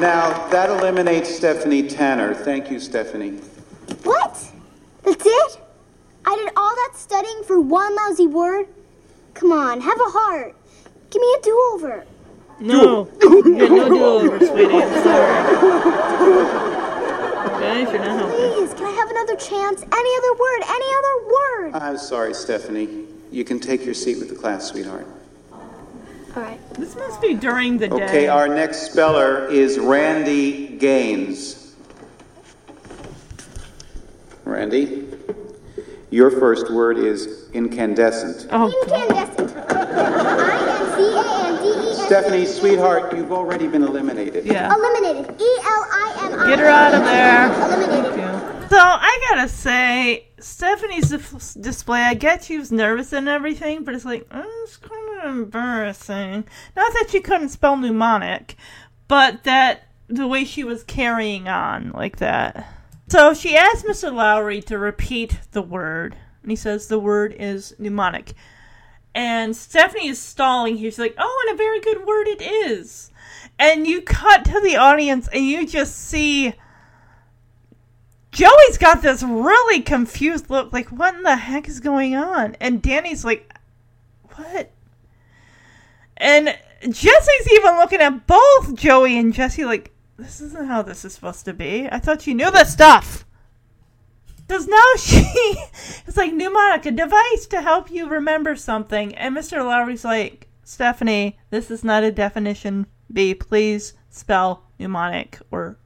Now, 0.00 0.48
that 0.48 0.70
eliminates 0.70 1.34
Stephanie 1.34 1.86
Tanner. 1.88 2.34
Thank 2.34 2.70
you, 2.70 2.80
Stephanie. 2.80 3.38
What? 4.02 4.34
That's 5.02 5.24
it? 5.26 5.60
I 6.26 6.36
did 6.36 6.50
all 6.56 6.74
that 6.74 6.92
studying 6.96 7.42
for 7.44 7.60
one 7.60 7.94
lousy 7.96 8.26
word? 8.26 8.66
Come 9.34 9.52
on, 9.52 9.80
have 9.80 10.00
a 10.00 10.04
heart. 10.10 10.54
Give 11.10 11.20
me 11.20 11.34
a 11.38 11.42
do 11.42 11.70
over. 11.74 12.04
No. 12.60 13.08
You 13.22 13.56
get 13.58 13.70
no 13.70 13.88
do-over, 13.88 14.38
sweetie. 14.38 14.74
I'm 14.74 15.02
sorry. 15.02 15.44
Guys, 17.60 17.88
you're 17.92 17.98
not 17.98 18.18
helping. 18.18 18.36
Please, 18.36 18.74
can 18.74 18.86
I 18.86 18.90
have 18.90 19.10
another 19.10 19.36
chance? 19.36 19.82
Any 19.82 20.16
other 20.18 20.32
word? 20.38 20.62
Any 20.68 20.94
other 20.98 21.26
word? 21.26 21.74
I'm 21.74 21.98
sorry, 21.98 22.32
Stephanie. 22.34 23.06
You 23.30 23.44
can 23.44 23.58
take 23.60 23.84
your 23.84 23.94
seat 23.94 24.18
with 24.18 24.28
the 24.28 24.34
class, 24.34 24.66
sweetheart. 24.66 25.06
All 25.52 26.42
right. 26.42 26.58
This 26.74 26.96
must 26.96 27.20
be 27.20 27.34
during 27.34 27.78
the 27.78 27.88
day. 27.88 27.94
Okay, 27.94 28.26
our 28.28 28.48
next 28.48 28.90
speller 28.90 29.46
is 29.48 29.78
Randy 29.78 30.76
Gaines. 30.78 31.74
Randy, 34.44 35.08
your 36.10 36.30
first 36.30 36.70
word 36.70 36.98
is 36.98 37.48
incandescent. 37.52 38.46
Oh, 38.50 38.68
Incandescent. 38.82 39.56
I-N-C-A-N-D-E-S. 40.96 42.06
Stephanie, 42.06 42.46
sweetheart, 42.46 43.16
you've 43.16 43.32
already 43.32 43.66
been 43.66 43.82
eliminated. 43.82 44.44
Yeah. 44.44 44.74
Eliminated. 44.74 45.40
E-L-I-M-I. 45.40 46.46
Get 46.48 46.58
her 46.58 46.66
out 46.66 46.94
of 46.94 47.04
there. 47.04 47.52
Eliminated. 47.64 48.14
So 48.70 48.78
I 48.78 49.18
gotta 49.30 49.48
say, 49.48 50.26
Stephanie's 50.38 51.10
display. 51.54 52.00
I 52.00 52.14
get 52.14 52.44
she 52.44 52.58
was 52.58 52.72
nervous 52.72 53.12
and 53.12 53.28
everything, 53.28 53.84
but 53.84 53.94
it's 53.94 54.04
like 54.04 54.26
oh, 54.30 54.62
it's 54.64 54.76
kind 54.76 55.20
of 55.20 55.36
embarrassing. 55.36 56.44
Not 56.76 56.92
that 56.92 57.08
she 57.10 57.20
couldn't 57.20 57.50
spell 57.50 57.76
mnemonic, 57.76 58.56
but 59.08 59.44
that 59.44 59.88
the 60.08 60.26
way 60.26 60.44
she 60.44 60.64
was 60.64 60.84
carrying 60.84 61.48
on 61.48 61.90
like 61.92 62.16
that. 62.18 62.66
So 63.08 63.34
she 63.34 63.56
asked 63.56 63.84
Mr. 63.84 64.12
Lowry 64.12 64.60
to 64.62 64.78
repeat 64.78 65.38
the 65.52 65.62
word, 65.62 66.16
and 66.42 66.50
he 66.50 66.56
says 66.56 66.88
the 66.88 66.98
word 66.98 67.34
is 67.38 67.74
mnemonic. 67.78 68.32
And 69.14 69.56
Stephanie 69.56 70.08
is 70.08 70.18
stalling 70.20 70.76
here. 70.76 70.90
She's 70.90 70.98
like, 70.98 71.14
"Oh, 71.18 71.46
and 71.46 71.54
a 71.54 71.62
very 71.62 71.80
good 71.80 72.04
word 72.04 72.26
it 72.26 72.42
is." 72.42 73.10
And 73.58 73.86
you 73.86 74.02
cut 74.02 74.44
to 74.46 74.60
the 74.60 74.76
audience, 74.76 75.28
and 75.28 75.44
you 75.44 75.66
just 75.66 75.96
see. 75.96 76.54
Joey's 78.34 78.78
got 78.78 79.00
this 79.00 79.22
really 79.22 79.80
confused 79.80 80.50
look, 80.50 80.72
like, 80.72 80.88
what 80.88 81.14
in 81.14 81.22
the 81.22 81.36
heck 81.36 81.68
is 81.68 81.78
going 81.78 82.16
on? 82.16 82.56
And 82.60 82.82
Danny's 82.82 83.24
like, 83.24 83.48
what? 84.34 84.72
And 86.16 86.48
Jesse's 86.82 87.52
even 87.52 87.76
looking 87.76 88.00
at 88.00 88.26
both 88.26 88.74
Joey 88.74 89.16
and 89.18 89.32
Jesse, 89.32 89.64
like, 89.64 89.92
this 90.16 90.40
isn't 90.40 90.66
how 90.66 90.82
this 90.82 91.04
is 91.04 91.14
supposed 91.14 91.44
to 91.44 91.54
be. 91.54 91.88
I 91.90 92.00
thought 92.00 92.26
you 92.26 92.34
knew 92.34 92.50
this 92.50 92.72
stuff. 92.72 93.24
Because 94.36 94.66
now 94.66 94.82
she 94.98 95.24
it's 96.04 96.16
like, 96.16 96.32
mnemonic, 96.32 96.86
a 96.86 96.90
device 96.90 97.46
to 97.50 97.62
help 97.62 97.88
you 97.88 98.08
remember 98.08 98.56
something. 98.56 99.14
And 99.14 99.36
Mr. 99.36 99.64
Lowry's 99.64 100.04
like, 100.04 100.48
Stephanie, 100.64 101.38
this 101.50 101.70
is 101.70 101.84
not 101.84 102.02
a 102.02 102.10
definition 102.10 102.86
B. 103.12 103.32
Please 103.32 103.94
spell 104.10 104.64
mnemonic 104.80 105.38
or. 105.52 105.78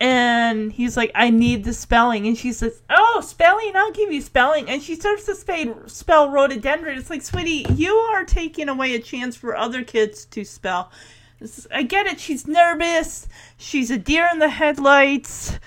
And 0.00 0.72
he's 0.72 0.96
like, 0.96 1.12
I 1.14 1.28
need 1.28 1.64
the 1.64 1.74
spelling. 1.74 2.26
And 2.26 2.36
she 2.36 2.54
says, 2.54 2.80
Oh, 2.88 3.22
spelling? 3.22 3.72
I'll 3.76 3.92
give 3.92 4.10
you 4.10 4.22
spelling. 4.22 4.68
And 4.70 4.82
she 4.82 4.94
starts 4.96 5.26
to 5.26 5.34
spell, 5.34 6.30
rhododendron. 6.30 6.98
It's 6.98 7.10
like, 7.10 7.20
sweetie, 7.20 7.66
you 7.74 7.94
are 7.94 8.24
taking 8.24 8.70
away 8.70 8.94
a 8.94 8.98
chance 8.98 9.36
for 9.36 9.54
other 9.54 9.84
kids 9.84 10.24
to 10.26 10.42
spell. 10.42 10.90
I 11.70 11.82
get 11.82 12.06
it. 12.06 12.18
She's 12.18 12.46
nervous. 12.46 13.28
She's 13.58 13.90
a 13.90 13.98
deer 13.98 14.26
in 14.32 14.38
the 14.38 14.48
headlights. 14.48 15.58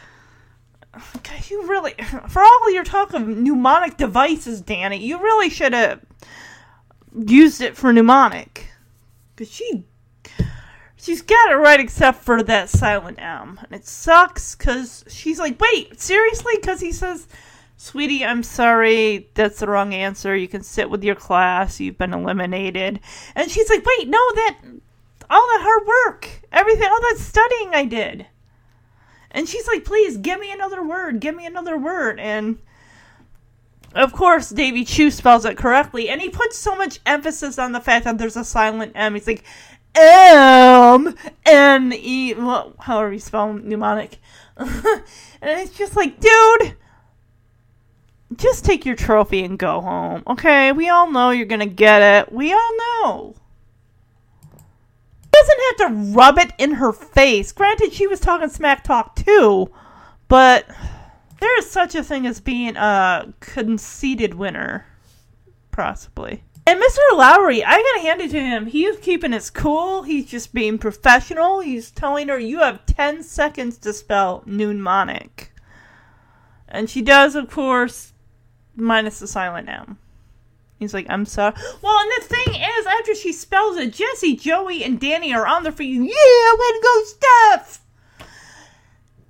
God, 0.91 1.49
you 1.49 1.67
really, 1.67 1.93
for 2.27 2.41
all 2.41 2.71
your 2.71 2.83
talk 2.83 3.13
of 3.13 3.27
mnemonic 3.27 3.97
devices, 3.97 4.61
Danny, 4.61 4.97
you 4.97 5.17
really 5.17 5.49
should 5.49 5.73
have 5.73 6.01
used 7.15 7.61
it 7.61 7.75
for 7.75 7.93
mnemonic. 7.93 8.67
Because 9.35 9.51
she 9.51 9.85
she's 11.03 11.21
got 11.21 11.51
it 11.51 11.55
right 11.55 11.81
except 11.81 12.23
for 12.23 12.41
that 12.43 12.69
silent 12.69 13.19
M. 13.21 13.59
And 13.61 13.73
it 13.73 13.85
sucks 13.85 14.55
because 14.55 15.03
she's 15.09 15.37
like, 15.37 15.59
wait, 15.59 15.99
seriously? 15.99 16.53
Because 16.55 16.79
he 16.79 16.93
says, 16.93 17.27
sweetie, 17.75 18.23
I'm 18.23 18.41
sorry, 18.41 19.29
that's 19.33 19.59
the 19.59 19.67
wrong 19.67 19.93
answer. 19.93 20.33
You 20.33 20.47
can 20.47 20.63
sit 20.63 20.89
with 20.89 21.03
your 21.03 21.15
class. 21.15 21.81
You've 21.81 21.97
been 21.97 22.13
eliminated. 22.13 23.01
And 23.35 23.51
she's 23.51 23.69
like, 23.69 23.85
wait, 23.85 24.07
no, 24.07 24.17
that, 24.17 24.59
all 25.29 25.41
that 25.41 25.61
hard 25.61 25.85
work, 25.85 26.29
everything, 26.53 26.87
all 26.89 27.01
that 27.01 27.17
studying 27.17 27.75
I 27.75 27.83
did. 27.83 28.27
And 29.29 29.49
she's 29.49 29.67
like, 29.67 29.83
please, 29.83 30.15
give 30.17 30.39
me 30.39 30.53
another 30.53 30.81
word, 30.81 31.19
give 31.19 31.35
me 31.35 31.45
another 31.45 31.77
word. 31.77 32.17
And 32.19 32.59
of 33.95 34.13
course, 34.13 34.49
Davy 34.49 34.85
Chu 34.85 35.11
spells 35.11 35.45
it 35.45 35.57
correctly, 35.57 36.09
and 36.09 36.21
he 36.21 36.29
puts 36.29 36.57
so 36.57 36.75
much 36.75 36.99
emphasis 37.05 37.59
on 37.59 37.73
the 37.73 37.81
fact 37.81 38.05
that 38.05 38.17
there's 38.17 38.37
a 38.37 38.43
silent 38.43 38.93
M. 38.95 39.13
He's 39.13 39.27
like, 39.27 39.43
M 39.95 41.15
N 41.45 41.93
E, 41.93 42.33
well, 42.33 42.73
however 42.79 43.13
you 43.13 43.19
spell 43.19 43.53
mnemonic. 43.53 44.19
and 44.57 44.71
it's 45.41 45.77
just 45.77 45.95
like, 45.95 46.19
dude, 46.19 46.75
just 48.35 48.65
take 48.65 48.85
your 48.85 48.95
trophy 48.95 49.43
and 49.43 49.59
go 49.59 49.81
home. 49.81 50.23
Okay, 50.27 50.71
we 50.71 50.89
all 50.89 51.11
know 51.11 51.29
you're 51.29 51.45
gonna 51.45 51.65
get 51.65 52.01
it. 52.01 52.31
We 52.31 52.53
all 52.53 52.77
know. 52.77 53.35
Doesn't 55.31 55.59
have 55.67 55.75
to 55.77 56.13
rub 56.13 56.37
it 56.37 56.53
in 56.57 56.73
her 56.73 56.93
face. 56.93 57.51
Granted, 57.51 57.93
she 57.93 58.07
was 58.07 58.19
talking 58.19 58.49
smack 58.49 58.83
talk 58.83 59.15
too, 59.15 59.71
but 60.27 60.65
there 61.39 61.59
is 61.59 61.69
such 61.69 61.95
a 61.95 62.03
thing 62.03 62.25
as 62.25 62.39
being 62.39 62.75
a 62.77 63.33
conceited 63.39 64.35
winner, 64.35 64.85
possibly. 65.71 66.43
And 66.65 66.81
Mr. 66.81 67.17
Lowry, 67.17 67.63
I 67.63 67.75
gotta 67.75 68.07
hand 68.07 68.21
it 68.21 68.31
to 68.31 68.39
him. 68.39 68.67
He's 68.67 68.97
keeping 68.99 69.33
his 69.33 69.49
cool. 69.49 70.03
He's 70.03 70.27
just 70.27 70.53
being 70.53 70.77
professional. 70.77 71.59
He's 71.59 71.91
telling 71.91 72.29
her, 72.29 72.39
you 72.39 72.59
have 72.59 72.85
10 72.85 73.23
seconds 73.23 73.77
to 73.79 73.91
spell 73.91 74.43
mnemonic. 74.45 75.53
And 76.67 76.89
she 76.89 77.01
does, 77.01 77.35
of 77.35 77.49
course, 77.51 78.13
minus 78.75 79.19
the 79.19 79.27
silent 79.27 79.67
M. 79.67 79.97
He's 80.79 80.93
like, 80.93 81.05
I'm 81.09 81.25
sorry. 81.25 81.53
Well, 81.81 81.99
and 81.99 82.11
the 82.17 82.27
thing 82.27 82.55
is, 82.55 82.85
after 82.85 83.15
she 83.15 83.31
spells 83.31 83.77
it, 83.77 83.93
Jesse, 83.93 84.35
Joey, 84.35 84.83
and 84.83 84.99
Danny 84.99 85.33
are 85.33 85.45
on 85.45 85.69
for 85.71 85.83
you. 85.83 86.03
Yeah, 86.03 86.09
to 86.09 86.79
go, 86.83 87.03
Steph! 87.05 87.81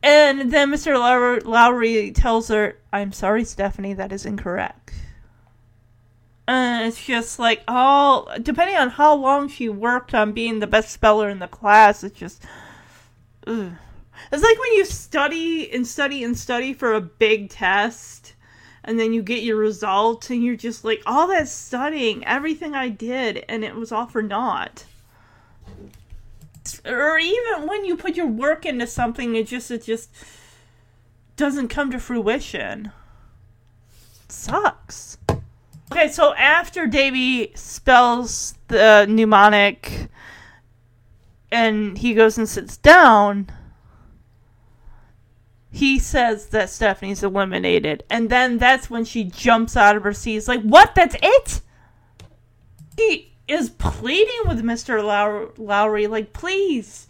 And 0.01 0.51
then 0.51 0.69
Mr. 0.69 0.99
Lowry 1.45 2.11
tells 2.11 2.49
her, 2.49 2.77
I'm 2.91 3.13
sorry, 3.13 3.45
Stephanie, 3.45 3.93
that 3.93 4.11
is 4.11 4.25
incorrect. 4.25 4.82
And 6.47 6.87
it's 6.87 7.03
just 7.03 7.39
like, 7.39 7.63
all, 7.67 8.29
depending 8.41 8.75
on 8.75 8.89
how 8.89 9.15
long 9.15 9.47
she 9.47 9.69
worked 9.69 10.13
on 10.13 10.33
being 10.33 10.59
the 10.59 10.67
best 10.67 10.91
speller 10.91 11.29
in 11.29 11.39
the 11.39 11.47
class, 11.47 12.03
it's 12.03 12.19
just, 12.19 12.43
ugh. 13.47 13.71
It's 14.31 14.43
like 14.43 14.59
when 14.59 14.73
you 14.73 14.85
study 14.85 15.71
and 15.71 15.87
study 15.87 16.23
and 16.23 16.37
study 16.37 16.73
for 16.73 16.93
a 16.93 17.01
big 17.01 17.49
test, 17.49 18.33
and 18.83 18.99
then 18.99 19.13
you 19.13 19.21
get 19.21 19.43
your 19.43 19.55
results, 19.55 20.29
and 20.29 20.43
you're 20.43 20.55
just 20.55 20.83
like, 20.83 21.01
all 21.05 21.27
that 21.27 21.47
studying, 21.47 22.25
everything 22.25 22.75
I 22.75 22.89
did, 22.89 23.45
and 23.47 23.63
it 23.63 23.75
was 23.75 23.91
all 23.91 24.07
for 24.07 24.21
naught. 24.21 24.85
Or 26.85 27.17
even 27.17 27.67
when 27.67 27.85
you 27.85 27.95
put 27.95 28.15
your 28.15 28.27
work 28.27 28.65
into 28.65 28.87
something, 28.87 29.35
it 29.35 29.47
just 29.47 29.71
it 29.71 29.83
just 29.83 30.09
doesn't 31.35 31.69
come 31.69 31.91
to 31.91 31.99
fruition. 31.99 32.91
sucks. 34.27 35.17
Okay, 35.95 36.07
so 36.11 36.33
after 36.33 36.87
Davy 36.87 37.51
spells 37.53 38.55
the 38.67 39.05
mnemonic 39.07 40.07
and 41.51 41.95
he 41.95 42.15
goes 42.15 42.35
and 42.35 42.49
sits 42.49 42.77
down, 42.77 43.47
he 45.69 45.99
says 45.99 46.47
that 46.47 46.71
Stephanie's 46.71 47.21
eliminated. 47.21 48.03
And 48.09 48.31
then 48.31 48.57
that's 48.57 48.89
when 48.89 49.05
she 49.05 49.23
jumps 49.23 49.77
out 49.77 49.95
of 49.95 50.01
her 50.01 50.13
seat. 50.13 50.37
It's 50.37 50.47
like, 50.47 50.63
what? 50.63 50.95
That's 50.95 51.15
it? 51.21 51.61
He 52.97 53.31
is 53.47 53.69
pleading 53.69 54.47
with 54.47 54.63
Mr. 54.63 55.03
Low- 55.03 55.51
Lowry, 55.57 56.07
like, 56.07 56.33
please, 56.33 57.05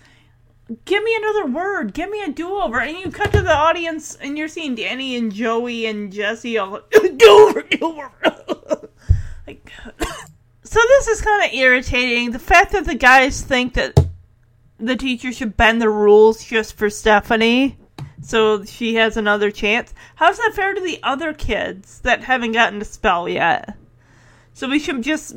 give 0.85 1.03
me 1.03 1.15
another 1.15 1.45
word. 1.47 1.93
Give 1.93 2.09
me 2.09 2.23
a 2.23 2.29
do 2.29 2.55
over. 2.55 2.79
And 2.79 2.97
you 2.97 3.11
cut 3.11 3.31
to 3.33 3.41
the 3.41 3.55
audience 3.55 4.15
and 4.15 4.37
you're 4.37 4.47
seeing 4.47 4.75
Danny 4.75 5.15
and 5.15 5.31
Joey 5.31 5.85
and 5.85 6.11
Jesse 6.11 6.57
all 6.57 6.79
do 6.91 7.29
over, 7.29 7.61
do 7.63 7.77
over. 7.81 8.11
so 10.63 10.79
this 10.79 11.07
is 11.07 11.21
kind 11.21 11.43
of 11.45 11.53
irritating. 11.53 12.31
The 12.31 12.39
fact 12.39 12.71
that 12.71 12.85
the 12.85 12.95
guys 12.95 13.41
think 13.41 13.73
that 13.75 13.99
the 14.79 14.95
teacher 14.95 15.31
should 15.31 15.55
bend 15.55 15.81
the 15.81 15.89
rules 15.89 16.43
just 16.43 16.75
for 16.75 16.89
Stephanie 16.89 17.77
so 18.23 18.63
she 18.63 18.95
has 18.95 19.17
another 19.17 19.51
chance. 19.51 19.93
How's 20.15 20.37
that 20.37 20.53
fair 20.55 20.73
to 20.73 20.81
the 20.81 20.99
other 21.03 21.33
kids 21.33 21.99
that 21.99 22.23
haven't 22.23 22.53
gotten 22.53 22.79
to 22.79 22.85
spell 22.85 23.27
yet? 23.27 23.77
So 24.53 24.69
we 24.69 24.79
should 24.79 25.01
just 25.01 25.35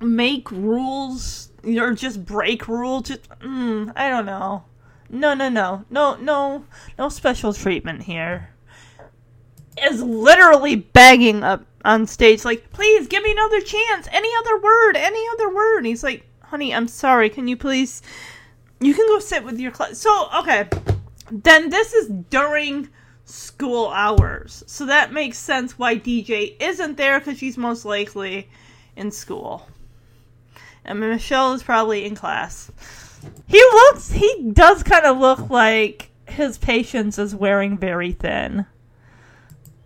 make 0.00 0.50
rules 0.50 1.49
or 1.64 1.94
just 1.94 2.24
break 2.24 2.68
rule. 2.68 3.00
Just, 3.00 3.28
mm, 3.40 3.92
I 3.96 4.08
don't 4.08 4.26
know. 4.26 4.64
No, 5.08 5.34
no, 5.34 5.48
no, 5.48 5.84
no, 5.90 6.16
no, 6.16 6.64
no 6.98 7.08
special 7.08 7.52
treatment 7.52 8.02
here. 8.02 8.50
Is 9.82 10.02
literally 10.02 10.76
begging 10.76 11.42
up 11.42 11.64
on 11.84 12.06
stage, 12.06 12.44
like, 12.44 12.70
please 12.70 13.06
give 13.06 13.22
me 13.22 13.32
another 13.32 13.60
chance. 13.60 14.06
Any 14.12 14.28
other 14.40 14.60
word, 14.60 14.96
any 14.96 15.24
other 15.32 15.54
word. 15.54 15.78
And 15.78 15.86
he's 15.86 16.04
like, 16.04 16.26
honey, 16.42 16.74
I'm 16.74 16.88
sorry. 16.88 17.30
Can 17.30 17.48
you 17.48 17.56
please? 17.56 18.02
You 18.80 18.94
can 18.94 19.06
go 19.06 19.18
sit 19.18 19.44
with 19.44 19.58
your 19.58 19.70
class. 19.70 19.98
So, 19.98 20.28
okay 20.40 20.68
then 21.30 21.70
this 21.70 21.92
is 21.92 22.08
during 22.08 22.88
school 23.24 23.88
hours. 23.88 24.64
So 24.66 24.86
that 24.86 25.12
makes 25.12 25.38
sense 25.38 25.78
why 25.78 25.96
DJ 25.96 26.56
isn't 26.60 26.96
there 26.96 27.20
because 27.20 27.38
she's 27.38 27.56
most 27.56 27.84
likely 27.84 28.48
in 28.96 29.10
school. 29.10 29.66
And 30.90 31.00
Michelle 31.00 31.52
is 31.52 31.62
probably 31.62 32.04
in 32.04 32.14
class. 32.14 32.70
He 33.46 33.58
looks, 33.58 34.10
he 34.10 34.50
does 34.52 34.82
kind 34.82 35.04
of 35.04 35.18
look 35.18 35.50
like 35.50 36.10
his 36.26 36.58
patience 36.58 37.18
is 37.18 37.34
wearing 37.34 37.78
very 37.78 38.12
thin. 38.12 38.66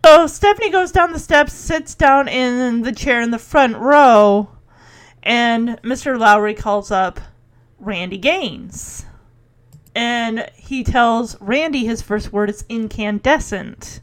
So 0.05 0.27
Stephanie 0.27 0.71
goes 0.71 0.93
down 0.93 1.13
the 1.13 1.19
steps, 1.19 1.53
sits 1.53 1.95
down 1.95 2.29
in 2.29 2.83
the 2.83 2.93
chair 2.93 3.21
in 3.21 3.31
the 3.31 3.39
front 3.39 3.77
row, 3.77 4.49
and 5.23 5.81
Mr. 5.83 6.19
Lowry 6.19 6.55
calls 6.55 6.91
up 6.91 7.21
Randy 7.79 8.19
Gaines 8.19 9.07
and 9.95 10.49
he 10.55 10.83
tells 10.83 11.41
Randy 11.41 11.87
his 11.87 12.03
first 12.03 12.33
word 12.33 12.51
is 12.51 12.65
incandescent. 12.69 14.01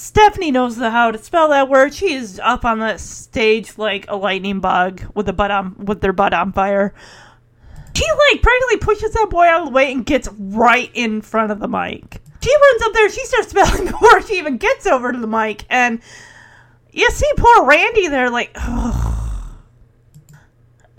Stephanie 0.00 0.52
knows 0.52 0.76
the 0.76 0.92
how 0.92 1.10
to 1.10 1.18
spell 1.18 1.48
that 1.48 1.68
word. 1.68 1.92
She 1.92 2.14
is 2.14 2.40
up 2.44 2.64
on 2.64 2.78
the 2.78 2.98
stage 2.98 3.76
like 3.78 4.06
a 4.06 4.14
lightning 4.14 4.60
bug 4.60 5.02
with 5.12 5.28
a 5.28 5.32
butt 5.32 5.50
on 5.50 5.74
with 5.86 6.00
their 6.00 6.12
butt 6.12 6.32
on 6.32 6.52
fire. 6.52 6.94
She 7.96 8.04
like 8.30 8.40
practically 8.40 8.76
pushes 8.76 9.12
that 9.14 9.26
boy 9.28 9.46
out 9.46 9.62
of 9.62 9.66
the 9.66 9.72
way 9.72 9.90
and 9.90 10.06
gets 10.06 10.28
right 10.38 10.88
in 10.94 11.20
front 11.20 11.50
of 11.50 11.58
the 11.58 11.66
mic. 11.66 12.22
She 12.40 12.54
runs 12.54 12.82
up 12.82 12.92
there, 12.92 13.10
she 13.10 13.24
starts 13.24 13.48
spelling 13.50 13.86
before 13.86 14.22
she 14.22 14.38
even 14.38 14.56
gets 14.56 14.86
over 14.86 15.10
to 15.10 15.18
the 15.18 15.26
mic, 15.26 15.64
and 15.68 16.00
you 16.92 17.10
see 17.10 17.32
poor 17.36 17.66
Randy 17.66 18.06
there 18.06 18.30
like 18.30 18.56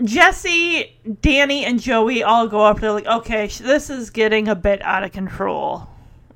Jesse, 0.04 1.00
Danny, 1.22 1.64
and 1.64 1.80
Joey 1.80 2.22
all 2.22 2.48
go 2.48 2.60
up. 2.60 2.80
They're 2.80 2.92
like, 2.92 3.06
"Okay, 3.06 3.46
this 3.46 3.88
is 3.88 4.10
getting 4.10 4.46
a 4.46 4.54
bit 4.54 4.82
out 4.82 5.04
of 5.04 5.12
control," 5.12 5.88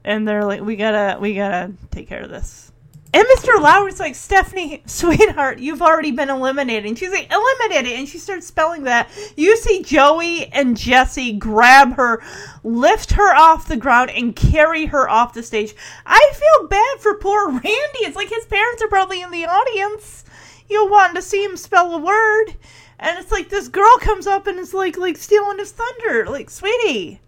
and 0.05 0.27
they're 0.27 0.45
like, 0.45 0.61
"We 0.61 0.77
gotta, 0.77 1.19
we 1.19 1.35
gotta 1.35 1.73
take 1.91 2.09
care 2.09 2.23
of 2.23 2.31
this." 2.31 2.73
And 3.13 3.25
Mr. 3.37 3.61
Lowry's 3.61 4.01
like, 4.01 4.15
"Stephanie, 4.15 4.83
sweetheart, 4.87 5.59
you've 5.59 5.83
already 5.83 6.11
been 6.11 6.31
eliminated." 6.31 6.87
And 6.87 6.99
she's 6.99 7.11
like, 7.11 7.33
"Eliminated," 7.33 7.99
and 7.99 8.09
she 8.09 8.19
starts 8.19 8.47
spelling 8.47 8.85
that. 8.85 9.09
You 9.37 9.57
see 9.57 9.83
Joey 9.83 10.47
and 10.47 10.77
Jesse 10.77 11.33
grab 11.33 11.95
her, 11.95 12.23
lift 12.63 13.13
her 13.13 13.35
off 13.35 13.69
the 13.69 13.77
ground, 13.77 14.11
and 14.11 14.37
carry 14.37 14.87
her 14.87 15.09
off 15.09 15.35
the 15.35 15.43
stage. 15.43 15.75
I 16.05 16.33
feel 16.35 16.69
bad 16.69 17.01
for 17.01 17.15
poor 17.15 17.49
Randy. 17.49 18.01
It's 18.01 18.17
like 18.17 18.31
his 18.31 18.47
parents 18.47 18.83
are 18.83 18.89
probably 18.89 19.23
in 19.23 19.31
the 19.31 19.47
audience, 19.47 20.25
you 20.69 20.89
wanting 20.91 21.17
to 21.17 21.23
see 21.23 21.45
him 21.45 21.57
spell 21.57 21.95
a 21.95 21.99
word 21.99 22.57
and 22.99 23.19
it's 23.19 23.33
like 23.33 23.49
this 23.49 23.69
girl 23.69 23.97
comes 23.99 24.27
up 24.27 24.47
and 24.47 24.59
is 24.59 24.73
like 24.73 24.97
like 24.97 25.17
stealing 25.17 25.59
his 25.59 25.73
thunder. 25.73 26.27
Like, 26.31 26.51
sweetie, 26.51 27.21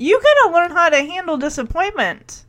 you 0.00 0.20
gotta 0.20 0.54
learn 0.54 0.70
how 0.70 0.88
to 0.88 0.96
handle 0.96 1.36
disappointment. 1.36 2.46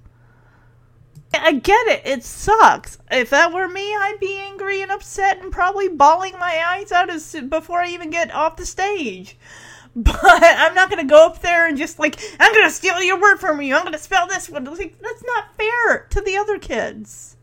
I 1.34 1.54
get 1.54 1.88
it. 1.88 2.02
It 2.06 2.24
sucks. 2.24 2.98
If 3.10 3.30
that 3.32 3.54
were 3.54 3.68
me, 3.68 3.94
I'd 3.94 4.20
be 4.20 4.38
angry 4.38 4.82
and 4.82 4.92
upset 4.92 5.42
and 5.42 5.52
probably 5.52 5.90
bawling 5.90 6.34
my 6.40 6.64
eyes 6.66 6.92
out 6.92 7.10
as 7.10 7.36
before 7.50 7.82
I 7.82 7.90
even 7.90 8.10
get 8.10 8.34
off 8.34 8.56
the 8.58 8.66
stage. 8.66 9.38
But 9.94 10.22
I'm 10.24 10.74
not 10.74 10.90
gonna 10.90 11.04
go 11.04 11.26
up 11.26 11.42
there 11.42 11.68
and 11.68 11.78
just 11.78 12.00
like 12.00 12.18
I'm 12.40 12.54
gonna 12.54 12.70
steal 12.70 13.04
your 13.04 13.20
word 13.20 13.42
from 13.42 13.62
you. 13.62 13.76
I'm 13.76 13.84
gonna 13.84 13.98
spell 13.98 14.26
this 14.26 14.50
one. 14.50 14.64
Like 14.64 14.98
that's 15.02 15.24
not 15.26 15.58
fair 15.58 16.08
to 16.12 16.22
the 16.22 16.38
other 16.38 16.58
kids. 16.58 17.36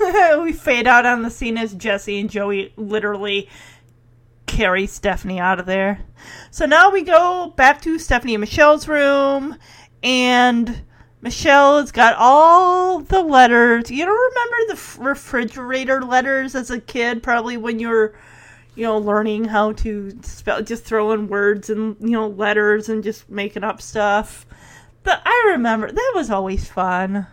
we 0.42 0.52
fade 0.52 0.88
out 0.88 1.06
on 1.06 1.22
the 1.22 1.30
scene 1.30 1.56
as 1.56 1.72
Jesse 1.74 2.18
and 2.18 2.28
Joey 2.28 2.72
literally 2.76 3.48
carry 4.50 4.86
Stephanie 4.86 5.38
out 5.38 5.60
of 5.60 5.66
there. 5.66 6.00
So 6.50 6.66
now 6.66 6.90
we 6.90 7.02
go 7.02 7.52
back 7.56 7.80
to 7.82 7.98
Stephanie 7.98 8.34
and 8.34 8.40
Michelle's 8.40 8.88
room, 8.88 9.56
and 10.02 10.82
Michelle 11.22 11.78
has 11.80 11.92
got 11.92 12.16
all 12.18 13.00
the 13.00 13.22
letters. 13.22 13.90
You 13.90 14.04
don't 14.04 14.34
remember 14.34 14.74
the 14.74 15.02
refrigerator 15.02 16.02
letters 16.02 16.54
as 16.54 16.70
a 16.70 16.80
kid, 16.80 17.22
probably 17.22 17.56
when 17.56 17.78
you 17.78 17.88
were, 17.88 18.14
you 18.74 18.84
know, 18.84 18.98
learning 18.98 19.44
how 19.44 19.72
to 19.72 20.12
spell, 20.22 20.62
just 20.62 20.84
throwing 20.84 21.28
words 21.28 21.70
and, 21.70 21.96
you 22.00 22.10
know, 22.10 22.28
letters 22.28 22.88
and 22.88 23.04
just 23.04 23.30
making 23.30 23.64
up 23.64 23.80
stuff. 23.80 24.46
But 25.02 25.22
I 25.24 25.50
remember 25.52 25.90
that 25.90 26.12
was 26.14 26.30
always 26.30 26.68
fun. 26.68 27.26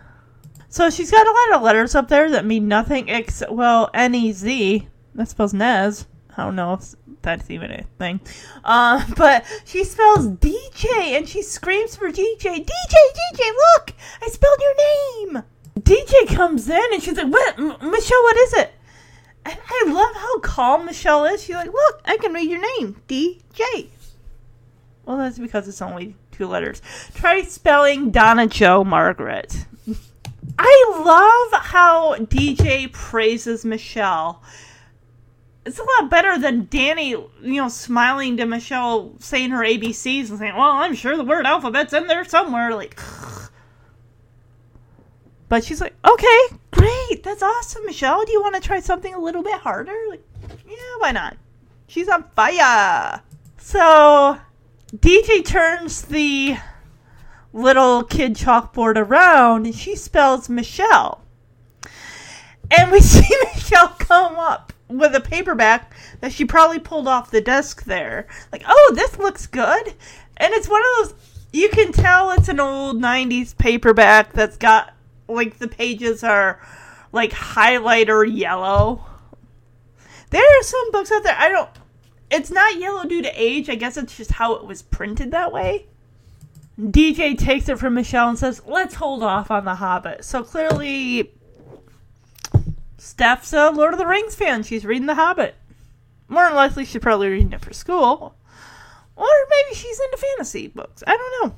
So 0.68 0.90
she's 0.90 1.10
got 1.10 1.26
a 1.26 1.30
lot 1.30 1.56
of 1.56 1.62
letters 1.62 1.94
up 1.94 2.08
there 2.08 2.30
that 2.30 2.44
mean 2.44 2.68
nothing 2.68 3.08
except, 3.08 3.52
well, 3.52 3.90
N 3.92 4.14
E 4.14 4.32
Z. 4.32 4.88
That 5.14 5.28
spells 5.28 5.54
Nez. 5.54 6.06
I 6.36 6.44
don't 6.44 6.56
know 6.56 6.74
if 6.74 6.94
that's 7.22 7.50
even 7.50 7.70
a 7.70 7.82
thing. 7.98 8.20
Uh, 8.64 9.04
but 9.16 9.44
she 9.64 9.84
spells 9.84 10.28
DJ 10.28 11.16
and 11.16 11.28
she 11.28 11.42
screams 11.42 11.96
for 11.96 12.10
DJ. 12.10 12.38
DJ, 12.38 12.64
DJ, 12.64 13.40
look! 13.76 13.94
I 14.22 14.28
spelled 14.28 14.60
your 14.60 15.34
name! 15.34 15.42
DJ 15.80 16.34
comes 16.34 16.68
in 16.68 16.92
and 16.92 17.02
she's 17.02 17.16
like, 17.16 17.32
What? 17.32 17.58
M- 17.58 17.90
Michelle, 17.90 18.22
what 18.22 18.36
is 18.36 18.52
it? 18.54 18.72
And 19.44 19.58
I 19.58 19.84
love 19.88 20.14
how 20.16 20.38
calm 20.40 20.86
Michelle 20.86 21.24
is. 21.24 21.42
She's 21.42 21.54
like, 21.54 21.72
Look, 21.72 22.00
I 22.04 22.16
can 22.16 22.32
read 22.32 22.50
your 22.50 22.60
name. 22.60 23.00
DJ. 23.08 23.88
Well, 25.04 25.16
that's 25.16 25.38
because 25.38 25.68
it's 25.68 25.80
only 25.80 26.16
two 26.32 26.46
letters. 26.46 26.82
Try 27.14 27.42
spelling 27.42 28.10
Donna 28.10 28.46
Jo 28.46 28.84
Margaret. 28.84 29.66
I 30.58 30.94
love 31.04 31.62
how 31.62 32.16
DJ 32.16 32.92
praises 32.92 33.64
Michelle. 33.64 34.42
It's 35.68 35.78
a 35.78 35.84
lot 36.00 36.10
better 36.10 36.38
than 36.38 36.66
Danny, 36.70 37.10
you 37.10 37.28
know, 37.42 37.68
smiling 37.68 38.38
to 38.38 38.46
Michelle 38.46 39.12
saying 39.18 39.50
her 39.50 39.62
ABCs 39.62 40.30
and 40.30 40.38
saying, 40.38 40.56
Well, 40.56 40.70
I'm 40.70 40.94
sure 40.94 41.14
the 41.14 41.24
word 41.24 41.44
alphabet's 41.44 41.92
in 41.92 42.06
there 42.06 42.24
somewhere. 42.24 42.74
Like, 42.74 42.98
but 45.50 45.62
she's 45.62 45.82
like, 45.82 45.94
Okay, 46.02 46.38
great. 46.70 47.22
That's 47.22 47.42
awesome, 47.42 47.84
Michelle. 47.84 48.24
Do 48.24 48.32
you 48.32 48.40
want 48.40 48.54
to 48.54 48.62
try 48.62 48.80
something 48.80 49.12
a 49.12 49.20
little 49.20 49.42
bit 49.42 49.60
harder? 49.60 49.92
Like, 50.08 50.26
yeah, 50.66 50.76
why 51.00 51.12
not? 51.12 51.36
She's 51.86 52.08
on 52.08 52.24
fire. 52.34 53.20
So, 53.58 54.38
DJ 54.96 55.44
turns 55.44 56.00
the 56.00 56.56
little 57.52 58.04
kid 58.04 58.36
chalkboard 58.36 58.96
around 58.96 59.66
and 59.66 59.74
she 59.74 59.96
spells 59.96 60.48
Michelle. 60.48 61.22
And 62.70 62.90
we 62.90 63.00
see 63.02 63.36
Michelle 63.52 63.88
come 63.88 64.36
up 64.36 64.72
with 64.88 65.14
a 65.14 65.20
paperback 65.20 65.94
that 66.20 66.32
she 66.32 66.44
probably 66.44 66.78
pulled 66.78 67.08
off 67.08 67.30
the 67.30 67.40
desk 67.40 67.84
there. 67.84 68.26
Like, 68.52 68.62
oh, 68.66 68.92
this 68.94 69.18
looks 69.18 69.46
good. 69.46 69.94
And 70.36 70.54
it's 70.54 70.68
one 70.68 70.80
of 70.80 71.08
those, 71.08 71.14
you 71.52 71.68
can 71.68 71.92
tell 71.92 72.30
it's 72.30 72.48
an 72.48 72.60
old 72.60 73.00
90s 73.00 73.56
paperback 73.56 74.32
that's 74.32 74.56
got, 74.56 74.94
like, 75.28 75.58
the 75.58 75.68
pages 75.68 76.24
are, 76.24 76.60
like, 77.12 77.32
highlighter 77.32 78.24
yellow. 78.30 79.04
There 80.30 80.42
are 80.42 80.62
some 80.62 80.92
books 80.92 81.10
out 81.10 81.22
there, 81.22 81.36
I 81.36 81.48
don't, 81.48 81.70
it's 82.30 82.50
not 82.50 82.78
yellow 82.78 83.04
due 83.04 83.22
to 83.22 83.32
age. 83.34 83.70
I 83.70 83.74
guess 83.74 83.96
it's 83.96 84.16
just 84.16 84.32
how 84.32 84.54
it 84.54 84.66
was 84.66 84.82
printed 84.82 85.30
that 85.30 85.52
way. 85.52 85.86
DJ 86.78 87.36
takes 87.36 87.68
it 87.68 87.78
from 87.78 87.94
Michelle 87.94 88.28
and 88.28 88.38
says, 88.38 88.62
let's 88.66 88.94
hold 88.94 89.22
off 89.22 89.50
on 89.50 89.64
The 89.64 89.74
Hobbit. 89.74 90.24
So 90.24 90.44
clearly, 90.44 91.32
Steph's 93.08 93.54
a 93.54 93.70
Lord 93.70 93.94
of 93.94 93.98
the 93.98 94.06
Rings 94.06 94.34
fan. 94.34 94.62
She's 94.62 94.84
reading 94.84 95.06
The 95.06 95.14
Hobbit. 95.14 95.54
More 96.28 96.44
than 96.44 96.54
likely, 96.54 96.84
she's 96.84 97.00
probably 97.00 97.28
reading 97.30 97.54
it 97.54 97.62
for 97.62 97.72
school. 97.72 98.34
Or 99.16 99.26
maybe 99.48 99.74
she's 99.74 99.98
into 99.98 100.18
fantasy 100.18 100.68
books. 100.68 101.02
I 101.06 101.16
don't 101.16 101.50
know. 101.50 101.56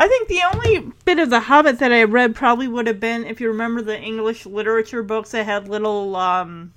I 0.00 0.08
think 0.08 0.26
the 0.28 0.42
only 0.52 0.92
bit 1.04 1.20
of 1.20 1.30
The 1.30 1.40
Hobbit 1.40 1.78
that 1.78 1.92
I 1.92 2.02
read 2.02 2.34
probably 2.34 2.66
would 2.66 2.88
have 2.88 2.98
been, 2.98 3.24
if 3.24 3.40
you 3.40 3.48
remember 3.48 3.82
the 3.82 3.98
English 3.98 4.44
literature 4.44 5.04
books 5.04 5.30
that 5.30 5.44
had 5.44 5.68
little, 5.68 6.16
um, 6.16 6.74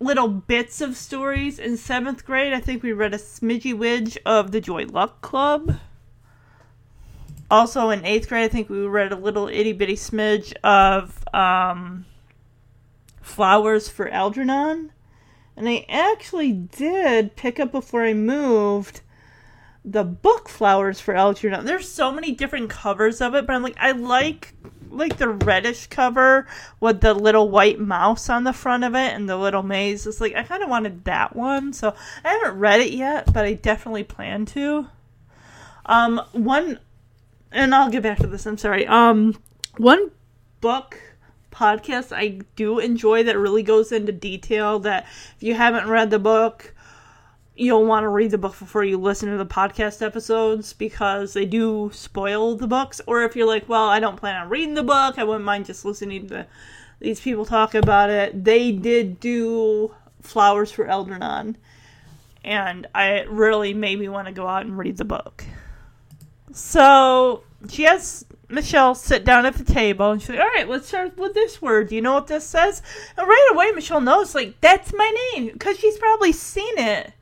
little 0.00 0.28
bits 0.28 0.80
of 0.80 0.96
stories 0.96 1.58
in 1.58 1.76
seventh 1.76 2.24
grade. 2.24 2.54
I 2.54 2.60
think 2.60 2.82
we 2.82 2.92
read 2.92 3.12
a 3.12 3.18
smidgy 3.18 3.74
widge 3.74 4.16
of 4.24 4.52
the 4.52 4.60
Joy 4.60 4.86
Luck 4.86 5.20
Club. 5.20 5.76
Also 7.50 7.90
in 7.90 8.06
eighth 8.06 8.30
grade, 8.30 8.46
I 8.46 8.48
think 8.48 8.70
we 8.70 8.78
read 8.86 9.12
a 9.12 9.16
little 9.16 9.48
itty 9.48 9.74
bitty 9.74 9.96
smidge 9.96 10.54
of 10.64 11.22
um, 11.34 12.06
Flowers 13.22 13.88
for 13.88 14.08
Algernon. 14.08 14.92
And 15.56 15.68
I 15.68 15.86
actually 15.88 16.52
did 16.52 17.36
pick 17.36 17.58
up 17.58 17.72
before 17.72 18.04
I 18.04 18.14
moved 18.14 19.00
the 19.84 20.04
book 20.04 20.48
Flowers 20.48 21.00
for 21.00 21.14
Algernon. 21.14 21.64
There's 21.64 21.90
so 21.90 22.12
many 22.12 22.32
different 22.32 22.70
covers 22.70 23.20
of 23.20 23.34
it, 23.34 23.46
but 23.46 23.54
I'm 23.54 23.62
like, 23.62 23.76
I 23.78 23.92
like 23.92 24.54
like 24.90 25.16
the 25.16 25.28
reddish 25.30 25.86
cover 25.86 26.46
with 26.78 27.00
the 27.00 27.14
little 27.14 27.48
white 27.48 27.80
mouse 27.80 28.28
on 28.28 28.44
the 28.44 28.52
front 28.52 28.84
of 28.84 28.94
it 28.94 29.14
and 29.14 29.26
the 29.26 29.36
little 29.36 29.62
maze. 29.62 30.06
It's 30.06 30.20
like 30.20 30.34
I 30.34 30.42
kind 30.42 30.62
of 30.62 30.68
wanted 30.68 31.04
that 31.04 31.34
one, 31.34 31.72
so 31.72 31.94
I 32.24 32.28
haven't 32.28 32.58
read 32.58 32.80
it 32.80 32.92
yet, 32.92 33.32
but 33.32 33.44
I 33.44 33.54
definitely 33.54 34.04
plan 34.04 34.44
to. 34.46 34.88
Um, 35.86 36.20
one, 36.32 36.78
and 37.50 37.74
I'll 37.74 37.90
get 37.90 38.02
back 38.02 38.18
to 38.18 38.26
this. 38.26 38.46
I'm 38.46 38.58
sorry. 38.58 38.86
Um, 38.86 39.36
one 39.78 40.10
book 40.60 40.98
podcast 41.52 42.16
I 42.16 42.40
do 42.56 42.78
enjoy 42.78 43.22
that 43.24 43.38
really 43.38 43.62
goes 43.62 43.92
into 43.92 44.12
detail. 44.12 44.80
That 44.80 45.04
if 45.36 45.42
you 45.42 45.54
haven't 45.54 45.88
read 45.88 46.10
the 46.10 46.18
book 46.18 46.74
you'll 47.54 47.84
want 47.84 48.04
to 48.04 48.08
read 48.08 48.30
the 48.30 48.38
book 48.38 48.58
before 48.58 48.84
you 48.84 48.98
listen 48.98 49.30
to 49.30 49.36
the 49.36 49.46
podcast 49.46 50.04
episodes 50.04 50.72
because 50.72 51.34
they 51.34 51.44
do 51.44 51.90
spoil 51.92 52.56
the 52.56 52.66
books. 52.66 53.00
Or 53.06 53.22
if 53.22 53.36
you're 53.36 53.46
like, 53.46 53.68
well, 53.68 53.88
I 53.88 54.00
don't 54.00 54.16
plan 54.16 54.40
on 54.40 54.48
reading 54.48 54.74
the 54.74 54.82
book, 54.82 55.18
I 55.18 55.24
wouldn't 55.24 55.44
mind 55.44 55.66
just 55.66 55.84
listening 55.84 56.28
to 56.28 56.46
these 57.00 57.20
people 57.20 57.44
talk 57.44 57.74
about 57.74 58.10
it. 58.10 58.44
They 58.44 58.72
did 58.72 59.20
do 59.20 59.94
Flowers 60.22 60.70
for 60.70 60.86
Algernon, 60.86 61.56
and 62.44 62.86
I 62.94 63.22
really 63.22 63.74
made 63.74 63.98
me 63.98 64.08
want 64.08 64.28
to 64.28 64.32
go 64.32 64.46
out 64.46 64.64
and 64.64 64.78
read 64.78 64.96
the 64.96 65.04
book. 65.04 65.44
So 66.52 67.42
she 67.68 67.82
has 67.82 68.24
Michelle 68.52 68.94
sit 68.94 69.24
down 69.24 69.46
at 69.46 69.54
the 69.54 69.64
table 69.64 70.10
and 70.10 70.20
she's 70.20 70.30
like, 70.30 70.40
All 70.40 70.46
right, 70.46 70.68
let's 70.68 70.88
start 70.88 71.16
with 71.16 71.34
this 71.34 71.60
word. 71.60 71.88
Do 71.88 71.96
you 71.96 72.02
know 72.02 72.14
what 72.14 72.26
this 72.26 72.46
says? 72.46 72.82
And 73.16 73.26
right 73.26 73.48
away, 73.52 73.72
Michelle 73.72 74.00
knows, 74.00 74.34
like, 74.34 74.60
that's 74.60 74.92
my 74.92 75.12
name 75.34 75.50
because 75.52 75.78
she's 75.78 75.98
probably 75.98 76.32
seen 76.32 76.78
it 76.78 77.12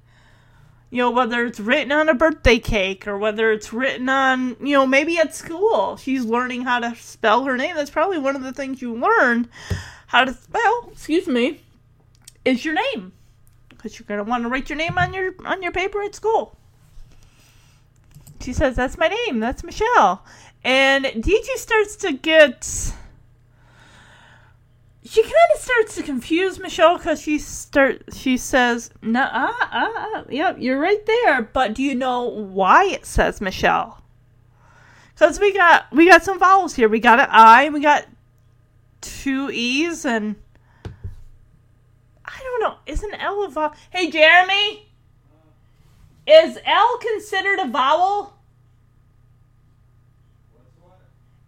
you 0.90 0.98
know, 0.98 1.10
whether 1.10 1.46
it's 1.46 1.60
written 1.60 1.92
on 1.92 2.08
a 2.08 2.14
birthday 2.14 2.58
cake 2.58 3.06
or 3.06 3.16
whether 3.16 3.52
it's 3.52 3.72
written 3.72 4.08
on, 4.08 4.56
you 4.60 4.74
know, 4.74 4.86
maybe 4.86 5.18
at 5.18 5.34
school. 5.34 5.96
She's 5.96 6.24
learning 6.24 6.62
how 6.62 6.80
to 6.80 6.96
spell 6.96 7.44
her 7.44 7.56
name. 7.56 7.76
That's 7.76 7.90
probably 7.90 8.18
one 8.18 8.34
of 8.34 8.42
the 8.42 8.52
things 8.52 8.82
you 8.82 8.94
learn 8.94 9.48
how 10.08 10.24
to 10.24 10.34
spell, 10.34 10.88
excuse 10.90 11.28
me, 11.28 11.62
is 12.44 12.64
your 12.64 12.74
name. 12.74 13.12
Cuz 13.78 13.98
you're 13.98 14.06
going 14.06 14.18
to 14.18 14.28
want 14.28 14.42
to 14.42 14.48
write 14.48 14.68
your 14.68 14.76
name 14.76 14.98
on 14.98 15.14
your 15.14 15.32
on 15.44 15.62
your 15.62 15.72
paper 15.72 16.02
at 16.02 16.14
school. 16.14 16.58
She 18.40 18.52
says, 18.52 18.74
"That's 18.74 18.98
my 18.98 19.08
name. 19.08 19.38
That's 19.38 19.62
Michelle." 19.62 20.24
And 20.62 21.04
DJ 21.06 21.56
starts 21.56 21.96
to 21.96 22.12
get 22.12 22.94
she 25.10 25.22
kind 25.22 25.34
of 25.56 25.60
starts 25.60 25.94
to 25.96 26.02
confuse 26.02 26.60
Michelle 26.60 26.96
because 26.96 27.20
she 27.20 27.38
start 27.38 28.02
she 28.14 28.36
says, 28.36 28.90
"No, 29.02 29.28
ah, 29.32 29.68
ah, 29.72 29.92
ah, 29.96 30.24
yep, 30.28 30.56
you're 30.60 30.78
right 30.78 31.04
there." 31.04 31.42
But 31.42 31.74
do 31.74 31.82
you 31.82 31.96
know 31.96 32.22
why 32.22 32.84
it 32.84 33.04
says 33.06 33.40
Michelle? 33.40 34.02
Because 35.14 35.40
we 35.40 35.52
got 35.52 35.90
we 35.90 36.08
got 36.08 36.22
some 36.22 36.38
vowels 36.38 36.74
here. 36.74 36.88
We 36.88 37.00
got 37.00 37.18
an 37.18 37.26
I, 37.30 37.70
we 37.70 37.80
got 37.80 38.06
two 39.00 39.50
e's, 39.50 40.04
and 40.04 40.36
I 42.24 42.38
don't 42.42 42.60
know. 42.60 42.76
Is 42.86 43.02
an 43.02 43.14
L 43.14 43.42
a 43.42 43.48
vowel? 43.48 43.74
Hey, 43.90 44.10
Jeremy, 44.10 44.92
is 46.26 46.58
L 46.64 46.98
considered 46.98 47.58
a 47.58 47.66
vowel? 47.66 48.39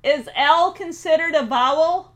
Is 0.02 0.28
L 0.34 0.72
considered 0.72 1.34
a 1.34 1.44
vowel? 1.44 2.14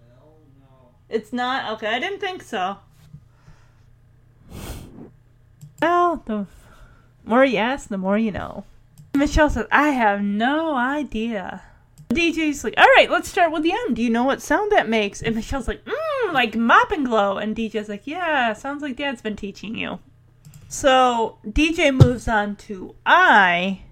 L, 0.00 0.36
no. 0.58 0.90
It's 1.08 1.32
not? 1.32 1.72
Okay, 1.74 1.88
I 1.88 1.98
didn't 1.98 2.20
think 2.20 2.42
so. 2.42 2.78
Well, 5.80 6.22
the 6.24 6.46
more 7.24 7.44
you 7.44 7.58
ask, 7.58 7.88
the 7.88 7.98
more 7.98 8.18
you 8.18 8.32
know. 8.32 8.64
Michelle 9.14 9.50
says, 9.50 9.66
I 9.70 9.90
have 9.90 10.22
no 10.22 10.74
idea. 10.76 11.62
DJ's 12.10 12.64
like, 12.64 12.74
alright, 12.78 13.10
let's 13.10 13.28
start 13.28 13.52
with 13.52 13.62
the 13.62 13.72
M. 13.72 13.94
Do 13.94 14.02
you 14.02 14.10
know 14.10 14.24
what 14.24 14.40
sound 14.40 14.72
that 14.72 14.88
makes? 14.88 15.22
And 15.22 15.36
Michelle's 15.36 15.68
like, 15.68 15.84
mmm, 15.84 16.32
like 16.32 16.56
Mop 16.56 16.90
and 16.90 17.04
Glo. 17.04 17.36
And 17.36 17.54
DJ's 17.54 17.88
like, 17.88 18.06
yeah, 18.06 18.52
sounds 18.54 18.82
like 18.82 18.96
dad's 18.96 19.20
been 19.20 19.36
teaching 19.36 19.76
you. 19.76 19.98
So 20.68 21.38
DJ 21.46 21.94
moves 21.94 22.28
on 22.28 22.56
to 22.56 22.94
I 23.04 23.82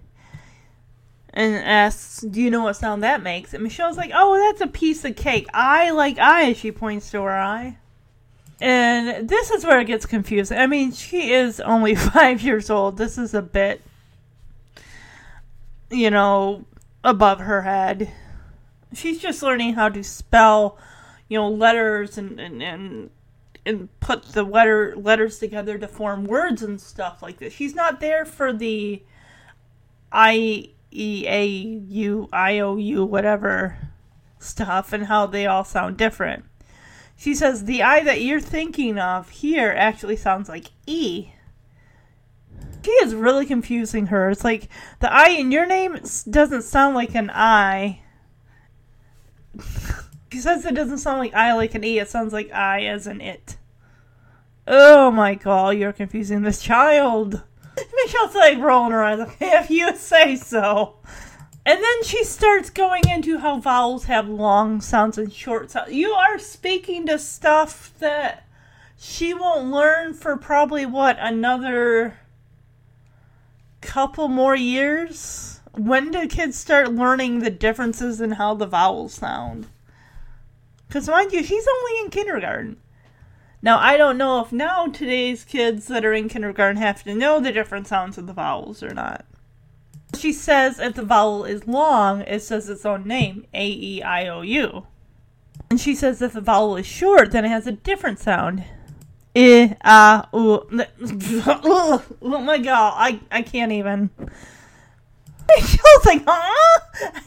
and 1.37 1.55
asks, 1.55 2.23
Do 2.23 2.41
you 2.41 2.51
know 2.51 2.65
what 2.65 2.77
sound 2.77 3.03
that 3.03 3.23
makes? 3.23 3.53
And 3.53 3.63
Michelle's 3.63 3.99
like, 3.99 4.11
Oh, 4.13 4.37
that's 4.39 4.63
a 4.63 4.67
piece 4.67 5.05
of 5.05 5.15
cake. 5.15 5.47
I 5.53 5.91
like 5.91 6.19
I, 6.19 6.55
she 6.55 6.73
points 6.73 7.11
to 7.11 7.23
her 7.23 7.39
eye. 7.39 7.77
And 8.59 9.29
this 9.29 9.51
is 9.51 9.65
where 9.65 9.79
it 9.79 9.85
gets 9.85 10.07
confusing. 10.07 10.57
I 10.57 10.67
mean, 10.67 10.93
she 10.93 11.33
is 11.33 11.61
only 11.61 11.95
five 11.95 12.41
years 12.41 12.71
old. 12.71 12.97
This 12.97 13.19
is 13.19 13.35
a 13.35 13.43
bit, 13.43 13.83
you 15.91 16.11
know, 16.11 16.65
above 17.05 17.41
her 17.41 17.63
head. 17.63 18.11
She's 18.95 19.19
just 19.21 19.43
learning 19.43 19.75
how 19.75 19.91
to 19.91 20.03
spell, 20.03 20.79
you 21.29 21.39
know, 21.39 21.51
letters 21.51 22.17
and, 22.17 22.41
and, 22.41 22.63
and 22.63 23.11
and 23.67 23.89
put 23.99 24.23
the 24.27 24.45
letter 24.45 24.95
letters 24.97 25.41
together 25.41 25.77
to 25.77 25.89
form 25.89 26.25
words 26.25 26.63
and 26.63 26.81
stuff 26.81 27.21
like 27.21 27.39
this. 27.39 27.53
She's 27.53 27.75
not 27.75 27.99
there 28.01 28.25
for 28.25 28.53
the 28.53 29.03
I 30.13 30.71
E 30.97 31.27
A 31.29 31.45
U 31.47 32.29
I 32.33 32.59
O 32.61 32.77
U 32.77 33.05
whatever 33.05 33.79
stuff 34.39 34.93
and 34.93 35.07
how 35.07 35.27
they 35.27 35.47
all 35.47 35.65
sound 35.65 35.97
different. 35.97 36.45
She 37.17 37.35
says 37.35 37.65
the 37.65 37.83
I 37.83 38.03
that 38.05 38.23
you're 38.23 38.41
thinking 38.41 38.99
of 38.99 39.31
here 39.31 39.75
actually 39.77 40.17
sounds 40.17 40.49
like 40.49 40.67
E. 40.87 41.33
She 42.85 42.91
is 42.93 43.15
really 43.15 43.47
confusing 43.47 44.07
her. 44.07 44.31
It's 44.31 44.45
like 44.45 44.69
the 45.01 45.13
I 45.13 45.31
in 45.31 45.51
your 45.51 45.67
name 45.67 45.99
doesn't 46.31 46.63
sound 46.63 46.95
like 46.95 47.15
an 47.15 47.31
I. 47.33 48.01
She 50.33 50.43
says 50.43 50.67
it 50.67 50.75
doesn't 50.75 50.99
sound 50.99 51.21
like 51.21 51.33
I 51.33 51.55
like 51.55 51.75
an 51.75 51.83
E, 51.83 51.99
it 51.99 52.11
sounds 52.11 52.35
like 52.35 52.53
I 52.53 52.85
as 52.85 53.07
an 53.07 53.23
it. 53.23 53.57
Oh 54.67 55.11
my 55.11 55.35
god, 55.35 55.79
you're 55.79 55.95
confusing 55.95 56.43
this 56.43 56.61
child. 56.61 57.43
Michelle's 58.05 58.35
like 58.35 58.59
rolling 58.59 58.93
her 58.93 59.03
eyes, 59.03 59.19
like, 59.19 59.37
if 59.41 59.71
you 59.71 59.95
say 59.97 60.37
so. 60.37 60.97
And 61.65 61.83
then 61.83 62.05
she 62.05 62.23
starts 62.23 62.71
going 62.71 63.03
into 63.09 63.39
how 63.39 63.59
vowels 63.59 64.05
have 64.05 64.29
long 64.29 64.81
sounds 64.81 65.19
and 65.19 65.33
short 65.33 65.71
sounds. 65.71 65.93
You 65.93 66.13
are 66.13 66.39
speaking 66.39 67.07
to 67.07 67.19
stuff 67.19 67.93
that 67.99 68.47
she 68.97 69.35
won't 69.35 69.71
learn 69.71 70.15
for 70.15 70.37
probably 70.37 70.87
what, 70.87 71.17
another 71.19 72.19
couple 73.81 74.29
more 74.29 74.57
years? 74.57 75.61
When 75.73 76.11
do 76.11 76.27
kids 76.29 76.57
start 76.57 76.93
learning 76.93 77.41
the 77.41 77.51
differences 77.51 78.21
in 78.21 78.33
how 78.33 78.55
the 78.55 78.67
vowels 78.67 79.15
sound? 79.15 79.67
Because, 80.87 81.09
mind 81.09 81.33
you, 81.33 81.43
she's 81.43 81.67
only 81.67 82.05
in 82.05 82.11
kindergarten. 82.11 82.77
Now, 83.63 83.79
I 83.79 83.97
don't 83.97 84.19
know 84.19 84.45
if 84.45 84.53
now 84.53 84.87
today's 84.87 85.45
kids 85.45 85.87
that 85.87 86.05
are 86.05 86.13
in 86.13 86.29
kindergarten 86.29 86.77
have 86.77 87.03
to 87.05 87.15
know 87.15 87.41
the 87.41 87.53
different 87.53 87.87
sounds 87.87 88.19
of 88.19 88.27
the 88.27 88.33
vowels 88.33 88.83
or 88.83 88.95
not. 88.95 89.25
She 90.17 90.33
says 90.33 90.79
if 90.79 90.95
the 90.95 91.03
vowel 91.03 91.45
is 91.45 91.67
long, 91.67 92.23
it 92.23 92.43
says 92.43 92.69
its 92.69 92.87
own 92.87 93.07
name, 93.07 93.47
A 93.53 93.67
E 93.67 94.03
I 94.03 94.29
O 94.29 94.43
U. 94.43 94.87
And 95.71 95.81
she 95.81 95.95
says 95.95 96.23
if 96.23 96.33
the 96.33 96.41
vowel 96.41 96.77
is 96.77 96.87
short, 96.87 97.33
then 97.33 97.45
it 97.45 97.49
has 97.49 97.67
a 97.67 97.73
different 97.73 98.19
sound. 98.19 98.65
I, 99.37 99.77
a, 99.83 100.29
u. 100.33 100.67
Oh 102.23 102.41
my 102.41 102.59
god, 102.59 102.95
I, 102.97 103.21
I 103.31 103.43
can't 103.43 103.73
even. 103.73 104.11
I 104.19 105.61
Michelle's 105.61 106.07
like, 106.07 106.23
huh? 106.27 106.81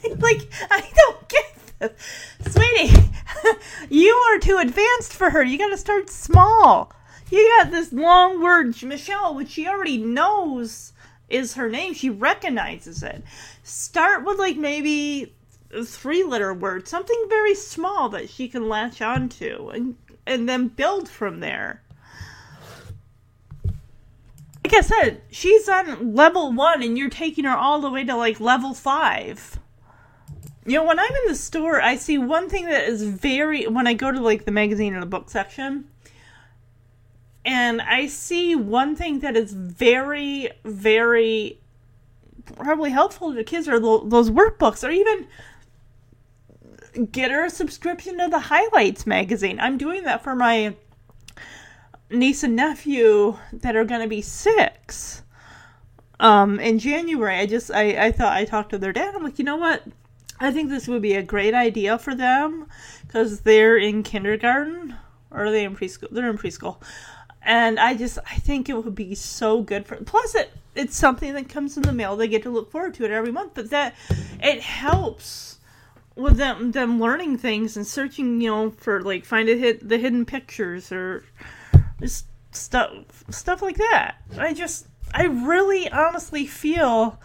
like, 0.20 0.50
I 0.72 0.90
don't 0.96 1.28
get. 1.30 1.59
Sweetie, 2.48 3.10
you 3.90 4.14
are 4.14 4.40
too 4.40 4.58
advanced 4.58 5.14
for 5.14 5.30
her. 5.30 5.44
You 5.44 5.58
gotta 5.58 5.78
start 5.78 6.10
small. 6.10 6.92
You 7.32 7.48
got 7.58 7.72
this 7.72 7.94
long 7.94 8.42
word, 8.42 8.82
Michelle, 8.84 9.36
which 9.36 9.50
she 9.50 9.68
already 9.68 9.98
knows 9.98 10.94
is 11.30 11.54
her 11.54 11.70
name. 11.70 11.94
She 11.94 12.10
recognizes 12.10 13.04
it. 13.04 13.24
Start 13.64 14.26
with 14.26 14.40
like 14.40 14.58
maybe 14.58 15.34
a 15.72 15.84
three 15.84 16.24
letter 16.24 16.54
word, 16.54 16.88
something 16.88 17.26
very 17.30 17.56
small 17.56 18.10
that 18.10 18.30
she 18.30 18.48
can 18.48 18.68
latch 18.68 19.02
onto, 19.02 19.70
and 19.70 19.96
and 20.26 20.50
then 20.50 20.68
build 20.68 21.08
from 21.08 21.40
there. 21.40 21.84
Like 24.64 24.74
I 24.74 24.82
said, 24.82 25.22
she's 25.32 25.70
on 25.70 26.14
level 26.16 26.52
one, 26.52 26.84
and 26.84 26.98
you're 26.98 27.10
taking 27.10 27.46
her 27.46 27.56
all 27.56 27.80
the 27.82 27.90
way 27.90 28.04
to 28.04 28.16
like 28.16 28.40
level 28.40 28.74
five. 28.74 29.59
You 30.66 30.74
know, 30.74 30.84
when 30.84 31.00
I'm 31.00 31.12
in 31.12 31.28
the 31.28 31.36
store, 31.36 31.82
I 31.82 31.96
see 31.96 32.18
one 32.18 32.50
thing 32.50 32.66
that 32.66 32.84
is 32.84 33.04
very. 33.04 33.66
When 33.66 33.88
I 33.88 33.94
go 33.94 34.12
to 34.12 34.20
like 34.20 34.46
the 34.46 34.52
magazine 34.52 34.94
or 34.94 35.00
the 35.00 35.06
book 35.06 35.30
section, 35.30 35.90
and 37.46 37.82
I 37.82 38.08
see 38.08 38.56
one 38.56 38.96
thing 38.96 39.20
that 39.20 39.36
is 39.36 39.54
very, 39.54 40.52
very 40.64 41.60
probably 42.56 42.90
helpful 42.90 43.34
to 43.34 43.44
kids 43.44 43.68
are 43.68 43.80
those 43.80 44.30
workbooks, 44.30 44.88
or 44.88 44.92
even 44.92 45.28
get 47.12 47.32
her 47.32 47.46
a 47.46 47.50
subscription 47.50 48.18
to 48.18 48.28
the 48.28 48.40
Highlights 48.40 49.08
magazine. 49.08 49.60
I'm 49.60 49.78
doing 49.78 50.04
that 50.04 50.24
for 50.24 50.36
my 50.36 50.76
niece 52.10 52.44
and 52.44 52.56
nephew 52.56 53.38
that 53.54 53.76
are 53.76 53.86
going 53.86 54.02
to 54.02 54.08
be 54.08 54.22
six. 54.22 55.24
Um, 56.20 56.60
in 56.60 56.80
January, 56.80 57.36
I 57.36 57.46
just 57.46 57.72
I, 57.72 58.08
I 58.08 58.12
thought 58.12 58.34
I 58.34 58.44
talked 58.44 58.72
to 58.72 58.78
their 58.78 58.92
dad. 58.92 59.16
I'm 59.16 59.24
like, 59.24 59.40
you 59.40 59.46
know 59.46 59.56
what? 59.56 59.84
I 60.40 60.52
think 60.52 60.70
this 60.70 60.88
would 60.88 61.02
be 61.02 61.16
a 61.16 61.24
great 61.24 61.54
idea 61.54 61.98
for 61.98 62.16
them 62.16 62.68
because 63.06 63.42
they're 63.42 63.78
in 63.78 64.04
kindergarten 64.04 64.96
or 65.32 65.46
are 65.46 65.52
they 65.52 65.64
in 65.64 65.76
preschool? 65.76 66.10
They're 66.12 66.30
in 66.30 66.38
preschool, 66.38 66.78
and 67.42 67.80
I 67.80 67.96
just 67.96 68.20
I 68.30 68.36
think 68.36 68.70
it 68.70 68.74
would 68.74 68.96
be 68.96 69.16
so 69.16 69.62
good 69.62 69.86
for. 69.86 69.96
Plus, 69.98 70.36
it 70.36 70.52
it's 70.76 70.96
something 70.96 71.34
that 71.34 71.50
comes 71.50 71.78
in 71.78 71.84
the 71.84 71.92
mail. 71.92 72.16
They 72.16 72.28
get 72.28 72.44
to 72.44 72.50
look 72.50 72.72
forward 72.72 72.94
to 72.96 73.06
it 73.06 73.12
every 73.12 73.32
month, 73.32 73.54
but 73.54 73.70
that 73.70 73.96
it 74.42 74.62
helps 74.62 75.60
with 76.16 76.38
them 76.38 76.72
them 76.72 77.00
learning 77.00 77.38
things 77.38 77.78
and 77.78 77.86
searching, 77.86 78.42
you 78.42 78.50
know, 78.50 78.72
for 78.72 79.02
like 79.02 79.26
find 79.26 79.50
a 79.50 79.58
hit 79.58 79.88
the 79.88 79.98
hidden 79.98 80.26
pictures 80.26 80.92
or 80.92 81.26
just 82.02 82.26
stuff 82.52 83.24
stuff 83.30 83.62
like 83.62 83.78
that. 83.78 84.16
I 84.38 84.54
just 84.54 84.88
I 85.14 85.26
really 85.26 85.90
honestly 85.90 86.46
feel 86.46 87.20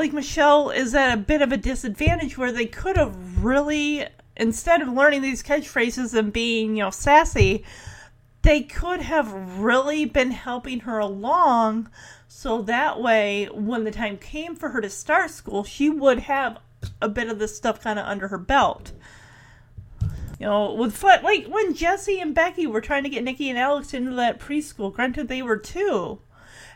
like 0.00 0.12
Michelle 0.12 0.70
is 0.70 0.94
at 0.94 1.12
a 1.12 1.20
bit 1.20 1.42
of 1.42 1.52
a 1.52 1.56
disadvantage 1.56 2.38
where 2.38 2.52
they 2.52 2.66
could 2.66 2.96
have 2.96 3.44
really 3.44 4.06
instead 4.36 4.80
of 4.80 4.88
learning 4.88 5.22
these 5.22 5.42
catchphrases 5.42 6.14
and 6.14 6.32
being, 6.32 6.76
you 6.76 6.84
know, 6.84 6.90
sassy, 6.90 7.64
they 8.42 8.62
could 8.62 9.00
have 9.00 9.58
really 9.58 10.04
been 10.04 10.30
helping 10.30 10.80
her 10.80 10.98
along 10.98 11.88
so 12.26 12.62
that 12.62 13.00
way 13.00 13.48
when 13.52 13.84
the 13.84 13.90
time 13.90 14.16
came 14.16 14.56
for 14.56 14.70
her 14.70 14.80
to 14.80 14.90
start 14.90 15.30
school, 15.30 15.62
she 15.62 15.90
would 15.90 16.20
have 16.20 16.58
a 17.00 17.08
bit 17.08 17.28
of 17.28 17.38
this 17.38 17.56
stuff 17.56 17.80
kind 17.82 17.98
of 17.98 18.06
under 18.06 18.28
her 18.28 18.38
belt. 18.38 18.92
You 20.40 20.46
know, 20.46 20.72
with 20.74 21.00
like 21.04 21.46
when 21.46 21.74
Jesse 21.74 22.20
and 22.20 22.34
Becky 22.34 22.66
were 22.66 22.80
trying 22.80 23.04
to 23.04 23.08
get 23.08 23.22
Nikki 23.22 23.48
and 23.48 23.58
Alex 23.58 23.94
into 23.94 24.12
that 24.16 24.40
preschool, 24.40 24.92
granted 24.92 25.28
they 25.28 25.42
were 25.42 25.56
two, 25.56 26.20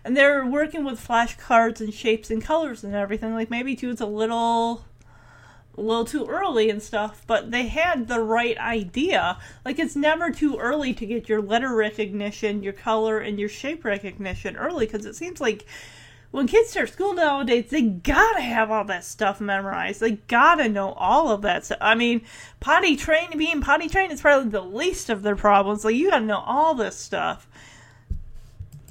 and 0.06 0.16
they're 0.16 0.46
working 0.46 0.84
with 0.84 1.04
flashcards 1.04 1.80
and 1.80 1.92
shapes 1.92 2.30
and 2.30 2.40
colors 2.42 2.84
and 2.84 2.94
everything. 2.94 3.34
Like 3.34 3.50
maybe 3.50 3.74
two 3.74 3.90
is 3.90 4.00
a 4.00 4.06
little, 4.06 4.84
a 5.76 5.80
little 5.80 6.04
too 6.04 6.26
early 6.26 6.70
and 6.70 6.80
stuff, 6.80 7.22
but 7.26 7.50
they 7.50 7.66
had 7.66 8.06
the 8.06 8.20
right 8.20 8.56
idea. 8.56 9.36
Like 9.64 9.80
it's 9.80 9.96
never 9.96 10.30
too 10.30 10.58
early 10.58 10.94
to 10.94 11.06
get 11.06 11.28
your 11.28 11.42
letter 11.42 11.74
recognition, 11.74 12.62
your 12.62 12.72
color, 12.72 13.18
and 13.18 13.40
your 13.40 13.48
shape 13.48 13.84
recognition 13.84 14.56
early 14.56 14.86
because 14.86 15.04
it 15.06 15.16
seems 15.16 15.40
like 15.40 15.66
when 16.30 16.46
kids 16.46 16.70
start 16.70 16.90
school 16.90 17.12
nowadays, 17.12 17.70
they 17.70 17.82
gotta 17.82 18.42
have 18.42 18.70
all 18.70 18.84
that 18.84 19.04
stuff 19.04 19.40
memorized. 19.40 19.98
They 19.98 20.12
gotta 20.28 20.68
know 20.68 20.92
all 20.92 21.32
of 21.32 21.42
that 21.42 21.64
stuff. 21.64 21.78
I 21.80 21.96
mean, 21.96 22.22
potty 22.60 22.94
trained, 22.94 23.36
being 23.36 23.60
potty 23.60 23.88
trained 23.88 24.12
is 24.12 24.20
probably 24.20 24.50
the 24.50 24.60
least 24.60 25.10
of 25.10 25.22
their 25.22 25.34
problems. 25.34 25.84
Like, 25.84 25.96
you 25.96 26.10
gotta 26.10 26.24
know 26.24 26.44
all 26.46 26.76
this 26.76 26.96
stuff. 26.96 27.48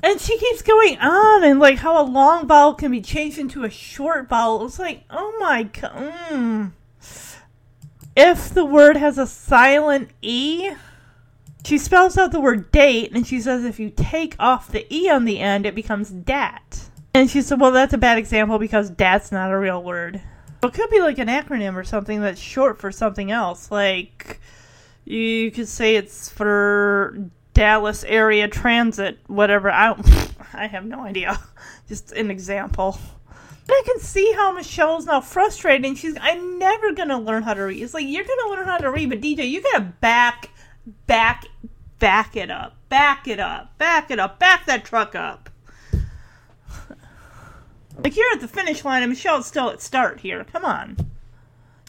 And 0.06 0.22
she 0.22 0.38
keeps 0.38 0.62
going 0.62 1.00
on 1.00 1.44
and 1.44 1.60
like 1.60 1.80
how 1.80 2.00
a 2.00 2.06
long 2.06 2.46
vowel 2.46 2.76
can 2.76 2.92
be 2.92 3.02
changed 3.02 3.40
into 3.40 3.64
a 3.64 3.72
short 3.72 4.30
vowel. 4.30 4.64
It's 4.64 4.78
like, 4.78 5.04
oh 5.10 5.36
my 5.40 5.64
god. 5.64 6.14
Mm. 6.30 6.72
If 8.16 8.54
the 8.54 8.66
word 8.66 8.98
has 8.98 9.18
a 9.18 9.26
silent 9.26 10.12
E, 10.22 10.70
she 11.66 11.80
spells 11.80 12.20
out 12.20 12.32
the 12.32 12.40
word 12.40 12.72
date 12.72 13.14
and 13.16 13.26
she 13.26 13.42
says 13.42 13.66
if 13.66 13.80
you 13.80 13.90
take 13.90 14.36
off 14.38 14.72
the 14.72 14.86
E 14.94 15.10
on 15.10 15.26
the 15.26 15.40
end, 15.40 15.66
it 15.66 15.74
becomes 15.74 16.12
dat. 16.12 16.88
And 17.16 17.28
she 17.28 17.42
said, 17.42 17.60
well, 17.60 17.72
that's 17.72 17.96
a 17.96 17.98
bad 17.98 18.20
example 18.20 18.60
because 18.60 18.92
dat's 18.92 19.32
not 19.32 19.52
a 19.52 19.58
real 19.58 19.82
word. 19.82 20.22
It 20.62 20.74
could 20.74 20.92
be 20.92 21.02
like 21.02 21.18
an 21.18 21.30
acronym 21.30 21.74
or 21.74 21.84
something 21.84 22.22
that's 22.22 22.40
short 22.40 22.78
for 22.78 22.92
something 22.92 23.32
else. 23.32 23.72
Like, 23.72 24.40
you 25.04 25.50
could 25.50 25.68
say 25.68 25.96
it's 25.96 26.30
for 26.30 27.18
Dallas 27.56 28.04
area 28.04 28.48
transit, 28.50 29.18
whatever. 29.28 29.72
I 29.72 29.94
don't, 29.94 30.34
I 30.54 30.68
have 30.68 30.86
no 30.86 31.00
idea. 31.00 31.40
Just 31.88 32.12
an 32.12 32.30
example. 32.30 33.00
I 33.68 33.82
can 33.86 34.00
see 34.00 34.32
how 34.34 34.52
Michelle's 34.52 35.06
now 35.06 35.22
frustrated. 35.22 35.86
And 35.86 35.98
she's, 35.98 36.16
I'm 36.22 36.60
never 36.60 36.92
gonna 36.92 37.20
learn 37.20 37.42
how 37.42 37.56
to 37.56 37.64
read. 37.64 37.82
It's 37.82 37.96
like 37.96 38.06
you're 38.06 38.26
gonna 38.26 38.52
learn 38.52 38.66
how 38.66 38.78
to 38.78 38.92
read, 38.92 39.10
but 39.10 39.22
DJ, 39.22 39.50
you 39.50 39.64
gotta 39.64 39.86
back, 40.02 40.50
back, 41.08 41.46
back 41.98 42.36
it 42.36 42.52
up, 42.52 42.76
back 42.90 43.28
it 43.28 43.40
up, 43.40 43.76
back 43.78 44.12
it 44.12 44.20
up, 44.20 44.38
back 44.38 44.66
that 44.68 44.86
truck 44.86 45.16
up. 45.16 45.50
Like 47.98 48.18
you're 48.18 48.30
at 48.34 48.42
the 48.42 48.50
finish 48.50 48.84
line, 48.84 49.04
and 49.04 49.10
Michelle's 49.10 49.46
still 49.46 49.70
at 49.70 49.82
start 49.82 50.20
here. 50.20 50.44
Come 50.44 50.66
on. 50.66 50.98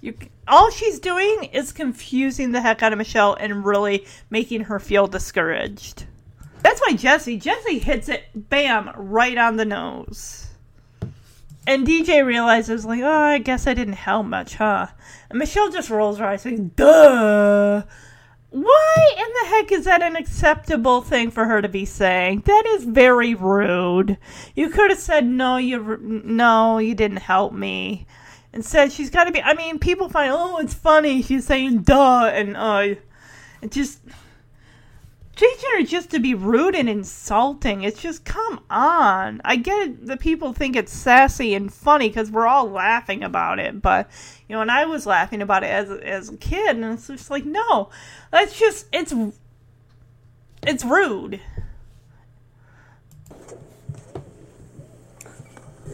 You, 0.02 0.14
all 0.46 0.70
she's 0.70 1.00
doing 1.00 1.44
is 1.52 1.72
confusing 1.72 2.52
the 2.52 2.60
heck 2.60 2.82
out 2.82 2.92
of 2.92 2.98
Michelle 2.98 3.34
and 3.34 3.64
really 3.64 4.06
making 4.30 4.62
her 4.62 4.78
feel 4.78 5.06
discouraged. 5.06 6.04
That's 6.62 6.80
why 6.80 6.94
Jesse, 6.94 7.38
Jesse 7.38 7.78
hits 7.78 8.08
it, 8.08 8.24
bam, 8.34 8.90
right 8.96 9.38
on 9.38 9.56
the 9.56 9.64
nose. 9.64 10.48
And 11.66 11.86
DJ 11.86 12.24
realizes, 12.24 12.84
like, 12.84 13.02
oh, 13.02 13.10
I 13.10 13.38
guess 13.38 13.66
I 13.66 13.74
didn't 13.74 13.94
help 13.94 14.26
much, 14.26 14.54
huh? 14.54 14.88
And 15.30 15.38
Michelle 15.38 15.70
just 15.70 15.90
rolls 15.90 16.18
her 16.18 16.26
eyes, 16.26 16.42
saying, 16.42 16.72
duh. 16.76 17.82
Why 18.50 19.14
in 19.16 19.26
the 19.40 19.48
heck 19.48 19.72
is 19.72 19.84
that 19.84 20.02
an 20.02 20.16
acceptable 20.16 21.02
thing 21.02 21.30
for 21.30 21.44
her 21.44 21.60
to 21.60 21.68
be 21.68 21.84
saying? 21.84 22.42
That 22.46 22.64
is 22.66 22.84
very 22.84 23.34
rude. 23.34 24.16
You 24.54 24.70
could 24.70 24.90
have 24.90 25.00
said, 25.00 25.26
no, 25.26 25.56
you, 25.56 25.98
no, 26.00 26.78
you 26.78 26.94
didn't 26.94 27.18
help 27.18 27.52
me. 27.52 28.06
Instead, 28.56 28.90
she's 28.90 29.10
got 29.10 29.24
to 29.24 29.32
be. 29.32 29.42
I 29.42 29.54
mean, 29.54 29.78
people 29.78 30.08
find, 30.08 30.32
oh, 30.32 30.56
it's 30.58 30.74
funny. 30.74 31.22
She's 31.22 31.46
saying 31.46 31.82
duh, 31.82 32.30
and 32.32 32.56
uh, 32.56 32.94
it 33.60 33.70
just. 33.70 34.00
teaching 35.36 35.70
her 35.76 35.82
just 35.82 36.10
to 36.12 36.18
be 36.18 36.32
rude 36.32 36.74
and 36.74 36.88
insulting. 36.88 37.82
It's 37.82 38.00
just, 38.00 38.24
come 38.24 38.64
on. 38.70 39.42
I 39.44 39.56
get 39.56 39.78
it, 39.86 40.06
the 40.06 40.16
people 40.16 40.54
think 40.54 40.74
it's 40.74 40.90
sassy 40.90 41.54
and 41.54 41.70
funny 41.70 42.08
because 42.08 42.30
we're 42.30 42.46
all 42.46 42.70
laughing 42.70 43.22
about 43.22 43.58
it. 43.58 43.82
But, 43.82 44.10
you 44.48 44.56
know, 44.56 44.62
and 44.62 44.70
I 44.70 44.86
was 44.86 45.04
laughing 45.04 45.42
about 45.42 45.62
it 45.62 45.70
as, 45.70 45.90
as 45.90 46.30
a 46.30 46.38
kid, 46.38 46.76
and 46.76 46.86
it's 46.86 47.08
just 47.08 47.30
like, 47.30 47.44
no, 47.44 47.90
that's 48.32 48.58
just, 48.58 48.86
it's, 48.90 49.12
it's 50.66 50.82
rude. 50.82 51.42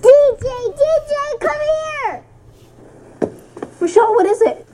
DJ, 0.01 0.77
DJ, 0.79 1.41
come 1.41 1.61
here! 1.61 2.25
Michelle, 3.83 4.15
what 4.15 4.27
is 4.27 4.41
it? 4.43 4.65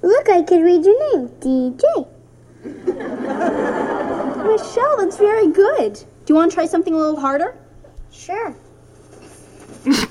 Look, 0.00 0.28
I 0.28 0.42
can 0.42 0.62
read 0.62 0.84
your 0.84 1.16
name. 1.16 1.28
DJ. 1.40 2.06
Michelle, 4.46 4.96
that's 4.98 5.16
very 5.16 5.48
good. 5.48 5.94
Do 5.94 6.04
you 6.28 6.36
want 6.36 6.52
to 6.52 6.54
try 6.54 6.66
something 6.66 6.94
a 6.94 6.96
little 6.96 7.18
harder? 7.18 7.58
Sure. 8.12 8.54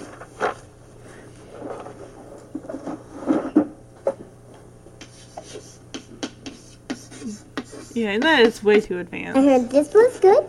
Yeah, 7.96 8.12
and 8.12 8.24
that 8.24 8.42
is 8.44 8.64
way 8.64 8.80
too 8.80 8.98
I 8.98 9.02
advanced. 9.02 9.38
heard 9.38 9.70
this 9.72 9.94
was 9.94 10.20
good. 10.20 10.48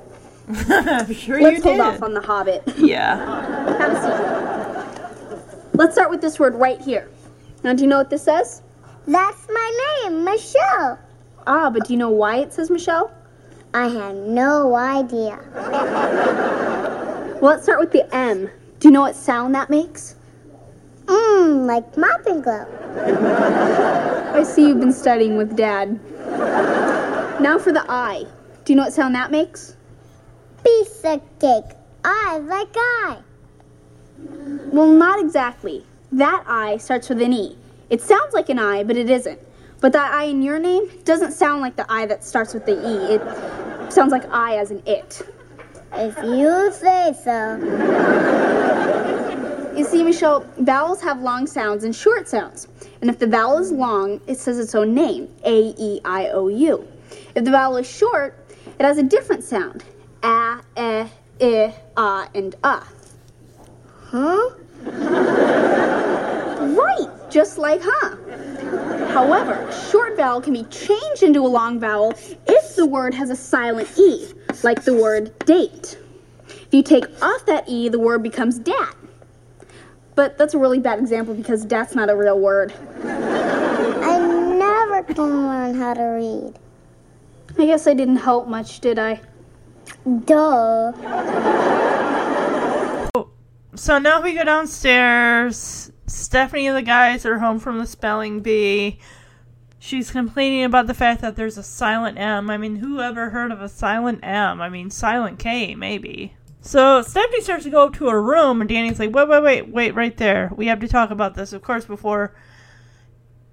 I'm 0.71 1.13
sure 1.13 1.41
Let's 1.41 1.57
you 1.57 1.63
hold 1.63 1.77
did. 1.77 1.81
off 1.81 2.03
on 2.03 2.15
the 2.15 2.21
Hobbit. 2.21 2.63
Yeah. 2.77 3.17
Have 3.79 3.93
a 3.93 5.37
seat. 5.43 5.71
Let's 5.75 5.95
start 5.95 6.11
with 6.11 6.21
this 6.21 6.39
word 6.39 6.55
right 6.55 6.81
here. 6.81 7.09
Now, 7.63 7.75
do 7.75 7.83
you 7.83 7.89
know 7.89 7.99
what 7.99 8.11
this 8.11 8.23
says? 8.23 8.63
That's 9.07 9.49
my 9.49 10.03
name, 10.05 10.25
Michelle. 10.25 10.99
Ah, 11.47 11.71
but 11.71 11.87
do 11.87 11.93
you 11.93 11.99
know 11.99 12.11
why 12.11 12.37
it 12.39 12.53
says 12.53 12.71
Michelle? 12.71 13.13
I 13.75 13.89
have 13.89 14.15
no 14.15 14.75
idea. 14.75 15.39
Well, 17.41 17.53
let's 17.53 17.63
start 17.63 17.81
with 17.81 17.93
the 17.93 18.15
M. 18.15 18.51
Do 18.79 18.89
you 18.89 18.93
know 18.93 19.01
what 19.03 19.15
sound 19.15 19.55
that 19.55 19.71
makes? 19.71 20.17
Mmm, 21.07 21.67
like 21.67 21.97
Mop 21.97 22.27
and 22.27 22.43
Glo. 22.43 22.67
I 24.35 24.43
see 24.43 24.69
you've 24.69 24.81
been 24.81 24.93
studying 24.93 25.37
with 25.37 25.57
Dad. 25.57 25.99
Now 27.41 27.59
for 27.59 27.73
the 27.73 27.85
I. 27.89 28.27
Do 28.65 28.73
you 28.73 28.77
know 28.77 28.85
what 28.85 28.93
sound 28.93 29.15
that 29.15 29.31
makes? 29.31 29.77
Piece 30.65 31.01
of 31.05 31.21
cake. 31.41 31.77
I 32.05 32.39
like 32.39 32.75
I. 32.75 33.19
Well, 34.73 34.89
not 34.93 35.21
exactly. 35.21 35.85
That 36.13 36.45
I 36.47 36.77
starts 36.79 37.09
with 37.09 37.23
an 37.23 37.33
E. 37.33 37.57
It 37.89 38.01
sounds 38.01 38.35
like 38.35 38.49
an 38.49 38.59
I, 38.59 38.83
but 38.85 38.97
it 38.97 39.09
isn't. 39.09 39.39
But 39.81 39.93
that 39.93 40.13
I 40.13 40.25
in 40.25 40.43
your 40.43 40.59
name 40.59 40.91
doesn't 41.05 41.33
sound 41.33 41.61
like 41.63 41.77
the 41.77 41.91
I 41.91 42.07
that 42.07 42.25
starts 42.25 42.53
with 42.53 42.67
the 42.67 42.73
E. 42.73 43.15
It 43.15 43.93
sounds 43.93 44.13
like 44.13 44.25
I 44.31 44.57
as 44.57 44.71
in 44.71 44.83
it. 44.87 45.23
If 45.93 46.17
you 46.23 46.73
say 46.73 47.15
so. 47.25 47.57
You 49.77 49.85
see, 49.85 50.03
Michelle, 50.03 50.45
vowels 50.59 51.01
have 51.01 51.21
long 51.21 51.47
sounds 51.47 51.85
and 51.85 51.95
short 51.95 52.29
sounds. 52.29 52.69
And 53.01 53.09
if 53.09 53.19
the 53.19 53.27
vowel 53.27 53.59
is 53.59 53.73
long, 53.73 54.21
it 54.27 54.39
says 54.39 54.59
its 54.59 54.75
own 54.75 54.95
name, 54.95 55.29
A 55.45 55.75
E 55.79 56.01
I 56.05 56.29
O 56.31 56.49
U. 56.49 56.87
If 57.35 57.45
the 57.45 57.51
vowel 57.51 57.77
is 57.77 57.89
short, 57.89 58.37
it 58.79 58.85
has 58.85 58.99
a 58.99 59.03
different 59.03 59.45
sound, 59.45 59.85
A, 60.23 60.61
E, 60.77 61.09
I, 61.41 61.75
A, 61.97 62.29
and 62.35 62.55
A. 62.65 62.83
Huh? 64.07 64.51
Right, 66.77 67.09
just 67.31 67.59
like 67.59 67.81
huh. 67.83 68.17
However, 69.13 69.71
short 69.91 70.17
vowel 70.17 70.41
can 70.41 70.53
be 70.53 70.65
changed 70.65 71.23
into 71.23 71.41
a 71.41 71.49
long 71.49 71.81
vowel 71.81 72.15
if 72.47 72.77
the 72.77 72.87
word 72.87 73.13
has 73.15 73.31
a 73.31 73.37
silent 73.37 73.89
E, 73.99 74.33
like 74.63 74.85
the 74.85 74.95
word 74.95 75.37
date. 75.41 75.99
If 76.49 76.69
you 76.73 76.83
take 76.83 77.05
off 77.23 77.47
that 77.47 77.69
E, 77.69 77.89
the 77.89 77.99
word 77.99 78.23
becomes 78.23 78.59
dat. 78.59 78.95
But 80.15 80.39
that's 80.39 80.55
a 80.55 80.59
really 80.59 80.79
bad 80.79 80.99
example 80.99 81.35
because 81.35 81.65
dat's 81.65 81.95
not 81.95 82.11
a 82.11 82.17
real 82.17 82.39
word. 82.39 82.73
I 83.05 84.19
never 84.19 85.03
can 85.03 85.47
learn 85.47 85.75
how 85.75 85.95
to 85.95 86.03
read. 86.03 86.55
I 87.59 87.67
guess 87.67 87.87
I 87.87 87.95
didn't 87.95 88.19
help 88.19 88.47
much, 88.47 88.81
did 88.81 88.99
I? 88.99 89.21
Duh. 90.25 90.93
So 93.75 93.99
now 93.99 94.21
we 94.21 94.35
go 94.35 94.45
downstairs. 94.45 95.93
Stephanie 96.07 96.67
and 96.67 96.77
the 96.77 96.83
guys 96.83 97.25
are 97.25 97.39
home 97.39 97.61
from 97.61 97.79
the 97.79 97.87
spelling 97.87 98.41
bee. 98.41 98.99
She's 99.79 100.11
complaining 100.11 100.65
about 100.65 100.89
the 100.89 100.95
fact 100.95 101.21
that 101.23 101.37
there's 101.37 101.57
a 101.57 101.63
silent 101.63 102.19
M. 102.19 102.51
I 102.51 102.59
mean, 102.59 102.77
who 102.77 103.01
ever 103.01 103.31
heard 103.31 103.53
of 103.53 103.63
a 103.63 103.69
silent 103.69 104.21
M? 104.23 104.61
I 104.61 104.69
mean, 104.69 104.91
silent 104.91 105.39
K, 105.39 105.75
maybe. 105.75 106.35
So 106.61 107.01
Stephanie 107.01 107.41
starts 107.41 107.65
to 107.65 107.71
go 107.71 107.85
up 107.87 107.95
to 107.95 108.09
her 108.09 108.23
room, 108.23 108.61
and 108.61 108.69
Danny's 108.69 108.99
like, 108.99 109.15
wait, 109.15 109.29
wait, 109.29 109.43
wait, 109.43 109.69
wait, 109.69 109.95
right 109.95 110.17
there. 110.17 110.51
We 110.55 110.67
have 110.67 110.81
to 110.81 110.89
talk 110.89 111.11
about 111.11 111.35
this. 111.35 111.53
Of 111.53 111.63
course, 111.63 111.87
before 111.87 112.35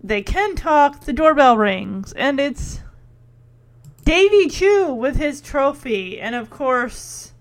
they 0.03 0.21
can 0.21 0.55
talk, 0.55 1.05
the 1.05 1.13
doorbell 1.13 1.57
rings, 1.57 2.11
and 2.13 2.39
it's 2.39 2.81
Davy 4.03 4.49
Chu 4.49 4.93
with 4.93 5.15
his 5.15 5.39
trophy. 5.39 6.19
And 6.19 6.35
of 6.35 6.49
course, 6.49 7.33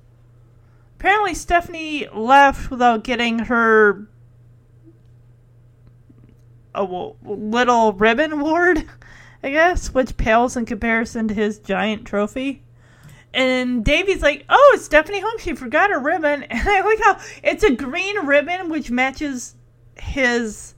apparently 1.07 1.35
Stephanie 1.35 2.09
left 2.13 2.69
without 2.69 3.05
getting 3.05 3.39
her 3.39 4.09
a 6.75 6.83
little 7.23 7.93
ribbon 7.93 8.33
award, 8.33 8.85
I 9.45 9.51
guess, 9.51 9.95
which 9.95 10.17
pales 10.17 10.57
in 10.57 10.67
comparison 10.67 11.29
to 11.29 11.35
his 11.35 11.61
giant 11.61 12.07
trophy. 12.07 12.65
And 13.33 13.85
Davy's 13.85 14.21
like, 14.21 14.47
"Oh, 14.49 14.73
it's 14.75 14.87
Stephanie 14.87 15.21
home. 15.21 15.39
She 15.39 15.55
forgot 15.55 15.91
her 15.91 16.01
ribbon." 16.01 16.43
And 16.51 16.69
I 16.69 16.81
like 16.81 16.99
how 17.01 17.21
it's 17.45 17.63
a 17.63 17.77
green 17.77 18.27
ribbon 18.27 18.69
which 18.69 18.91
matches 18.91 19.55
his 19.95 20.75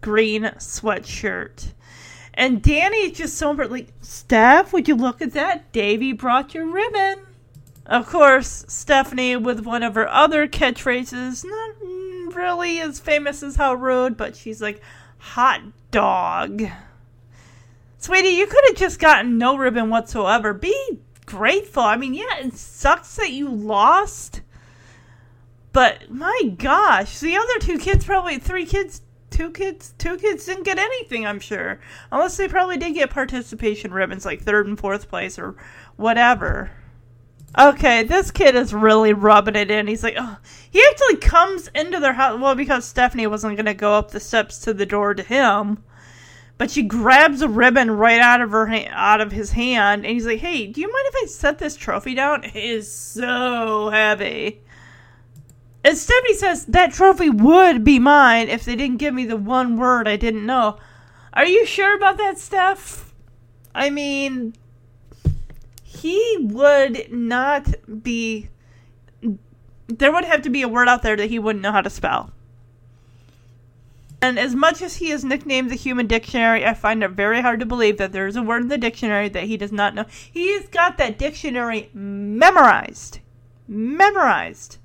green 0.00 0.44
sweatshirt. 0.58 1.72
And 2.32 2.62
Danny's 2.62 3.18
just 3.18 3.36
so 3.36 3.50
like, 3.50 3.88
"Steph, 4.02 4.72
would 4.72 4.86
you 4.86 4.94
look 4.94 5.20
at 5.20 5.32
that? 5.32 5.72
Davy 5.72 6.12
brought 6.12 6.54
your 6.54 6.66
ribbon." 6.66 7.27
Of 7.88 8.06
course, 8.06 8.66
Stephanie 8.68 9.36
with 9.36 9.64
one 9.64 9.82
of 9.82 9.94
her 9.94 10.06
other 10.06 10.46
catchphrases, 10.46 11.42
not 11.42 12.34
really 12.36 12.80
as 12.80 13.00
famous 13.00 13.42
as 13.42 13.56
how 13.56 13.72
rude, 13.72 14.16
but 14.16 14.36
she's 14.36 14.60
like, 14.60 14.82
hot 15.16 15.62
dog. 15.90 16.64
Sweetie, 17.96 18.28
you 18.28 18.46
could 18.46 18.64
have 18.68 18.76
just 18.76 19.00
gotten 19.00 19.38
no 19.38 19.56
ribbon 19.56 19.88
whatsoever. 19.88 20.52
Be 20.52 21.00
grateful. 21.24 21.82
I 21.82 21.96
mean, 21.96 22.12
yeah, 22.12 22.38
it 22.40 22.54
sucks 22.54 23.16
that 23.16 23.32
you 23.32 23.48
lost, 23.48 24.42
but 25.72 26.10
my 26.10 26.42
gosh, 26.56 27.20
the 27.20 27.36
other 27.36 27.58
two 27.58 27.78
kids 27.78 28.04
probably 28.04 28.38
three 28.38 28.66
kids, 28.66 29.00
two 29.30 29.50
kids, 29.50 29.94
two 29.96 30.18
kids 30.18 30.44
didn't 30.44 30.64
get 30.64 30.78
anything. 30.78 31.26
I'm 31.26 31.40
sure, 31.40 31.80
unless 32.12 32.36
they 32.36 32.48
probably 32.48 32.76
did 32.76 32.94
get 32.94 33.10
participation 33.10 33.92
ribbons, 33.94 34.26
like 34.26 34.42
third 34.42 34.66
and 34.66 34.78
fourth 34.78 35.08
place 35.08 35.38
or 35.38 35.56
whatever. 35.96 36.70
Okay, 37.56 38.02
this 38.02 38.30
kid 38.30 38.54
is 38.54 38.74
really 38.74 39.12
rubbing 39.12 39.56
it 39.56 39.70
in. 39.70 39.86
He's 39.86 40.02
like, 40.02 40.16
oh, 40.18 40.36
he 40.70 40.84
actually 40.90 41.16
comes 41.16 41.68
into 41.68 41.98
their 41.98 42.12
house. 42.12 42.38
Well, 42.38 42.54
because 42.54 42.84
Stephanie 42.84 43.26
wasn't 43.26 43.56
going 43.56 43.66
to 43.66 43.74
go 43.74 43.94
up 43.94 44.10
the 44.10 44.20
steps 44.20 44.58
to 44.60 44.74
the 44.74 44.84
door 44.84 45.14
to 45.14 45.22
him, 45.22 45.82
but 46.58 46.70
she 46.70 46.82
grabs 46.82 47.40
a 47.40 47.48
ribbon 47.48 47.90
right 47.90 48.20
out 48.20 48.42
of 48.42 48.50
her 48.50 48.66
ha- 48.66 48.90
out 48.90 49.20
of 49.20 49.32
his 49.32 49.52
hand, 49.52 50.04
and 50.04 50.12
he's 50.12 50.26
like, 50.26 50.40
"Hey, 50.40 50.66
do 50.66 50.80
you 50.80 50.92
mind 50.92 51.06
if 51.08 51.14
I 51.22 51.26
set 51.26 51.58
this 51.58 51.76
trophy 51.76 52.14
down? 52.14 52.44
It 52.44 52.56
is 52.56 52.92
so 52.92 53.88
heavy." 53.90 54.60
And 55.84 55.96
Stephanie 55.96 56.34
says 56.34 56.66
that 56.66 56.92
trophy 56.92 57.30
would 57.30 57.82
be 57.82 57.98
mine 57.98 58.48
if 58.48 58.64
they 58.64 58.76
didn't 58.76 58.98
give 58.98 59.14
me 59.14 59.24
the 59.24 59.36
one 59.36 59.76
word 59.76 60.06
I 60.06 60.16
didn't 60.16 60.44
know. 60.44 60.78
Are 61.32 61.46
you 61.46 61.64
sure 61.64 61.96
about 61.96 62.18
that, 62.18 62.38
Steph? 62.38 63.14
I 63.74 63.88
mean, 63.88 64.54
he 65.88 66.36
would 66.40 67.10
not 67.10 67.66
be. 68.02 68.50
There 69.86 70.12
would 70.12 70.26
have 70.26 70.42
to 70.42 70.50
be 70.50 70.60
a 70.60 70.68
word 70.68 70.86
out 70.86 71.02
there 71.02 71.16
that 71.16 71.30
he 71.30 71.38
wouldn't 71.38 71.62
know 71.62 71.72
how 71.72 71.80
to 71.80 71.88
spell. 71.88 72.30
And 74.20 74.38
as 74.38 74.54
much 74.54 74.82
as 74.82 74.96
he 74.96 75.10
is 75.10 75.24
nicknamed 75.24 75.70
the 75.70 75.76
Human 75.76 76.06
Dictionary, 76.06 76.66
I 76.66 76.74
find 76.74 77.02
it 77.02 77.12
very 77.12 77.40
hard 77.40 77.60
to 77.60 77.66
believe 77.66 77.96
that 77.96 78.12
there 78.12 78.26
is 78.26 78.36
a 78.36 78.42
word 78.42 78.62
in 78.62 78.68
the 78.68 78.76
dictionary 78.76 79.30
that 79.30 79.44
he 79.44 79.56
does 79.56 79.72
not 79.72 79.94
know. 79.94 80.04
He's 80.30 80.68
got 80.68 80.98
that 80.98 81.18
dictionary 81.18 81.88
memorized. 81.94 83.20
Memorized. 83.66 84.76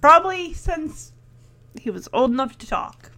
Probably 0.00 0.54
since 0.54 1.12
he 1.78 1.90
was 1.90 2.08
old 2.10 2.30
enough 2.30 2.56
to 2.58 2.66
talk. 2.66 3.10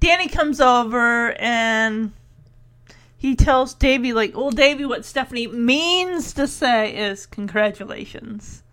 Danny 0.00 0.26
comes 0.26 0.60
over 0.60 1.32
and 1.38 2.12
he 3.22 3.36
tells 3.36 3.72
Davy, 3.72 4.12
like, 4.12 4.36
well, 4.36 4.50
Davy, 4.50 4.84
what 4.84 5.04
Stephanie 5.04 5.46
means 5.46 6.32
to 6.32 6.48
say 6.48 6.92
is 6.92 7.24
congratulations. 7.24 8.64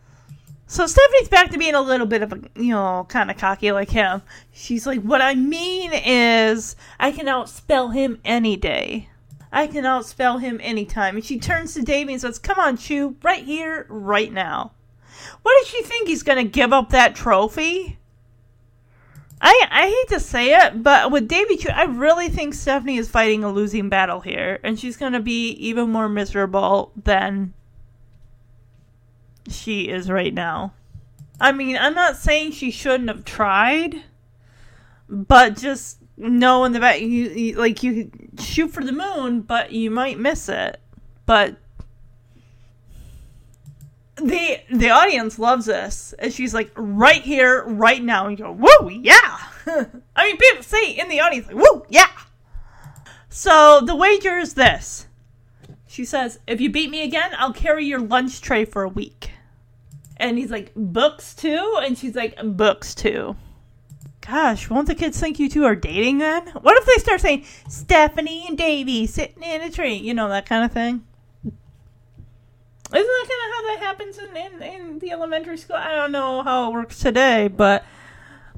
So 0.66 0.88
Stephanie's 0.88 1.30
back 1.30 1.52
to 1.52 1.60
being 1.60 1.76
a 1.76 1.82
little 1.82 2.08
bit 2.08 2.24
of 2.24 2.34
a, 2.34 2.42
you 2.56 2.72
know, 2.72 3.06
kind 3.10 3.30
of 3.30 3.38
cocky 3.38 3.72
like 3.72 3.92
him. 3.92 4.24
She's 4.52 4.88
like, 4.88 5.02
what 5.04 5.22
I 5.22 5.36
mean 5.36 5.92
is, 5.94 6.76
I 7.00 7.12
can 7.12 7.28
outspell 7.28 7.94
him 7.94 8.20
any 8.26 8.58
day. 8.58 9.10
I 9.52 9.68
can 9.68 9.84
outspell 9.84 10.42
him 10.42 10.60
anytime. 10.64 11.16
And 11.16 11.24
she 11.24 11.38
turns 11.38 11.76
to 11.76 11.84
Davy 11.84 12.14
and 12.14 12.22
says, 12.22 12.40
Come 12.40 12.58
on, 12.58 12.76
Chu, 12.76 13.18
right 13.22 13.46
here, 13.46 13.86
right 13.88 14.34
now. 14.34 14.72
What 15.44 15.56
does 15.60 15.68
she 15.68 15.84
think 15.84 16.08
he's 16.08 16.24
going 16.24 16.44
to 16.44 16.52
give 16.52 16.74
up 16.74 16.90
that 16.90 17.14
trophy? 17.14 17.99
I 19.42 19.68
I 19.72 19.88
hate 19.88 20.16
to 20.16 20.20
say 20.20 20.56
it, 20.56 20.84
but 20.84 21.12
with 21.12 21.28
Davy 21.28 21.58
Chu, 21.58 21.70
I 21.70 21.84
really 21.84 22.30
think 22.30 22.54
Stephanie 22.54 22.98
is 22.98 23.10
fighting 23.10 23.44
a 23.44 23.52
losing 23.52 23.90
battle 23.90 24.20
here, 24.20 24.60
and 24.64 24.80
she's 24.80 24.98
going 24.98 25.14
to 25.14 25.20
be 25.20 25.52
even 25.52 25.90
more 25.90 26.10
miserable 26.10 26.92
than 27.02 27.54
she 29.50 29.88
is 29.90 30.10
right 30.10 30.34
now. 30.34 30.74
I 31.40 31.52
mean, 31.52 31.78
I'm 31.78 31.96
not 31.96 32.18
saying 32.18 32.52
she 32.52 32.70
shouldn't 32.70 33.10
have 33.10 33.24
tried, 33.24 34.04
but 35.08 35.56
just 35.58 36.00
know 36.18 36.66
in 36.66 36.74
the 36.74 36.80
back, 36.80 37.00
you, 37.00 37.08
you 37.08 37.56
like 37.56 37.82
you 37.82 38.12
shoot 38.40 38.72
for 38.72 38.84
the 38.84 38.92
moon, 38.92 39.42
but 39.42 39.72
you 39.72 39.90
might 39.90 40.20
miss 40.20 40.50
it. 40.50 40.82
But 41.26 41.58
the 44.22 44.60
the 44.72 44.90
audience 44.90 45.40
loves 45.40 45.66
this, 45.66 46.14
and 46.20 46.34
she's 46.34 46.54
like 46.54 46.72
right 46.76 47.22
here, 47.22 47.64
right 47.66 48.04
now, 48.04 48.28
and 48.28 48.38
you 48.38 48.46
go, 48.46 48.54
"Whoa, 48.54 48.90
yeah!" 48.90 49.40
I 50.16 50.26
mean, 50.26 50.38
people 50.38 50.64
say 50.64 50.92
in 50.92 51.10
the 51.10 51.20
audience, 51.20 51.48
like, 51.48 51.56
"Whoa, 51.56 51.86
yeah!" 51.90 52.10
So 53.30 53.82
the 53.82 53.96
wager 53.96 54.38
is 54.38 54.54
this. 54.54 55.08
She 55.88 56.06
says, 56.06 56.40
"If 56.48 56.62
you 56.62 56.70
beat 56.70 56.90
me 56.90 57.04
again, 57.04 57.32
I'll 57.38 57.54
carry 57.54 57.86
your 57.86 58.00
lunch 58.00 58.42
tray 58.42 58.66
for 58.66 58.84
a 58.84 58.90
week." 58.90 59.32
And 60.18 60.38
he's 60.38 60.52
like, 60.52 60.72
"Books 60.76 61.34
too?" 61.34 61.80
And 61.82 61.98
she's 61.98 62.16
like, 62.16 62.36
"Books 62.44 62.94
too." 62.96 63.36
Gosh, 64.22 64.70
won't 64.70 64.88
the 64.88 64.96
kids 64.96 65.20
think 65.20 65.40
you 65.40 65.50
two 65.50 65.66
are 65.66 65.76
dating 65.76 66.20
then? 66.20 66.48
What 66.62 66.78
if 66.78 66.86
they 66.86 67.02
start 67.02 67.22
saying 67.22 67.46
Stephanie 67.68 68.46
and 68.48 68.58
Davy 68.58 69.08
sitting 69.08 69.42
in 69.42 69.62
a 69.62 69.72
tree? 69.72 69.96
You 69.96 70.14
know 70.14 70.30
that 70.30 70.48
kind 70.48 70.64
of 70.64 70.72
thing. 70.72 71.04
Isn't 72.92 73.06
that 73.06 73.30
kind 73.30 73.46
of 73.46 73.56
how 73.56 73.62
that 73.68 73.80
happens 73.80 74.18
in, 74.18 74.36
in, 74.36 74.82
in 74.82 75.00
the 75.00 75.12
elementary 75.12 75.58
school? 75.58 75.76
I 75.76 75.96
don't 75.96 76.12
know 76.12 76.42
how 76.42 76.70
it 76.70 76.74
works 76.74 77.00
today, 77.00 77.48
but 77.48 77.86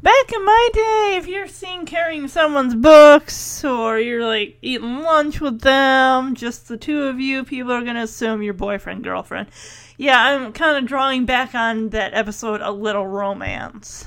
back 0.02 0.32
in 0.34 0.46
my 0.46 0.70
day, 0.74 1.16
if 1.18 1.28
you're 1.28 1.50
seen 1.50 1.86
carrying 1.86 2.30
someone's 2.30 2.76
books 2.76 3.64
or 3.66 4.00
you're 4.00 4.26
like 4.26 4.58
eating 4.62 5.02
lunch 5.02 5.42
with 5.42 5.62
them, 5.62 6.36
just 6.36 6.70
the 6.70 6.78
two 6.78 7.04
of 7.04 7.20
you, 7.20 7.44
people 7.44 7.74
are 7.74 7.84
going 7.84 7.96
to 7.96 8.04
assume 8.04 8.42
you're 8.42 8.54
boyfriend, 8.54 9.04
girlfriend. 9.04 9.50
Yeah, 9.98 10.18
I'm 10.18 10.54
kind 10.54 10.78
of 10.78 10.88
drawing 10.88 11.26
back 11.26 11.54
on 11.54 11.90
that 11.90 12.14
episode, 12.14 12.62
A 12.62 12.72
Little 12.72 13.08
Romance. 13.08 14.06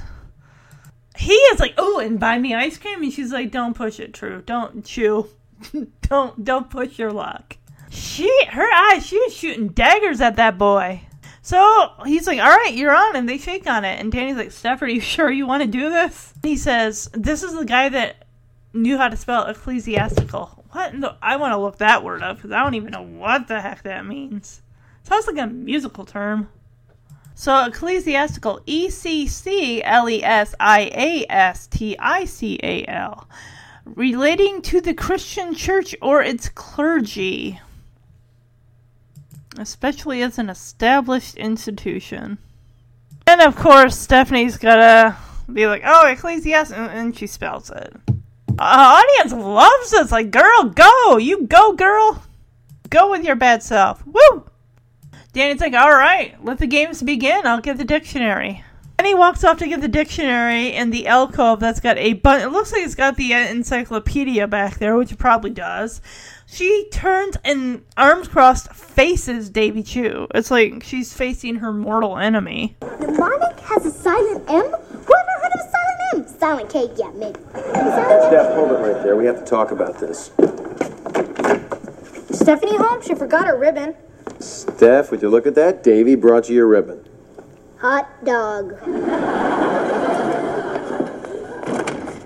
He 1.16 1.34
is 1.34 1.60
like, 1.60 1.74
oh, 1.76 2.01
and 2.01 2.18
buy 2.18 2.38
me 2.38 2.55
ice 2.55 2.78
cream, 2.78 3.02
and 3.02 3.12
she's 3.12 3.30
like, 3.30 3.52
don't 3.52 3.74
push 3.74 4.01
it, 4.01 4.14
True. 4.14 4.42
Don't 4.44 4.84
chew. 4.84 5.28
don't 6.02 6.44
don't 6.44 6.68
push 6.68 6.98
your 6.98 7.12
luck. 7.12 7.56
She, 7.94 8.28
her 8.50 8.68
eyes, 8.72 9.06
she 9.06 9.18
was 9.20 9.34
shooting 9.34 9.68
daggers 9.68 10.20
at 10.20 10.36
that 10.36 10.58
boy. 10.58 11.02
So 11.42 11.92
he's 12.04 12.26
like, 12.26 12.40
all 12.40 12.48
right, 12.48 12.74
you're 12.74 12.94
on. 12.94 13.16
And 13.16 13.28
they 13.28 13.38
shake 13.38 13.66
on 13.66 13.84
it. 13.84 14.00
And 14.00 14.10
Danny's 14.10 14.36
like, 14.36 14.50
Steph, 14.50 14.82
are 14.82 14.88
you 14.88 15.00
sure 15.14 15.30
you 15.30 15.46
want 15.46 15.62
to 15.62 15.68
do 15.68 15.90
this? 15.90 16.34
He 16.42 16.56
says, 16.56 17.08
this 17.12 17.42
is 17.42 17.54
the 17.54 17.64
guy 17.64 17.88
that 17.90 18.26
knew 18.72 18.98
how 18.98 19.08
to 19.08 19.16
spell 19.16 19.46
ecclesiastical. 19.46 20.64
What? 20.72 21.00
the- 21.00 21.16
I 21.22 21.36
want 21.36 21.52
to 21.52 21.58
look 21.58 21.78
that 21.78 22.02
word 22.02 22.22
up 22.22 22.36
because 22.36 22.50
I 22.50 22.62
don't 22.64 22.74
even 22.74 22.90
know 22.90 23.02
what 23.04 23.46
the 23.46 23.60
heck 23.60 23.84
that 23.84 24.04
means. 24.04 24.62
Sounds 25.04 25.26
like 25.26 25.38
a 25.38 25.46
musical 25.46 26.04
term. 26.04 26.48
So 27.36 27.66
ecclesiastical, 27.66 28.60
E 28.66 28.90
C 28.90 29.26
C 29.26 29.82
L 29.82 30.08
E 30.08 30.22
S 30.22 30.54
I 30.58 30.90
A 30.94 31.26
S 31.28 31.66
T 31.66 31.96
I 31.98 32.24
C 32.24 32.58
A 32.62 32.84
L, 32.86 33.28
relating 33.84 34.62
to 34.62 34.80
the 34.80 34.94
Christian 34.94 35.54
church 35.54 35.94
or 36.00 36.22
its 36.22 36.48
clergy 36.48 37.60
especially 39.59 40.22
as 40.22 40.39
an 40.39 40.48
established 40.48 41.36
institution. 41.36 42.39
And 43.26 43.40
of 43.40 43.56
course, 43.56 43.98
Stephanie's 43.98 44.56
gotta 44.56 45.16
be 45.52 45.66
like, 45.66 45.82
"Oh, 45.85 46.06
Ecclesiastes," 46.06 46.72
and, 46.72 47.16
she 47.16 47.26
spells 47.26 47.70
it. 47.70 47.94
Uh, 48.59 49.02
audience 49.02 49.32
loves 49.32 49.90
this. 49.90 50.12
Like, 50.12 50.31
girl, 50.31 50.64
go, 50.64 51.16
you 51.16 51.47
go, 51.47 51.72
girl, 51.72 52.22
go 52.90 53.10
with 53.10 53.24
your 53.24 53.36
bad 53.36 53.62
self. 53.62 54.06
Woo! 54.06 54.48
Danny's 55.32 55.60
like, 55.60 55.74
"All 55.74 55.93
right, 55.93 56.36
let 56.44 56.59
the 56.59 56.66
games 56.66 57.02
begin. 57.02 57.47
I'll 57.47 57.60
get 57.60 57.78
the 57.78 57.85
dictionary." 57.85 58.62
And 58.97 59.06
he 59.06 59.14
walks 59.14 59.43
off 59.43 59.59
to 59.59 59.66
get 59.66 59.81
the 59.81 59.89
dictionary 59.89 60.68
in 60.68 60.90
the 60.90 61.09
alcove 61.09 61.59
that's 61.59 61.81
got 61.81 61.98
a 61.98 62.12
bun. 62.12 62.40
It 62.40 62.52
looks 62.52 62.72
like 62.72 62.82
it's 62.82 62.94
got 62.94 63.16
the 63.16 63.35
uh, 63.35 63.39
encyclopedia 63.39 64.47
back 64.47 64.78
there, 64.78 64.97
which 64.97 65.10
it 65.10 65.18
probably 65.18 65.51
does. 65.51 66.01
She 66.55 66.86
turns 66.93 67.36
and 67.43 67.82
arms 67.97 68.28
crossed 68.28 68.72
faces 68.72 69.51
Davy 69.51 69.82
Chu. 69.82 70.28
It's 70.36 70.52
like 70.52 70.85
she's 70.85 71.12
facing 71.12 71.56
her 71.56 71.72
mortal 71.72 72.16
enemy. 72.16 72.76
Mnemonic 73.01 73.59
has 73.59 73.85
a 73.85 73.90
silent 73.90 74.48
M? 74.48 74.62
Who 74.62 74.68
ever 74.68 75.35
heard 75.43 75.52
of 75.52 75.59
a 75.59 75.68
silent 75.68 75.98
M? 76.14 76.28
Silent 76.39 76.70
K, 76.70 76.90
yeah, 76.94 77.10
maybe. 77.16 77.40
Steph, 77.51 78.55
hold 78.55 78.70
it 78.70 78.74
right 78.74 79.02
there. 79.02 79.16
We 79.16 79.26
have 79.26 79.40
to 79.40 79.44
talk 79.44 79.72
about 79.72 79.98
this. 79.98 80.26
Stephanie 82.31 82.76
home? 82.76 83.02
She 83.02 83.16
forgot 83.16 83.48
her 83.48 83.59
ribbon. 83.59 83.97
Steph, 84.39 85.10
would 85.10 85.22
you 85.22 85.31
look 85.31 85.48
at 85.48 85.56
that? 85.56 85.82
Davy 85.82 86.14
brought 86.14 86.48
you 86.48 86.55
your 86.55 86.68
ribbon. 86.68 87.05
Hot 87.78 88.09
dog. 88.24 88.81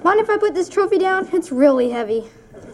Mind 0.05 0.21
if 0.21 0.29
I 0.29 0.37
put 0.39 0.53
this 0.53 0.69
trophy 0.69 0.99
down? 0.99 1.27
It's 1.33 1.51
really 1.51 1.89
heavy. 1.89 2.27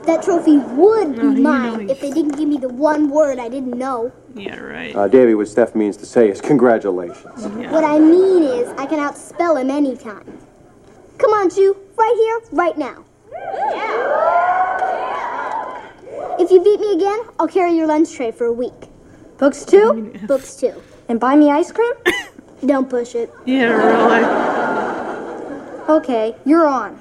That 0.07 0.23
trophy 0.23 0.59
would 0.59 1.15
be 1.15 1.21
Oh, 1.23 1.31
mine 1.33 1.89
if 1.89 2.01
they 2.01 2.11
didn't 2.11 2.37
give 2.37 2.47
me 2.49 2.59
the 2.59 2.69
one 2.69 3.09
word 3.09 3.39
I 3.39 3.49
didn't 3.49 3.79
know. 3.79 4.13
Yeah, 4.35 4.59
right. 4.59 4.95
Uh, 4.95 5.09
Davy, 5.09 5.35
what 5.35 5.49
Steph 5.49 5.75
means 5.75 5.97
to 5.99 6.07
say 6.07 6.29
is 6.29 6.41
congratulations. 6.41 7.47
What 7.73 7.85
I 7.85 7.99
mean 7.99 8.43
is, 8.43 8.69
I 8.77 8.87
can 8.87 8.99
outspell 8.99 9.61
him 9.61 9.71
anytime. 9.71 10.39
Come 11.19 11.31
on, 11.31 11.49
Chu. 11.51 11.77
Right 11.97 12.15
here, 12.19 12.41
right 12.53 12.77
now. 12.77 13.05
Yeah. 13.33 14.15
If 16.39 16.51
you 16.51 16.63
beat 16.63 16.81
me 16.81 16.93
again, 16.95 17.21
I'll 17.39 17.49
carry 17.49 17.73
your 17.77 17.87
lunch 17.87 18.13
tray 18.13 18.31
for 18.33 18.47
a 18.47 18.53
week. 18.53 18.89
Books 19.39 19.65
too? 19.65 20.13
Books 20.27 20.57
too. 20.57 20.83
And 21.09 21.19
buy 21.21 21.37
me 21.37 21.51
ice 21.51 21.71
cream? 21.73 21.93
Don't 22.67 22.91
push 22.91 23.15
it. 23.15 23.33
Yeah, 23.47 23.67
really. 23.67 24.25
Okay, 25.89 26.35
you're 26.45 26.67
on. 26.67 26.99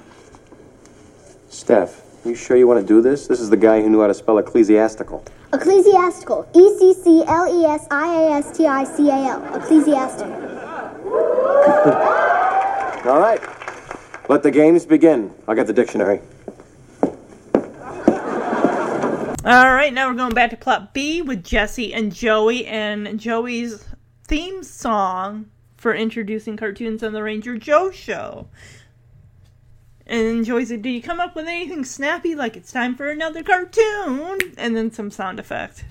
Steph, 1.49 2.01
you 2.25 2.35
sure 2.35 2.55
you 2.55 2.67
want 2.67 2.79
to 2.79 2.85
do 2.85 3.01
this? 3.01 3.27
This 3.27 3.39
is 3.39 3.49
the 3.49 3.57
guy 3.57 3.81
who 3.81 3.89
knew 3.89 4.01
how 4.01 4.07
to 4.07 4.13
spell 4.13 4.37
ecclesiastical. 4.37 5.23
Ecclesiastical. 5.51 6.47
E 6.55 6.77
C 6.79 6.93
C 6.93 7.23
L 7.27 7.61
E 7.61 7.65
S 7.65 7.87
I 7.91 8.13
A 8.13 8.31
S 8.33 8.57
T 8.57 8.65
I 8.65 8.83
C 8.83 9.09
A 9.09 9.13
L. 9.13 9.55
Ecclesiastical. 9.55 10.33
All 13.09 13.19
right. 13.19 13.41
Let 14.29 14.43
the 14.43 14.51
games 14.51 14.85
begin. 14.85 15.33
I'll 15.47 15.55
get 15.55 15.67
the 15.67 15.73
dictionary. 15.73 16.21
All 19.45 19.73
right, 19.73 19.93
now 19.93 20.07
we're 20.07 20.15
going 20.15 20.33
back 20.33 20.51
to 20.51 20.55
plot 20.55 20.93
B 20.93 21.21
with 21.21 21.43
Jesse 21.43 21.93
and 21.93 22.15
Joey 22.15 22.65
and 22.65 23.19
Joey's 23.19 23.85
theme 24.25 24.63
song 24.63 25.47
for 25.75 25.93
introducing 25.93 26.55
cartoons 26.55 27.03
on 27.03 27.11
the 27.11 27.21
Ranger 27.21 27.57
Joe 27.57 27.91
show. 27.91 28.47
And 30.05 30.43
Joey's 30.45 30.71
like, 30.71 30.81
"Do 30.81 30.89
you 30.89 31.01
come 31.01 31.19
up 31.19 31.35
with 31.35 31.47
anything 31.47 31.85
snappy 31.85 32.35
like 32.35 32.57
it's 32.57 32.71
time 32.71 32.95
for 32.95 33.09
another 33.09 33.43
cartoon?" 33.43 34.39
And 34.57 34.75
then 34.75 34.91
some 34.91 35.11
sound 35.11 35.39
effect. 35.39 35.85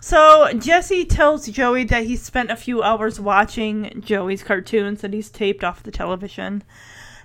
So 0.00 0.52
Jesse 0.52 1.04
tells 1.04 1.48
Joey 1.48 1.84
that 1.84 2.04
he 2.04 2.16
spent 2.16 2.50
a 2.52 2.56
few 2.56 2.82
hours 2.82 3.18
watching 3.18 4.02
Joey's 4.04 4.44
cartoons 4.44 5.00
that 5.00 5.12
he's 5.12 5.30
taped 5.30 5.64
off 5.64 5.82
the 5.82 5.90
television. 5.90 6.62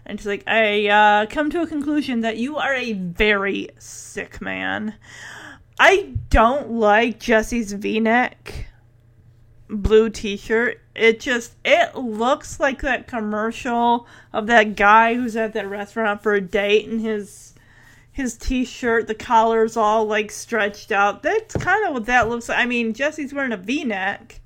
And 0.05 0.19
she's 0.19 0.25
like, 0.25 0.43
I 0.47 0.87
uh, 0.87 1.25
come 1.27 1.51
to 1.51 1.61
a 1.61 1.67
conclusion 1.67 2.21
that 2.21 2.37
you 2.37 2.57
are 2.57 2.73
a 2.73 2.93
very 2.93 3.69
sick 3.77 4.41
man. 4.41 4.95
I 5.79 6.15
don't 6.29 6.71
like 6.71 7.19
Jesse's 7.19 7.73
v 7.73 7.99
neck 7.99 8.70
blue 9.71 10.09
t 10.09 10.37
shirt. 10.37 10.81
It 10.95 11.19
just, 11.19 11.55
it 11.63 11.95
looks 11.95 12.59
like 12.59 12.81
that 12.81 13.07
commercial 13.07 14.07
of 14.33 14.47
that 14.47 14.75
guy 14.75 15.15
who's 15.15 15.35
at 15.35 15.53
that 15.53 15.69
restaurant 15.69 16.21
for 16.21 16.33
a 16.33 16.41
date 16.41 16.87
and 16.87 17.01
his. 17.01 17.47
His 18.13 18.35
t-shirt, 18.35 19.07
the 19.07 19.15
collar's 19.15 19.77
all 19.77 20.03
like 20.03 20.31
stretched 20.31 20.91
out. 20.91 21.23
That's 21.23 21.55
kind 21.55 21.87
of 21.87 21.93
what 21.93 22.07
that 22.07 22.27
looks 22.27 22.49
like. 22.49 22.57
I 22.57 22.65
mean, 22.65 22.93
Jesse's 22.93 23.33
wearing 23.33 23.53
a 23.53 23.57
V-neck, 23.57 24.41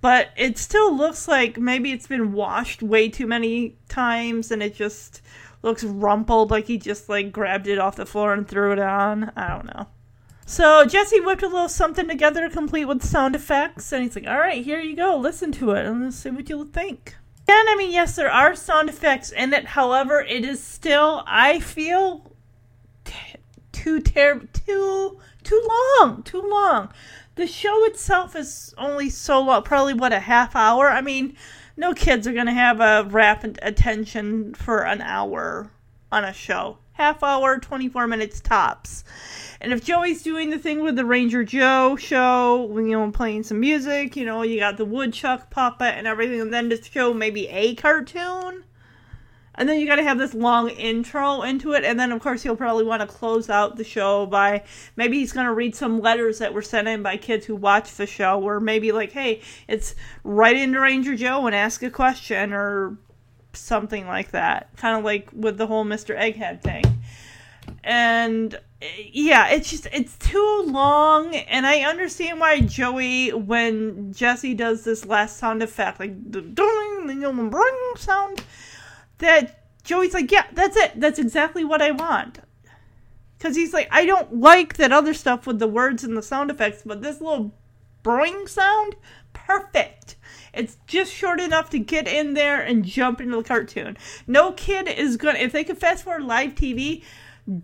but 0.00 0.30
it 0.34 0.56
still 0.56 0.96
looks 0.96 1.28
like 1.28 1.58
maybe 1.58 1.92
it's 1.92 2.06
been 2.06 2.32
washed 2.32 2.82
way 2.82 3.10
too 3.10 3.26
many 3.26 3.76
times 3.90 4.50
and 4.50 4.62
it 4.62 4.74
just 4.74 5.20
looks 5.62 5.84
rumpled 5.84 6.50
like 6.50 6.66
he 6.66 6.78
just 6.78 7.10
like 7.10 7.32
grabbed 7.32 7.66
it 7.66 7.78
off 7.78 7.96
the 7.96 8.06
floor 8.06 8.32
and 8.32 8.48
threw 8.48 8.72
it 8.72 8.78
on. 8.78 9.30
I 9.36 9.48
don't 9.48 9.66
know. 9.66 9.86
So 10.48 10.84
Jesse 10.84 11.20
whipped 11.20 11.42
a 11.42 11.48
little 11.48 11.68
something 11.68 12.06
together 12.06 12.48
complete 12.48 12.84
with 12.84 13.02
sound 13.02 13.34
effects 13.34 13.92
and 13.92 14.04
he's 14.04 14.14
like, 14.14 14.28
"All 14.28 14.38
right, 14.38 14.64
here 14.64 14.78
you 14.80 14.94
go. 14.94 15.16
Listen 15.16 15.50
to 15.52 15.72
it 15.72 15.84
and 15.84 16.14
see 16.14 16.30
what 16.30 16.48
you'll 16.48 16.64
think." 16.66 17.16
And 17.48 17.68
I 17.68 17.74
mean, 17.76 17.90
yes, 17.90 18.14
there 18.14 18.30
are 18.30 18.54
sound 18.54 18.88
effects 18.88 19.32
in 19.32 19.52
it. 19.52 19.66
However, 19.66 20.20
it 20.20 20.44
is 20.44 20.62
still 20.62 21.24
I 21.26 21.58
feel 21.58 22.30
t- 23.04 23.40
too 23.72 24.00
ter- 24.00 24.48
too 24.52 25.18
too 25.42 25.68
long, 25.98 26.22
too 26.22 26.42
long. 26.42 26.90
The 27.34 27.48
show 27.48 27.84
itself 27.84 28.36
is 28.36 28.72
only 28.78 29.10
so 29.10 29.40
long, 29.42 29.64
probably 29.64 29.94
what 29.94 30.12
a 30.12 30.20
half 30.20 30.54
hour. 30.54 30.88
I 30.88 31.00
mean, 31.00 31.36
no 31.76 31.92
kids 31.92 32.24
are 32.28 32.32
gonna 32.32 32.54
have 32.54 32.80
a 32.80 33.02
rapid 33.10 33.58
attention 33.62 34.54
for 34.54 34.86
an 34.86 35.00
hour 35.02 35.72
on 36.12 36.24
a 36.24 36.32
show. 36.32 36.78
Half 36.92 37.24
hour, 37.24 37.58
twenty 37.58 37.88
four 37.88 38.06
minutes 38.06 38.40
tops. 38.40 39.04
And 39.66 39.72
if 39.72 39.82
Joey's 39.82 40.22
doing 40.22 40.50
the 40.50 40.60
thing 40.60 40.84
with 40.84 40.94
the 40.94 41.04
Ranger 41.04 41.42
Joe 41.42 41.96
show, 41.96 42.70
you 42.78 42.92
know, 42.92 43.10
playing 43.10 43.42
some 43.42 43.58
music, 43.58 44.14
you 44.14 44.24
know, 44.24 44.42
you 44.42 44.60
got 44.60 44.76
the 44.76 44.84
woodchuck 44.84 45.50
puppet 45.50 45.94
and 45.96 46.06
everything, 46.06 46.40
and 46.40 46.54
then 46.54 46.70
to 46.70 46.80
show 46.80 47.12
maybe 47.12 47.48
a 47.48 47.74
cartoon. 47.74 48.62
And 49.56 49.68
then 49.68 49.80
you 49.80 49.86
got 49.88 49.96
to 49.96 50.04
have 50.04 50.18
this 50.18 50.34
long 50.34 50.68
intro 50.68 51.42
into 51.42 51.72
it, 51.72 51.82
and 51.82 51.98
then 51.98 52.12
of 52.12 52.22
course 52.22 52.44
he'll 52.44 52.54
probably 52.54 52.84
want 52.84 53.00
to 53.00 53.08
close 53.08 53.50
out 53.50 53.74
the 53.74 53.82
show 53.82 54.24
by 54.26 54.62
maybe 54.94 55.18
he's 55.18 55.32
going 55.32 55.46
to 55.46 55.52
read 55.52 55.74
some 55.74 56.00
letters 56.00 56.38
that 56.38 56.54
were 56.54 56.62
sent 56.62 56.86
in 56.86 57.02
by 57.02 57.16
kids 57.16 57.44
who 57.44 57.56
watch 57.56 57.92
the 57.96 58.06
show, 58.06 58.40
or 58.40 58.60
maybe 58.60 58.92
like, 58.92 59.10
hey, 59.10 59.40
it's 59.66 59.96
right 60.22 60.56
into 60.56 60.78
Ranger 60.78 61.16
Joe 61.16 61.44
and 61.44 61.56
ask 61.56 61.82
a 61.82 61.90
question, 61.90 62.52
or 62.52 62.96
something 63.52 64.06
like 64.06 64.30
that. 64.30 64.68
Kind 64.76 64.96
of 64.96 65.04
like 65.04 65.28
with 65.32 65.58
the 65.58 65.66
whole 65.66 65.84
Mr. 65.84 66.16
Egghead 66.16 66.62
thing. 66.62 66.84
And 67.82 68.56
yeah, 68.80 69.48
it's 69.48 69.70
just 69.70 69.86
it's 69.92 70.16
too 70.18 70.64
long, 70.66 71.34
and 71.34 71.66
I 71.66 71.80
understand 71.80 72.40
why 72.40 72.60
Joey, 72.60 73.32
when 73.32 74.12
Jesse 74.12 74.54
does 74.54 74.84
this 74.84 75.06
last 75.06 75.38
sound 75.38 75.62
effect, 75.62 75.98
like 75.98 76.30
the 76.30 76.42
ding, 76.42 77.22
sound, 77.96 78.42
that 79.18 79.64
Joey's 79.82 80.14
like, 80.14 80.30
yeah, 80.30 80.46
that's 80.52 80.76
it, 80.76 80.92
that's 81.00 81.18
exactly 81.18 81.64
what 81.64 81.80
I 81.80 81.92
want. 81.92 82.40
Because 83.38 83.56
he's 83.56 83.72
like, 83.72 83.88
I 83.90 84.04
don't 84.04 84.40
like 84.40 84.76
that 84.76 84.92
other 84.92 85.14
stuff 85.14 85.46
with 85.46 85.58
the 85.58 85.68
words 85.68 86.04
and 86.04 86.16
the 86.16 86.22
sound 86.22 86.50
effects, 86.50 86.82
but 86.84 87.02
this 87.02 87.20
little 87.20 87.54
boing 88.04 88.48
sound, 88.48 88.96
perfect. 89.32 90.16
It's 90.52 90.78
just 90.86 91.12
short 91.12 91.40
enough 91.40 91.70
to 91.70 91.78
get 91.78 92.08
in 92.08 92.34
there 92.34 92.60
and 92.62 92.84
jump 92.84 93.20
into 93.20 93.36
the 93.36 93.42
cartoon. 93.42 93.96
No 94.26 94.52
kid 94.52 94.88
is 94.88 95.16
gonna, 95.16 95.38
if 95.38 95.52
they 95.52 95.64
could 95.64 95.78
fast 95.78 96.04
forward 96.04 96.24
live 96.24 96.54
TV, 96.54 97.02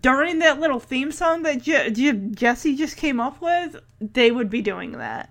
during 0.01 0.39
that 0.39 0.59
little 0.59 0.79
theme 0.79 1.11
song 1.11 1.43
that 1.43 1.61
Je- 1.61 1.91
Je- 1.91 2.29
Jesse 2.31 2.75
just 2.75 2.97
came 2.97 3.19
up 3.19 3.41
with, 3.41 3.75
they 3.99 4.31
would 4.31 4.49
be 4.49 4.61
doing 4.61 4.93
that. 4.93 5.29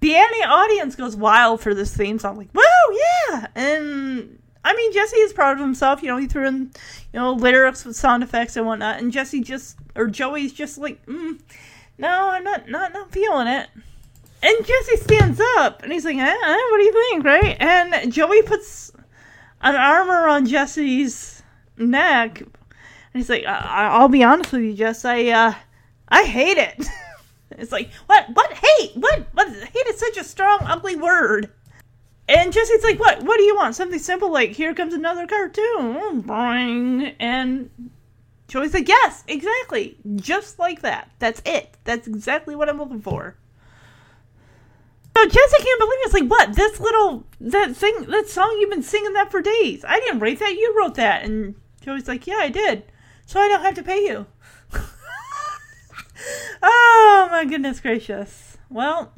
The 0.00 0.14
Annie 0.14 0.44
audience 0.44 0.94
goes 0.94 1.16
wild 1.16 1.60
for 1.60 1.74
this 1.74 1.96
theme 1.96 2.18
song, 2.18 2.36
like, 2.36 2.50
whoa, 2.52 2.98
yeah! 3.30 3.46
And 3.54 4.38
I 4.64 4.74
mean, 4.74 4.92
Jesse 4.92 5.16
is 5.18 5.32
proud 5.32 5.54
of 5.54 5.60
himself. 5.60 6.02
You 6.02 6.08
know, 6.08 6.16
he 6.16 6.26
threw 6.26 6.46
in, 6.46 6.72
you 7.12 7.20
know, 7.20 7.32
lyrics 7.32 7.84
with 7.84 7.94
sound 7.94 8.24
effects 8.24 8.56
and 8.56 8.66
whatnot. 8.66 8.98
And 8.98 9.12
Jesse 9.12 9.40
just, 9.40 9.78
or 9.94 10.08
Joey's 10.08 10.52
just 10.52 10.76
like, 10.76 11.04
mm, 11.06 11.38
no, 11.98 12.30
I'm 12.30 12.42
not, 12.42 12.68
not, 12.68 12.92
not 12.92 13.12
feeling 13.12 13.46
it. 13.46 13.68
And 14.42 14.66
Jesse 14.66 14.96
stands 14.96 15.40
up 15.58 15.82
and 15.82 15.92
he's 15.92 16.04
like, 16.04 16.16
eh, 16.16 16.34
what 16.34 16.78
do 16.78 16.84
you 16.84 16.92
think, 16.92 17.24
right? 17.24 17.56
And 17.60 18.12
Joey 18.12 18.42
puts 18.42 18.92
an 19.60 19.76
arm 19.76 20.10
around 20.10 20.46
Jesse's 20.46 21.42
neck 21.78 22.42
he's 23.16 23.28
like, 23.28 23.44
I- 23.46 23.88
I'll 23.92 24.08
be 24.08 24.24
honest 24.24 24.52
with 24.52 24.62
you, 24.62 24.74
Jess. 24.74 25.04
I, 25.04 25.26
uh, 25.26 25.54
I 26.08 26.24
hate 26.24 26.58
it. 26.58 26.86
it's 27.52 27.72
like, 27.72 27.90
what? 28.06 28.26
What? 28.32 28.52
Hate? 28.52 28.96
What? 28.96 29.26
What? 29.32 29.48
Hate 29.48 29.86
is 29.88 29.98
such 29.98 30.16
a 30.16 30.24
strong, 30.24 30.60
ugly 30.62 30.96
word. 30.96 31.50
And 32.28 32.52
Jesse's 32.52 32.82
like, 32.82 32.98
what? 32.98 33.22
What 33.22 33.38
do 33.38 33.44
you 33.44 33.54
want? 33.54 33.76
Something 33.76 33.98
simple 33.98 34.32
like, 34.32 34.50
here 34.50 34.74
comes 34.74 34.94
another 34.94 35.26
cartoon. 35.26 36.22
Boing. 36.24 37.14
And 37.20 37.70
Joey's 38.48 38.74
like, 38.74 38.88
yes, 38.88 39.22
exactly. 39.28 39.96
Just 40.16 40.58
like 40.58 40.82
that. 40.82 41.10
That's 41.18 41.40
it. 41.44 41.76
That's 41.84 42.08
exactly 42.08 42.56
what 42.56 42.68
I'm 42.68 42.78
looking 42.78 43.00
for. 43.00 43.36
So 45.16 45.24
Jesse 45.24 45.62
can't 45.62 45.80
believe 45.80 45.98
it. 46.00 46.06
It's 46.06 46.14
like, 46.14 46.28
what? 46.28 46.54
This 46.56 46.80
little, 46.80 47.24
that 47.40 47.74
thing, 47.76 48.06
that 48.08 48.28
song, 48.28 48.56
you've 48.60 48.70
been 48.70 48.82
singing 48.82 49.12
that 49.14 49.30
for 49.30 49.40
days. 49.40 49.84
I 49.86 49.98
didn't 50.00 50.18
write 50.18 50.40
that. 50.40 50.52
You 50.52 50.74
wrote 50.76 50.96
that. 50.96 51.24
And 51.24 51.54
Joey's 51.80 52.08
like, 52.08 52.26
yeah, 52.26 52.38
I 52.40 52.48
did 52.48 52.84
so 53.26 53.38
I 53.40 53.48
don't 53.48 53.62
have 53.62 53.74
to 53.74 53.82
pay 53.82 54.04
you. 54.04 54.26
oh 56.62 57.28
my 57.30 57.44
goodness 57.44 57.80
gracious. 57.80 58.56
Well, 58.70 59.12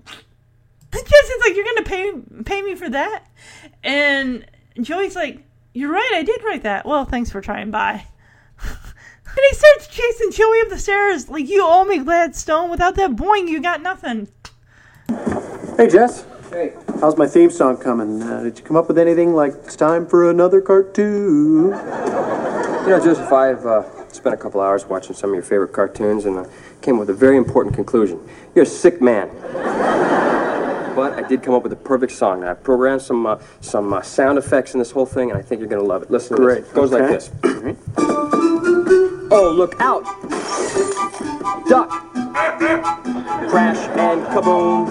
Jesse's 0.92 1.40
like, 1.46 1.54
you're 1.54 1.64
gonna 1.64 1.82
pay 1.84 2.12
pay 2.44 2.62
me 2.62 2.74
for 2.74 2.88
that, 2.88 3.24
and 3.84 4.44
Joey's 4.80 5.14
like, 5.14 5.44
you're 5.72 5.92
right, 5.92 6.10
I 6.14 6.22
did 6.22 6.42
write 6.42 6.62
that. 6.64 6.86
Well, 6.86 7.04
thanks 7.04 7.30
for 7.30 7.40
trying. 7.40 7.70
Bye. 7.70 8.06
and 8.62 9.40
he 9.50 9.54
starts 9.54 9.86
chasing 9.86 10.32
Joey 10.32 10.60
up 10.62 10.70
the 10.70 10.78
stairs 10.78 11.28
like, 11.28 11.48
you 11.48 11.62
owe 11.64 11.84
me, 11.84 11.98
Gladstone. 11.98 12.70
Without 12.70 12.96
that 12.96 13.12
boing, 13.12 13.48
you 13.48 13.60
got 13.60 13.80
nothing. 13.82 14.28
Hey, 15.76 15.88
Jess. 15.88 16.26
Hey. 16.50 16.74
How's 17.00 17.16
my 17.16 17.26
theme 17.26 17.50
song 17.50 17.76
coming? 17.76 18.22
Uh, 18.22 18.42
did 18.42 18.58
you 18.58 18.64
come 18.64 18.76
up 18.76 18.88
with 18.88 18.98
anything 18.98 19.34
like 19.34 19.52
it's 19.64 19.76
time 19.76 20.06
for 20.06 20.30
another 20.30 20.60
cartoon? 20.60 21.66
You 21.66 22.94
know, 22.94 23.00
Joseph, 23.04 23.32
I've 23.32 23.64
uh, 23.64 23.82
spent 24.18 24.34
a 24.34 24.36
couple 24.36 24.60
hours 24.60 24.84
watching 24.84 25.14
some 25.14 25.30
of 25.30 25.34
your 25.34 25.44
favorite 25.44 25.72
cartoons 25.72 26.24
and 26.24 26.40
I 26.40 26.46
came 26.82 26.96
up 26.96 27.00
with 27.00 27.10
a 27.10 27.14
very 27.14 27.36
important 27.36 27.74
conclusion. 27.74 28.20
You're 28.54 28.64
a 28.64 28.66
sick 28.66 29.00
man. 29.00 29.30
but 30.96 31.12
I 31.12 31.22
did 31.28 31.44
come 31.44 31.54
up 31.54 31.62
with 31.62 31.72
a 31.72 31.76
perfect 31.76 32.12
song. 32.12 32.42
I 32.42 32.54
programmed 32.54 33.00
some 33.00 33.24
uh, 33.24 33.38
some 33.60 33.92
uh, 33.92 34.02
sound 34.02 34.36
effects 34.36 34.74
in 34.74 34.80
this 34.80 34.90
whole 34.90 35.06
thing, 35.06 35.30
and 35.30 35.38
I 35.38 35.42
think 35.42 35.60
you're 35.60 35.68
going 35.68 35.80
to 35.80 35.86
love 35.86 36.02
it. 36.02 36.10
Listen 36.10 36.36
to 36.36 36.42
Great. 36.42 36.62
this. 36.62 36.70
It 36.70 36.74
goes 36.74 36.90
like 36.90 37.08
this. 37.08 37.30
oh, 39.30 39.54
look 39.56 39.80
out! 39.80 40.04
Duck! 41.68 41.90
Crash 43.48 43.78
and 43.96 44.22
kaboom! 44.26 44.88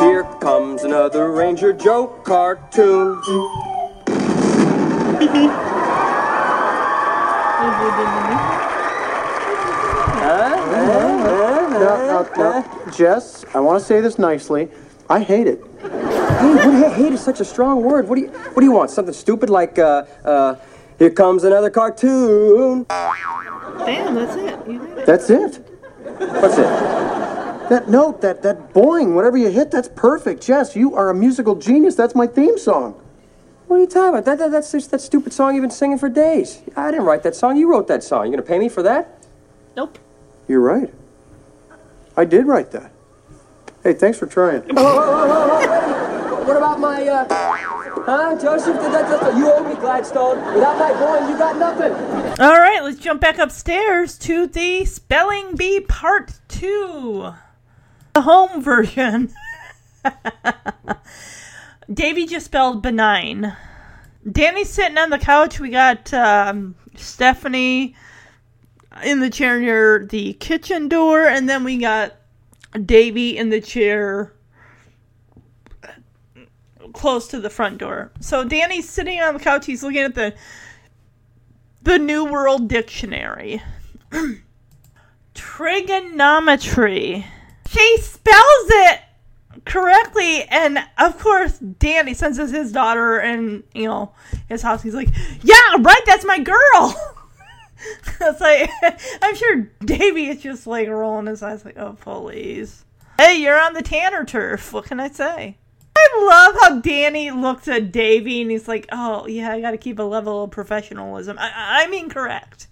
Here 0.00 0.24
comes 0.40 0.84
another 0.84 1.30
Ranger 1.30 1.72
Joe 1.72 2.08
cartoon. 2.24 3.22
No, 11.82 12.06
no, 12.06 12.28
no. 12.36 12.92
Jess, 12.92 13.44
I 13.54 13.60
want 13.60 13.80
to 13.80 13.84
say 13.84 14.00
this 14.00 14.18
nicely. 14.18 14.68
I 15.08 15.20
hate 15.20 15.46
it. 15.46 15.60
Hey, 15.80 16.54
what, 16.54 16.92
hate 16.94 17.12
is 17.12 17.20
such 17.20 17.40
a 17.40 17.44
strong 17.44 17.82
word. 17.82 18.08
What 18.08 18.16
do 18.16 18.22
you 18.22 18.28
What 18.28 18.60
do 18.60 18.64
you 18.64 18.72
want? 18.72 18.90
Something 18.90 19.14
stupid 19.14 19.50
like, 19.50 19.78
uh, 19.78 20.04
uh, 20.24 20.56
here 20.98 21.10
comes 21.10 21.44
another 21.44 21.70
cartoon. 21.70 22.86
Damn, 23.84 24.14
that's 24.14 24.36
it. 24.36 24.70
You 24.70 24.78
did 24.78 24.98
it. 24.98 25.06
That's 25.06 25.30
it. 25.30 25.56
What's 26.40 26.58
it? 26.58 26.68
That 27.68 27.88
note, 27.88 28.20
that 28.20 28.42
that 28.42 28.72
boing, 28.72 29.14
whatever 29.14 29.36
you 29.36 29.50
hit, 29.50 29.70
that's 29.70 29.88
perfect. 29.88 30.42
Jess, 30.42 30.76
you 30.76 30.94
are 30.94 31.10
a 31.10 31.14
musical 31.14 31.56
genius. 31.56 31.94
That's 31.94 32.14
my 32.14 32.26
theme 32.26 32.58
song. 32.58 32.94
What 33.72 33.78
are 33.78 33.80
you 33.80 33.86
talking 33.86 34.08
about? 34.10 34.26
That, 34.26 34.36
that, 34.36 34.50
that's 34.50 34.70
just 34.70 34.90
that 34.90 35.00
stupid 35.00 35.32
song 35.32 35.54
you've 35.54 35.62
been 35.62 35.70
singing 35.70 35.96
for 35.96 36.10
days. 36.10 36.60
I 36.76 36.90
didn't 36.90 37.06
write 37.06 37.22
that 37.22 37.34
song. 37.34 37.56
You 37.56 37.70
wrote 37.70 37.88
that 37.88 38.04
song. 38.04 38.26
You 38.26 38.32
gonna 38.32 38.42
pay 38.42 38.58
me 38.58 38.68
for 38.68 38.82
that? 38.82 39.24
Nope. 39.74 39.98
You're 40.46 40.60
right. 40.60 40.92
I 42.14 42.26
did 42.26 42.46
write 42.46 42.70
that. 42.72 42.92
Hey, 43.82 43.94
thanks 43.94 44.18
for 44.18 44.26
trying. 44.26 44.64
What 46.42 46.56
about 46.56 46.80
my, 46.80 47.06
uh, 47.08 47.26
huh, 48.04 48.38
Joseph? 48.38 48.76
That, 48.76 48.92
that, 48.92 49.20
that, 49.20 49.36
you 49.38 49.50
owe 49.50 49.66
me, 49.66 49.74
Gladstone. 49.76 50.54
Without 50.54 50.76
my 50.76 50.92
boy, 50.92 51.26
you 51.30 51.38
got 51.38 51.56
nothing. 51.56 51.92
All 52.44 52.58
right, 52.58 52.82
let's 52.82 52.98
jump 52.98 53.22
back 53.22 53.38
upstairs 53.38 54.18
to 54.18 54.48
the 54.48 54.84
spelling 54.84 55.56
bee 55.56 55.80
part 55.80 56.32
two, 56.48 57.32
the 58.12 58.20
home 58.20 58.60
version. 58.60 59.32
Davy 61.92 62.26
just 62.26 62.46
spelled 62.46 62.82
benign. 62.82 63.56
Danny's 64.30 64.70
sitting 64.70 64.98
on 64.98 65.10
the 65.10 65.18
couch. 65.18 65.58
We 65.58 65.70
got 65.70 66.12
um, 66.14 66.74
Stephanie 66.96 67.96
in 69.04 69.20
the 69.20 69.30
chair 69.30 69.58
near 69.60 70.06
the 70.06 70.34
kitchen 70.34 70.88
door, 70.88 71.26
and 71.26 71.48
then 71.48 71.64
we 71.64 71.78
got 71.78 72.14
Davy 72.84 73.36
in 73.36 73.50
the 73.50 73.60
chair 73.60 74.32
close 76.92 77.28
to 77.28 77.40
the 77.40 77.50
front 77.50 77.78
door. 77.78 78.12
So 78.20 78.44
Danny's 78.44 78.88
sitting 78.88 79.20
on 79.20 79.34
the 79.34 79.40
couch. 79.40 79.66
He's 79.66 79.82
looking 79.82 80.02
at 80.02 80.14
the 80.14 80.34
the 81.82 81.98
New 81.98 82.24
World 82.24 82.68
Dictionary. 82.68 83.60
Trigonometry. 85.34 87.26
She 87.68 87.98
spells 87.98 88.66
it 88.68 89.00
correctly, 89.64 90.44
and 90.44 90.78
of 90.98 91.18
course, 91.18 91.58
Danny 91.58 92.14
sends 92.14 92.38
us 92.38 92.50
his 92.50 92.72
daughter 92.72 93.18
and 93.18 93.62
you 93.74 93.86
know 93.86 94.12
his 94.48 94.62
house. 94.62 94.82
He's 94.82 94.94
like, 94.94 95.08
"Yeah, 95.42 95.76
right, 95.78 96.02
that's 96.06 96.24
my 96.24 96.38
girl." 96.38 97.16
it's 98.20 98.40
like 98.40 98.70
I'm 99.22 99.34
sure 99.34 99.70
Davey 99.84 100.28
is 100.28 100.42
just 100.42 100.66
like 100.66 100.88
rolling 100.88 101.26
his 101.26 101.42
eyes, 101.42 101.64
like, 101.64 101.78
"Oh, 101.78 101.96
please." 102.00 102.84
Hey, 103.18 103.36
you're 103.36 103.60
on 103.60 103.74
the 103.74 103.82
Tanner 103.82 104.24
turf. 104.24 104.72
What 104.72 104.86
can 104.86 104.98
I 104.98 105.08
say? 105.08 105.56
I 105.94 106.26
love 106.28 106.56
how 106.60 106.80
Danny 106.80 107.30
looks 107.30 107.68
at 107.68 107.92
Davey 107.92 108.42
and 108.42 108.50
he's 108.50 108.68
like, 108.68 108.86
"Oh 108.90 109.26
yeah, 109.26 109.52
I 109.52 109.60
got 109.60 109.72
to 109.72 109.78
keep 109.78 109.98
a 109.98 110.02
level 110.02 110.44
of 110.44 110.50
professionalism." 110.50 111.38
I, 111.38 111.84
I 111.84 111.86
mean, 111.88 112.08
correct. 112.08 112.68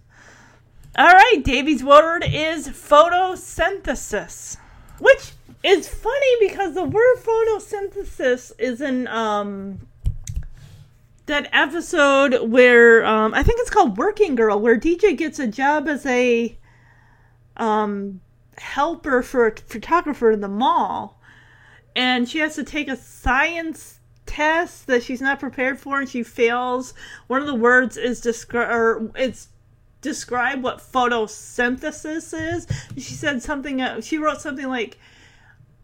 All 0.97 1.07
right, 1.07 1.41
Davy's 1.45 1.85
word 1.85 2.25
is 2.27 2.69
photosynthesis, 2.69 4.57
which 4.99 5.33
is 5.63 5.89
funny 5.89 6.37
because 6.41 6.75
the 6.75 6.85
word 6.85 7.17
photosynthesis 7.19 8.53
is 8.59 8.81
in 8.81 9.07
um 9.09 9.87
that 11.27 11.49
episode 11.53 12.51
where 12.51 13.05
um 13.05 13.35
I 13.35 13.43
think 13.43 13.61
it's 13.61 13.71
called 13.71 13.99
Working 13.99 14.35
Girl, 14.35 14.59
where 14.59 14.79
DJ 14.79 15.17
gets 15.17 15.39
a 15.39 15.47
job 15.47 15.89
as 15.89 16.07
a 16.07 16.57
um 17.57 18.21
helper 18.59 19.23
for 19.23 19.47
a 19.47 19.57
photographer 19.57 20.31
in 20.31 20.41
the 20.41 20.49
mall, 20.49 21.21
and 21.95 22.29
she 22.29 22.39
has 22.39 22.55
to 22.57 22.65
take 22.65 22.89
a 22.89 22.97
science 22.97 24.01
test 24.27 24.87
that 24.87 25.03
she's 25.03 25.21
not 25.21 25.41
prepared 25.41 25.79
for, 25.79 26.01
and 26.01 26.09
she 26.09 26.23
fails. 26.23 26.95
One 27.27 27.41
of 27.41 27.47
the 27.47 27.55
words 27.55 27.97
is 27.97 28.21
describe 28.21 28.71
or 28.71 29.11
it's 29.15 29.49
describe 30.01 30.63
what 30.63 30.79
photosynthesis 30.79 32.55
is. 32.55 32.67
She 32.95 33.15
said 33.15 33.43
something. 33.43 33.83
Uh, 33.83 34.01
she 34.01 34.19
wrote 34.19 34.41
something 34.41 34.69
like, 34.69 34.99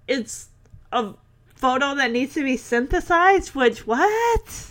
"It's 0.07 0.49
a 0.93 1.15
photo 1.55 1.95
that 1.95 2.11
needs 2.11 2.35
to 2.35 2.43
be 2.43 2.57
synthesized." 2.57 3.55
Which 3.55 3.87
what? 3.87 4.71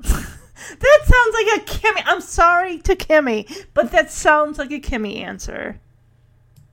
that 0.02 1.00
sounds 1.04 1.34
like 1.34 1.56
a 1.56 1.64
Kimmy. 1.64 2.02
I'm 2.06 2.20
sorry 2.20 2.78
to 2.78 2.94
Kimmy, 2.94 3.66
but 3.74 3.90
that 3.92 4.10
sounds 4.10 4.58
like 4.58 4.70
a 4.70 4.80
Kimmy 4.80 5.20
answer. 5.20 5.80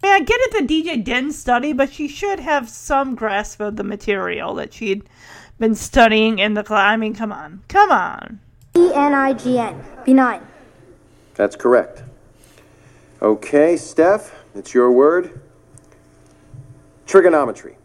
I, 0.03 0.07
mean, 0.07 0.15
I 0.15 0.19
get 0.19 0.39
it 0.41 0.51
that 0.53 0.67
DJ 0.67 1.03
didn't 1.03 1.33
study, 1.33 1.73
but 1.73 1.91
she 1.91 2.07
should 2.07 2.39
have 2.39 2.69
some 2.69 3.15
grasp 3.15 3.59
of 3.59 3.75
the 3.75 3.83
material 3.83 4.53
that 4.55 4.73
she'd 4.73 5.03
been 5.57 5.75
studying 5.75 6.39
in 6.39 6.53
the 6.53 6.63
class. 6.63 6.93
I 6.93 6.97
mean, 6.97 7.15
come 7.15 7.31
on, 7.31 7.63
come 7.67 7.91
on. 7.91 8.39
E 8.75 8.91
N 8.93 9.13
I 9.13 9.33
G 9.33 9.57
N. 9.57 9.83
Benign. 10.05 10.41
That's 11.35 11.55
correct. 11.55 12.03
Okay, 13.21 13.77
Steph, 13.77 14.35
it's 14.53 14.73
your 14.73 14.91
word. 14.91 15.41
Trigonometry. 17.05 17.77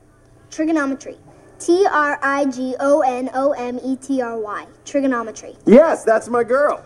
Trigonometry. 0.51 1.17
T 1.59 1.87
R 1.87 2.19
I 2.23 2.47
G 2.47 2.75
O 2.81 3.01
N 3.03 3.31
O 3.35 3.53
M 3.53 3.79
E 3.85 3.97
T 3.97 4.23
R 4.23 4.39
Y. 4.39 4.67
Trigonometry. 4.85 5.57
Yes, 5.67 6.05
that's 6.05 6.29
my 6.29 6.43
girl. 6.43 6.85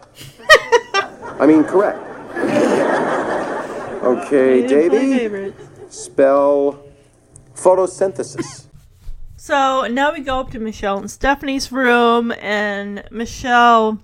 I 1.39 1.47
mean, 1.47 1.65
correct. 1.65 2.01
Okay, 4.05 4.67
Davy. 4.67 5.55
Spell 5.89 6.85
photosynthesis. 7.55 8.67
So 9.39 9.87
now 9.91 10.13
we 10.13 10.21
go 10.21 10.41
up 10.41 10.51
to 10.51 10.59
Michelle 10.59 10.99
and 10.99 11.11
Stephanie's 11.11 11.73
room, 11.73 12.31
and 12.33 13.03
Michelle, 13.11 13.99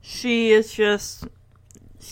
she 0.00 0.52
is 0.52 0.72
just, 0.72 1.26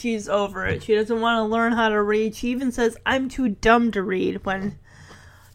she's 0.03 0.29
over 0.29 0.67
it. 0.67 0.83
She 0.83 0.95
doesn't 0.95 1.21
want 1.21 1.39
to 1.39 1.45
learn 1.45 1.73
how 1.73 1.89
to 1.89 2.03
read. 2.03 2.35
She 2.35 2.49
even 2.49 2.73
says, 2.73 2.97
"I'm 3.07 3.29
too 3.29 3.49
dumb 3.49 3.93
to 3.93 4.03
read." 4.03 4.45
When 4.45 4.79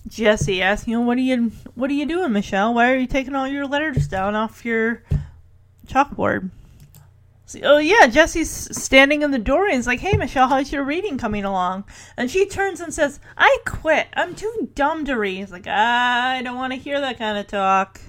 Jesse 0.08 0.62
asks, 0.62 0.88
"You 0.88 0.98
know, 0.98 1.06
what 1.06 1.18
are 1.18 1.22
you, 1.22 1.52
what 1.76 1.92
are 1.92 1.94
you 1.94 2.06
doing, 2.06 2.32
Michelle? 2.32 2.74
Why 2.74 2.92
are 2.92 2.98
you 2.98 3.08
taking 3.08 3.36
all 3.36 3.48
your 3.48 3.68
letters 3.68 4.08
down 4.08 4.36
off 4.36 4.66
your 4.66 5.04
chalkboard?" 5.86 6.50
So, 7.46 7.60
oh 7.64 7.78
yeah, 7.78 8.08
Jesse's 8.08 8.50
standing 8.72 9.22
in 9.22 9.32
the 9.32 9.40
door 9.40 9.66
and 9.66 9.76
he's 9.76 9.88
like, 9.88 10.00
"Hey, 10.00 10.18
Michelle, 10.18 10.48
how's 10.48 10.72
your 10.72 10.84
reading 10.84 11.18
coming 11.18 11.46
along?" 11.46 11.84
And 12.16 12.32
she 12.32 12.46
turns 12.46 12.80
and 12.80 12.94
says, 12.94 13.20
"I 13.38 13.58
quit. 13.66 14.08
I'm 14.16 14.34
too 14.34 14.70
dumb 14.76 15.06
to 15.06 15.18
read." 15.18 15.38
He's 15.38 15.52
like, 15.52 15.68
ah, 15.68 16.32
"I 16.32 16.42
don't 16.42 16.58
want 16.58 16.74
to 16.74 16.80
hear 16.80 17.00
that 17.02 17.18
kind 17.18 17.38
of 17.38 17.48
talk." 17.48 18.02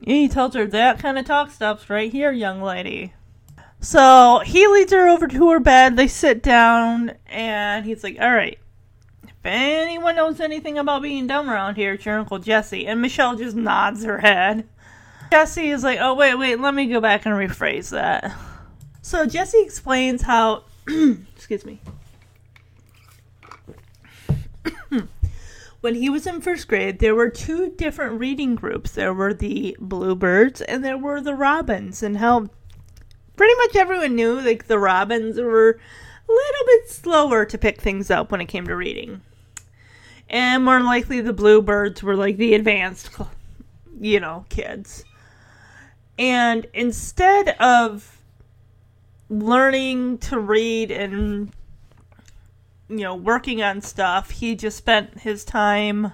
He 0.00 0.28
tells 0.28 0.54
her 0.54 0.66
that 0.66 0.98
kind 0.98 1.18
of 1.18 1.24
talk 1.24 1.50
stops 1.50 1.88
right 1.88 2.12
here, 2.12 2.30
young 2.30 2.60
lady. 2.60 3.14
So 3.84 4.40
he 4.46 4.66
leads 4.66 4.92
her 4.94 5.06
over 5.08 5.28
to 5.28 5.50
her 5.50 5.60
bed. 5.60 5.96
They 5.96 6.08
sit 6.08 6.42
down, 6.42 7.12
and 7.26 7.84
he's 7.84 8.02
like, 8.02 8.16
"All 8.18 8.32
right, 8.32 8.58
if 9.22 9.34
anyone 9.44 10.16
knows 10.16 10.40
anything 10.40 10.78
about 10.78 11.02
being 11.02 11.26
dumb 11.26 11.50
around 11.50 11.74
here, 11.74 11.92
it's 11.92 12.06
your 12.06 12.18
Uncle 12.18 12.38
Jesse." 12.38 12.86
And 12.86 13.02
Michelle 13.02 13.36
just 13.36 13.54
nods 13.54 14.02
her 14.04 14.20
head. 14.20 14.66
Jesse 15.30 15.70
is 15.70 15.84
like, 15.84 15.98
"Oh 16.00 16.14
wait, 16.14 16.34
wait, 16.36 16.60
let 16.60 16.74
me 16.74 16.86
go 16.86 16.98
back 16.98 17.26
and 17.26 17.34
rephrase 17.34 17.90
that." 17.90 18.34
So 19.02 19.26
Jesse 19.26 19.60
explains 19.60 20.22
how, 20.22 20.64
excuse 21.36 21.66
me, 21.66 21.82
when 25.82 25.94
he 25.94 26.08
was 26.08 26.26
in 26.26 26.40
first 26.40 26.68
grade, 26.68 27.00
there 27.00 27.14
were 27.14 27.28
two 27.28 27.74
different 27.76 28.18
reading 28.18 28.54
groups. 28.54 28.92
There 28.92 29.12
were 29.12 29.34
the 29.34 29.76
Bluebirds 29.78 30.62
and 30.62 30.82
there 30.82 30.96
were 30.96 31.20
the 31.20 31.34
Robins, 31.34 32.02
and 32.02 32.16
how 32.16 32.48
pretty 33.36 33.54
much 33.58 33.76
everyone 33.76 34.14
knew 34.14 34.40
like 34.40 34.66
the 34.66 34.78
Robins 34.78 35.38
were 35.38 35.78
a 36.28 36.32
little 36.32 36.66
bit 36.66 36.90
slower 36.90 37.44
to 37.44 37.58
pick 37.58 37.80
things 37.80 38.10
up 38.10 38.30
when 38.30 38.40
it 38.40 38.46
came 38.46 38.66
to 38.66 38.76
reading, 38.76 39.20
and 40.28 40.64
more 40.64 40.80
likely 40.80 41.20
the 41.20 41.32
Bluebirds 41.32 42.02
were 42.02 42.16
like 42.16 42.36
the 42.36 42.54
advanced, 42.54 43.10
you 44.00 44.20
know, 44.20 44.44
kids. 44.48 45.04
And 46.18 46.66
instead 46.72 47.48
of 47.60 48.14
learning 49.28 50.18
to 50.18 50.38
read 50.38 50.90
and 50.90 51.52
you 52.88 52.98
know 52.98 53.14
working 53.14 53.62
on 53.62 53.80
stuff 53.80 54.30
he 54.30 54.54
just 54.54 54.76
spent 54.76 55.20
his 55.20 55.44
time 55.44 56.12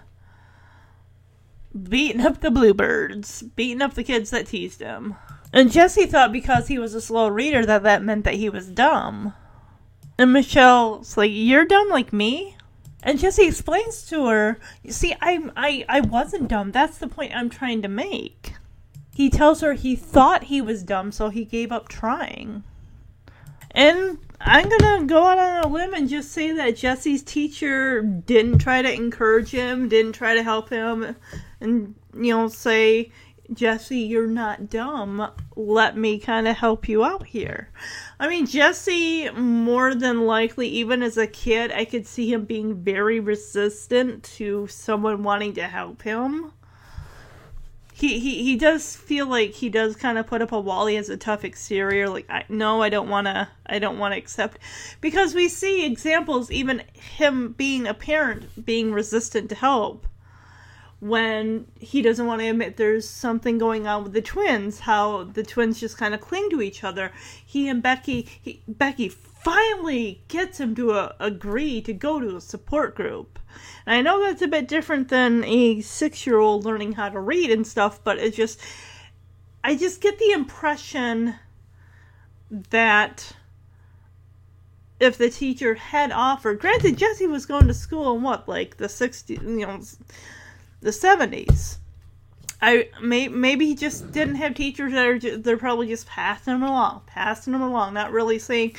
beating 1.82 2.20
up 2.20 2.40
the 2.40 2.50
bluebirds 2.50 3.42
beating 3.42 3.82
up 3.82 3.94
the 3.94 4.04
kids 4.04 4.30
that 4.30 4.46
teased 4.46 4.80
him 4.80 5.16
and 5.52 5.72
jesse 5.72 6.06
thought 6.06 6.32
because 6.32 6.68
he 6.68 6.78
was 6.78 6.94
a 6.94 7.00
slow 7.00 7.28
reader 7.28 7.64
that 7.66 7.82
that 7.82 8.02
meant 8.02 8.24
that 8.24 8.34
he 8.34 8.48
was 8.48 8.68
dumb. 8.68 9.34
And 10.18 10.32
michelle's 10.32 11.16
like 11.16 11.30
you're 11.32 11.64
dumb 11.64 11.88
like 11.88 12.12
me? 12.12 12.56
And 13.02 13.18
jesse 13.18 13.46
explains 13.46 14.02
to 14.08 14.26
her 14.26 14.58
see 14.88 15.14
i'm 15.20 15.52
i 15.56 15.84
i 15.88 16.00
wasn't 16.00 16.48
dumb. 16.48 16.72
That's 16.72 16.98
the 16.98 17.08
point 17.08 17.34
i'm 17.34 17.50
trying 17.50 17.82
to 17.82 17.88
make. 17.88 18.54
He 19.14 19.28
tells 19.28 19.60
her 19.60 19.74
he 19.74 19.96
thought 19.96 20.44
he 20.44 20.60
was 20.60 20.82
dumb 20.82 21.12
so 21.12 21.28
he 21.28 21.44
gave 21.44 21.72
up 21.72 21.88
trying. 21.88 22.64
And 23.72 24.18
I'm 24.40 24.68
gonna 24.68 25.04
go 25.04 25.24
out 25.24 25.38
on 25.38 25.64
a 25.64 25.68
limb 25.68 25.92
and 25.92 26.08
just 26.08 26.32
say 26.32 26.52
that 26.52 26.76
Jesse's 26.76 27.22
teacher 27.22 28.00
didn't 28.00 28.58
try 28.58 28.80
to 28.80 28.92
encourage 28.92 29.50
him, 29.50 29.88
didn't 29.88 30.12
try 30.12 30.34
to 30.34 30.42
help 30.42 30.70
him, 30.70 31.14
and 31.60 31.94
you 32.14 32.34
know, 32.34 32.48
say, 32.48 33.12
Jesse, 33.52 33.98
you're 33.98 34.26
not 34.26 34.70
dumb. 34.70 35.30
Let 35.56 35.96
me 35.96 36.18
kind 36.18 36.46
of 36.46 36.56
help 36.56 36.88
you 36.88 37.04
out 37.04 37.26
here. 37.26 37.70
I 38.18 38.28
mean, 38.28 38.46
Jesse, 38.46 39.30
more 39.30 39.94
than 39.94 40.26
likely, 40.26 40.68
even 40.68 41.02
as 41.02 41.16
a 41.16 41.26
kid, 41.26 41.72
I 41.72 41.84
could 41.84 42.06
see 42.06 42.32
him 42.32 42.44
being 42.44 42.82
very 42.82 43.18
resistant 43.18 44.22
to 44.36 44.66
someone 44.68 45.22
wanting 45.22 45.54
to 45.54 45.66
help 45.66 46.02
him 46.02 46.52
he, 48.00 48.18
he 48.18 48.42
he 48.42 48.56
does 48.56 48.96
feel 48.96 49.26
like 49.26 49.52
he 49.52 49.68
does 49.68 49.94
kind 49.94 50.16
of 50.16 50.26
put 50.26 50.40
up 50.40 50.52
a 50.52 50.60
wall. 50.60 50.86
He 50.86 50.94
has 50.94 51.10
a 51.10 51.18
tough 51.18 51.44
exterior. 51.44 52.08
Like, 52.08 52.30
I, 52.30 52.44
no, 52.48 52.80
I 52.80 52.88
don't 52.88 53.10
want 53.10 53.26
to. 53.26 53.48
I 53.66 53.78
don't 53.78 53.98
want 53.98 54.14
to 54.14 54.18
accept 54.18 54.58
because 55.02 55.34
we 55.34 55.48
see 55.48 55.84
examples, 55.84 56.50
even 56.50 56.82
him 56.94 57.52
being 57.52 57.86
a 57.86 57.92
parent 57.92 58.64
being 58.64 58.92
resistant 58.92 59.50
to 59.50 59.54
help 59.54 60.06
when 61.00 61.66
he 61.78 62.02
doesn't 62.02 62.26
want 62.26 62.40
to 62.42 62.48
admit 62.48 62.76
there's 62.76 63.08
something 63.08 63.56
going 63.56 63.86
on 63.86 64.04
with 64.04 64.12
the 64.12 64.22
twins. 64.22 64.80
How 64.80 65.24
the 65.24 65.42
twins 65.42 65.80
just 65.80 65.96
kind 65.96 66.14
of 66.14 66.20
cling 66.20 66.50
to 66.50 66.60
each 66.60 66.84
other. 66.84 67.10
He 67.44 67.68
and 67.68 67.82
Becky, 67.82 68.28
he, 68.40 68.62
Becky 68.68 69.08
finally 69.08 70.22
gets 70.28 70.60
him 70.60 70.74
to 70.74 70.92
uh, 70.92 71.12
agree 71.18 71.80
to 71.82 71.92
go 71.94 72.20
to 72.20 72.36
a 72.36 72.40
support 72.40 72.94
group. 72.94 73.38
And 73.86 73.96
I 73.96 74.02
know 74.02 74.20
that's 74.20 74.42
a 74.42 74.48
bit 74.48 74.68
different 74.68 75.08
than 75.08 75.42
a 75.44 75.80
six 75.80 76.26
year 76.26 76.38
old 76.38 76.64
learning 76.64 76.92
how 76.92 77.08
to 77.08 77.18
read 77.18 77.50
and 77.50 77.66
stuff, 77.66 78.04
but 78.04 78.18
it's 78.18 78.36
just, 78.36 78.60
I 79.64 79.76
just 79.76 80.02
get 80.02 80.18
the 80.18 80.32
impression 80.32 81.34
that 82.50 83.32
if 84.98 85.16
the 85.16 85.30
teacher 85.30 85.74
had 85.74 86.12
offered, 86.12 86.60
granted, 86.60 86.98
Jesse 86.98 87.26
was 87.26 87.46
going 87.46 87.66
to 87.68 87.74
school 87.74 88.14
in 88.14 88.22
what, 88.22 88.46
like 88.46 88.76
the 88.76 88.86
60s, 88.86 89.30
you 89.30 89.66
know, 89.66 89.80
the 90.80 90.90
70s. 90.90 91.78
I 92.62 92.88
may, 93.02 93.28
maybe 93.28 93.66
he 93.66 93.74
just 93.74 94.12
didn't 94.12 94.34
have 94.34 94.54
teachers 94.54 94.92
that 94.92 95.06
are 95.06 95.18
just, 95.18 95.42
they're 95.42 95.56
probably 95.56 95.88
just 95.88 96.06
passing 96.06 96.52
them 96.52 96.62
along, 96.62 97.02
passing 97.06 97.52
them 97.52 97.62
along, 97.62 97.94
not 97.94 98.12
really 98.12 98.38
saying, 98.38 98.76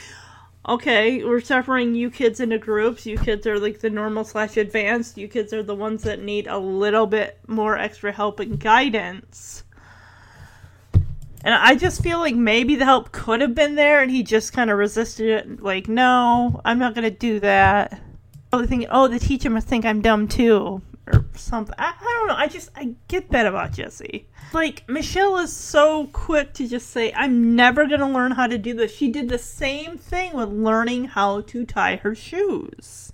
okay, 0.67 1.23
we're 1.23 1.41
separating 1.41 1.95
you 1.95 2.11
kids 2.11 2.39
into 2.39 2.59
groups. 2.59 3.05
You 3.05 3.17
kids 3.17 3.47
are 3.47 3.59
like 3.59 3.79
the 3.79 3.89
normal 3.89 4.23
slash 4.23 4.57
advanced. 4.57 5.17
You 5.17 5.27
kids 5.27 5.51
are 5.53 5.63
the 5.63 5.75
ones 5.75 6.03
that 6.03 6.21
need 6.21 6.47
a 6.47 6.59
little 6.59 7.07
bit 7.07 7.39
more 7.47 7.77
extra 7.77 8.11
help 8.11 8.39
and 8.39 8.59
guidance. 8.59 9.63
And 11.43 11.55
I 11.55 11.75
just 11.75 12.03
feel 12.03 12.19
like 12.19 12.35
maybe 12.35 12.75
the 12.75 12.85
help 12.85 13.11
could 13.11 13.41
have 13.41 13.55
been 13.55 13.73
there 13.73 14.03
and 14.03 14.11
he 14.11 14.21
just 14.21 14.53
kind 14.53 14.69
of 14.69 14.77
resisted 14.77 15.27
it. 15.27 15.63
Like, 15.63 15.87
no, 15.87 16.61
I'm 16.63 16.77
not 16.77 16.93
to 16.93 17.09
do 17.09 17.39
that. 17.39 17.99
Probably 18.51 18.67
thinking, 18.67 18.89
oh, 18.91 19.07
the 19.07 19.17
teacher 19.17 19.49
must 19.49 19.67
think 19.67 19.83
I'm 19.83 20.01
dumb 20.01 20.27
too. 20.27 20.83
Or 21.07 21.25
something. 21.35 21.75
I, 21.77 21.93
I 21.99 22.15
don't 22.17 22.27
know. 22.27 22.35
I 22.35 22.47
just 22.47 22.69
I 22.75 22.95
get 23.07 23.31
that 23.31 23.45
about 23.45 23.73
Jesse. 23.73 24.27
Like 24.53 24.87
Michelle 24.89 25.37
is 25.37 25.55
so 25.55 26.07
quick 26.07 26.53
to 26.53 26.67
just 26.67 26.89
say, 26.89 27.13
"I'm 27.13 27.55
never 27.55 27.87
gonna 27.87 28.11
learn 28.11 28.31
how 28.31 28.47
to 28.47 28.57
do 28.57 28.73
this." 28.73 28.93
She 28.93 29.09
did 29.09 29.29
the 29.29 29.37
same 29.37 29.97
thing 29.97 30.33
with 30.33 30.49
learning 30.49 31.05
how 31.05 31.41
to 31.41 31.65
tie 31.65 31.97
her 31.97 32.15
shoes 32.15 33.13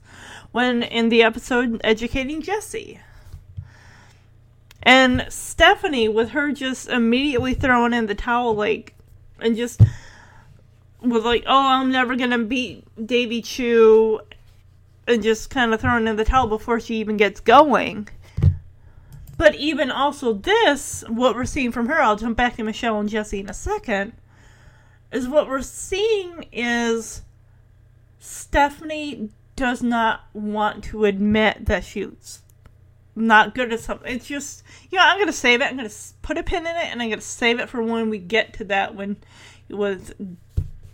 when 0.51 0.84
in 0.84 1.09
the 1.09 1.23
episode 1.23 1.80
educating 1.84 2.41
Jesse. 2.41 2.99
And 4.84 5.26
Stephanie, 5.30 6.07
with 6.07 6.30
her 6.30 6.51
just 6.51 6.88
immediately 6.88 7.53
throwing 7.53 7.93
in 7.93 8.05
the 8.05 8.15
towel, 8.15 8.53
like, 8.53 8.95
and 9.39 9.55
just 9.55 9.81
was 11.01 11.23
like, 11.23 11.43
"Oh, 11.45 11.68
I'm 11.68 11.91
never 11.91 12.15
gonna 12.15 12.39
beat 12.39 12.85
Davy 13.05 13.41
Chu," 13.41 14.22
and 15.08 15.24
just 15.24 15.50
kind 15.50 15.74
of 15.74 15.82
throwing 15.82 16.08
in 16.08 16.16
the 16.18 16.26
towel 16.26 16.48
before 16.48 16.80
she 16.80 16.96
even 16.96 17.18
gets 17.18 17.40
going. 17.40 18.10
But 19.38 19.56
even 19.56 19.92
also 19.92 20.34
this, 20.34 21.04
what 21.08 21.36
we're 21.36 21.46
seeing 21.46 21.72
from 21.72 21.88
her, 21.88 22.02
I'll 22.02 22.16
jump 22.16 22.38
back 22.38 22.56
to 22.56 22.64
Michelle 22.64 23.00
and 23.00 23.08
Jesse 23.08 23.40
in 23.40 23.50
a 23.50 23.54
second, 23.54 24.14
is 25.12 25.28
what 25.28 25.48
we're 25.48 25.62
seeing 25.62 26.46
is 26.52 27.22
Stephanie 28.20 29.30
does 29.56 29.82
not 29.82 30.26
want 30.34 30.84
to 30.86 31.06
admit 31.06 31.66
that 31.68 31.86
she's 31.86 32.42
not 33.16 33.56
good 33.56 33.72
at 33.72 33.80
something. 33.80 34.14
It's 34.14 34.28
just, 34.28 34.64
you 34.90 34.98
know, 34.98 35.04
I'm 35.04 35.18
going 35.18 35.28
to 35.28 35.34
save 35.34 35.62
it. 35.62 35.66
I'm 35.66 35.78
going 35.78 35.90
to 35.90 35.96
put 36.22 36.38
a 36.38 36.44
pin 36.44 36.66
in 36.66 36.76
it 36.76 36.86
and 36.86 37.02
I'm 37.02 37.10
going 37.10 37.20
to 37.20 37.26
save 37.26 37.60
it 37.60 37.70
for 37.70 37.82
when 37.82 38.10
we 38.10 38.18
get 38.18 38.54
to 38.56 38.64
that 38.66 38.96
when 38.96 39.18
with 39.70 40.14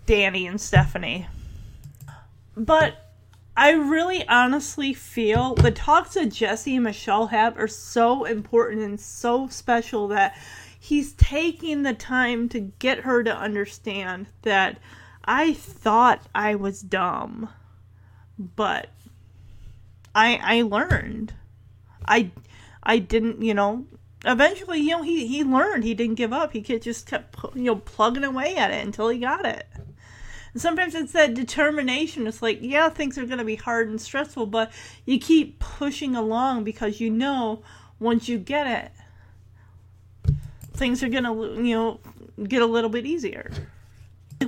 Danny 0.05 0.47
and 0.47 0.59
Stephanie. 0.59 1.27
But 2.55 3.02
I 3.55 3.71
really 3.71 4.27
honestly 4.27 4.93
feel 4.93 5.53
the 5.53 5.71
talks 5.71 6.15
that 6.15 6.27
Jesse 6.27 6.75
and 6.75 6.85
Michelle 6.85 7.27
have 7.27 7.57
are 7.57 7.67
so 7.67 8.25
important 8.25 8.81
and 8.81 8.99
so 8.99 9.47
special 9.47 10.07
that 10.07 10.35
he's 10.79 11.13
taking 11.13 11.83
the 11.83 11.93
time 11.93 12.49
to 12.49 12.59
get 12.59 13.01
her 13.01 13.23
to 13.23 13.35
understand 13.35 14.27
that 14.41 14.79
I 15.23 15.53
thought 15.53 16.25
I 16.33 16.55
was 16.55 16.81
dumb, 16.81 17.49
but 18.37 18.89
I 20.15 20.39
I 20.41 20.61
learned. 20.63 21.33
I 22.07 22.31
I 22.81 22.97
didn't, 22.97 23.43
you 23.43 23.53
know, 23.53 23.85
eventually, 24.25 24.79
you 24.79 24.89
know, 24.89 25.03
he 25.03 25.27
he 25.27 25.43
learned. 25.43 25.83
He 25.83 25.93
didn't 25.93 26.15
give 26.15 26.33
up. 26.33 26.53
He 26.53 26.61
just 26.61 27.05
kept 27.05 27.37
you 27.55 27.63
know 27.63 27.75
plugging 27.75 28.23
away 28.23 28.55
at 28.55 28.71
it 28.71 28.83
until 28.83 29.09
he 29.09 29.19
got 29.19 29.45
it. 29.45 29.67
And 30.53 30.61
sometimes 30.61 30.93
it's 30.95 31.13
that 31.13 31.33
determination. 31.33 32.27
It's 32.27 32.41
like, 32.41 32.59
yeah, 32.61 32.89
things 32.89 33.17
are 33.17 33.25
going 33.25 33.39
to 33.39 33.43
be 33.43 33.55
hard 33.55 33.89
and 33.89 33.99
stressful, 33.99 34.45
but 34.47 34.71
you 35.05 35.19
keep 35.19 35.59
pushing 35.59 36.15
along 36.15 36.63
because 36.63 36.99
you 36.99 37.09
know 37.09 37.63
once 37.99 38.29
you 38.29 38.37
get 38.37 38.67
it, 38.67 40.35
things 40.73 41.01
are 41.03 41.09
going 41.09 41.23
to, 41.23 41.63
you 41.63 41.75
know, 41.75 41.99
get 42.47 42.61
a 42.61 42.67
little 42.67 42.89
bit 42.89 43.05
easier. 43.05 43.51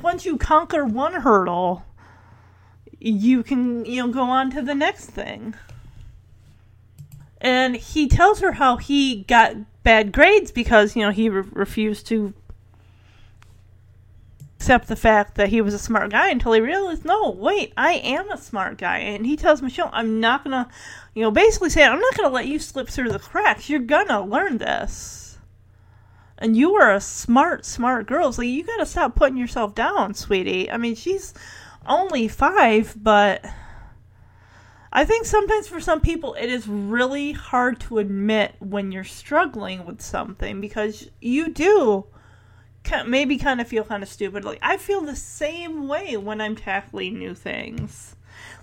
Once 0.02 0.26
you 0.26 0.38
conquer 0.38 0.86
one 0.86 1.14
hurdle, 1.14 1.84
you 3.00 3.44
can, 3.44 3.86
you 3.86 4.02
know, 4.02 4.12
go 4.12 4.24
on 4.24 4.52
to 4.52 4.62
the 4.62 4.76
next 4.76 5.06
thing. 5.06 5.56
And 7.42 7.76
he 7.76 8.08
tells 8.08 8.40
her 8.40 8.54
how 8.54 8.78
he 8.78 9.24
got 9.24 9.56
bad 9.84 10.12
grades 10.12 10.52
because, 10.52 10.96
you 10.96 11.04
know, 11.04 11.12
he 11.12 11.30
re- 11.30 11.48
refused 11.52 12.08
to 12.08 12.34
accept 14.58 14.88
the 14.88 14.96
fact 14.96 15.36
that 15.36 15.50
he 15.50 15.62
was 15.62 15.74
a 15.74 15.80
smart 15.80 16.12
guy 16.12 16.30
until 16.30 16.54
he 16.54 16.62
realized, 16.62 17.06
no, 17.06 17.30
wait, 17.30 17.74
I 17.78 17.94
am 17.94 18.32
a 18.32 18.38
smart 18.38 18.78
guy. 18.78 18.98
And 19.00 19.26
he 19.26 19.36
tells 19.36 19.62
Michelle, 19.62 19.90
I'm 19.94 20.20
not 20.20 20.44
gonna, 20.44 20.70
you 21.14 21.22
know, 21.22 21.32
basically 21.32 21.70
saying, 21.70 21.90
I'm 21.90 22.00
not 22.00 22.18
gonna 22.18 22.34
let 22.34 22.48
you 22.48 22.58
slip 22.58 22.90
through 22.90 23.12
the 23.12 23.20
cracks. 23.20 23.70
You're 23.70 23.80
gonna 23.80 24.26
learn 24.26 24.58
this. 24.58 25.38
And 26.38 26.58
you 26.58 26.74
are 26.76 26.94
a 26.94 27.02
smart, 27.02 27.66
smart 27.66 28.08
girl. 28.08 28.34
So 28.34 28.42
you 28.42 28.64
gotta 28.64 28.86
stop 28.86 29.16
putting 29.16 29.38
yourself 29.38 29.76
down, 29.76 30.14
sweetie. 30.14 30.72
I 30.72 30.78
mean, 30.78 30.96
she's 30.96 31.34
only 31.86 32.28
five, 32.28 32.96
but 33.02 33.46
I 34.92 35.04
think 35.06 35.26
sometimes 35.26 35.68
for 35.68 35.80
some 35.80 36.00
people 36.00 36.34
it 36.36 36.50
is 36.50 36.68
really 36.68 37.34
hard 37.34 37.80
to 37.82 38.00
admit 38.00 38.56
when 38.60 38.92
you're 38.92 39.04
struggling 39.04 39.86
with 39.86 40.02
something 40.02 40.62
because 40.62 41.10
you 41.22 41.50
do 41.50 42.06
maybe 43.08 43.38
kind 43.38 43.62
of 43.62 43.68
feel 43.68 43.84
kind 43.84 44.04
of 44.04 44.10
stupid. 44.10 44.44
Like 44.44 44.60
I 44.62 44.78
feel 44.78 45.02
the 45.02 45.16
same 45.16 45.88
way 45.88 46.18
when 46.18 46.42
I'm 46.42 46.56
tackling 46.56 47.18
new 47.18 47.36
things. 47.36 48.16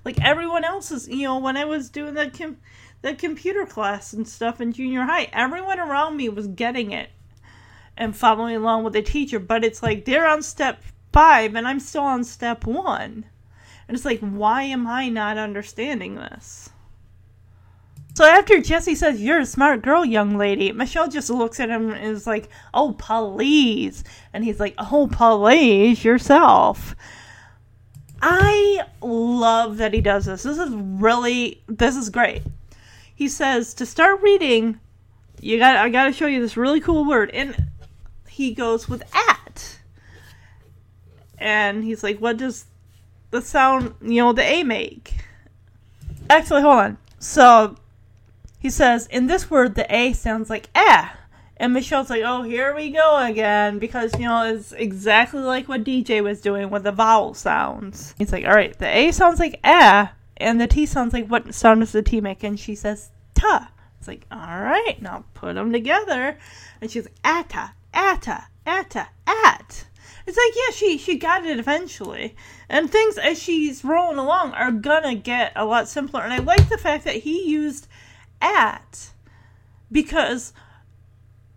Like 0.05 0.23
everyone 0.25 0.65
else 0.65 0.91
is, 0.91 1.09
you 1.09 1.25
know, 1.25 1.39
when 1.39 1.57
I 1.57 1.65
was 1.65 1.91
doing 1.91 2.15
that 2.15 2.37
com- 2.37 2.59
that 3.03 3.19
computer 3.19 3.67
class 3.67 4.13
and 4.13 4.27
stuff 4.27 4.61
in 4.61 4.73
junior 4.73 5.03
high, 5.03 5.29
everyone 5.33 5.81
around 5.81 6.17
me 6.17 6.29
was 6.29 6.47
getting 6.49 6.93
it 6.93 7.11
and 7.97 8.17
following 8.17 8.57
along 8.57 8.85
with 8.85 8.93
the 8.93 9.03
teacher, 9.03 9.39
but 9.39 9.65
it's 9.65 9.83
like 9.83 10.05
they're 10.05 10.27
on 10.27 10.43
step 10.43 10.83
5 11.13 11.55
and 11.55 11.67
I'm 11.67 11.81
still 11.81 12.03
on 12.03 12.25
step 12.25 12.67
1. 12.67 13.25
And 13.89 13.97
it's 13.97 14.05
like 14.05 14.21
why 14.21 14.65
am 14.65 14.87
I 14.87 15.09
not 15.09 15.39
understanding 15.39 16.17
this? 16.17 16.71
So 18.15 18.25
after 18.27 18.61
Jesse 18.61 18.95
says, 18.95 19.21
You're 19.21 19.41
a 19.41 19.47
smart 19.47 19.83
girl, 19.83 20.05
young 20.05 20.37
lady, 20.37 20.71
Michelle 20.73 21.09
just 21.09 21.31
looks 21.31 21.61
at 21.61 21.71
him 21.71 21.91
and 21.91 22.05
is 22.05 22.27
like, 22.27 22.49
Oh, 22.75 22.93
please. 22.99 24.05
And 24.33 24.45
he's 24.45 24.61
like, 24.61 24.75
Oh, 24.79 25.09
please, 25.11 26.05
yourself. 26.05 26.95
I 28.21 28.83
love 29.01 29.79
that 29.79 29.95
he 29.95 30.01
does 30.01 30.27
this. 30.27 30.43
This 30.43 30.59
is 30.59 30.71
really, 30.71 31.63
this 31.67 31.97
is 31.97 32.11
great. 32.11 32.43
He 33.15 33.29
says, 33.29 33.75
To 33.75 33.87
start 33.87 34.21
reading, 34.21 34.79
you 35.41 35.59
got, 35.59 35.77
I 35.77 35.89
got 35.89 36.05
to 36.05 36.13
show 36.13 36.27
you 36.27 36.41
this 36.41 36.57
really 36.57 36.81
cool 36.81 37.07
word. 37.07 37.31
And 37.31 37.69
he 38.29 38.53
goes 38.53 38.89
with 38.89 39.03
at. 39.15 39.79
And 41.39 41.83
he's 41.83 42.03
like, 42.03 42.19
What 42.19 42.37
does 42.37 42.67
the 43.31 43.41
sound, 43.41 43.95
you 44.03 44.23
know, 44.23 44.35
the 44.35 44.45
A 44.45 44.65
make? 44.65 45.15
Actually, 46.29 46.61
hold 46.61 46.79
on. 46.79 46.99
So 47.19 47.77
he 48.63 48.71
says, 48.71 49.09
in 49.09 49.27
this 49.27 49.51
word, 49.51 49.75
the 49.75 49.93
A 49.93 50.13
sounds 50.13 50.49
like 50.49 50.71
eh. 50.73 51.09
And 51.57 51.73
Michelle's 51.73 52.11
like, 52.11 52.23
oh, 52.25 52.43
here 52.43 52.73
we 52.77 52.93
go 52.93 53.19
again. 53.19 53.81
Because, 53.81 54.13
you 54.15 54.27
know, 54.27 54.45
it's 54.55 54.71
exactly 54.71 55.41
like 55.41 55.69
what 55.69 55.83
DJ 55.83 56.23
was 56.23 56.41
doing 56.41 56.71
with 56.71 56.85
the 56.85 56.93
vowel 56.93 57.35
sounds. 57.35 58.15
He's 58.19 58.31
like, 58.31 58.47
all 58.47 58.55
right, 58.55 58.79
the 58.79 58.87
A 58.87 59.11
sounds 59.11 59.41
like 59.41 59.59
eh. 59.65 60.07
And 60.37 60.61
the 60.61 60.69
T 60.69 60.87
sounds 60.87 61.13
like 61.13 61.27
what 61.27 61.53
sound 61.53 61.81
does 61.81 61.91
the 61.91 62.03
T 62.03 62.21
make? 62.21 62.45
And 62.45 62.59
she 62.59 62.77
says, 62.77 63.11
ta. 63.35 63.69
It's 63.99 64.07
like, 64.07 64.27
all 64.31 64.39
right, 64.39 64.97
now 65.03 65.25
put 65.35 65.57
them 65.57 65.73
together. 65.73 66.39
And 66.81 66.89
she's 66.89 67.07
like, 67.07 67.19
atta, 67.25 67.73
atta, 67.93 68.45
atta, 68.65 69.09
at. 69.27 69.87
It's 70.25 70.37
like, 70.37 70.55
yeah, 70.55 70.73
she 70.73 70.99
she 70.99 71.19
got 71.19 71.45
it 71.45 71.59
eventually. 71.59 72.37
And 72.69 72.89
things 72.89 73.19
as 73.19 73.43
she's 73.43 73.85
rolling 73.85 74.19
along 74.19 74.53
are 74.53 74.71
gonna 74.71 75.17
get 75.17 75.53
a 75.57 75.65
lot 75.65 75.89
simpler. 75.89 76.23
And 76.23 76.33
I 76.33 76.39
like 76.39 76.69
the 76.69 76.79
fact 76.79 77.05
that 77.05 77.17
he 77.17 77.49
used 77.49 77.89
at 78.43 79.13
because 79.91 80.53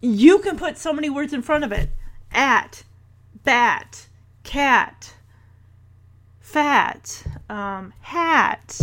you 0.01 0.39
can 0.39 0.57
put 0.57 0.77
so 0.77 0.93
many 0.93 1.09
words 1.09 1.33
in 1.33 1.41
front 1.41 1.63
of 1.63 1.71
it. 1.71 1.89
At 2.31 2.83
bat 3.43 4.07
cat 4.43 5.15
fat 6.39 7.23
um, 7.49 7.93
hat 8.01 8.79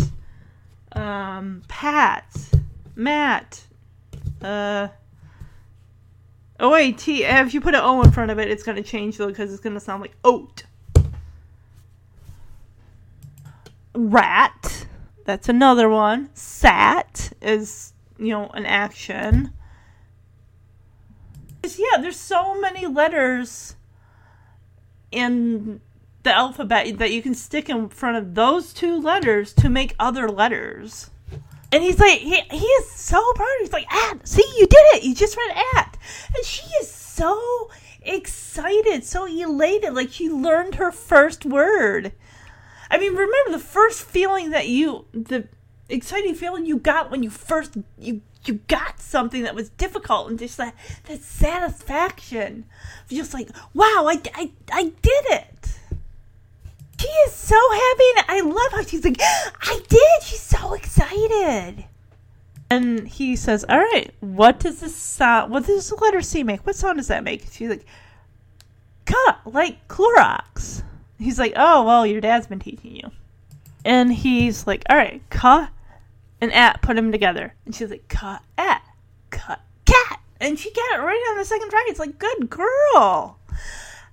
um, 0.91 1.63
pat 1.67 2.25
mat 2.95 3.63
uh 4.41 4.87
oh 6.59 6.71
wait 6.71 7.07
if 7.07 7.53
you 7.53 7.61
put 7.61 7.73
an 7.73 7.81
o 7.83 8.01
in 8.03 8.11
front 8.11 8.29
of 8.29 8.37
it 8.37 8.49
it's 8.49 8.63
going 8.63 8.75
to 8.75 8.83
change 8.83 9.17
though 9.17 9.27
because 9.27 9.51
it's 9.51 9.61
going 9.61 9.73
to 9.73 9.79
sound 9.79 10.01
like 10.01 10.15
oat. 10.23 10.63
Rat 13.95 14.85
that's 15.25 15.47
another 15.47 15.89
one. 15.89 16.29
Sat 16.33 17.31
is 17.41 17.92
you 18.17 18.29
know, 18.29 18.47
an 18.49 18.65
action. 18.65 19.53
Yeah, 21.63 22.01
there's 22.01 22.19
so 22.19 22.59
many 22.59 22.85
letters 22.85 23.75
in 25.11 25.79
the 26.23 26.33
alphabet 26.33 26.97
that 26.97 27.11
you 27.11 27.21
can 27.21 27.35
stick 27.35 27.69
in 27.69 27.89
front 27.89 28.17
of 28.17 28.35
those 28.35 28.73
two 28.73 28.99
letters 28.99 29.53
to 29.53 29.69
make 29.69 29.95
other 29.99 30.27
letters. 30.29 31.09
And 31.71 31.83
he's 31.83 31.99
like, 31.99 32.19
he, 32.19 32.39
he 32.51 32.65
is 32.65 32.91
so 32.91 33.19
proud. 33.33 33.49
He's 33.59 33.73
like, 33.73 33.91
at, 33.91 34.27
see, 34.27 34.45
you 34.57 34.67
did 34.67 34.85
it. 34.93 35.03
You 35.03 35.15
just 35.15 35.35
read 35.35 35.57
at. 35.75 35.97
And 36.35 36.45
she 36.45 36.67
is 36.81 36.89
so 36.89 37.69
excited, 38.01 39.03
so 39.03 39.25
elated, 39.25 39.93
like 39.93 40.11
she 40.11 40.29
learned 40.29 40.75
her 40.75 40.91
first 40.91 41.45
word. 41.45 42.13
I 42.91 42.97
mean, 42.97 43.15
remember 43.15 43.51
the 43.51 43.59
first 43.59 44.03
feeling 44.03 44.51
that 44.51 44.67
you, 44.67 45.05
the 45.13 45.47
exciting 45.89 46.33
feeling 46.35 46.65
you 46.65 46.77
got 46.77 47.11
when 47.11 47.23
you 47.23 47.29
first 47.29 47.77
you 47.97 48.21
you 48.45 48.55
got 48.67 48.99
something 48.99 49.43
that 49.43 49.55
was 49.55 49.69
difficult 49.69 50.29
and 50.29 50.39
just 50.39 50.57
that 50.57 50.75
that 51.07 51.21
satisfaction 51.21 52.65
just 53.09 53.33
like 53.33 53.49
wow 53.73 54.07
I, 54.07 54.21
I, 54.35 54.51
I 54.71 54.83
did 54.83 55.23
it 55.29 55.77
she 56.99 57.07
is 57.07 57.33
so 57.33 57.55
happy 57.55 58.03
and 58.17 58.25
i 58.29 58.41
love 58.41 58.71
how 58.71 58.83
she's 58.83 59.03
like 59.03 59.17
i 59.21 59.79
did 59.87 60.23
she's 60.23 60.41
so 60.41 60.73
excited 60.73 61.85
And 62.71 63.07
he 63.07 63.35
says, 63.35 63.63
"All 63.69 63.77
right, 63.77 64.11
what 64.19 64.59
does 64.59 64.79
this 64.79 64.95
sound? 64.95 65.51
What 65.51 65.65
does 65.67 65.89
the 65.89 65.95
letter 65.95 66.21
C 66.21 66.41
make? 66.43 66.65
What 66.65 66.75
sound 66.75 66.97
does 66.97 67.07
that 67.07 67.23
make?" 67.23 67.45
She's 67.51 67.69
like, 67.69 67.85
"Cut, 69.05 69.41
like 69.45 69.87
Clorox." 69.87 70.81
He's 71.19 71.37
like, 71.37 71.53
"Oh, 71.55 71.83
well, 71.83 72.05
your 72.07 72.19
dad's 72.21 72.47
been 72.47 72.59
teaching 72.59 72.95
you." 72.95 73.11
And 73.85 74.13
he's 74.13 74.65
like, 74.67 74.83
"All 74.89 74.97
right, 74.97 75.21
cut 75.29 75.69
and 76.41 76.51
at, 76.53 76.81
put 76.81 76.95
them 76.95 77.11
together." 77.11 77.53
And 77.65 77.75
she's 77.75 77.89
like, 77.89 78.07
"Cut 78.07 78.41
at, 78.57 78.83
cut 79.29 79.61
cat," 79.85 80.21
and 80.39 80.57
she 80.57 80.71
got 80.71 80.99
it 80.99 81.03
right 81.03 81.27
on 81.31 81.37
the 81.37 81.45
second 81.45 81.69
try. 81.69 81.85
It's 81.87 81.99
like, 81.99 82.19
"Good 82.19 82.49
girl." 82.49 83.39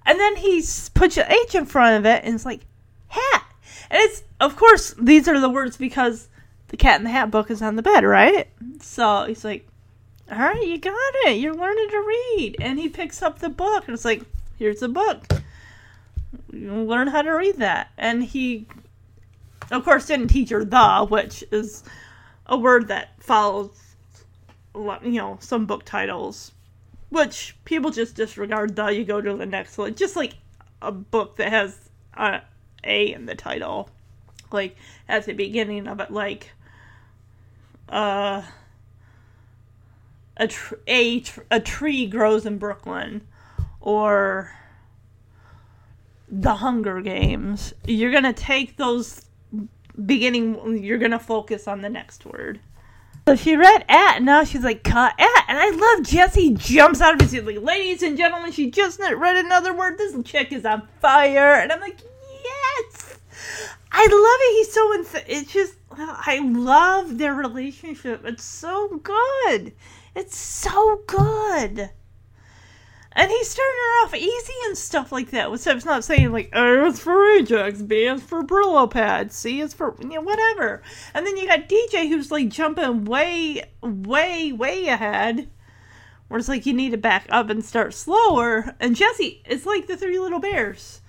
And 0.07 0.19
then 0.19 0.37
he 0.37 0.63
puts 0.95 1.17
an 1.17 1.31
H 1.31 1.55
in 1.55 1.67
front 1.67 1.99
of 1.99 2.07
it, 2.07 2.25
and 2.25 2.35
it's 2.35 2.47
like, 2.47 2.67
"Hat." 3.09 3.45
And 3.91 4.01
it's, 4.03 4.23
of 4.41 4.57
course, 4.57 4.95
these 4.99 5.27
are 5.29 5.41
the 5.41 5.51
words 5.51 5.77
because 5.77 6.29
the 6.69 6.77
Cat 6.77 7.01
in 7.01 7.05
the 7.05 7.11
Hat 7.11 7.31
book 7.31 7.51
is 7.51 7.61
on 7.61 7.77
the 7.77 7.83
bed, 7.83 8.05
right? 8.05 8.49
So 8.81 9.25
he's 9.25 9.45
like, 9.45 9.67
all 10.31 10.39
right, 10.39 10.63
you 10.63 10.79
got 10.79 11.15
it. 11.27 11.39
You're 11.39 11.55
learning 11.55 11.89
to 11.91 11.99
read. 11.99 12.57
And 12.61 12.79
he 12.79 12.89
picks 12.89 13.21
up 13.21 13.41
the 13.41 13.49
book, 13.49 13.87
and 13.87 13.95
it's 13.95 14.05
like, 14.05 14.23
here's 14.59 14.81
the 14.81 14.89
book. 14.89 15.27
You 16.53 16.73
learn 16.73 17.09
how 17.09 17.23
to 17.23 17.31
read 17.31 17.57
that. 17.57 17.89
And 17.99 18.23
he, 18.23 18.69
of 19.71 19.85
course, 19.85 20.07
didn't 20.07 20.29
teach 20.29 20.51
her 20.51 20.65
the, 20.65 21.07
which 21.09 21.45
is 21.51 21.85
a 22.47 22.59
word 22.59 22.89
that 22.89 23.11
follows, 23.23 23.71
you 24.75 25.13
know, 25.13 25.39
some 25.41 25.67
book 25.67 25.85
titles, 25.85 26.53
which 27.11 27.57
people 27.65 27.91
just 27.91 28.17
disregard 28.17 28.77
the. 28.77 28.87
You 28.87 29.05
go 29.05 29.21
to 29.21 29.37
the 29.37 29.47
next 29.47 29.79
one. 29.79 29.95
Just 29.95 30.17
like 30.17 30.35
a 30.83 30.91
book 30.91 31.37
that 31.37 31.51
has 31.51 31.79
a 32.15 32.43
A 32.85 33.13
in 33.13 33.27
the 33.27 33.35
title. 33.35 33.89
Like, 34.53 34.77
at 35.09 35.27
the 35.27 35.33
beginning 35.33 35.87
of 35.87 36.01
it, 36.01 36.11
like, 36.11 36.51
uh, 37.89 38.43
a 40.37 40.49
tr- 40.49 40.75
a 40.87 41.21
tr- 41.21 41.41
a 41.51 41.61
tree 41.61 42.07
grows 42.07 42.47
in 42.47 42.59
Brooklyn, 42.59 43.27
or 43.81 44.53
the 46.29 46.57
Hunger 46.57 47.01
Games. 47.01 47.75
You're 47.85 48.13
gonna 48.13 48.33
take 48.33 48.77
those 48.77 49.27
beginning. 50.07 50.83
You're 50.83 50.99
gonna 50.99 51.19
focus 51.19 51.69
on 51.69 51.81
the 51.81 51.91
next 51.91 52.25
word. 52.25 52.61
So 53.29 53.37
she 53.37 53.55
read 53.55 53.85
at, 53.89 54.17
and 54.17 54.25
now 54.25 54.45
she's 54.45 54.65
like, 54.65 54.83
cut 54.83 55.15
at. 55.19 55.45
And 55.47 55.59
I 55.59 55.71
love 55.71 56.07
Jesse 56.07 56.55
jumps 56.55 57.01
out 57.01 57.15
of 57.15 57.21
his 57.21 57.31
seat, 57.31 57.47
like, 57.47 57.63
ladies 57.63 58.03
and 58.03 58.17
gentlemen, 58.17 58.51
she 58.51 58.71
just 58.71 58.99
read 58.99 59.37
another 59.37 59.73
word. 59.73 59.99
This 59.99 60.17
chick 60.25 60.53
is 60.53 60.65
on 60.65 60.89
fire. 61.01 61.55
And 61.55 61.71
I'm 61.71 61.81
like, 61.81 62.01
yes! 62.43 63.19
I 63.93 64.03
love 64.03 64.39
it. 64.41 64.57
He's 64.57 64.73
so, 64.73 64.93
inf- 64.95 65.29
it's 65.29 65.53
just, 65.53 65.75
I 65.93 66.41
love 66.43 67.19
their 67.19 67.35
relationship. 67.35 68.25
It's 68.25 68.43
so 68.43 68.89
good. 68.99 69.75
It's 70.17 70.37
so 70.37 71.03
good. 71.07 71.91
And 73.12 73.31
he's 73.31 73.51
starting 73.51 73.77
her 73.77 74.05
off 74.05 74.15
easy 74.15 74.55
and 74.66 74.78
stuff 74.78 75.11
like 75.11 75.31
that. 75.31 75.51
Instead 75.51 75.77
of 75.77 75.85
not 75.85 76.05
saying 76.05 76.32
like, 76.32 76.51
oh, 76.53 76.85
A 76.85 76.87
is 76.87 77.01
for 77.01 77.28
Ajax, 77.32 77.82
B 77.82 78.05
is 78.05 78.23
for 78.23 78.43
Brillo 78.43 78.89
pad, 78.91 79.32
C 79.32 79.61
is 79.61 79.74
for 79.74 79.97
you 80.01 80.09
know, 80.09 80.20
whatever. 80.20 80.82
And 81.12 81.27
then 81.27 81.37
you 81.37 81.47
got 81.47 81.69
DJ 81.69 82.09
who's 82.09 82.31
like 82.31 82.49
jumping 82.49 83.05
way, 83.05 83.65
way, 83.82 84.53
way 84.53 84.87
ahead. 84.87 85.51
Where 86.28 86.39
it's 86.39 86.49
like 86.49 86.65
you 86.66 86.73
need 86.73 86.91
to 86.91 86.97
back 86.97 87.27
up 87.28 87.51
and 87.51 87.65
start 87.65 87.93
slower. 87.93 88.77
And 88.78 88.95
Jesse, 88.95 89.43
it's 89.45 89.66
like 89.66 89.89
the 89.89 89.97
three 89.97 90.20
little 90.20 90.39
bears. 90.39 91.01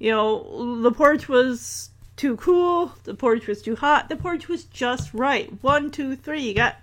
You 0.00 0.10
know, 0.10 0.82
the 0.82 0.90
porch 0.90 1.28
was 1.28 1.90
too 2.16 2.36
cool, 2.36 2.92
the 3.04 3.14
porch 3.14 3.46
was 3.46 3.62
too 3.62 3.76
hot, 3.76 4.08
the 4.08 4.16
porch 4.16 4.48
was 4.48 4.64
just 4.64 5.14
right. 5.14 5.52
One, 5.62 5.90
two, 5.92 6.16
three, 6.16 6.42
you 6.42 6.54
got 6.54 6.76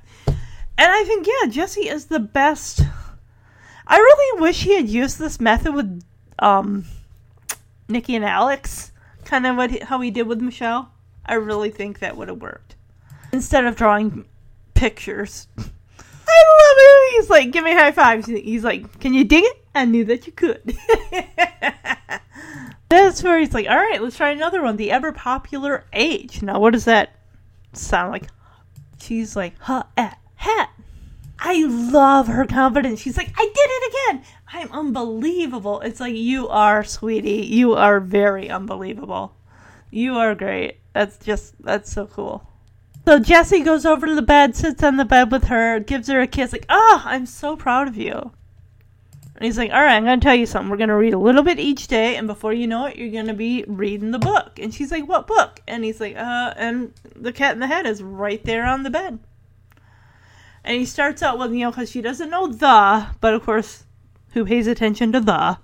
and 0.75 0.91
I 0.91 1.03
think, 1.03 1.27
yeah, 1.27 1.49
Jesse 1.49 1.87
is 1.87 2.05
the 2.05 2.19
best. 2.19 2.81
I 3.87 3.97
really 3.97 4.41
wish 4.41 4.63
he 4.63 4.75
had 4.75 4.89
used 4.89 5.19
this 5.19 5.39
method 5.39 5.73
with 5.73 6.03
um, 6.39 6.85
Nikki 7.87 8.15
and 8.15 8.25
Alex, 8.25 8.91
kind 9.25 9.45
of 9.45 9.55
what 9.55 9.71
he, 9.71 9.79
how 9.79 9.99
he 10.01 10.11
did 10.11 10.27
with 10.27 10.41
Michelle. 10.41 10.91
I 11.25 11.35
really 11.35 11.69
think 11.69 11.99
that 11.99 12.17
would 12.17 12.27
have 12.27 12.41
worked. 12.41 12.75
Instead 13.31 13.65
of 13.65 13.75
drawing 13.75 14.25
pictures. 14.73 15.47
I 15.57 15.61
love 15.61 16.77
it. 16.77 17.15
He's 17.15 17.29
like, 17.29 17.51
give 17.51 17.63
me 17.63 17.73
high 17.73 17.91
fives. 17.91 18.27
He's 18.27 18.63
like, 18.63 18.99
can 18.99 19.13
you 19.13 19.23
dig 19.23 19.43
it? 19.43 19.65
I 19.75 19.85
knew 19.85 20.05
that 20.05 20.27
you 20.27 20.33
could. 20.33 20.77
That's 22.89 23.23
where 23.23 23.39
he's 23.39 23.53
like, 23.53 23.67
all 23.67 23.75
right, 23.75 24.01
let's 24.01 24.17
try 24.17 24.29
another 24.31 24.61
one. 24.61 24.77
The 24.77 24.91
ever 24.91 25.11
popular 25.11 25.85
H. 25.93 26.41
Now, 26.41 26.59
what 26.59 26.73
does 26.73 26.85
that 26.85 27.15
sound 27.73 28.11
like? 28.11 28.27
She's 28.99 29.35
like, 29.35 29.55
huh, 29.59 29.83
at, 29.97 30.19
hat. 30.35 30.69
I 31.39 31.65
love 31.65 32.27
her 32.27 32.45
confidence. 32.45 33.01
She's 33.01 33.17
like, 33.17 33.33
I 33.35 33.43
did 33.43 33.53
it 33.55 33.93
again. 33.93 34.25
I'm 34.47 34.71
unbelievable. 34.71 35.81
It's 35.81 35.99
like, 35.99 36.15
you 36.15 36.47
are, 36.47 36.83
sweetie. 36.83 37.45
You 37.45 37.73
are 37.73 37.99
very 37.99 38.49
unbelievable. 38.49 39.35
You 39.91 40.15
are 40.15 40.35
great. 40.35 40.79
That's 40.93 41.17
just, 41.17 41.61
that's 41.61 41.91
so 41.91 42.07
cool. 42.07 42.47
So 43.05 43.19
Jesse 43.19 43.61
goes 43.61 43.85
over 43.85 44.07
to 44.07 44.15
the 44.15 44.21
bed, 44.21 44.55
sits 44.55 44.81
on 44.81 44.95
the 44.95 45.05
bed 45.05 45.31
with 45.31 45.45
her, 45.45 45.79
gives 45.79 46.07
her 46.07 46.21
a 46.21 46.27
kiss, 46.27 46.53
like, 46.53 46.65
oh, 46.69 47.01
I'm 47.03 47.25
so 47.25 47.57
proud 47.57 47.89
of 47.89 47.97
you. 47.97 48.31
And 49.35 49.43
he's 49.43 49.57
like, 49.57 49.71
all 49.71 49.81
right, 49.81 49.95
I'm 49.95 50.05
going 50.05 50.19
to 50.19 50.23
tell 50.23 50.35
you 50.35 50.45
something. 50.45 50.69
We're 50.69 50.77
going 50.77 50.89
to 50.89 50.95
read 50.95 51.13
a 51.13 51.17
little 51.17 51.43
bit 51.43 51.59
each 51.59 51.87
day, 51.87 52.15
and 52.15 52.27
before 52.27 52.53
you 52.53 52.65
know 52.65 52.85
it, 52.85 52.95
you're 52.95 53.11
going 53.11 53.27
to 53.27 53.33
be 53.33 53.65
reading 53.67 54.11
the 54.11 54.19
book. 54.19 54.57
And 54.57 54.73
she's 54.73 54.91
like, 54.91 55.07
what 55.07 55.27
book? 55.27 55.59
And 55.67 55.83
he's 55.83 55.99
like, 55.99 56.15
uh, 56.15 56.53
and 56.55 56.93
the 57.15 57.33
cat 57.33 57.53
in 57.53 57.59
the 57.59 57.67
hat 57.67 57.85
is 57.85 58.01
right 58.01 58.43
there 58.45 58.65
on 58.65 58.83
the 58.83 58.89
bed. 58.89 59.19
And 60.63 60.77
he 60.77 60.85
starts 60.85 61.21
out 61.21 61.37
with, 61.37 61.51
you 61.51 61.59
know, 61.59 61.71
because 61.71 61.91
she 61.91 62.01
doesn't 62.01 62.29
know 62.29 62.47
the, 62.47 63.07
but 63.19 63.33
of 63.33 63.43
course, 63.43 63.83
who 64.33 64.45
pays 64.45 64.67
attention 64.67 65.11
to 65.11 65.19
the? 65.19 65.57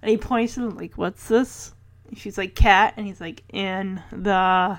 And 0.00 0.10
he 0.10 0.16
points 0.16 0.56
and 0.56 0.76
like, 0.76 0.94
what's 0.94 1.26
this? 1.28 1.74
And 2.08 2.16
she's 2.16 2.38
like, 2.38 2.54
cat. 2.54 2.94
And 2.96 3.06
he's 3.06 3.20
like, 3.20 3.42
in 3.52 4.02
the. 4.12 4.78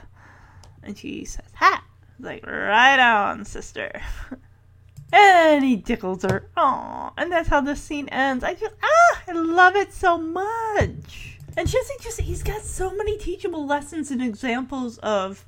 And 0.84 0.98
she 0.98 1.26
says, 1.26 1.45
hat. 1.53 1.84
He's 2.18 2.26
like, 2.26 2.45
right 2.45 2.99
on, 2.99 3.44
sister. 3.44 4.02
and 5.14 5.64
he 5.64 5.81
tickles 5.81 6.23
her. 6.23 6.49
Aww. 6.56 7.11
And 7.18 7.31
that's 7.31 7.49
how 7.49 7.61
the 7.61 7.76
scene 7.76 8.07
ends. 8.10 8.44
I 8.44 8.53
just, 8.53 8.73
ah, 8.81 9.23
I 9.27 9.31
love 9.34 9.76
it 9.76 9.94
so 9.94 10.18
much. 10.18 11.38
And 11.57 11.68
Jesse 11.68 11.94
just, 11.99 12.22
he's 12.22 12.44
got 12.44 12.61
so 12.61 12.95
many 12.95 13.18
teachable 13.18 13.65
lessons 13.65 14.11
and 14.11 14.22
examples 14.22 14.98
of, 14.99 15.45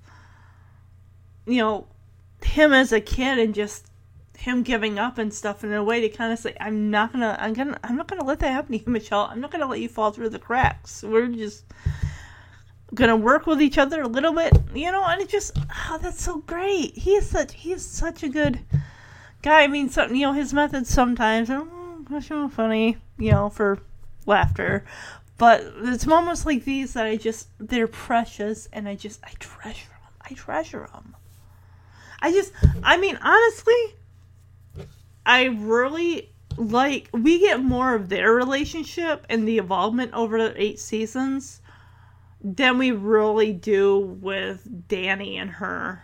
you 1.45 1.59
know, 1.59 1.87
him 2.43 2.73
as 2.73 2.91
a 2.91 2.99
kid 2.99 3.39
and 3.39 3.55
just 3.55 3.85
him 4.41 4.63
giving 4.63 4.97
up 4.97 5.19
and 5.19 5.31
stuff 5.31 5.63
in 5.63 5.71
a 5.71 5.83
way 5.83 6.01
to 6.01 6.09
kind 6.09 6.33
of 6.33 6.39
say, 6.39 6.55
I'm 6.59 6.89
not 6.89 7.13
gonna, 7.13 7.37
I'm 7.39 7.53
gonna, 7.53 7.79
I'm 7.83 7.95
not 7.95 8.07
gonna 8.07 8.23
let 8.23 8.39
that 8.39 8.51
happen 8.51 8.71
to 8.71 8.83
you, 8.83 8.91
Michelle. 8.91 9.29
I'm 9.31 9.39
not 9.39 9.51
gonna 9.51 9.67
let 9.67 9.79
you 9.79 9.87
fall 9.87 10.11
through 10.11 10.29
the 10.29 10.39
cracks. 10.39 11.03
We're 11.03 11.27
just 11.27 11.63
gonna 12.95 13.15
work 13.15 13.45
with 13.45 13.61
each 13.61 13.77
other 13.77 14.01
a 14.01 14.07
little 14.07 14.33
bit, 14.33 14.51
you 14.73 14.91
know. 14.91 15.03
And 15.05 15.21
it 15.21 15.29
just, 15.29 15.55
oh, 15.89 15.99
that's 16.01 16.23
so 16.23 16.39
great. 16.39 16.97
He 16.97 17.11
is 17.11 17.29
such, 17.29 17.53
he 17.53 17.71
is 17.71 17.85
such 17.85 18.23
a 18.23 18.29
good 18.29 18.59
guy. 19.43 19.61
I 19.61 19.67
mean, 19.67 19.89
something, 19.89 20.17
you 20.17 20.25
know, 20.25 20.33
his 20.33 20.53
methods 20.53 20.89
sometimes, 20.89 21.51
are 21.51 21.61
mm, 21.61 22.23
so 22.23 22.49
funny, 22.49 22.97
you 23.19 23.31
know, 23.31 23.49
for 23.49 23.77
laughter. 24.25 24.85
But 25.37 25.63
it's 25.83 26.07
moments 26.07 26.47
like 26.47 26.65
these 26.65 26.93
that 26.93 27.05
I 27.05 27.15
just, 27.15 27.47
they're 27.59 27.87
precious, 27.87 28.67
and 28.73 28.89
I 28.89 28.95
just, 28.95 29.23
I 29.23 29.31
treasure 29.39 29.89
them. 29.89 30.13
I 30.19 30.33
treasure 30.33 30.89
them. 30.91 31.15
I 32.21 32.31
just, 32.31 32.53
I 32.83 32.97
mean, 32.97 33.17
honestly, 33.21 33.95
I 35.25 35.45
really 35.45 36.31
like 36.57 37.09
we 37.13 37.39
get 37.39 37.61
more 37.61 37.95
of 37.95 38.09
their 38.09 38.33
relationship 38.33 39.25
and 39.29 39.47
the 39.47 39.57
involvement 39.57 40.13
over 40.13 40.37
the 40.37 40.61
eight 40.61 40.79
seasons 40.79 41.61
than 42.43 42.77
we 42.77 42.91
really 42.91 43.53
do 43.53 43.97
with 43.97 44.87
Danny 44.87 45.37
and 45.37 45.51
her. 45.51 46.03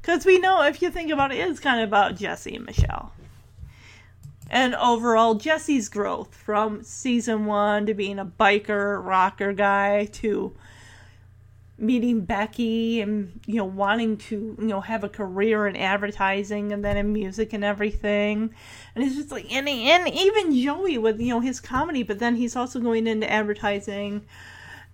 Because 0.00 0.24
we 0.24 0.38
know, 0.38 0.62
if 0.62 0.82
you 0.82 0.90
think 0.90 1.10
about 1.10 1.32
it, 1.32 1.38
it's 1.38 1.60
kind 1.60 1.80
of 1.80 1.88
about 1.88 2.16
Jesse 2.16 2.56
and 2.56 2.64
Michelle. 2.64 3.12
And 4.48 4.74
overall, 4.74 5.36
Jesse's 5.36 5.88
growth 5.88 6.34
from 6.34 6.82
season 6.82 7.46
one 7.46 7.86
to 7.86 7.94
being 7.94 8.18
a 8.18 8.24
biker, 8.24 9.04
rocker 9.04 9.52
guy 9.52 10.06
to 10.06 10.52
meeting 11.80 12.20
Becky 12.20 13.00
and 13.00 13.40
you 13.46 13.56
know 13.56 13.64
wanting 13.64 14.18
to 14.18 14.56
you 14.58 14.66
know 14.66 14.80
have 14.80 15.02
a 15.02 15.08
career 15.08 15.66
in 15.66 15.76
advertising 15.76 16.72
and 16.72 16.84
then 16.84 16.96
in 16.96 17.12
music 17.12 17.52
and 17.52 17.64
everything. 17.64 18.54
And 18.94 19.04
it's 19.04 19.16
just 19.16 19.30
like 19.30 19.50
and 19.52 19.68
and 19.68 20.08
even 20.08 20.56
Joey 20.56 20.98
with 20.98 21.20
you 21.20 21.28
know 21.28 21.40
his 21.40 21.60
comedy 21.60 22.02
but 22.02 22.18
then 22.18 22.36
he's 22.36 22.56
also 22.56 22.80
going 22.80 23.06
into 23.06 23.30
advertising. 23.30 24.26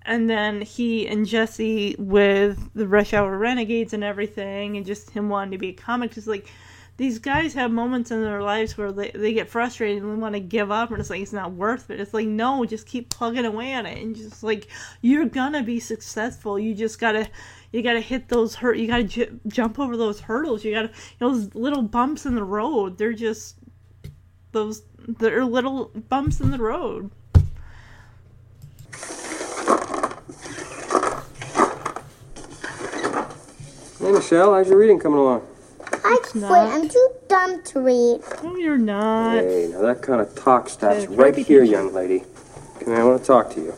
And 0.08 0.30
then 0.30 0.60
he 0.60 1.08
and 1.08 1.26
Jesse 1.26 1.96
with 1.98 2.70
the 2.74 2.86
Rush 2.86 3.12
Hour 3.12 3.36
Renegades 3.36 3.92
and 3.92 4.04
everything 4.04 4.76
and 4.76 4.86
just 4.86 5.10
him 5.10 5.28
wanting 5.28 5.50
to 5.50 5.58
be 5.58 5.70
a 5.70 5.72
comic. 5.72 6.12
Just 6.12 6.28
like 6.28 6.48
these 6.96 7.18
guys 7.18 7.52
have 7.54 7.70
moments 7.70 8.10
in 8.10 8.22
their 8.22 8.42
lives 8.42 8.78
where 8.78 8.90
they, 8.90 9.10
they 9.10 9.34
get 9.34 9.48
frustrated 9.48 10.02
and 10.02 10.12
they 10.12 10.16
want 10.16 10.34
to 10.34 10.40
give 10.40 10.70
up 10.70 10.90
and 10.90 10.98
it's 10.98 11.10
like 11.10 11.20
it's 11.20 11.32
not 11.32 11.52
worth 11.52 11.90
it. 11.90 12.00
It's 12.00 12.14
like 12.14 12.26
no, 12.26 12.64
just 12.64 12.86
keep 12.86 13.10
plugging 13.10 13.44
away 13.44 13.72
at 13.72 13.84
it 13.84 13.98
and 13.98 14.16
just 14.16 14.42
like 14.42 14.68
you're 15.02 15.26
gonna 15.26 15.62
be 15.62 15.78
successful. 15.78 16.58
You 16.58 16.74
just 16.74 16.98
gotta 16.98 17.28
you 17.72 17.82
gotta 17.82 18.00
hit 18.00 18.28
those 18.28 18.54
hurt. 18.54 18.78
You 18.78 18.86
gotta 18.86 19.04
j- 19.04 19.30
jump 19.46 19.78
over 19.78 19.96
those 19.96 20.20
hurdles. 20.20 20.64
You 20.64 20.72
gotta 20.72 20.90
those 21.18 21.54
little 21.54 21.82
bumps 21.82 22.24
in 22.24 22.34
the 22.34 22.44
road. 22.44 22.96
They're 22.96 23.12
just 23.12 23.56
those 24.52 24.82
they're 25.06 25.44
little 25.44 25.90
bumps 26.08 26.40
in 26.40 26.50
the 26.50 26.58
road. 26.58 27.10
Hey, 33.98 34.12
Michelle, 34.12 34.54
how's 34.54 34.68
your 34.68 34.78
reading 34.78 34.98
coming 34.98 35.18
along? 35.18 35.55
I 36.06 36.18
quit. 36.22 36.44
I'm 36.44 36.88
too 36.88 37.08
dumb 37.28 37.62
to 37.64 37.80
read. 37.80 38.20
No, 38.42 38.56
you're 38.56 38.78
not. 38.78 39.34
Hey, 39.38 39.68
now 39.72 39.80
that 39.82 40.02
kind 40.02 40.20
of 40.20 40.34
talk 40.34 40.68
stops 40.68 41.04
Okay, 41.04 41.14
right 41.14 41.36
here, 41.36 41.60
to- 41.62 41.66
young 41.66 41.92
lady. 41.92 42.20
Come 42.78 42.88
here, 42.88 42.96
I 43.00 43.04
want 43.04 43.20
to 43.20 43.26
talk 43.26 43.50
to 43.54 43.60
you. 43.60 43.74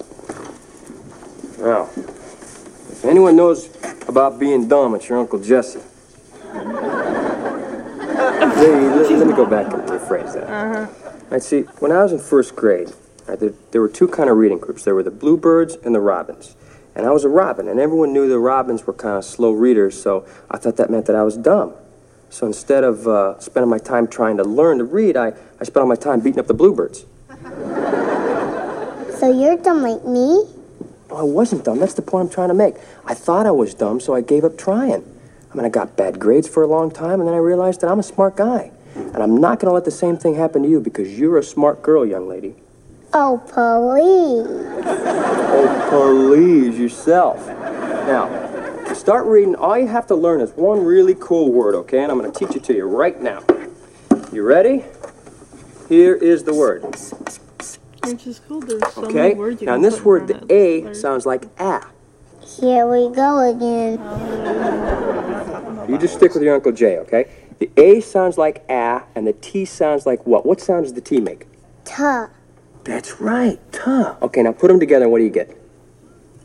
Now, 1.58 1.88
if 1.96 3.04
anyone 3.04 3.34
knows 3.36 3.68
about 4.06 4.38
being 4.38 4.68
dumb, 4.68 4.94
it's 4.94 5.08
your 5.08 5.18
Uncle 5.18 5.38
Jesse. 5.38 5.80
Hey, 8.58 8.72
let, 8.72 9.10
let 9.12 9.26
me 9.28 9.32
go 9.34 9.46
back 9.46 9.72
and 9.72 9.82
rephrase 9.84 10.34
that. 10.34 10.50
Uh-huh. 10.50 10.86
I 11.30 11.38
see. 11.38 11.60
When 11.78 11.92
I 11.92 12.02
was 12.02 12.12
in 12.12 12.18
first 12.18 12.56
grade, 12.56 12.92
right, 13.28 13.38
there, 13.38 13.52
there 13.70 13.80
were 13.80 13.88
two 13.88 14.08
kind 14.08 14.28
of 14.28 14.36
reading 14.36 14.58
groups. 14.58 14.82
There 14.82 14.96
were 14.96 15.04
the 15.04 15.12
bluebirds 15.12 15.76
and 15.76 15.94
the 15.94 16.00
robins. 16.00 16.56
And 16.96 17.06
I 17.06 17.10
was 17.10 17.22
a 17.24 17.28
robin, 17.28 17.68
and 17.68 17.78
everyone 17.78 18.12
knew 18.12 18.28
the 18.28 18.40
robins 18.40 18.84
were 18.84 18.92
kind 18.92 19.16
of 19.16 19.24
slow 19.24 19.52
readers, 19.52 20.00
so 20.02 20.26
I 20.50 20.56
thought 20.58 20.76
that 20.78 20.90
meant 20.90 21.06
that 21.06 21.14
I 21.14 21.22
was 21.22 21.36
dumb. 21.36 21.74
So 22.30 22.46
instead 22.46 22.84
of 22.84 23.06
uh, 23.06 23.38
spending 23.40 23.70
my 23.70 23.78
time 23.78 24.06
trying 24.06 24.36
to 24.36 24.44
learn 24.44 24.78
to 24.78 24.84
read, 24.84 25.16
I, 25.16 25.32
I 25.60 25.64
spent 25.64 25.78
all 25.78 25.86
my 25.86 25.96
time 25.96 26.20
beating 26.20 26.38
up 26.38 26.46
the 26.46 26.54
bluebirds. 26.54 27.04
So 29.18 29.32
you're 29.32 29.56
dumb 29.56 29.82
like 29.82 30.04
me? 30.04 30.46
Oh, 31.10 31.16
I 31.16 31.22
wasn't 31.22 31.64
dumb. 31.64 31.78
That's 31.78 31.94
the 31.94 32.02
point 32.02 32.28
I'm 32.28 32.32
trying 32.32 32.48
to 32.48 32.54
make. 32.54 32.76
I 33.06 33.14
thought 33.14 33.46
I 33.46 33.50
was 33.50 33.74
dumb, 33.74 33.98
so 33.98 34.14
I 34.14 34.20
gave 34.20 34.44
up 34.44 34.56
trying. 34.58 35.04
I 35.50 35.56
mean, 35.56 35.64
I 35.64 35.70
got 35.70 35.96
bad 35.96 36.18
grades 36.20 36.46
for 36.46 36.62
a 36.62 36.66
long 36.66 36.90
time, 36.90 37.20
and 37.20 37.26
then 37.26 37.34
I 37.34 37.38
realized 37.38 37.80
that 37.80 37.90
I'm 37.90 37.98
a 37.98 38.02
smart 38.02 38.36
guy. 38.36 38.70
And 38.94 39.16
I'm 39.16 39.36
not 39.38 39.58
going 39.58 39.70
to 39.70 39.74
let 39.74 39.84
the 39.84 39.90
same 39.90 40.16
thing 40.16 40.34
happen 40.34 40.62
to 40.62 40.68
you 40.68 40.80
because 40.80 41.18
you're 41.18 41.38
a 41.38 41.42
smart 41.42 41.82
girl, 41.82 42.04
young 42.04 42.28
lady. 42.28 42.54
Oh, 43.12 43.38
please. 43.46 44.46
Oh, 45.90 46.26
please 46.28 46.78
yourself. 46.78 47.46
Now, 47.48 48.28
start 48.94 49.26
reading, 49.26 49.54
all 49.54 49.78
you 49.78 49.86
have 49.88 50.06
to 50.08 50.14
learn 50.14 50.40
is 50.40 50.50
one 50.52 50.84
really 50.84 51.14
cool 51.18 51.52
word, 51.52 51.74
okay? 51.74 52.02
And 52.02 52.10
I'm 52.12 52.18
going 52.18 52.30
to 52.30 52.38
teach 52.38 52.56
it 52.56 52.64
to 52.64 52.74
you 52.74 52.84
right 52.84 53.20
now. 53.20 53.42
You 54.32 54.42
ready? 54.42 54.84
Here 55.88 56.14
is 56.14 56.44
the 56.44 56.54
word, 56.54 56.84
Which 58.04 58.26
is 58.26 58.40
cool. 58.46 58.60
There's 58.60 58.92
so 58.92 59.04
okay? 59.06 59.14
many 59.14 59.34
words 59.34 59.60
you 59.62 59.66
Now, 59.66 59.74
in 59.74 59.80
can 59.80 59.90
this 59.90 59.98
put 60.00 60.06
word, 60.06 60.20
on 60.22 60.46
the 60.46 60.54
it. 60.54 60.90
A 60.90 60.94
sounds 60.94 61.24
like 61.24 61.44
a. 61.58 61.86
Here 62.40 62.86
we 62.86 63.08
go 63.14 63.50
again. 63.50 63.98
You 65.88 65.96
just 65.98 66.14
stick 66.14 66.34
with 66.34 66.42
your 66.42 66.54
Uncle 66.54 66.72
Jay, 66.72 66.98
okay? 66.98 67.30
The 67.58 67.70
A 67.76 68.00
sounds 68.00 68.36
like 68.36 68.64
a, 68.68 69.02
and 69.14 69.26
the 69.26 69.32
T 69.32 69.64
sounds 69.64 70.04
like 70.06 70.26
what? 70.26 70.44
What 70.44 70.60
sound 70.60 70.84
does 70.84 70.92
the 70.92 71.00
T 71.00 71.20
make? 71.20 71.46
Ta. 71.84 72.28
That's 72.84 73.20
right, 73.20 73.58
ta. 73.72 74.16
Okay, 74.22 74.42
now 74.42 74.52
put 74.52 74.68
them 74.68 74.78
together, 74.80 75.04
and 75.06 75.12
what 75.12 75.18
do 75.18 75.24
you 75.24 75.30
get? 75.30 75.56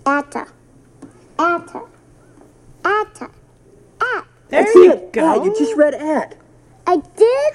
Atta. 0.05 0.47
Atta. 1.37 1.81
Atta. 2.85 3.25
At. 4.01 4.25
There 4.49 4.63
That's 4.63 4.75
you 4.75 4.91
it. 4.91 5.13
go. 5.13 5.39
At. 5.39 5.45
You 5.45 5.55
just 5.57 5.75
read 5.75 5.93
at. 5.93 6.35
I 6.85 6.97
did? 6.97 7.53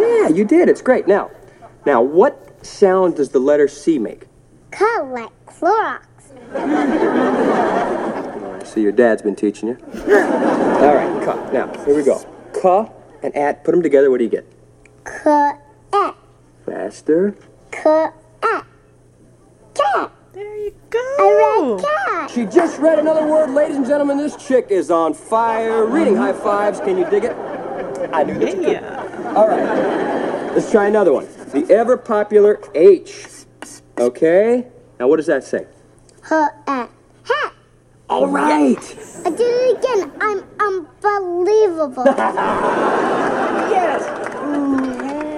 Yeah, 0.00 0.28
you 0.28 0.44
did. 0.44 0.68
It's 0.68 0.82
great. 0.82 1.06
Now, 1.06 1.30
now, 1.84 2.02
what 2.02 2.64
sound 2.66 3.16
does 3.16 3.30
the 3.30 3.38
letter 3.38 3.68
C 3.68 3.98
make? 3.98 4.26
Cut 4.70 5.06
like 5.08 5.30
Clorox. 5.46 6.02
So 8.66 8.80
your 8.80 8.92
dad's 8.92 9.22
been 9.22 9.36
teaching 9.36 9.68
you. 9.68 9.78
All 9.94 10.94
right, 10.94 11.24
cut. 11.24 11.52
Now, 11.52 11.72
here 11.84 11.96
we 11.96 12.02
go. 12.02 12.22
Ka 12.60 12.90
and 13.22 13.34
at, 13.34 13.64
put 13.64 13.70
them 13.72 13.82
together, 13.82 14.10
what 14.10 14.18
do 14.18 14.24
you 14.24 14.30
get? 14.30 14.44
Cut. 15.04 15.58
At. 15.92 16.14
Faster. 16.66 17.36
Cut. 17.70 18.12
At. 18.42 18.66
Cat. 19.72 20.12
There 20.36 20.56
you 20.58 20.74
go. 20.90 20.98
I 20.98 21.72
read 21.72 21.82
cat. 21.82 22.30
She 22.30 22.44
just 22.44 22.78
read 22.78 22.98
another 22.98 23.26
word, 23.26 23.52
ladies 23.52 23.78
and 23.78 23.86
gentlemen. 23.86 24.18
This 24.18 24.36
chick 24.36 24.66
is 24.68 24.90
on 24.90 25.14
fire. 25.14 25.86
Reading 25.86 26.14
high 26.14 26.34
fives. 26.34 26.78
Can 26.78 26.98
you 26.98 27.08
dig 27.08 27.24
it? 27.24 27.32
I 28.12 28.22
knew 28.22 28.38
that 28.40 28.54
you. 28.54 28.72
Yeah. 28.72 29.32
All 29.34 29.48
right. 29.48 30.52
Let's 30.54 30.70
try 30.70 30.88
another 30.88 31.14
one. 31.14 31.26
The 31.54 31.66
ever 31.70 31.96
popular 31.96 32.60
H. 32.74 33.46
Okay? 33.96 34.66
Now, 35.00 35.08
what 35.08 35.16
does 35.16 35.26
that 35.26 35.42
say? 35.42 35.66
Her 36.20 36.50
uh, 36.66 36.70
at. 36.70 36.90
Hat. 37.24 37.54
All 38.10 38.28
right. 38.28 38.76
I 39.24 39.30
did 39.30 39.40
it 39.40 39.78
again. 39.78 40.12
I'm 40.20 40.44
unbelievable. 40.60 42.04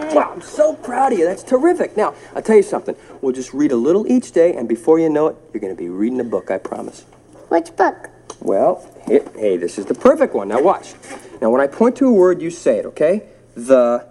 Yes. 0.08 0.16
Wow, 0.16 0.32
I'm 0.32 0.40
so 0.40 0.74
proud 0.74 1.12
of 1.12 1.18
you. 1.18 1.26
That's 1.26 1.42
terrific. 1.42 1.94
Now, 1.96 2.14
I'll 2.34 2.40
tell 2.42 2.56
you 2.56 2.62
something. 2.62 2.96
We'll 3.20 3.34
just 3.34 3.52
read 3.52 3.72
a 3.72 3.76
little 3.76 4.10
each 4.10 4.32
day, 4.32 4.54
and 4.54 4.66
before 4.68 4.98
you 4.98 5.10
know 5.10 5.28
it, 5.28 5.36
you're 5.52 5.60
going 5.60 5.74
to 5.74 5.78
be 5.80 5.88
reading 5.90 6.18
a 6.20 6.24
book, 6.24 6.50
I 6.50 6.56
promise. 6.58 7.02
Which 7.48 7.76
book? 7.76 8.08
Well, 8.40 8.88
here, 9.06 9.24
hey, 9.36 9.56
this 9.58 9.78
is 9.78 9.84
the 9.86 9.94
perfect 9.94 10.34
one. 10.34 10.48
Now, 10.48 10.62
watch. 10.62 10.94
Now, 11.42 11.50
when 11.50 11.60
I 11.60 11.66
point 11.66 11.96
to 11.96 12.06
a 12.06 12.12
word, 12.12 12.40
you 12.40 12.50
say 12.50 12.78
it, 12.78 12.86
okay? 12.86 13.24
The, 13.54 14.06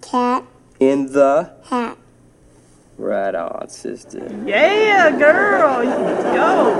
Cat. 0.00 0.44
in 0.78 1.12
the, 1.12 1.52
Hat. 1.64 1.96
right 2.98 3.34
on, 3.34 3.68
sister. 3.68 4.30
Yeah, 4.46 5.10
girl. 5.10 5.82
Go. 5.82 6.74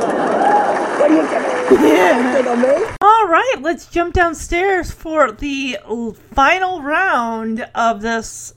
What 1.00 1.08
do 1.08 1.14
you 1.14 1.26
think 1.26 2.46
of 2.46 2.58
me? 2.58 2.96
All 3.22 3.28
right, 3.28 3.58
let's 3.60 3.86
jump 3.86 4.14
downstairs 4.14 4.90
for 4.90 5.30
the 5.30 5.78
final 6.34 6.82
round 6.82 7.64
of 7.72 8.02
this 8.02 8.52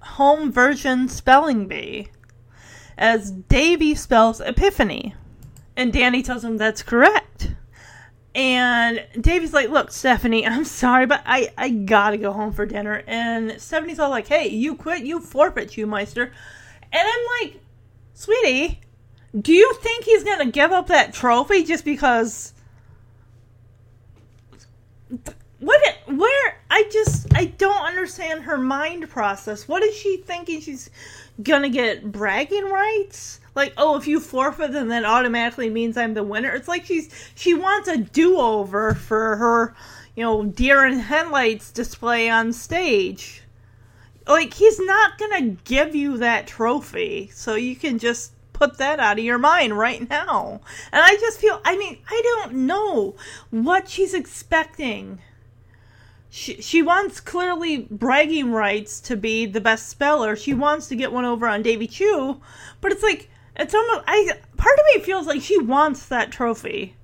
home 0.00 0.50
version 0.50 1.10
spelling 1.10 1.68
bee. 1.68 2.08
As 2.96 3.30
Davy 3.30 3.94
spells 3.94 4.40
Epiphany, 4.40 5.14
and 5.76 5.92
Danny 5.92 6.22
tells 6.22 6.42
him 6.42 6.56
that's 6.56 6.82
correct. 6.82 7.52
And 8.34 9.06
Davy's 9.20 9.52
like, 9.52 9.68
"Look, 9.68 9.92
Stephanie, 9.92 10.46
I'm 10.46 10.64
sorry, 10.64 11.04
but 11.04 11.22
I 11.26 11.52
I 11.58 11.68
gotta 11.68 12.16
go 12.16 12.32
home 12.32 12.54
for 12.54 12.64
dinner." 12.64 13.02
And 13.06 13.60
Stephanie's 13.60 13.98
all 13.98 14.08
like, 14.08 14.26
"Hey, 14.26 14.48
you 14.48 14.74
quit, 14.74 15.04
you 15.04 15.20
forfeit, 15.20 15.76
you 15.76 15.86
Meister." 15.86 16.32
And 16.90 17.06
I'm 17.06 17.42
like, 17.42 17.60
"Sweetie, 18.14 18.80
do 19.38 19.52
you 19.52 19.74
think 19.82 20.06
he's 20.06 20.24
gonna 20.24 20.50
give 20.50 20.72
up 20.72 20.86
that 20.86 21.12
trophy 21.12 21.62
just 21.62 21.84
because?" 21.84 22.54
What? 25.60 25.98
Where? 26.06 26.60
I 26.70 26.84
just 26.92 27.26
I 27.34 27.46
don't 27.46 27.82
understand 27.82 28.42
her 28.42 28.58
mind 28.58 29.08
process. 29.10 29.66
What 29.66 29.82
is 29.82 29.96
she 29.96 30.18
thinking? 30.18 30.60
She's 30.60 30.90
gonna 31.42 31.68
get 31.68 32.10
bragging 32.10 32.66
rights? 32.66 33.40
Like, 33.54 33.72
oh, 33.76 33.96
if 33.96 34.06
you 34.06 34.20
forfeit, 34.20 34.72
then 34.72 34.88
that 34.88 35.04
automatically 35.04 35.68
means 35.68 35.96
I'm 35.96 36.14
the 36.14 36.22
winner. 36.22 36.50
It's 36.50 36.68
like 36.68 36.84
she's 36.84 37.12
she 37.34 37.54
wants 37.54 37.88
a 37.88 37.98
do 37.98 38.38
over 38.38 38.94
for 38.94 39.36
her, 39.36 39.74
you 40.14 40.22
know, 40.22 40.44
deer 40.44 40.86
in 40.86 40.98
headlights 40.98 41.72
display 41.72 42.30
on 42.30 42.52
stage. 42.52 43.42
Like 44.28 44.54
he's 44.54 44.78
not 44.78 45.18
gonna 45.18 45.56
give 45.64 45.96
you 45.96 46.18
that 46.18 46.46
trophy, 46.46 47.30
so 47.32 47.56
you 47.56 47.74
can 47.74 47.98
just 47.98 48.32
put 48.58 48.78
that 48.78 48.98
out 48.98 49.18
of 49.18 49.24
your 49.24 49.38
mind 49.38 49.78
right 49.78 50.08
now. 50.08 50.60
And 50.92 51.02
I 51.02 51.16
just 51.16 51.38
feel, 51.38 51.60
I 51.64 51.76
mean, 51.76 51.98
I 52.10 52.20
don't 52.24 52.66
know 52.66 53.14
what 53.50 53.88
she's 53.88 54.14
expecting. 54.14 55.20
She, 56.28 56.60
she 56.60 56.82
wants 56.82 57.20
clearly 57.20 57.88
bragging 57.90 58.52
rights 58.52 59.00
to 59.02 59.16
be 59.16 59.46
the 59.46 59.60
best 59.60 59.88
speller. 59.88 60.34
She 60.34 60.54
wants 60.54 60.88
to 60.88 60.96
get 60.96 61.12
one 61.12 61.24
over 61.24 61.46
on 61.46 61.62
Davy 61.62 61.86
Chu, 61.86 62.40
but 62.80 62.92
it's 62.92 63.02
like 63.02 63.30
it's 63.56 63.74
almost 63.74 64.04
I 64.06 64.32
part 64.56 64.78
of 64.78 64.84
me 64.94 65.02
feels 65.02 65.26
like 65.26 65.40
she 65.40 65.58
wants 65.58 66.06
that 66.06 66.30
trophy. 66.30 66.94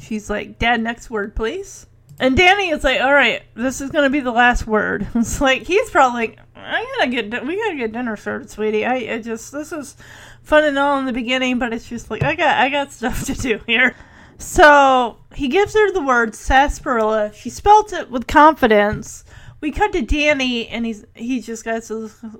She's 0.00 0.28
like, 0.28 0.58
"Dad, 0.58 0.82
next 0.82 1.10
word, 1.10 1.36
please." 1.36 1.86
And 2.18 2.36
Danny 2.36 2.70
is 2.70 2.84
like, 2.84 3.00
"All 3.00 3.14
right, 3.14 3.42
this 3.54 3.80
is 3.80 3.90
gonna 3.90 4.10
be 4.10 4.20
the 4.20 4.32
last 4.32 4.66
word." 4.66 5.06
It's 5.14 5.40
like 5.40 5.62
he's 5.62 5.90
probably 5.90 6.26
like, 6.26 6.38
"I 6.64 6.84
gotta 6.98 7.10
get 7.10 7.46
we 7.46 7.56
gotta 7.56 7.76
get 7.76 7.92
dinner 7.92 8.16
started, 8.16 8.50
sweetie. 8.50 8.84
I, 8.84 8.94
I 9.14 9.18
just 9.18 9.52
this 9.52 9.72
is 9.72 9.96
fun 10.42 10.64
and 10.64 10.78
all 10.78 10.98
in 10.98 11.06
the 11.06 11.12
beginning, 11.12 11.58
but 11.58 11.72
it's 11.72 11.88
just 11.88 12.10
like 12.10 12.22
I 12.22 12.34
got 12.34 12.58
I 12.58 12.68
got 12.68 12.92
stuff 12.92 13.24
to 13.26 13.34
do 13.34 13.60
here." 13.66 13.94
So 14.38 15.18
he 15.34 15.48
gives 15.48 15.74
her 15.74 15.92
the 15.92 16.02
word 16.02 16.34
sarsaparilla. 16.34 17.32
She 17.34 17.50
spelt 17.50 17.92
it 17.92 18.10
with 18.10 18.26
confidence. 18.26 19.24
We 19.60 19.70
cut 19.70 19.92
to 19.92 20.02
Danny, 20.02 20.68
and 20.68 20.84
he's 20.84 21.04
he 21.14 21.40
just 21.40 21.64
got 21.64 21.82
this 21.84 21.90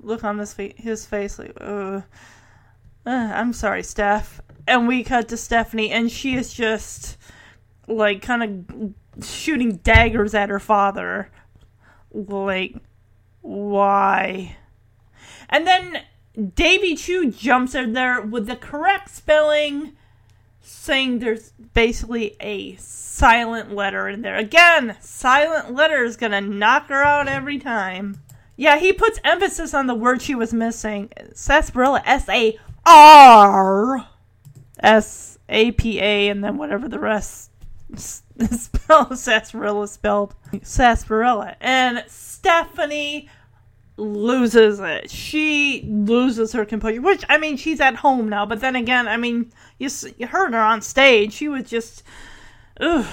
look 0.02 0.24
on 0.24 0.38
his 0.38 0.52
fa- 0.52 0.74
his 0.76 1.06
face 1.06 1.38
like, 1.38 1.56
uh, 1.60 2.02
I'm 3.06 3.52
sorry, 3.52 3.82
Steph. 3.82 4.40
And 4.66 4.88
we 4.88 5.05
cut 5.05 5.28
to 5.28 5.36
Stephanie, 5.36 5.90
and 5.90 6.10
she 6.10 6.34
is 6.34 6.52
just 6.52 7.16
like 7.86 8.22
kind 8.22 8.42
of 8.42 9.24
shooting 9.24 9.76
daggers 9.76 10.34
at 10.34 10.48
her 10.48 10.59
father. 10.59 11.30
Like, 12.12 12.76
why? 13.45 14.57
And 15.51 15.66
then 15.66 16.01
Davy 16.55 16.97
Chu 16.97 17.31
jumps 17.31 17.75
in 17.75 17.93
there 17.93 18.23
with 18.23 18.47
the 18.47 18.57
correct 18.57 19.11
spelling, 19.11 19.93
saying 20.62 21.19
there's 21.19 21.53
basically 21.75 22.37
a 22.41 22.77
silent 22.77 23.75
letter 23.75 24.09
in 24.09 24.23
there. 24.23 24.37
Again, 24.37 24.97
silent 25.01 25.75
letter 25.75 26.03
is 26.05 26.16
gonna 26.16 26.41
knock 26.41 26.89
her 26.89 27.03
out 27.03 27.29
every 27.29 27.59
time. 27.59 28.19
Yeah, 28.57 28.79
he 28.79 28.95
puts 28.95 29.21
emphasis 29.25 29.75
on 29.75 29.89
the 29.89 29.95
word 29.95 30.23
she 30.23 30.35
was 30.35 30.55
missing. 30.55 31.11
Sarsaparilla, 31.35 32.03
S 32.07 32.27
A 32.31 32.59
R 32.87 34.09
S 34.81 35.39
A 35.51 35.71
P 35.73 36.01
A, 36.01 36.31
and 36.31 36.43
then 36.43 36.57
whatever 36.57 36.89
the 36.89 36.99
rest 36.99 37.51
spell 37.97 39.15
sarsaparilla 39.15 39.87
spelled 39.87 40.35
sarsaparilla. 40.62 41.57
And 41.61 42.05
Stephanie 42.45 43.31
loses 43.97 44.79
it. 44.79 45.11
She 45.11 45.83
loses 45.89 46.53
her 46.53 46.66
composure, 46.66 47.01
which 47.01 47.25
I 47.27 47.39
mean, 47.39 47.57
she's 47.57 47.81
at 47.81 47.97
home 47.97 48.29
now. 48.29 48.45
But 48.45 48.61
then 48.61 48.77
again, 48.77 49.09
I 49.09 49.16
mean, 49.16 49.51
you, 49.79 49.89
you 50.19 50.27
heard 50.27 50.53
her 50.53 50.61
on 50.61 50.83
stage. 50.83 51.33
She 51.33 51.49
was 51.49 51.65
just, 51.65 52.03
ugh. 52.79 53.07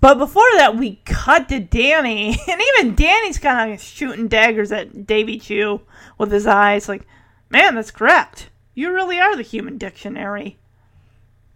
But 0.00 0.16
before 0.16 0.48
that, 0.56 0.74
we 0.74 1.02
cut 1.04 1.50
to 1.50 1.60
Danny, 1.60 2.28
and 2.48 2.62
even 2.78 2.94
Danny's 2.94 3.38
kind 3.38 3.74
of 3.74 3.80
shooting 3.82 4.26
daggers 4.26 4.72
at 4.72 5.06
Davy 5.06 5.38
Chu 5.38 5.82
with 6.16 6.32
his 6.32 6.46
eyes. 6.46 6.88
Like, 6.88 7.06
man, 7.50 7.74
that's 7.74 7.90
correct. 7.90 8.48
You 8.74 8.90
really 8.90 9.20
are 9.20 9.36
the 9.36 9.42
human 9.42 9.76
dictionary. 9.76 10.56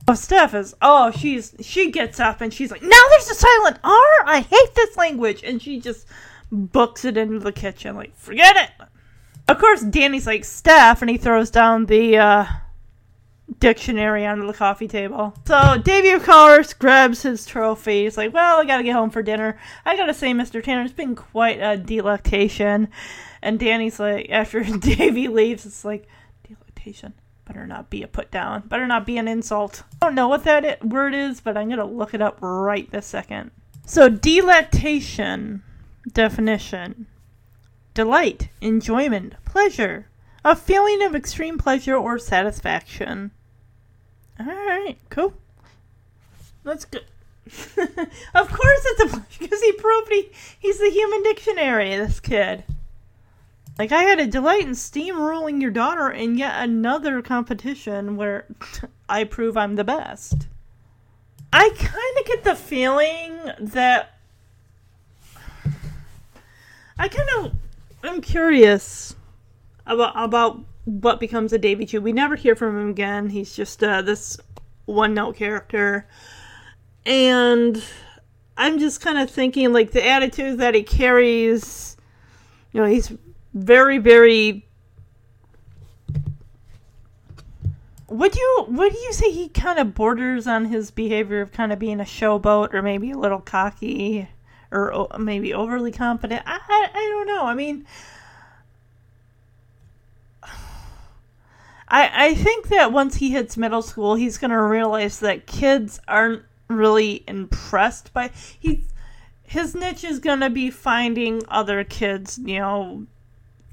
Oh, 0.06 0.12
Steph 0.12 0.54
is. 0.54 0.74
Oh, 0.82 1.12
she's. 1.12 1.54
She 1.60 1.90
gets 1.90 2.20
up 2.20 2.42
and 2.42 2.52
she's 2.52 2.70
like, 2.70 2.82
"Now 2.82 3.02
there's 3.10 3.30
a 3.30 3.34
silent 3.34 3.78
R. 3.82 4.24
I 4.24 4.46
hate 4.48 4.74
this 4.74 4.96
language," 4.96 5.42
and 5.42 5.60
she 5.60 5.80
just 5.80 6.06
books 6.50 7.04
it 7.04 7.16
into 7.16 7.38
the 7.38 7.52
kitchen. 7.52 7.96
Like, 7.96 8.16
forget 8.16 8.56
it. 8.56 8.86
Of 9.48 9.58
course, 9.58 9.82
Danny's 9.82 10.26
like 10.26 10.44
Steph, 10.44 11.00
and 11.02 11.10
he 11.10 11.16
throws 11.16 11.50
down 11.50 11.86
the 11.86 12.18
uh, 12.18 12.46
dictionary 13.60 14.26
onto 14.26 14.46
the 14.46 14.52
coffee 14.52 14.88
table. 14.88 15.34
So 15.46 15.78
Davy, 15.82 16.10
of 16.10 16.22
course, 16.22 16.74
grabs 16.74 17.22
his 17.22 17.46
trophy. 17.46 18.04
He's 18.04 18.18
like, 18.18 18.34
"Well, 18.34 18.60
I 18.60 18.64
gotta 18.66 18.82
get 18.82 18.92
home 18.92 19.10
for 19.10 19.22
dinner. 19.22 19.58
I 19.86 19.96
gotta 19.96 20.12
say, 20.12 20.34
Mister 20.34 20.60
Tanner, 20.60 20.82
it's 20.82 20.92
been 20.92 21.16
quite 21.16 21.60
a 21.60 21.76
delectation." 21.78 22.88
And 23.42 23.58
Danny's 23.58 24.00
like, 24.00 24.28
after 24.30 24.62
Davy 24.78 25.28
leaves, 25.28 25.64
it's 25.64 25.84
like, 25.84 26.06
delectation. 26.46 27.14
Better 27.44 27.66
not 27.66 27.88
be 27.88 28.02
a 28.02 28.08
put 28.08 28.30
down. 28.30 28.68
Better 28.68 28.86
not 28.86 29.06
be 29.06 29.16
an 29.16 29.28
insult. 29.28 29.82
I 30.02 30.06
don't 30.06 30.14
know 30.14 30.28
what 30.28 30.44
that 30.44 30.84
word 30.84 31.14
is, 31.14 31.40
but 31.40 31.56
I'm 31.56 31.70
gonna 31.70 31.84
look 31.86 32.12
it 32.12 32.20
up 32.20 32.38
right 32.40 32.90
this 32.90 33.06
second. 33.06 33.50
So 33.86 34.10
delectation 34.10 35.62
definition: 36.12 37.06
delight, 37.94 38.48
enjoyment, 38.60 39.34
pleasure, 39.44 40.08
a 40.44 40.54
feeling 40.56 41.02
of 41.02 41.14
extreme 41.14 41.58
pleasure 41.58 41.96
or 41.96 42.18
satisfaction. 42.18 43.30
All 44.38 44.46
right, 44.46 44.96
cool. 45.10 45.34
That's 46.64 46.84
good. 46.84 47.04
of 48.34 48.48
course, 48.52 48.80
it's 48.84 49.00
a 49.00 49.06
pleasure 49.08 49.26
because 49.38 49.60
he 49.62 49.72
proved 49.72 50.08
he, 50.10 50.30
he's 50.58 50.78
the 50.78 50.90
human 50.90 51.22
dictionary. 51.22 51.96
This 51.96 52.20
kid. 52.20 52.64
Like 53.78 53.92
I 53.92 54.02
had 54.02 54.18
a 54.18 54.26
delight 54.26 54.64
in 54.64 54.72
steamrolling 54.72 55.62
your 55.62 55.70
daughter 55.70 56.10
in 56.10 56.36
yet 56.36 56.62
another 56.62 57.22
competition 57.22 58.16
where 58.16 58.46
I 59.08 59.24
prove 59.24 59.56
I'm 59.56 59.76
the 59.76 59.84
best. 59.84 60.48
I 61.52 61.70
kind 61.76 62.18
of 62.20 62.26
get 62.26 62.44
the 62.44 62.56
feeling 62.56 63.38
that 63.58 64.17
I 66.98 67.08
kind 67.08 67.28
of 67.38 67.52
I'm 68.02 68.20
curious 68.20 69.14
about 69.86 70.12
about 70.16 70.60
what 70.84 71.20
becomes 71.20 71.52
of 71.52 71.60
Davy 71.60 71.86
Chu. 71.86 72.00
We 72.00 72.12
never 72.12 72.34
hear 72.34 72.56
from 72.56 72.78
him 72.78 72.90
again. 72.90 73.30
He's 73.30 73.54
just 73.54 73.82
uh, 73.84 74.02
this 74.02 74.38
one 74.86 75.14
note 75.14 75.36
character, 75.36 76.08
and 77.06 77.82
I'm 78.56 78.78
just 78.78 79.00
kind 79.00 79.18
of 79.18 79.30
thinking 79.30 79.72
like 79.72 79.92
the 79.92 80.04
attitude 80.04 80.58
that 80.58 80.74
he 80.74 80.82
carries. 80.82 81.96
You 82.72 82.82
know, 82.82 82.88
he's 82.88 83.12
very 83.54 83.98
very. 83.98 84.64
Would 88.08 88.34
you 88.34 88.64
would 88.68 88.94
you 88.94 89.12
say 89.12 89.30
he 89.30 89.48
kind 89.50 89.78
of 89.78 89.94
borders 89.94 90.46
on 90.46 90.64
his 90.64 90.90
behavior 90.90 91.42
of 91.42 91.52
kind 91.52 91.72
of 91.72 91.78
being 91.78 92.00
a 92.00 92.04
showboat 92.04 92.72
or 92.74 92.82
maybe 92.82 93.10
a 93.10 93.18
little 93.18 93.40
cocky 93.40 94.28
or 94.70 95.08
maybe 95.18 95.54
overly 95.54 95.92
confident? 95.92 96.42
I, 96.46 96.58
I 96.68 96.88
I 96.94 97.08
don't 97.10 97.26
know. 97.26 97.44
I 97.44 97.54
mean, 97.54 97.86
I 101.88 102.10
I 102.28 102.34
think 102.34 102.68
that 102.68 102.92
once 102.92 103.16
he 103.16 103.30
hits 103.30 103.56
middle 103.56 103.82
school, 103.82 104.14
he's 104.14 104.38
gonna 104.38 104.62
realize 104.62 105.20
that 105.20 105.46
kids 105.46 106.00
aren't 106.06 106.42
really 106.68 107.24
impressed 107.26 108.12
by 108.12 108.30
he. 108.58 108.84
His 109.42 109.74
niche 109.74 110.04
is 110.04 110.18
gonna 110.18 110.50
be 110.50 110.70
finding 110.70 111.42
other 111.48 111.82
kids, 111.82 112.38
you 112.38 112.58
know, 112.58 113.06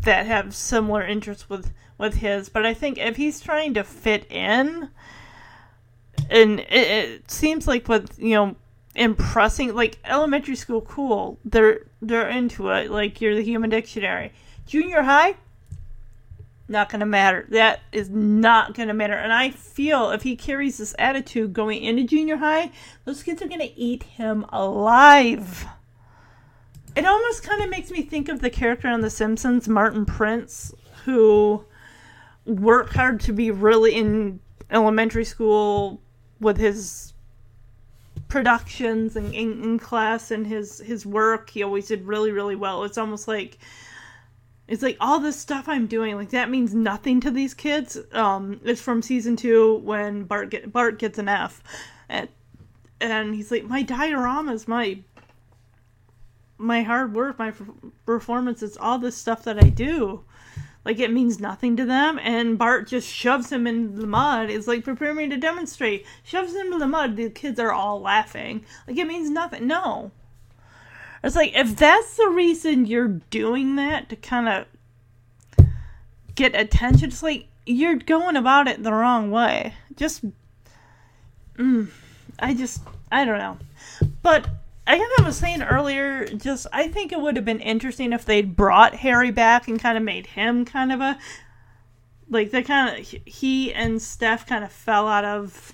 that 0.03 0.25
have 0.25 0.56
similar 0.56 1.06
interests 1.06 1.49
with 1.49 1.74
with 1.98 2.15
his. 2.15 2.49
But 2.49 2.65
I 2.65 2.74
think 2.74 2.98
if 2.98 3.17
he's 3.17 3.41
trying 3.41 3.74
to 3.74 3.83
fit 3.83 4.30
in, 4.32 4.90
and 6.30 6.61
it, 6.61 6.69
it 6.72 7.32
seems 7.32 7.67
like 7.67 7.88
with 7.90 8.17
you 8.17 8.35
know 8.35 8.56
impressing 8.95 9.75
like 9.75 9.98
elementary 10.06 10.56
school 10.56 10.80
cool 10.82 11.38
they're 11.43 11.82
they're 12.01 12.30
into 12.30 12.69
it 12.69 12.90
like 12.90 13.19
you're 13.19 13.35
the 13.35 13.43
human 13.43 13.69
dictionary. 13.69 14.32
Junior 14.65 15.01
high 15.01 15.35
not 16.67 16.90
gonna 16.90 17.06
matter. 17.06 17.45
That 17.49 17.82
is 17.91 18.09
not 18.09 18.74
gonna 18.74 18.93
matter. 18.93 19.14
And 19.14 19.33
i 19.33 19.51
feel 19.51 20.11
if 20.11 20.24
he 20.24 20.35
carries 20.35 20.77
this 20.77 20.95
attitude 20.98 21.53
going 21.53 21.83
into 21.83 22.03
junior 22.03 22.38
high 22.38 22.72
those 23.03 23.22
kids 23.22 23.41
are 23.41 23.48
gonna 23.48 23.69
eat 23.75 24.03
him 24.03 24.45
alive. 24.49 25.65
It 26.95 27.06
almost 27.06 27.43
kind 27.43 27.61
of 27.61 27.69
makes 27.69 27.91
me 27.91 28.01
think 28.01 28.30
of 28.30 28.40
the 28.40 28.49
character 28.49 28.88
on 28.88 29.01
the 29.01 29.09
simpsons 29.09 29.67
martin 29.67 30.06
prince 30.06 30.74
who 31.03 31.65
worked 32.45 32.95
hard 32.95 33.19
to 33.19 33.33
be 33.33 33.51
really 33.51 33.93
in 33.95 34.40
elementary 34.72 35.25
school 35.25 36.01
with 36.40 36.57
his 36.57 37.14
productions 38.27 39.15
and 39.15 39.33
in, 39.33 39.63
in 39.63 39.79
class 39.79 40.31
and 40.31 40.47
his 40.47 40.79
his 40.79 41.05
work 41.05 41.49
he 41.49 41.63
always 41.63 41.87
did 41.87 42.05
really 42.05 42.31
really 42.31 42.55
well. 42.55 42.83
It's 42.83 42.97
almost 42.97 43.27
like 43.27 43.57
it's 44.67 44.81
like 44.81 44.97
all 44.99 45.19
this 45.19 45.39
stuff 45.39 45.69
i'm 45.69 45.85
doing 45.85 46.15
like 46.15 46.31
that 46.31 46.49
means 46.49 46.73
nothing 46.73 47.19
to 47.21 47.31
these 47.31 47.53
kids. 47.53 47.97
Um 48.13 48.59
it's 48.63 48.81
from 48.81 49.01
season 49.01 49.35
two 49.35 49.75
when 49.77 50.23
bart 50.23 50.49
get 50.49 50.71
bart 50.71 50.99
gets 50.99 51.17
an 51.17 51.29
f. 51.29 51.61
And 52.09 52.29
and 52.99 53.35
he's 53.35 53.51
like 53.51 53.65
my 53.65 53.83
dioramas 53.83 54.67
my 54.67 54.99
my 56.57 56.83
hard 56.83 57.13
work 57.13 57.37
my 57.37 57.51
per- 57.51 57.65
performance 58.05 58.63
it's 58.63 58.77
all 58.77 58.97
this 58.97 59.17
stuff 59.17 59.43
that 59.43 59.61
i 59.61 59.67
do 59.67 60.23
like 60.85 60.99
it 60.99 61.11
means 61.11 61.39
nothing 61.39 61.75
to 61.75 61.85
them 61.85 62.19
and 62.22 62.59
bart 62.59 62.88
just 62.88 63.11
shoves 63.11 63.51
him 63.51 63.65
in 63.65 63.95
the 63.95 64.05
mud. 64.05 64.51
It's 64.51 64.67
like 64.67 64.83
prepare 64.83 65.15
me 65.15 65.27
to 65.27 65.35
demonstrate. 65.35 66.05
Shoves 66.23 66.53
him 66.53 66.72
in 66.72 66.80
the 66.80 66.88
mud. 66.88 67.17
The 67.17 67.31
kids 67.31 67.59
are 67.59 67.72
all 67.72 67.99
laughing. 67.99 68.64
Like 68.88 68.97
it 68.97 69.07
means 69.07 69.31
nothing. 69.31 69.65
No. 69.65 70.11
It's 71.23 71.35
like 71.35 71.53
if 71.55 71.75
that's 71.75 72.15
the 72.17 72.30
reason 72.30 72.85
you're 72.85 73.07
doing 73.07 73.75
that 73.77 74.09
to 74.09 74.15
kind 74.15 74.47
of 74.47 75.65
get 76.35 76.53
attention 76.53 77.07
it's 77.07 77.23
like 77.23 77.47
you're 77.65 77.95
going 77.95 78.35
about 78.35 78.67
it 78.67 78.83
the 78.83 78.93
wrong 78.93 79.31
way. 79.31 79.73
Just 79.95 80.23
mm, 81.57 81.89
i 82.38 82.53
just 82.53 82.83
i 83.11 83.25
don't 83.25 83.39
know. 83.39 83.57
But 84.22 84.47
I 84.88 84.97
think 84.97 85.19
I 85.19 85.23
was 85.23 85.38
saying 85.38 85.64
earlier, 85.64 86.25
just 86.27 86.67
I 86.72 86.88
think 86.88 87.11
it 87.11 87.19
would 87.19 87.35
have 87.35 87.45
been 87.45 87.59
interesting 87.59 88.14
if 88.14 88.25
they'd 88.25 88.55
brought 88.55 88.95
Harry 88.95 89.31
back 89.31 89.67
and 89.67 89.80
kind 89.80 89.97
of 89.97 90.03
made 90.03 90.27
him 90.27 90.64
kind 90.65 90.91
of 90.91 91.01
a 91.01 91.17
like 92.30 92.51
they 92.51 92.61
kind 92.61 92.99
of 92.99 93.05
he 93.25 93.73
and 93.73 94.01
Steph 94.01 94.45
kind 94.45 94.64
of 94.64 94.72
fell 94.72 95.07
out 95.07 95.25
of 95.25 95.73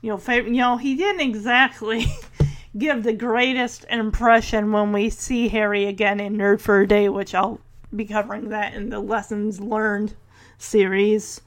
you 0.00 0.10
know 0.10 0.16
fa- 0.16 0.44
you 0.44 0.52
know 0.52 0.78
he 0.78 0.94
didn't 0.94 1.20
exactly 1.20 2.06
give 2.78 3.02
the 3.02 3.12
greatest 3.12 3.84
impression 3.90 4.72
when 4.72 4.92
we 4.92 5.10
see 5.10 5.48
Harry 5.48 5.84
again 5.84 6.18
in 6.18 6.36
Nerd 6.36 6.60
for 6.60 6.80
a 6.80 6.88
Day, 6.88 7.08
which 7.10 7.34
I'll 7.34 7.60
be 7.94 8.06
covering 8.06 8.48
that 8.48 8.72
in 8.72 8.88
the 8.88 9.00
lessons 9.00 9.60
learned 9.60 10.14
series 10.56 11.42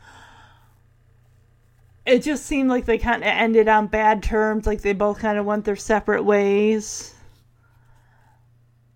it 2.06 2.22
just 2.22 2.46
seemed 2.46 2.70
like 2.70 2.86
they 2.86 2.98
kind 2.98 3.24
of 3.24 3.28
ended 3.28 3.68
on 3.68 3.88
bad 3.88 4.22
terms 4.22 4.66
like 4.66 4.82
they 4.82 4.94
both 4.94 5.20
kind 5.20 5.38
of 5.38 5.46
went 5.46 5.66
their 5.66 5.76
separate 5.76 6.24
ways 6.24 7.14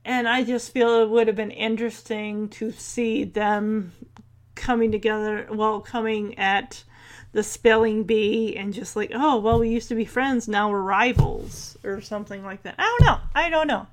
and 0.05 0.27
i 0.27 0.43
just 0.43 0.71
feel 0.71 1.01
it 1.01 1.09
would 1.09 1.27
have 1.27 1.35
been 1.35 1.51
interesting 1.51 2.49
to 2.49 2.71
see 2.71 3.23
them 3.23 3.91
coming 4.55 4.91
together 4.91 5.47
well 5.51 5.79
coming 5.79 6.37
at 6.37 6.83
the 7.31 7.43
spelling 7.43 8.03
bee 8.03 8.55
and 8.55 8.73
just 8.73 8.95
like, 8.95 9.11
oh, 9.13 9.39
well, 9.39 9.59
we 9.59 9.69
used 9.69 9.89
to 9.89 9.95
be 9.95 10.05
friends, 10.05 10.47
now 10.47 10.69
we're 10.69 10.81
rivals 10.81 11.77
or 11.83 12.01
something 12.01 12.43
like 12.43 12.63
that. 12.63 12.75
I 12.77 12.83
don't 12.97 13.05
know. 13.05 13.19
I 13.35 13.49
don't 13.49 13.67
know. 13.67 13.87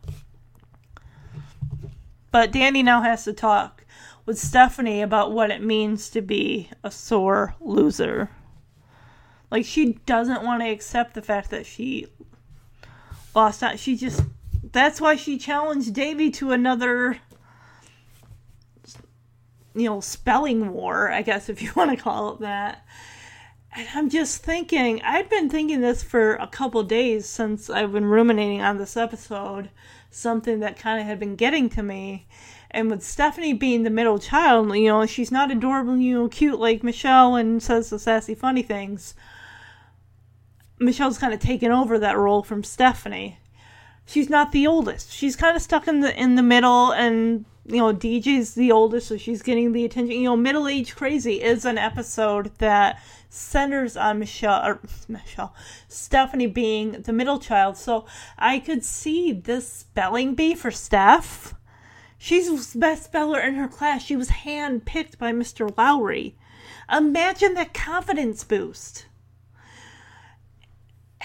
But 2.31 2.53
Danny 2.53 2.83
now 2.83 3.03
has 3.03 3.25
to 3.25 3.33
talk 3.33 3.85
with 4.25 4.39
Stephanie 4.39 5.03
about 5.03 5.33
what 5.33 5.51
it 5.51 5.63
means 5.63 6.11
to 6.11 6.23
be 6.23 6.71
a 6.83 6.91
sore 6.91 7.55
loser. 7.61 8.31
Like 9.51 9.65
she 9.65 9.95
doesn't 10.07 10.43
want 10.43 10.63
to 10.63 10.69
accept 10.69 11.15
the 11.15 11.23
fact 11.23 11.51
that 11.51 11.67
she 11.67 12.07
lost 13.35 13.63
out. 13.63 13.79
She 13.79 13.97
just 13.97 14.23
that's 14.73 15.01
why 15.01 15.17
she 15.17 15.39
challenged 15.39 15.95
Davy 15.95 16.31
to 16.33 16.53
another 16.53 17.19
you 19.77 19.85
know, 19.85 20.01
spelling 20.01 20.73
war, 20.73 21.11
I 21.11 21.23
guess 21.23 21.49
if 21.49 21.63
you 21.63 21.71
want 21.77 21.91
to 21.91 22.03
call 22.03 22.35
it 22.35 22.41
that. 22.41 22.85
And 23.77 23.87
I'm 23.95 24.09
just 24.09 24.43
thinking, 24.43 25.03
I've 25.03 25.29
been 25.29 25.51
thinking 25.51 25.83
this 25.83 26.03
for 26.03 26.35
a 26.37 26.47
couple 26.47 26.83
days 26.83 27.29
since 27.29 27.69
I've 27.69 27.93
been 27.93 28.07
ruminating 28.07 28.63
on 28.63 28.79
this 28.79 28.97
episode, 28.97 29.69
something 30.11 30.61
that 30.61 30.79
kind 30.79 30.99
of 30.99 31.07
had 31.07 31.21
been 31.21 31.37
getting 31.37 31.69
to 31.71 31.83
me. 31.83 32.27
And 32.71 32.91
with 32.91 33.03
Stephanie 33.03 33.53
being 33.53 33.83
the 33.83 33.91
middle 33.91 34.19
child, 34.19 34.75
you 34.75 34.89
know, 34.89 35.05
she's 35.05 35.31
not 35.31 35.51
adorable, 35.51 35.99
you 35.99 36.15
know, 36.15 36.29
cute 36.29 36.59
like 36.59 36.83
Michelle 36.83 37.37
and 37.37 37.63
says 37.63 37.91
the 37.91 37.99
sassy, 37.99 38.35
funny 38.35 38.63
things. 38.63 39.15
Michelle's 40.79 41.19
kind 41.19 41.33
of 41.33 41.41
taken 41.41 41.73
over 41.73 41.99
that 41.99 42.19
role 42.19 42.43
from 42.43 42.63
Stephanie. 42.65 43.39
She's 44.05 44.31
not 44.31 44.53
the 44.53 44.67
oldest. 44.67 45.11
She's 45.11 45.35
kind 45.35 45.57
of 45.57 45.63
stuck 45.63 45.89
in 45.89 46.01
the 46.01 46.15
in 46.21 46.37
the 46.37 46.43
middle, 46.43 46.93
and 46.93 47.45
you 47.69 47.79
know, 47.79 47.93
DJ's 47.93 48.55
the 48.55 48.71
oldest, 48.71 49.09
so 49.09 49.17
she's 49.17 49.43
getting 49.43 49.73
the 49.73 49.85
attention. 49.85 50.17
You 50.17 50.25
know, 50.25 50.37
Middle 50.37 50.69
Age 50.69 50.95
Crazy 50.95 51.43
is 51.43 51.65
an 51.65 51.79
episode 51.79 52.53
that 52.59 53.01
centers 53.29 53.97
on 53.97 54.21
Michelle 54.21 54.65
or 54.65 54.73
er, 54.73 54.81
Michelle 55.09 55.55
Stephanie 55.89 56.47
being 56.47 57.03
the 57.03 57.13
middle 57.13 57.41
child. 57.41 57.77
So 57.77 58.07
I 58.39 58.61
could 58.61 58.85
see 58.85 59.33
this 59.33 59.71
spelling 59.71 60.35
bee 60.35 60.55
for 60.55 60.71
Steph. 60.71 61.55
She's 62.19 62.73
the 62.73 62.79
best 62.79 63.05
speller 63.05 63.41
in 63.41 63.57
her 63.57 63.69
class. 63.69 64.03
She 64.03 64.17
was 64.17 64.29
handpicked 64.29 65.19
by 65.19 65.33
Mr. 65.33 65.77
Lowry. 65.77 66.37
Imagine 66.91 67.55
that 67.55 67.75
confidence 67.75 68.45
boost. 68.45 69.06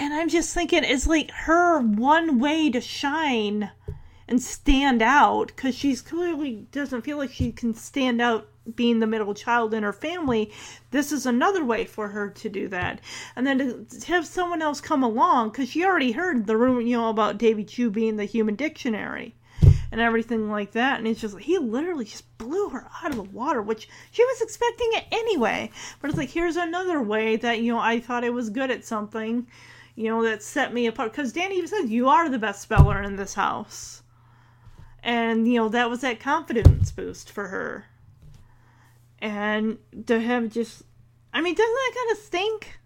And 0.02 0.16
I'm 0.16 0.30
just 0.30 0.52
thinking, 0.52 0.84
it's 0.84 1.06
like 1.06 1.30
her 1.30 1.80
one 1.80 2.40
way 2.40 2.72
to 2.72 2.82
shine 2.82 3.70
and 4.28 4.42
stand 4.42 5.04
out 5.04 5.50
because 5.50 5.76
she's 5.76 6.02
clearly 6.02 6.66
doesn't 6.72 7.04
feel 7.04 7.20
like 7.20 7.32
she 7.32 7.52
can 7.52 7.76
stand 7.76 8.20
out 8.20 8.50
being 8.74 9.00
the 9.00 9.06
middle 9.06 9.36
child 9.36 9.76
in 9.76 9.84
her 9.84 9.94
family. 9.94 10.52
This 10.90 11.12
is 11.12 11.28
another 11.28 11.64
way 11.64 11.86
for 11.86 12.08
her 12.08 12.32
to 12.32 12.50
do 12.50 12.68
that. 12.70 13.00
And 13.36 13.46
then 13.46 13.86
to 13.86 14.08
have 14.08 14.26
someone 14.26 14.64
else 14.64 14.82
come 14.82 15.04
along 15.04 15.50
because 15.50 15.70
she 15.70 15.86
already 15.86 16.14
heard 16.14 16.48
the 16.48 16.58
rumor, 16.58 16.82
you 16.82 16.98
know, 16.98 17.10
about 17.10 17.38
Davy 17.38 17.64
Chu 17.64 17.92
being 17.92 18.16
the 18.16 18.26
human 18.26 18.56
dictionary 18.56 19.36
and 19.92 20.02
everything 20.02 20.50
like 20.50 20.72
that. 20.72 20.98
And 20.98 21.08
it's 21.08 21.22
just 21.22 21.38
he 21.38 21.60
literally 21.60 22.06
just 22.06 22.38
blew 22.40 22.70
her 22.70 22.88
out 23.04 23.12
of 23.12 23.18
the 23.18 23.24
water, 23.24 23.62
which 23.62 23.88
she 24.10 24.26
was 24.26 24.42
expecting 24.42 24.90
it 24.94 25.06
anyway. 25.12 25.70
But 26.00 26.10
it's 26.10 26.18
like, 26.18 26.32
here's 26.32 26.56
another 26.56 27.00
way 27.04 27.36
that, 27.36 27.60
you 27.60 27.72
know, 27.72 27.80
I 27.80 28.00
thought 28.00 28.24
I 28.24 28.32
was 28.32 28.50
good 28.50 28.72
at 28.72 28.84
something, 28.84 29.46
you 29.96 30.10
know, 30.10 30.24
that 30.24 30.44
set 30.44 30.74
me 30.74 30.88
apart. 30.88 31.12
Because 31.12 31.34
Danny 31.34 31.58
even 31.58 31.68
said, 31.68 31.90
you 31.90 32.10
are 32.10 32.30
the 32.30 32.40
best 32.40 32.62
speller 32.62 33.02
in 33.02 33.16
this 33.16 33.34
house. 33.34 34.04
And, 35.04 35.48
you 35.48 35.56
know, 35.56 35.70
that 35.70 35.90
was 35.90 36.02
that 36.02 36.20
confidence 36.20 36.92
boost 36.92 37.32
for 37.32 37.48
her. 37.48 37.86
And 39.20 39.78
to 40.08 40.20
have 40.20 40.50
just, 40.50 40.84
I 41.34 41.42
mean, 41.42 41.56
doesn't 41.56 41.74
that 41.74 41.94
kind 41.96 42.12
of 42.12 42.24
stink? 42.24 42.82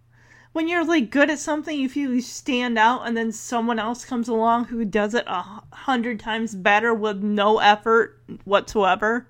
when 0.55 0.69
you're 0.69 0.85
like 0.85 1.09
good 1.09 1.29
at 1.29 1.37
something, 1.37 1.77
you 1.77 1.89
feel 1.89 2.13
you 2.13 2.21
stand 2.21 2.77
out, 2.77 3.05
and 3.05 3.17
then 3.17 3.29
someone 3.29 3.77
else 3.77 4.05
comes 4.05 4.29
along 4.29 4.63
who 4.63 4.85
does 4.85 5.13
it 5.13 5.25
a 5.27 5.43
hundred 5.73 6.17
times 6.17 6.55
better 6.55 6.93
with 6.93 7.21
no 7.21 7.59
effort 7.59 8.21
whatsoever. 8.45 9.27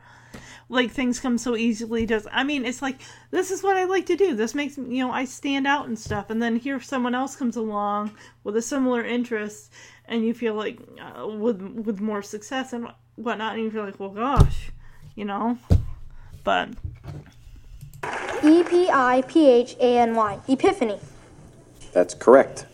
Like 0.67 0.89
things 0.89 1.19
come 1.19 1.37
so 1.37 1.55
easily. 1.55 2.07
Does 2.07 2.27
I 2.31 2.43
mean 2.43 2.65
it's 2.65 2.81
like 2.81 2.97
this 3.29 3.51
is 3.51 3.61
what 3.61 3.77
I 3.77 3.83
like 3.83 4.07
to 4.07 4.15
do. 4.15 4.35
This 4.35 4.55
makes 4.55 4.77
you 4.77 5.05
know 5.05 5.11
I 5.11 5.25
stand 5.25 5.67
out 5.67 5.87
and 5.87 5.97
stuff, 5.97 6.31
and 6.31 6.41
then 6.41 6.55
here 6.55 6.81
someone 6.81 7.13
else 7.13 7.35
comes 7.35 7.55
along 7.55 8.11
with 8.43 8.57
a 8.57 8.61
similar 8.61 9.03
interest, 9.03 9.71
and 10.05 10.25
you 10.25 10.33
feel 10.33 10.55
like 10.55 10.79
uh, 10.99 11.27
with 11.27 11.61
with 11.61 12.01
more 12.01 12.23
success 12.23 12.73
and 12.73 12.87
whatnot, 13.15 13.55
and 13.55 13.63
you 13.63 13.69
feel 13.69 13.83
like 13.83 13.99
well 13.99 14.09
gosh, 14.09 14.71
you 15.13 15.23
know, 15.23 15.59
but 16.43 16.69
E 18.43 18.63
P 18.63 18.89
I 18.89 19.23
P 19.27 19.47
H 19.47 19.75
A 19.79 19.99
N 19.99 20.15
Y. 20.15 20.39
Epiphany. 20.47 20.99
That's 21.93 22.15
correct. 22.15 22.65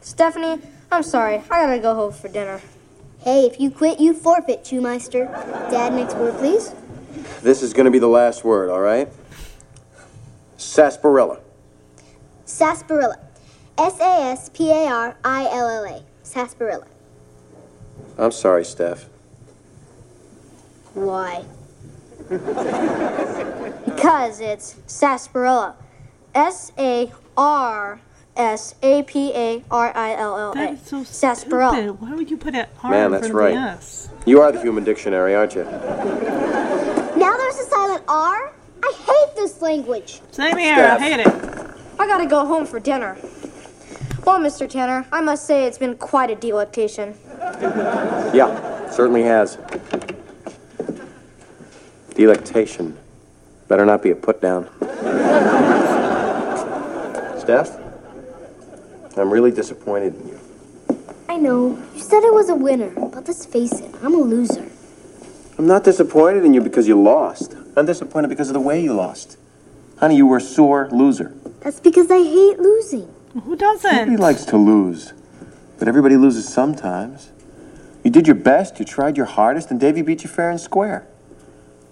Stephanie, 0.00 0.62
I'm 0.92 1.02
sorry. 1.02 1.42
I 1.50 1.66
gotta 1.66 1.80
go 1.80 1.94
home 1.94 2.12
for 2.12 2.28
dinner. 2.28 2.60
Hey, 3.20 3.44
if 3.44 3.60
you 3.60 3.70
quit, 3.70 4.00
you 4.00 4.14
forfeit, 4.14 4.64
Chewmeister. 4.64 5.30
Dad, 5.70 5.92
next 5.92 6.14
word, 6.14 6.38
please. 6.38 6.72
This 7.42 7.62
is 7.62 7.72
going 7.72 7.86
to 7.86 7.90
be 7.90 7.98
the 7.98 8.06
last 8.08 8.44
word, 8.44 8.70
all 8.70 8.80
right? 8.80 9.08
Sarsaparilla. 10.56 11.40
Sarsaparilla. 12.44 13.18
S 13.78 13.98
A 14.00 14.22
S 14.32 14.50
P 14.52 14.70
A 14.70 14.86
R 14.88 15.16
I 15.24 15.44
L 15.50 15.68
L 15.68 15.84
A. 15.84 16.02
Sarsaparilla. 16.22 16.86
I'm 18.18 18.30
sorry, 18.32 18.64
Steph. 18.64 19.06
Why? 20.94 21.44
Because 23.84 24.40
it's 24.40 24.76
sarsaparilla. 24.86 25.76
S 26.34 26.72
A 26.78 27.10
R 27.36 28.00
S 28.36 28.74
A 28.82 29.02
P 29.04 29.32
A 29.34 29.64
R 29.70 29.92
I 29.96 30.14
L 30.14 30.36
L 30.38 30.54
that 30.54 30.70
A. 30.70 30.72
is 30.74 30.82
so 30.82 31.02
Sarsaparilla. 31.04 31.72
stupid. 31.72 32.00
Why 32.00 32.14
would 32.14 32.30
you 32.30 32.36
put 32.36 32.54
an 32.54 32.66
R 32.82 32.90
Man, 32.90 33.06
in 33.06 33.12
that's 33.12 33.28
front 33.28 33.48
of 33.48 33.54
the 33.54 33.60
right. 33.60 33.74
S? 33.76 34.08
You 34.26 34.40
are 34.42 34.52
the 34.52 34.60
human 34.60 34.84
dictionary, 34.84 35.34
aren't 35.34 35.54
you? 35.54 35.62
Now 38.08 38.32
there's 38.32 38.44
a 38.44 38.50
silent 38.50 38.52
R? 38.52 38.52
I 38.82 38.92
hate 39.06 39.36
this 39.36 39.60
language. 39.62 40.20
Same 40.30 40.56
here. 40.56 40.74
Steph. 40.74 41.00
I 41.00 41.02
hate 41.02 41.20
it. 41.20 41.26
I 41.98 42.06
gotta 42.06 42.26
go 42.26 42.46
home 42.46 42.66
for 42.66 42.80
dinner. 42.80 43.16
Well, 44.24 44.38
Mr. 44.38 44.68
Tanner, 44.68 45.06
I 45.12 45.20
must 45.20 45.46
say 45.46 45.64
it's 45.66 45.78
been 45.78 45.96
quite 45.96 46.30
a 46.30 46.34
delectation. 46.34 47.14
Yeah, 48.32 48.88
certainly 48.90 49.22
has. 49.24 49.58
Delectation. 52.14 52.96
Better 53.68 53.84
not 53.84 54.02
be 54.02 54.10
a 54.12 54.16
put 54.16 54.40
down. 54.40 54.66
Steph? 57.40 57.76
I'm 59.16 59.30
really 59.30 59.50
disappointed 59.50 60.14
in 60.14 60.28
you. 60.28 60.40
I 61.28 61.36
know. 61.36 61.76
You 61.94 62.00
said 62.00 62.22
I 62.24 62.30
was 62.30 62.48
a 62.48 62.54
winner, 62.54 62.90
but 62.94 63.26
let's 63.26 63.44
face 63.44 63.80
it, 63.80 63.92
I'm 64.02 64.14
a 64.14 64.18
loser. 64.18 64.70
I'm 65.58 65.66
not 65.66 65.82
disappointed 65.84 66.44
in 66.44 66.54
you 66.54 66.60
because 66.60 66.86
you 66.88 67.02
lost. 67.02 67.56
I'm 67.76 67.86
disappointed 67.86 68.28
because 68.28 68.48
of 68.48 68.54
the 68.54 68.60
way 68.60 68.82
you 68.82 68.92
lost. 68.92 69.36
Honey, 69.98 70.16
you 70.16 70.26
were 70.26 70.38
a 70.38 70.40
sore 70.40 70.88
loser. 70.90 71.34
That's 71.60 71.80
because 71.80 72.10
I 72.10 72.18
hate 72.18 72.58
losing. 72.58 73.12
Who 73.44 73.54
doesn't? 73.56 73.94
Nobody 73.94 74.16
likes 74.16 74.44
to 74.46 74.56
lose, 74.56 75.12
but 75.78 75.86
everybody 75.88 76.16
loses 76.16 76.48
sometimes. 76.48 77.30
You 78.02 78.10
did 78.10 78.26
your 78.26 78.34
best, 78.34 78.78
you 78.78 78.84
tried 78.84 79.16
your 79.16 79.26
hardest, 79.26 79.70
and 79.70 79.78
Davy 79.78 80.02
beat 80.02 80.24
you 80.24 80.30
fair 80.30 80.50
and 80.50 80.60
square. 80.60 81.06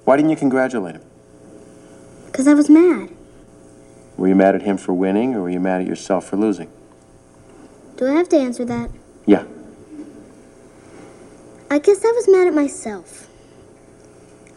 Why 0.04 0.16
didn't 0.16 0.30
you 0.30 0.36
congratulate 0.36 0.96
him? 0.96 1.02
Because 2.26 2.48
I 2.48 2.54
was 2.54 2.70
mad. 2.70 3.10
Were 4.16 4.26
you 4.26 4.34
mad 4.34 4.54
at 4.54 4.62
him 4.62 4.78
for 4.78 4.94
winning, 4.94 5.34
or 5.34 5.42
were 5.42 5.50
you 5.50 5.60
mad 5.60 5.82
at 5.82 5.86
yourself 5.86 6.26
for 6.26 6.36
losing? 6.36 6.70
Do 7.96 8.06
I 8.06 8.12
have 8.12 8.28
to 8.30 8.36
answer 8.36 8.64
that? 8.64 8.90
Yeah. 9.26 9.44
I 11.70 11.78
guess 11.78 12.04
I 12.04 12.10
was 12.12 12.26
mad 12.26 12.48
at 12.48 12.54
myself. 12.54 13.27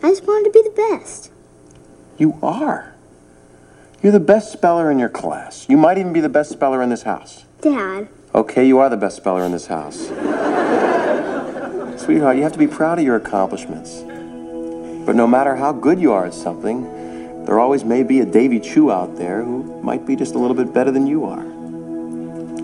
I 0.04 0.10
just 0.10 0.26
wanted 0.26 0.46
to 0.46 0.52
be 0.52 0.62
the 0.68 0.76
best. 0.76 1.32
You 2.18 2.38
are. 2.42 2.94
You're 4.02 4.12
the 4.12 4.20
best 4.20 4.52
speller 4.52 4.90
in 4.90 4.98
your 5.00 5.10
class. 5.10 5.68
You 5.70 5.78
might 5.78 5.98
even 5.98 6.12
be 6.14 6.22
the 6.22 6.30
best 6.30 6.52
speller 6.52 6.82
in 6.82 6.90
this 6.90 7.04
house. 7.04 7.46
Dad, 7.62 8.08
Okay, 8.34 8.66
you 8.66 8.80
are 8.80 8.90
the 8.90 8.96
best 8.98 9.18
speller 9.18 9.44
in 9.44 9.52
this 9.52 9.68
house. 9.68 10.08
Sweetheart, 12.02 12.38
you 12.38 12.44
have 12.44 12.54
to 12.54 12.60
be 12.60 12.68
proud 12.68 12.98
of 12.98 13.04
your 13.06 13.18
accomplishments. 13.18 14.00
But 15.06 15.16
no 15.16 15.28
matter 15.28 15.56
how 15.58 15.74
good 15.74 16.00
you 16.00 16.14
are 16.14 16.26
at 16.26 16.34
something, 16.34 17.44
there 17.46 17.60
always 17.60 17.84
may 17.84 18.04
be 18.04 18.22
a 18.22 18.26
Davy 18.26 18.62
Chu 18.62 18.90
out 18.90 19.18
there 19.18 19.44
who 19.44 19.82
might 19.82 20.06
be 20.08 20.16
just 20.16 20.34
a 20.34 20.40
little 20.40 20.56
bit 20.56 20.74
better 20.74 20.92
than 20.92 21.06
you 21.08 21.26
are. 21.26 21.46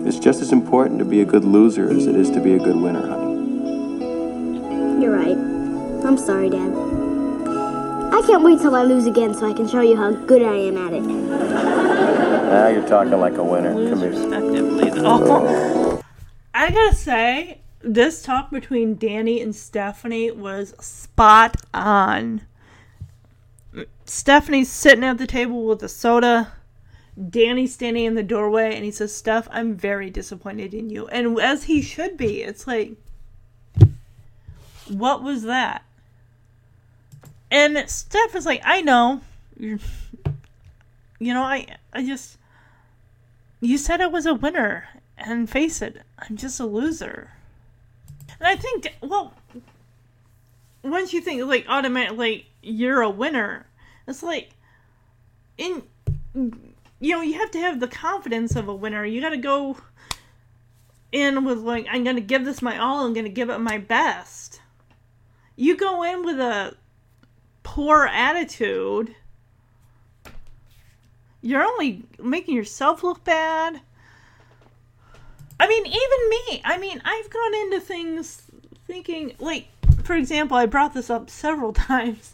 It's 0.08 0.18
just 0.18 0.40
as 0.40 0.52
important 0.52 0.98
to 1.00 1.04
be 1.04 1.20
a 1.20 1.24
good 1.26 1.44
loser 1.44 1.90
as 1.90 2.06
it 2.06 2.16
is 2.16 2.30
to 2.30 2.40
be 2.40 2.54
a 2.54 2.58
good 2.58 2.76
winner, 2.76 3.06
honey. 3.06 3.34
you're 5.02 5.14
right. 5.14 5.36
I'm 6.04 6.16
sorry, 6.16 6.48
Dad. 6.48 6.87
I 8.12 8.22
can't 8.26 8.42
wait 8.42 8.60
till 8.60 8.74
I 8.74 8.82
lose 8.84 9.06
again 9.06 9.34
so 9.34 9.48
I 9.48 9.52
can 9.52 9.68
show 9.68 9.80
you 9.80 9.96
how 9.96 10.12
good 10.12 10.42
I 10.42 10.56
am 10.56 10.76
at 10.78 10.92
it. 10.92 11.02
Now 11.02 12.68
you're 12.68 12.88
talking 12.88 13.12
like 13.20 13.36
a 13.36 13.44
winner. 13.44 13.72
Come 13.74 14.00
here. 14.00 14.10
Respectively. 14.10 14.90
I 16.54 16.70
gotta 16.70 16.94
say, 16.94 17.60
this 17.80 18.22
talk 18.22 18.50
between 18.50 18.96
Danny 18.96 19.40
and 19.40 19.54
Stephanie 19.54 20.30
was 20.30 20.74
spot 20.84 21.56
on. 21.72 22.42
Stephanie's 24.04 24.70
sitting 24.70 25.04
at 25.04 25.18
the 25.18 25.26
table 25.26 25.64
with 25.64 25.82
a 25.82 25.88
soda. 25.88 26.52
Danny's 27.30 27.74
standing 27.74 28.04
in 28.04 28.14
the 28.14 28.22
doorway 28.22 28.74
and 28.74 28.84
he 28.84 28.90
says, 28.90 29.14
Steph, 29.14 29.48
I'm 29.50 29.74
very 29.74 30.08
disappointed 30.08 30.72
in 30.72 30.88
you. 30.88 31.08
And 31.08 31.38
as 31.40 31.64
he 31.64 31.82
should 31.82 32.16
be, 32.16 32.42
it's 32.42 32.66
like, 32.66 32.92
what 34.88 35.22
was 35.22 35.42
that? 35.42 35.84
And 37.50 37.88
Steph 37.88 38.34
is 38.34 38.46
like, 38.46 38.62
I 38.64 38.82
know. 38.82 39.20
You're, 39.58 39.78
know, 41.34 41.42
I, 41.42 41.66
I 41.92 42.04
just, 42.04 42.38
you 43.60 43.78
said 43.78 44.00
I 44.00 44.06
was 44.06 44.26
a 44.26 44.34
winner. 44.34 44.88
And 45.20 45.50
face 45.50 45.82
it, 45.82 46.02
I'm 46.18 46.36
just 46.36 46.60
a 46.60 46.66
loser. 46.66 47.32
And 48.38 48.46
I 48.46 48.54
think, 48.54 48.94
well, 49.02 49.34
once 50.84 51.12
you 51.12 51.20
think, 51.20 51.44
like, 51.44 51.66
automatically, 51.68 52.46
you're 52.62 53.02
a 53.02 53.10
winner, 53.10 53.66
it's 54.06 54.22
like, 54.22 54.50
in, 55.56 55.82
you 56.34 57.16
know, 57.16 57.20
you 57.20 57.34
have 57.34 57.50
to 57.50 57.58
have 57.58 57.80
the 57.80 57.88
confidence 57.88 58.54
of 58.54 58.68
a 58.68 58.74
winner. 58.74 59.04
You 59.04 59.20
got 59.20 59.30
to 59.30 59.38
go 59.38 59.76
in 61.10 61.44
with, 61.44 61.58
like, 61.58 61.88
I'm 61.90 62.04
to 62.14 62.22
give 62.22 62.44
this 62.44 62.62
my 62.62 62.78
all, 62.78 63.04
I'm 63.04 63.12
to 63.26 63.32
give 63.32 63.50
it 63.50 63.58
my 63.58 63.78
best. 63.78 64.60
You 65.56 65.76
go 65.76 66.04
in 66.04 66.24
with 66.24 66.38
a 66.38 66.76
poor 67.68 68.06
attitude, 68.06 69.14
you're 71.42 71.62
only 71.62 72.02
making 72.18 72.56
yourself 72.56 73.02
look 73.02 73.22
bad. 73.24 73.82
I 75.60 75.68
mean, 75.68 75.84
even 75.84 76.30
me. 76.30 76.62
I 76.64 76.78
mean, 76.78 77.02
I've 77.04 77.28
gone 77.28 77.54
into 77.54 77.80
things 77.80 78.40
thinking, 78.86 79.36
like, 79.38 79.68
for 80.02 80.14
example, 80.14 80.56
I 80.56 80.64
brought 80.64 80.94
this 80.94 81.10
up 81.10 81.28
several 81.28 81.72
times. 81.90 82.32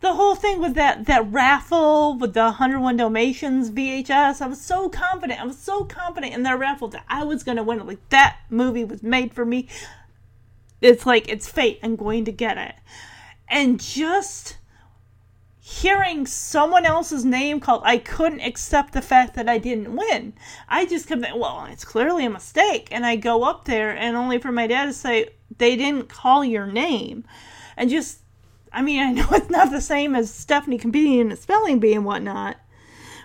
The 0.00 0.14
whole 0.14 0.34
thing 0.34 0.58
with 0.58 0.74
that 0.74 1.04
that 1.04 1.30
raffle 1.30 2.16
with 2.16 2.32
the 2.32 2.44
101 2.44 2.96
Dalmatians 2.96 3.70
VHS, 3.70 4.40
I 4.40 4.46
was 4.46 4.60
so 4.60 4.88
confident. 4.88 5.38
I 5.38 5.44
was 5.44 5.58
so 5.58 5.84
confident 5.84 6.32
in 6.32 6.44
that 6.44 6.58
raffle 6.58 6.88
that 6.88 7.04
I 7.10 7.24
was 7.24 7.42
going 7.42 7.56
to 7.56 7.62
win 7.62 7.80
it. 7.80 7.86
Like, 7.86 8.08
that 8.08 8.38
movie 8.48 8.84
was 8.84 9.02
made 9.02 9.34
for 9.34 9.44
me. 9.44 9.68
It's 10.80 11.04
like, 11.04 11.28
it's 11.28 11.46
fate. 11.46 11.78
I'm 11.82 11.96
going 11.96 12.24
to 12.24 12.32
get 12.32 12.56
it. 12.56 12.74
And 13.48 13.80
just 13.80 14.56
hearing 15.60 16.26
someone 16.26 16.84
else's 16.84 17.24
name 17.24 17.58
called, 17.58 17.82
I 17.84 17.98
couldn't 17.98 18.40
accept 18.40 18.92
the 18.92 19.02
fact 19.02 19.34
that 19.34 19.48
I 19.48 19.58
didn't 19.58 19.96
win. 19.96 20.32
I 20.68 20.86
just 20.86 21.08
come, 21.08 21.24
well, 21.34 21.66
it's 21.70 21.84
clearly 21.84 22.24
a 22.24 22.30
mistake. 22.30 22.88
And 22.92 23.04
I 23.04 23.16
go 23.16 23.42
up 23.42 23.64
there, 23.64 23.90
and 23.90 24.16
only 24.16 24.38
for 24.38 24.52
my 24.52 24.66
dad 24.66 24.86
to 24.86 24.92
say, 24.92 25.30
they 25.58 25.76
didn't 25.76 26.08
call 26.08 26.44
your 26.44 26.66
name. 26.66 27.24
And 27.76 27.90
just, 27.90 28.20
I 28.72 28.80
mean, 28.82 29.00
I 29.00 29.12
know 29.12 29.26
it's 29.32 29.50
not 29.50 29.70
the 29.70 29.80
same 29.80 30.14
as 30.14 30.32
Stephanie 30.32 30.78
competing 30.78 31.18
in 31.18 31.32
a 31.32 31.36
spelling 31.36 31.80
bee 31.80 31.94
and 31.94 32.04
whatnot. 32.04 32.56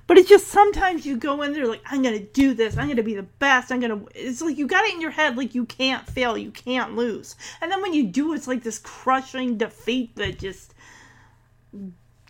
But 0.08 0.18
it's 0.18 0.28
just 0.30 0.48
sometimes 0.48 1.06
you 1.06 1.16
go 1.16 1.42
in 1.42 1.54
there 1.54 1.68
like, 1.68 1.82
I'm 1.86 2.02
going 2.02 2.18
to 2.18 2.26
do 2.26 2.54
this. 2.54 2.78
I'm 2.78 2.88
going 2.88 2.98
to 2.98 3.04
be 3.04 3.16
the 3.16 3.24
best. 3.24 3.72
I'm 3.72 3.80
going 3.80 3.98
to. 3.98 4.08
It's 4.14 4.42
like 4.42 4.58
you 4.58 4.68
got 4.68 4.84
it 4.86 4.94
in 4.94 5.02
your 5.02 5.12
head 5.12 5.38
like 5.38 5.56
you 5.56 5.66
can't 5.66 6.06
fail. 6.08 6.38
You 6.38 6.52
can't 6.52 6.96
lose. 6.96 7.36
And 7.62 7.72
then 7.72 7.82
when 7.82 7.94
you 7.94 8.08
do, 8.08 8.34
it's 8.34 8.48
like 8.48 8.64
this 8.64 8.80
crushing 8.80 9.58
defeat 9.58 10.16
that 10.16 10.40
just 10.40 10.74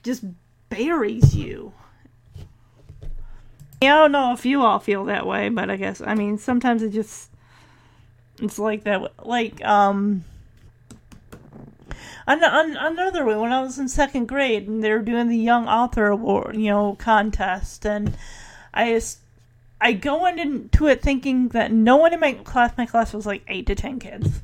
just 0.03 0.23
buries 0.69 1.35
you. 1.35 1.73
I 3.81 3.87
don't 3.87 4.11
know 4.11 4.33
if 4.33 4.45
you 4.45 4.61
all 4.61 4.79
feel 4.79 5.05
that 5.05 5.25
way, 5.25 5.49
but 5.49 5.71
I 5.71 5.75
guess 5.75 6.01
I 6.01 6.13
mean 6.13 6.37
sometimes 6.37 6.83
it 6.83 6.91
just 6.91 7.31
it's 8.39 8.59
like 8.59 8.83
that. 8.83 9.25
Like 9.25 9.63
um, 9.65 10.23
an- 12.31 12.43
an- 12.43 12.77
another 12.77 13.25
way 13.25 13.35
when 13.35 13.51
I 13.51 13.61
was 13.61 13.79
in 13.79 13.87
second 13.87 14.27
grade 14.27 14.67
and 14.67 14.83
they 14.83 14.91
were 14.91 14.99
doing 14.99 15.27
the 15.27 15.37
Young 15.37 15.67
Author 15.67 16.07
Award, 16.07 16.55
you 16.55 16.69
know, 16.69 16.95
contest, 16.95 17.85
and 17.85 18.15
I 18.73 19.01
I 19.79 19.93
go 19.93 20.25
into 20.25 20.87
it 20.87 21.01
thinking 21.01 21.49
that 21.49 21.71
no 21.71 21.97
one 21.97 22.13
in 22.13 22.19
my 22.19 22.33
class, 22.33 22.77
my 22.77 22.85
class 22.85 23.13
was 23.13 23.25
like 23.25 23.43
eight 23.47 23.65
to 23.67 23.75
ten 23.75 23.99
kids. 23.99 24.41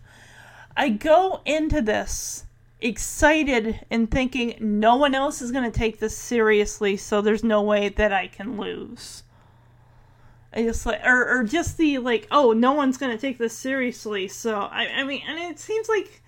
I 0.75 0.89
go 0.89 1.41
into 1.45 1.81
this 1.81 2.45
excited 2.79 3.85
and 3.89 4.09
thinking 4.09 4.55
no 4.59 4.95
one 4.95 5.15
else 5.15 5.41
is 5.41 5.51
going 5.51 5.69
to 5.71 5.79
take 5.79 5.99
this 5.99 6.17
seriously, 6.17 6.97
so 6.97 7.21
there's 7.21 7.43
no 7.43 7.61
way 7.61 7.89
that 7.89 8.13
I 8.13 8.27
can 8.27 8.57
lose. 8.57 9.23
I 10.53 10.63
just 10.63 10.85
like, 10.85 11.01
or, 11.05 11.39
or 11.39 11.43
just 11.43 11.77
the 11.77 11.97
like, 11.97 12.27
oh, 12.31 12.53
no 12.53 12.73
one's 12.73 12.97
going 12.97 13.11
to 13.11 13.21
take 13.21 13.37
this 13.37 13.57
seriously, 13.57 14.27
so 14.27 14.59
I, 14.59 14.87
I 14.87 15.03
mean, 15.03 15.21
and 15.27 15.39
it 15.39 15.59
seems 15.59 15.89
like, 15.89 16.21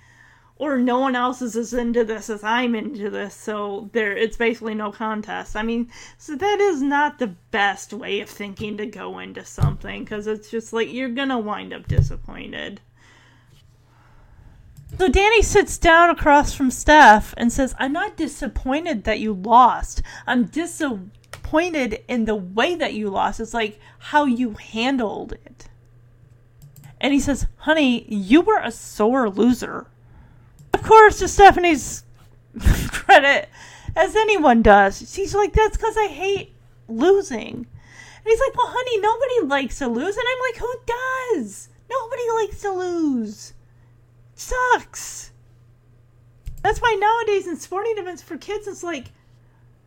or 0.60 0.78
no 0.78 1.00
one 1.00 1.16
else 1.16 1.42
is 1.42 1.56
as 1.56 1.74
into 1.74 2.04
this 2.04 2.30
as 2.30 2.44
I'm 2.44 2.76
into 2.76 3.10
this, 3.10 3.34
so 3.34 3.90
there, 3.94 4.16
it's 4.16 4.36
basically 4.36 4.76
no 4.76 4.92
contest. 4.92 5.56
I 5.56 5.64
mean, 5.64 5.90
so 6.18 6.36
that 6.36 6.60
is 6.60 6.82
not 6.82 7.18
the 7.18 7.34
best 7.50 7.94
way 7.94 8.20
of 8.20 8.30
thinking 8.30 8.76
to 8.78 8.86
go 8.86 9.20
into 9.20 9.46
something, 9.46 10.04
because 10.04 10.28
it's 10.28 10.52
just 10.52 10.74
like 10.74 10.92
you're 10.92 11.10
to 11.10 11.38
wind 11.38 11.74
up 11.74 11.88
disappointed. 11.88 12.82
So 14.98 15.08
Danny 15.08 15.42
sits 15.42 15.78
down 15.78 16.10
across 16.10 16.54
from 16.54 16.72
Steph 16.72 17.34
and 17.38 17.54
says, 17.54 17.74
I'm 17.80 17.94
not 17.94 18.18
disappointed 18.18 19.06
that 19.06 19.20
you 19.20 19.34
lost. 19.34 20.02
I'm 20.28 20.46
disappointed 20.46 22.04
in 22.10 22.26
the 22.26 22.36
way 22.36 22.76
that 22.76 22.94
you 22.94 23.10
lost. 23.10 23.40
It's 23.40 23.54
like 23.54 23.80
how 24.00 24.26
you 24.26 24.56
handled 24.56 25.32
it. 25.32 25.70
And 27.00 27.14
he 27.14 27.20
says, 27.22 27.48
Honey, 27.58 28.04
you 28.14 28.42
were 28.42 28.60
a 28.62 28.74
sore 28.74 29.30
loser. 29.30 29.88
Of 30.74 30.84
course, 30.84 31.20
to 31.20 31.28
Stephanie's 31.28 32.04
credit, 32.90 33.50
as 33.96 34.16
anyone 34.16 34.62
does, 34.62 35.12
she's 35.12 35.36
like, 35.36 35.54
That's 35.54 35.78
because 35.78 35.98
I 35.98 36.08
hate 36.08 36.54
losing. 36.88 37.56
And 37.56 38.26
he's 38.26 38.40
like, 38.40 38.56
Well, 38.56 38.68
honey, 38.70 39.00
nobody 39.00 39.50
likes 39.50 39.80
to 39.80 39.88
lose. 39.88 40.16
And 40.16 40.26
I'm 40.28 40.40
like, 40.52 40.58
Who 40.58 40.74
does? 40.86 41.70
Nobody 41.90 42.24
likes 42.36 42.62
to 42.62 42.72
lose 42.72 43.54
sucks. 44.40 45.32
That's 46.64 46.80
why 46.80 46.98
nowadays 47.00 47.48
in 47.48 47.58
sporting 47.58 47.98
events 47.98 48.22
for 48.22 48.38
kids, 48.38 48.68
it's 48.68 48.84
like 48.84 49.12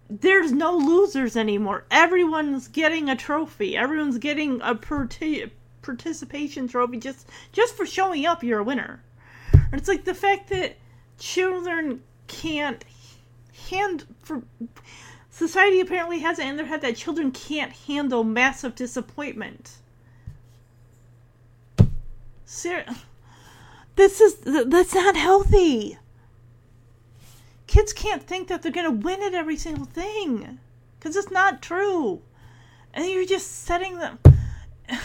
there's 0.09 0.53
no 0.53 0.77
losers 0.77 1.37
anymore. 1.37 1.85
Everyone's 1.91 2.69
getting 2.69 3.09
a 3.09 3.17
trophy. 3.17 3.77
Everyone's 3.77 4.19
getting 4.19 4.61
a 4.63 4.75
parti- 4.75 5.51
participation 5.81 6.69
trophy 6.69 6.99
just 6.99 7.29
just 7.53 7.75
for 7.75 7.87
showing 7.87 8.27
up. 8.27 8.43
You're 8.43 8.61
a 8.61 8.65
winner. 8.65 9.03
And 9.73 9.81
it's 9.81 9.89
like 9.89 10.05
the 10.05 10.15
fact 10.15 10.51
that 10.51 10.77
children 11.19 12.03
can't 12.29 12.85
hand 13.71 14.05
for 14.23 14.43
society 15.31 15.81
apparently 15.81 16.19
has 16.21 16.39
it 16.39 16.47
in 16.47 16.57
their 16.57 16.67
head 16.67 16.83
that 16.83 16.95
children 16.95 17.33
can't 17.33 17.73
handle 17.73 18.23
massive 18.23 18.75
disappointment. 18.75 19.79
Ser- 22.45 22.85
this 23.97 24.21
is 24.21 24.37
that's 24.45 24.95
not 24.95 25.17
healthy. 25.17 25.99
Kids 27.67 27.95
can't 27.95 28.23
think 28.23 28.49
that 28.49 28.63
they're 28.63 28.71
to 28.71 28.91
win 28.91 29.23
at 29.23 29.33
every 29.33 29.57
single 29.57 29.87
thing 29.87 30.59
cuz 31.01 31.17
it's 31.17 31.31
not 31.31 31.63
true. 31.63 32.21
And 32.93 33.07
you're 33.07 33.25
just 33.25 33.65
setting 33.65 33.97
them 33.99 34.19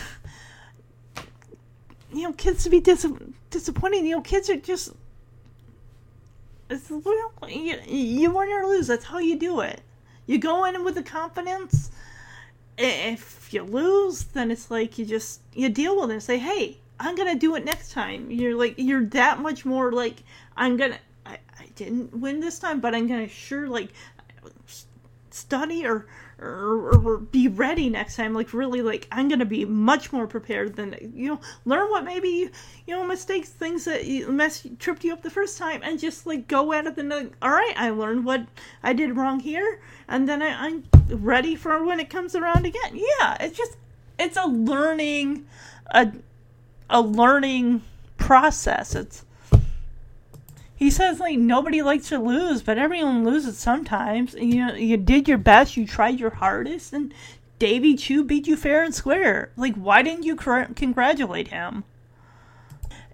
you 2.13 2.23
know, 2.23 2.33
kids 2.33 2.63
to 2.65 2.69
be 2.69 2.81
dis- 2.81 3.07
disappointed. 3.57 4.05
You 4.05 4.15
know, 4.15 4.21
kids 4.21 4.49
are 4.49 4.55
just 4.55 4.93
it's 6.69 6.89
well, 6.89 7.33
you, 7.47 7.79
you 7.87 8.31
win 8.31 8.49
or 8.49 8.65
lose. 8.65 8.87
That's 8.87 9.05
how 9.05 9.19
you 9.19 9.37
do 9.37 9.61
it. 9.61 9.81
You 10.25 10.37
go 10.37 10.65
in 10.65 10.83
with 10.83 10.95
the 10.95 11.03
confidence. 11.03 11.91
If 12.77 13.53
you 13.53 13.63
lose, 13.63 14.25
then 14.25 14.51
it's 14.51 14.69
like 14.69 14.97
you 14.97 15.05
just 15.05 15.41
you 15.53 15.69
deal 15.69 15.99
with 15.99 16.09
it 16.09 16.13
and 16.13 16.23
say, 16.23 16.37
"Hey, 16.37 16.77
I'm 16.99 17.15
gonna 17.15 17.35
do 17.35 17.55
it 17.55 17.65
next 17.65 17.91
time. 17.91 18.29
You're 18.29 18.55
like 18.55 18.75
you're 18.77 19.05
that 19.05 19.39
much 19.39 19.65
more 19.65 19.91
like 19.91 20.17
I'm 20.55 20.77
gonna. 20.77 20.99
I, 21.25 21.39
I 21.59 21.65
didn't 21.75 22.13
win 22.13 22.39
this 22.39 22.59
time, 22.59 22.79
but 22.79 22.93
I'm 22.93 23.07
gonna 23.07 23.27
sure 23.29 23.67
like 23.67 23.93
study 25.31 25.85
or, 25.85 26.05
or 26.39 26.95
or 26.95 27.17
be 27.17 27.47
ready 27.47 27.89
next 27.89 28.15
time. 28.15 28.33
Like 28.33 28.53
really, 28.53 28.81
like 28.81 29.07
I'm 29.11 29.27
gonna 29.27 29.45
be 29.45 29.65
much 29.65 30.11
more 30.13 30.27
prepared 30.27 30.75
than 30.75 30.95
you 31.15 31.29
know. 31.29 31.39
Learn 31.65 31.89
what 31.89 32.03
maybe 32.03 32.49
you 32.85 32.95
know 32.95 33.05
mistakes, 33.05 33.49
things 33.49 33.85
that 33.85 34.05
you 34.05 34.31
mess 34.31 34.65
tripped 34.79 35.03
you 35.03 35.13
up 35.13 35.21
the 35.21 35.29
first 35.29 35.57
time, 35.57 35.81
and 35.83 35.99
just 35.99 36.25
like 36.25 36.47
go 36.47 36.73
at 36.73 36.85
it. 36.85 36.95
Then 36.95 37.09
like, 37.09 37.33
all 37.41 37.51
right, 37.51 37.73
I 37.75 37.89
learned 37.89 38.25
what 38.25 38.45
I 38.83 38.93
did 38.93 39.15
wrong 39.15 39.39
here, 39.39 39.81
and 40.07 40.27
then 40.27 40.41
I, 40.41 40.67
I'm 40.67 40.83
ready 41.09 41.55
for 41.55 41.83
when 41.83 41.99
it 41.99 42.09
comes 42.09 42.35
around 42.35 42.65
again. 42.65 42.93
Yeah, 42.93 43.37
it's 43.39 43.57
just 43.57 43.77
it's 44.19 44.37
a 44.37 44.47
learning 44.47 45.45
a 45.91 46.11
a 46.89 47.01
learning 47.01 47.81
process. 48.17 48.95
It's 48.95 49.25
he 50.77 50.91
says 50.91 51.19
like 51.19 51.37
nobody 51.37 51.81
likes 51.81 52.09
to 52.09 52.19
lose, 52.19 52.61
but 52.61 52.77
everyone 52.77 53.25
loses 53.25 53.57
sometimes. 53.57 54.33
And, 54.33 54.53
you 54.53 54.65
know, 54.65 54.73
you 54.75 54.95
did 54.95 55.27
your 55.27 55.39
best, 55.39 55.75
you 55.75 55.85
tried 55.85 56.19
your 56.19 56.29
hardest, 56.29 56.93
and 56.93 57.13
Davy 57.59 57.95
Chu 57.95 58.23
beat 58.23 58.47
you 58.47 58.55
fair 58.55 58.83
and 58.83 58.93
square. 58.93 59.51
Like, 59.57 59.75
why 59.75 60.03
didn't 60.03 60.23
you 60.23 60.35
cr- 60.35 60.71
congratulate 60.75 61.47
him? 61.47 61.83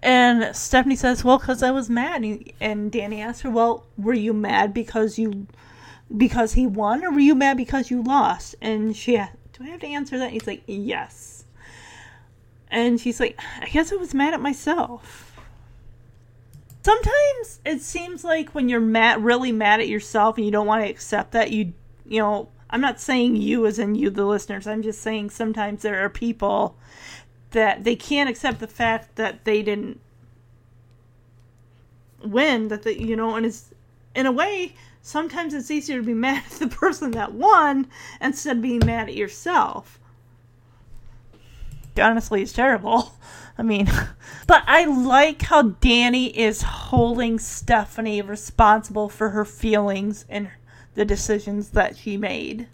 And 0.02 0.54
Stephanie 0.54 0.96
says, 0.96 1.24
"Well, 1.24 1.38
because 1.38 1.62
I 1.62 1.70
was 1.70 1.88
mad." 1.88 2.22
And, 2.22 2.52
and 2.60 2.92
Danny 2.92 3.22
asks 3.22 3.40
her, 3.40 3.50
"Well, 3.50 3.86
were 3.96 4.12
you 4.12 4.34
mad 4.34 4.74
because 4.74 5.18
you 5.18 5.46
because 6.14 6.52
he 6.52 6.66
won, 6.66 7.02
or 7.02 7.10
were 7.10 7.20
you 7.20 7.34
mad 7.34 7.56
because 7.56 7.90
you 7.90 8.02
lost?" 8.02 8.54
And 8.60 8.94
she 8.94 9.16
Do 9.16 9.64
I 9.64 9.68
have 9.68 9.80
to 9.80 9.86
answer 9.86 10.18
that? 10.18 10.32
He's 10.32 10.46
like, 10.46 10.62
Yes. 10.66 11.44
And 12.70 13.00
she's 13.00 13.20
like, 13.20 13.38
I 13.60 13.66
guess 13.66 13.92
I 13.92 13.96
was 13.96 14.12
mad 14.12 14.34
at 14.34 14.40
myself. 14.40 15.33
Sometimes 16.84 17.60
it 17.64 17.80
seems 17.80 18.24
like 18.24 18.50
when 18.50 18.68
you're 18.68 18.78
mad, 18.78 19.24
really 19.24 19.52
mad 19.52 19.80
at 19.80 19.88
yourself, 19.88 20.36
and 20.36 20.44
you 20.44 20.52
don't 20.52 20.66
want 20.66 20.84
to 20.84 20.90
accept 20.90 21.32
that, 21.32 21.50
you, 21.50 21.72
you 22.04 22.20
know, 22.20 22.50
I'm 22.68 22.82
not 22.82 23.00
saying 23.00 23.36
you 23.36 23.66
as 23.66 23.78
in 23.78 23.94
you, 23.94 24.10
the 24.10 24.26
listeners. 24.26 24.66
I'm 24.66 24.82
just 24.82 25.00
saying 25.00 25.30
sometimes 25.30 25.80
there 25.80 26.04
are 26.04 26.10
people 26.10 26.76
that 27.52 27.84
they 27.84 27.96
can't 27.96 28.28
accept 28.28 28.60
the 28.60 28.66
fact 28.66 29.16
that 29.16 29.46
they 29.46 29.62
didn't 29.62 29.98
win. 32.22 32.68
That 32.68 32.82
they, 32.82 32.98
you 32.98 33.16
know, 33.16 33.34
and 33.34 33.46
it's 33.46 33.72
in 34.14 34.26
a 34.26 34.32
way 34.32 34.74
sometimes 35.00 35.54
it's 35.54 35.70
easier 35.70 35.98
to 35.98 36.02
be 36.02 36.14
mad 36.14 36.42
at 36.44 36.58
the 36.58 36.68
person 36.68 37.12
that 37.12 37.32
won 37.32 37.86
instead 38.20 38.56
of 38.56 38.62
being 38.62 38.84
mad 38.84 39.08
at 39.08 39.14
yourself. 39.14 39.98
Honestly, 41.98 42.42
it's 42.42 42.52
terrible. 42.52 43.14
I 43.58 43.62
mean, 43.62 43.88
but 44.46 44.64
I 44.66 44.84
like 44.84 45.42
how 45.42 45.62
Danny 45.62 46.36
is 46.38 46.62
holding 46.62 47.38
Stephanie 47.38 48.22
responsible 48.22 49.08
for 49.08 49.30
her 49.30 49.44
feelings 49.44 50.24
and 50.28 50.50
the 50.94 51.04
decisions 51.04 51.70
that 51.70 51.96
she 51.96 52.16
made. 52.16 52.68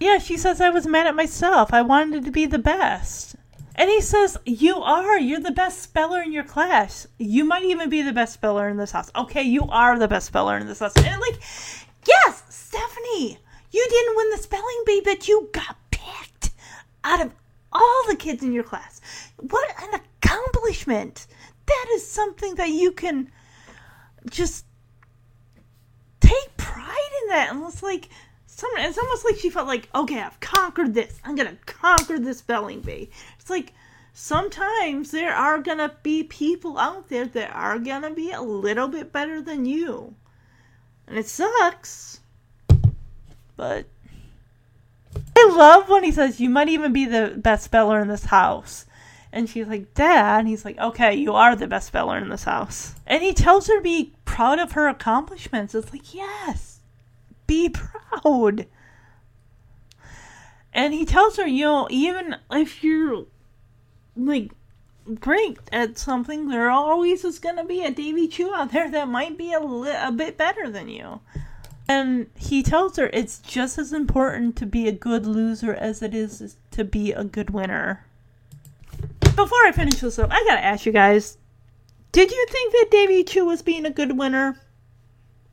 Yeah, 0.00 0.18
she 0.18 0.36
says 0.36 0.60
I 0.60 0.70
was 0.70 0.86
mad 0.86 1.06
at 1.06 1.14
myself. 1.14 1.72
I 1.72 1.82
wanted 1.82 2.24
to 2.24 2.30
be 2.30 2.46
the 2.46 2.58
best. 2.58 3.36
And 3.76 3.90
he 3.90 4.00
says, 4.00 4.38
You 4.44 4.76
are. 4.76 5.18
You're 5.18 5.40
the 5.40 5.50
best 5.50 5.82
speller 5.82 6.22
in 6.22 6.32
your 6.32 6.44
class. 6.44 7.06
You 7.18 7.44
might 7.44 7.64
even 7.64 7.88
be 7.88 8.02
the 8.02 8.12
best 8.12 8.34
speller 8.34 8.68
in 8.68 8.76
this 8.76 8.92
house. 8.92 9.10
Okay, 9.16 9.42
you 9.42 9.66
are 9.68 9.98
the 9.98 10.08
best 10.08 10.26
speller 10.26 10.58
in 10.58 10.66
this 10.66 10.78
house. 10.78 10.96
And 10.96 11.20
like, 11.20 11.40
yes, 12.06 12.42
Stephanie, 12.48 13.38
you 13.70 13.86
didn't 13.88 14.16
win 14.16 14.30
the 14.30 14.38
spelling 14.38 14.82
bee, 14.86 15.02
but 15.04 15.26
you 15.26 15.48
got 15.52 15.76
picked 15.90 16.50
out 17.04 17.20
of 17.20 17.32
all 17.72 18.04
the 18.08 18.16
kids 18.16 18.42
in 18.42 18.52
your 18.52 18.64
class. 18.64 19.00
What 19.36 19.68
an 19.82 20.00
accomplishment! 20.00 21.26
That 21.66 21.86
is 21.94 22.06
something 22.06 22.56
that 22.56 22.70
you 22.70 22.92
can 22.92 23.30
just 24.30 24.64
take 26.20 26.56
pride 26.56 27.10
in 27.22 27.28
that. 27.28 27.50
And 27.52 27.62
it's 27.64 27.82
like, 27.82 28.08
some, 28.46 28.70
it's 28.76 28.98
almost 28.98 29.24
like 29.24 29.36
she 29.36 29.50
felt 29.50 29.66
like, 29.66 29.88
okay, 29.94 30.20
I've 30.20 30.40
conquered 30.40 30.94
this. 30.94 31.18
I'm 31.24 31.34
gonna 31.34 31.56
conquer 31.66 32.18
this 32.18 32.38
spelling 32.38 32.80
bee. 32.80 33.10
It's 33.38 33.50
like 33.50 33.72
sometimes 34.12 35.10
there 35.10 35.34
are 35.34 35.58
gonna 35.58 35.92
be 36.02 36.22
people 36.22 36.78
out 36.78 37.08
there 37.08 37.26
that 37.26 37.50
are 37.54 37.78
gonna 37.78 38.10
be 38.10 38.30
a 38.30 38.40
little 38.40 38.88
bit 38.88 39.12
better 39.12 39.42
than 39.42 39.66
you, 39.66 40.14
and 41.06 41.18
it 41.18 41.26
sucks. 41.26 42.20
But 43.56 43.86
I 45.36 45.54
love 45.56 45.88
when 45.88 46.04
he 46.04 46.12
says, 46.12 46.40
"You 46.40 46.50
might 46.50 46.68
even 46.68 46.92
be 46.92 47.06
the 47.06 47.34
best 47.36 47.64
speller 47.64 48.00
in 48.00 48.08
this 48.08 48.26
house." 48.26 48.86
And 49.34 49.50
she's 49.50 49.66
like, 49.66 49.94
Dad. 49.94 50.40
And 50.40 50.48
he's 50.48 50.64
like, 50.64 50.78
Okay, 50.78 51.12
you 51.12 51.32
are 51.32 51.56
the 51.56 51.66
best 51.66 51.88
speller 51.88 52.18
in 52.18 52.28
this 52.28 52.44
house. 52.44 52.94
And 53.04 53.20
he 53.20 53.34
tells 53.34 53.66
her 53.66 53.76
to 53.76 53.82
be 53.82 54.14
proud 54.24 54.60
of 54.60 54.72
her 54.72 54.86
accomplishments. 54.86 55.74
It's 55.74 55.92
like, 55.92 56.14
Yes, 56.14 56.78
be 57.48 57.68
proud. 57.68 58.66
And 60.72 60.94
he 60.94 61.04
tells 61.04 61.36
her, 61.36 61.46
you 61.46 61.64
know, 61.64 61.88
even 61.90 62.36
if 62.50 62.82
you're 62.82 63.26
like 64.16 64.52
great 65.20 65.58
at 65.72 65.98
something, 65.98 66.48
there 66.48 66.70
always 66.70 67.24
is 67.24 67.38
going 67.38 67.56
to 67.56 67.64
be 67.64 67.84
a 67.84 67.90
Davy 67.90 68.28
Chu 68.28 68.52
out 68.54 68.72
there 68.72 68.90
that 68.90 69.08
might 69.08 69.36
be 69.36 69.52
a, 69.52 69.60
li- 69.60 69.96
a 69.96 70.10
bit 70.10 70.36
better 70.36 70.70
than 70.70 70.88
you. 70.88 71.20
And 71.86 72.28
he 72.36 72.62
tells 72.62 72.96
her 72.96 73.10
it's 73.12 73.38
just 73.38 73.78
as 73.78 73.92
important 73.92 74.56
to 74.56 74.66
be 74.66 74.88
a 74.88 74.92
good 74.92 75.26
loser 75.26 75.74
as 75.74 76.02
it 76.02 76.14
is 76.14 76.56
to 76.70 76.84
be 76.84 77.12
a 77.12 77.24
good 77.24 77.50
winner. 77.50 78.06
Before 79.20 79.66
I 79.66 79.72
finish 79.72 80.00
this 80.00 80.18
up, 80.18 80.30
I 80.32 80.42
gotta 80.44 80.64
ask 80.64 80.86
you 80.86 80.92
guys 80.92 81.38
did 82.12 82.30
you 82.30 82.46
think 82.48 82.72
that 82.72 82.90
Davy 82.90 83.24
Chu 83.24 83.44
was 83.44 83.60
being 83.60 83.84
a 83.84 83.90
good 83.90 84.16
winner? 84.16 84.56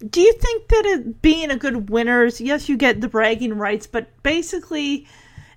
do 0.10 0.22
you 0.22 0.34
think 0.34 0.68
that 0.68 0.86
it, 0.86 1.22
being 1.22 1.52
a 1.52 1.58
good 1.58 1.90
winner 1.90 2.26
is 2.26 2.42
yes 2.42 2.68
you 2.68 2.78
get 2.78 3.02
the 3.02 3.08
bragging 3.08 3.54
rights 3.54 3.88
but 3.88 4.08
basically 4.24 5.08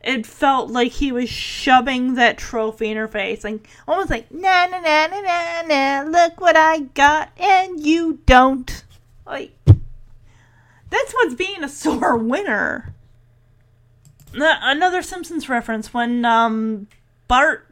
it 0.03 0.27
felt 0.27 0.71
like 0.71 0.93
he 0.93 1.11
was 1.13 1.29
shoving 1.29 2.15
that 2.15 2.37
trophy 2.37 2.91
in 2.91 2.97
her 2.97 3.09
face 3.09 3.45
like 3.45 3.67
almost 3.89 4.11
like 4.11 4.31
na 4.31 4.67
na 4.67 4.79
na 4.81 5.07
na 5.07 5.63
na 5.63 6.11
look 6.11 6.41
what 6.41 6.57
i 6.57 6.81
got 6.95 7.31
and 7.39 7.85
you 7.85 8.19
don't 8.27 8.85
like 9.27 9.53
that's 10.95 11.13
what's 11.13 11.35
being 11.35 11.63
a 11.63 11.69
sore 11.83 12.17
winner 12.17 12.95
another 14.35 15.03
simpsons 15.03 15.49
reference 15.49 15.95
when 15.95 16.25
um 16.25 16.89
bart 17.29 17.67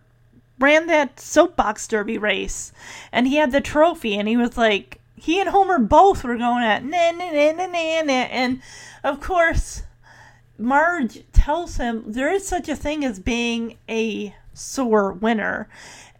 ran 0.58 0.86
that 0.86 1.18
soapbox 1.18 1.88
derby 1.88 2.18
race 2.18 2.72
and 3.10 3.26
he 3.26 3.36
had 3.36 3.50
the 3.50 3.60
trophy 3.60 4.16
and 4.16 4.28
he 4.28 4.36
was 4.36 4.56
like 4.56 5.00
he 5.22 5.38
and 5.40 5.50
Homer 5.50 5.78
both 5.78 6.24
were 6.24 6.36
going 6.36 6.64
at 6.64 6.84
na 6.84 7.12
na 7.12 7.30
na 7.30 7.52
na 7.52 7.66
na 7.66 8.02
na, 8.02 8.12
and 8.12 8.60
of 9.04 9.20
course, 9.20 9.84
Marge 10.58 11.22
tells 11.32 11.76
him 11.76 12.02
there 12.08 12.32
is 12.32 12.44
such 12.44 12.68
a 12.68 12.74
thing 12.74 13.04
as 13.04 13.20
being 13.20 13.78
a 13.88 14.34
sore 14.52 15.12
winner. 15.12 15.68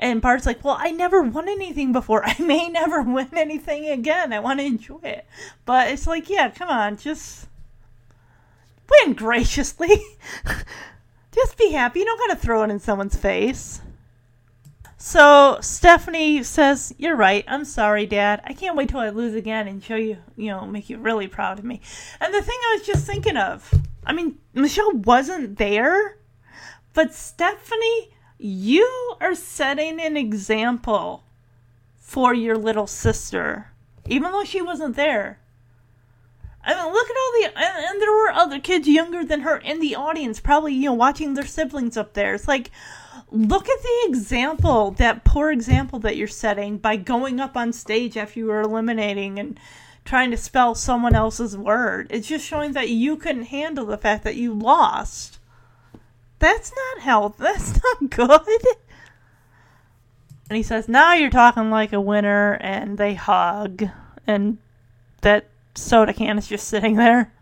And 0.03 0.21
Bart's 0.21 0.47
like, 0.47 0.65
Well, 0.65 0.77
I 0.79 0.91
never 0.91 1.23
won 1.23 1.49
anything 1.49 1.93
before. 1.93 2.23
I 2.27 2.35
may 2.41 2.69
never 2.69 3.03
win 3.03 3.29
anything 3.35 3.89
again. 3.89 4.33
I 4.33 4.41
want 4.41 4.59
to 4.59 4.67
enjoy 4.67 5.01
it. 5.05 5.25
But 5.65 5.93
it's 5.93 6.09
like, 6.09 6.29
Yeah, 6.29 6.51
come 6.51 6.69
on, 6.69 6.97
just 6.97 7.47
win 8.91 9.15
graciously. 9.15 10.03
just 11.33 11.57
be 11.57 11.71
happy. 11.71 12.01
You 12.01 12.05
don't 12.05 12.19
got 12.19 12.35
to 12.35 12.41
throw 12.41 12.65
it 12.65 12.71
in 12.71 12.81
someone's 12.81 13.17
face. 13.17 13.81
So 14.99 15.59
Stephanie 15.61 16.43
says, 16.45 16.95
"You're 16.97 17.17
right. 17.17 17.45
I'm 17.49 17.65
sorry, 17.65 18.07
Dad. 18.07 18.41
I 18.45 18.53
can't 18.53 18.77
wait 18.77 18.89
till 18.89 19.01
I 19.01 19.09
lose 19.09 19.35
again 19.35 19.67
and 19.67 19.83
show 19.83 19.97
you, 19.97 20.19
you 20.37 20.47
know, 20.47 20.65
make 20.65 20.89
you 20.89 20.99
really 20.99 21.27
proud 21.27 21.59
of 21.59 21.65
me." 21.65 21.81
And 22.21 22.33
the 22.33 22.41
thing 22.41 22.57
I 22.57 22.77
was 22.77 22.87
just 22.87 23.05
thinking 23.05 23.37
of, 23.37 23.73
I 24.07 24.13
mean, 24.13 24.39
Michelle 24.55 24.93
wasn't 24.93 25.59
there, 25.59 26.19
but 26.93 27.15
Stephanie, 27.15 28.15
you 28.43 29.15
are 29.21 29.35
setting 29.35 30.01
an 30.01 30.17
example 30.17 31.23
for 31.99 32.35
your 32.35 32.59
little 32.59 32.87
sister, 32.87 33.71
even 34.07 34.33
though 34.33 34.45
she 34.45 34.61
wasn't 34.61 34.97
there. 34.97 35.39
I 36.65 36.75
mean, 36.75 36.93
look 36.93 37.11
at 37.11 37.17
all 37.17 37.33
the 37.33 37.59
and, 37.59 37.87
and 37.87 38.03
there 38.03 38.11
were 38.11 38.31
other 38.31 38.61
kids 38.61 38.89
younger 38.89 39.25
than 39.25 39.41
her 39.41 39.57
in 39.57 39.81
the 39.81 39.95
audience, 39.95 40.41
probably 40.41 40.75
you 40.75 40.87
know 40.87 40.93
watching 40.93 41.35
their 41.35 41.47
siblings 41.47 41.97
up 41.97 42.15
there. 42.15 42.35
It's 42.35 42.49
like 42.49 42.71
look 43.31 43.69
at 43.69 43.83
the 43.83 44.09
example, 44.09 44.91
that 44.93 45.25
poor 45.25 45.51
example 45.51 45.99
that 46.01 46.17
you're 46.17 46.29
setting 46.29 46.79
by 46.79 46.97
going 46.97 47.41
up 47.41 47.57
on 47.57 47.73
stage 47.73 48.17
after 48.17 48.41
you 48.41 48.47
were 48.47 48.61
eliminating 48.61 49.39
and 49.39 49.59
trying 50.05 50.31
to 50.33 50.37
spell 50.37 50.75
someone 50.75 51.15
else's 51.15 51.57
word. 51.57 52.09
It's 52.11 52.29
just 52.29 52.47
showing 52.47 52.73
that 52.73 52.89
you 52.91 53.17
couldn't 53.17 53.45
handle 53.45 53.87
the 53.87 53.99
fact 53.99 54.25
that 54.25 54.37
you 54.37 54.53
lost. 54.53 55.39
That's 56.43 56.73
not 56.75 57.05
health. 57.05 57.37
That's 57.39 57.81
not 57.85 58.11
good. 58.11 58.61
And 60.49 60.57
he 60.57 60.65
says, 60.65 60.89
Now 60.89 61.15
you're 61.15 61.31
talking 61.31 61.71
like 61.71 61.93
a 61.93 62.01
winner, 62.01 62.55
and 62.55 62.99
they 62.99 63.15
hug, 63.15 63.85
and 64.27 64.59
that 65.21 65.47
soda 65.77 66.12
can 66.12 66.39
is 66.39 66.49
just 66.49 66.67
sitting 66.67 66.97
there. 66.97 67.33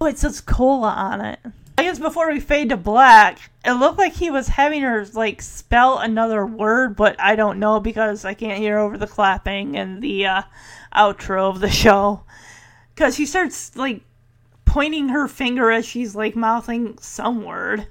Oh, 0.00 0.06
it 0.06 0.18
says 0.18 0.40
cola 0.40 0.90
on 0.90 1.20
it. 1.20 1.40
I 1.76 1.82
guess 1.82 1.98
before 1.98 2.30
we 2.30 2.38
fade 2.38 2.68
to 2.68 2.76
black, 2.76 3.50
it 3.64 3.72
looked 3.72 3.98
like 3.98 4.12
he 4.12 4.30
was 4.30 4.46
having 4.46 4.82
her 4.82 5.04
like 5.14 5.42
spell 5.42 5.98
another 5.98 6.46
word, 6.46 6.94
but 6.94 7.20
I 7.20 7.34
don't 7.34 7.58
know 7.58 7.80
because 7.80 8.24
I 8.24 8.34
can't 8.34 8.60
hear 8.60 8.78
over 8.78 8.96
the 8.96 9.08
clapping 9.08 9.76
and 9.76 10.00
the 10.00 10.26
uh, 10.26 10.42
outro 10.94 11.50
of 11.50 11.58
the 11.58 11.70
show. 11.70 12.22
Because 12.94 13.16
she 13.16 13.26
starts 13.26 13.74
like 13.74 14.02
pointing 14.64 15.08
her 15.08 15.26
finger 15.26 15.72
as 15.72 15.84
she's 15.84 16.14
like 16.14 16.36
mouthing 16.36 16.98
some 17.00 17.42
word. 17.42 17.88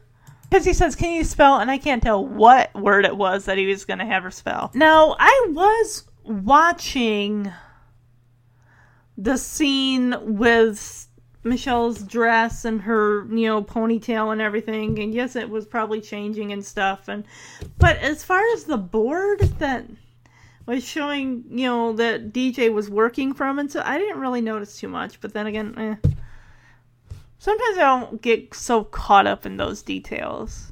Because 0.50 0.66
he 0.66 0.74
says, 0.74 0.96
Can 0.96 1.14
you 1.14 1.24
spell? 1.24 1.60
And 1.60 1.70
I 1.70 1.78
can't 1.78 2.02
tell 2.02 2.26
what 2.26 2.74
word 2.74 3.06
it 3.06 3.16
was 3.16 3.46
that 3.46 3.58
he 3.58 3.66
was 3.66 3.86
going 3.86 4.00
to 4.00 4.06
have 4.06 4.24
her 4.24 4.32
spell. 4.32 4.72
Now, 4.74 5.16
I 5.20 5.48
was 5.50 6.06
watching 6.24 7.52
the 9.18 9.38
scene 9.38 10.16
with 10.22 11.08
Michelle's 11.44 12.04
dress 12.04 12.66
and 12.66 12.82
her, 12.82 13.26
you 13.26 13.48
know, 13.48 13.64
ponytail 13.64 14.32
and 14.32 14.42
everything. 14.42 15.00
And 15.00 15.14
yes, 15.14 15.36
it 15.36 15.50
was 15.50 15.66
probably 15.66 16.02
changing 16.02 16.52
and 16.52 16.64
stuff. 16.64 17.08
And 17.08 17.26
but 17.78 17.98
as 17.98 18.24
far 18.24 18.42
as 18.54 18.66
the 18.66 18.78
board 18.78 19.40
that 19.60 19.86
was 20.66 20.84
showing, 20.86 21.46
you 21.50 21.66
know, 21.66 21.94
that 21.94 22.34
DJ 22.34 22.72
was 22.72 22.90
working 22.90 23.34
from, 23.34 23.58
and 23.58 23.72
so 23.72 23.82
I 23.84 23.98
didn't 23.98 24.20
really 24.20 24.42
notice 24.42 24.78
too 24.78 24.90
much. 24.90 25.20
But 25.22 25.34
then 25.34 25.48
again, 25.48 25.74
eh. 25.78 26.10
Sometimes 27.40 27.78
I 27.78 27.82
don't 27.82 28.22
get 28.22 28.54
so 28.54 28.84
caught 28.84 29.28
up 29.28 29.46
in 29.46 29.58
those 29.58 29.82
details. 29.82 30.72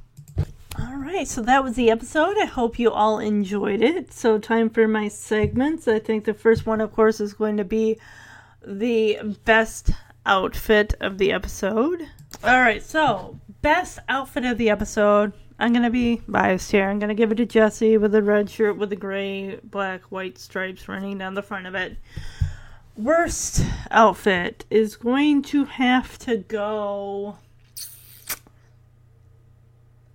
All 0.77 0.98
right, 0.98 1.27
so 1.27 1.42
that 1.42 1.64
was 1.64 1.76
the 1.76 1.90
episode. 1.90 2.38
I 2.38 2.45
hope 2.45 2.77
you 2.77 2.92
all 2.92 3.19
enjoyed 3.19 3.82
it. 3.82 4.11
So, 4.11 4.38
time 4.38 4.69
for 4.69 4.88
my 4.88 5.08
segments. 5.08 5.88
I 5.88 6.00
think 6.00 6.26
the 6.26 6.34
first 6.34 6.66
one, 6.66 6.82
of 6.82 6.92
course, 6.92 7.22
is 7.22 7.34
going 7.34 7.56
to 7.58 7.64
be 7.64 7.98
the 8.66 9.38
best 9.45 9.92
outfit 10.26 10.94
of 11.00 11.18
the 11.18 11.32
episode. 11.32 12.08
All 12.44 12.60
right, 12.60 12.84
so 12.84 13.40
best 13.61 14.00
outfit 14.10 14.45
of 14.45 14.58
the 14.58 14.69
episode. 14.69 15.34
I'm 15.58 15.72
gonna 15.72 15.90
be 15.90 16.22
biased 16.27 16.72
here. 16.72 16.90
I'm 16.90 17.00
gonna 17.00 17.16
give 17.16 17.32
it 17.32 17.35
to 17.35 17.45
Jesse 17.45 17.98
with 17.98 18.11
the 18.11 18.22
red 18.22 18.50
shirt 18.50 18.77
with 18.77 18.90
the 18.90 18.95
gray, 18.98 19.60
black, 19.64 20.02
white 20.11 20.38
stripes 20.38 20.90
running 20.90 21.18
down 21.18 21.34
the 21.34 21.42
front 21.42 21.66
of 21.66 21.76
it. 21.76 21.98
Worst 22.98 23.62
outfit 23.92 24.64
is 24.70 24.96
going 24.96 25.42
to 25.44 25.66
have 25.66 26.18
to 26.20 26.38
go. 26.38 27.38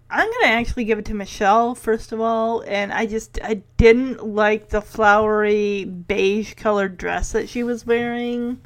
I'm 0.08 0.30
gonna 0.30 0.52
actually 0.54 0.84
give 0.84 0.98
it 0.98 1.04
to 1.06 1.14
Michelle 1.14 1.74
first 1.74 2.10
of 2.10 2.22
all, 2.22 2.62
and 2.66 2.90
I 2.90 3.04
just 3.04 3.38
I 3.44 3.62
didn't 3.76 4.26
like 4.26 4.70
the 4.70 4.80
flowery 4.80 5.84
beige 5.84 6.54
colored 6.54 6.96
dress 6.96 7.32
that 7.32 7.50
she 7.50 7.62
was 7.62 7.86
wearing 7.86 8.62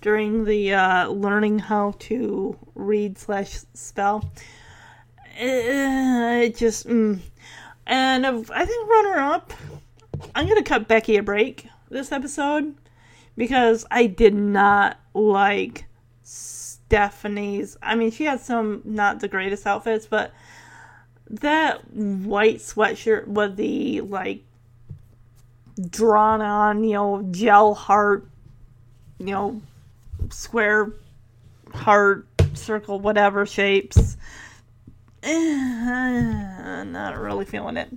during 0.00 0.44
the 0.46 0.72
uh, 0.72 1.08
learning 1.08 1.58
how 1.58 1.94
to 1.98 2.56
read 2.74 3.18
slash 3.18 3.60
spell. 3.74 4.32
Uh, 5.38 6.40
it 6.42 6.56
just 6.56 6.88
mm. 6.88 7.20
and 7.86 8.26
I 8.26 8.64
think 8.64 8.88
runner 8.88 9.18
up. 9.18 9.52
I'm 10.34 10.48
gonna 10.48 10.62
cut 10.62 10.88
Becky 10.88 11.18
a 11.18 11.22
break 11.22 11.68
this 11.90 12.10
episode 12.12 12.74
because 13.38 13.86
I 13.88 14.06
did 14.06 14.34
not 14.34 14.98
like 15.14 15.86
Stephanie's. 16.24 17.78
I 17.80 17.94
mean, 17.94 18.10
she 18.10 18.24
had 18.24 18.40
some 18.40 18.82
not 18.84 19.20
the 19.20 19.28
greatest 19.28 19.64
outfits, 19.64 20.06
but 20.06 20.32
that 21.30 21.94
white 21.94 22.56
sweatshirt 22.56 23.28
with 23.28 23.56
the 23.56 24.00
like 24.00 24.42
drawn 25.88 26.42
on, 26.42 26.82
you 26.82 26.94
know, 26.94 27.28
gel 27.30 27.74
heart, 27.74 28.26
you 29.18 29.26
know, 29.26 29.62
square 30.30 30.92
heart, 31.72 32.26
circle, 32.54 32.98
whatever 32.98 33.46
shapes. 33.46 34.16
Eh, 35.22 36.84
not 36.84 37.16
really 37.16 37.44
feeling 37.44 37.76
it. 37.76 37.88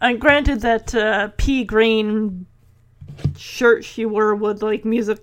And 0.00 0.20
granted 0.20 0.60
that 0.60 0.94
uh, 0.94 1.30
pea 1.36 1.64
green 1.64 2.46
shirt 3.36 3.84
she 3.84 4.04
wore 4.04 4.34
with 4.34 4.62
like 4.62 4.84
music 4.84 5.18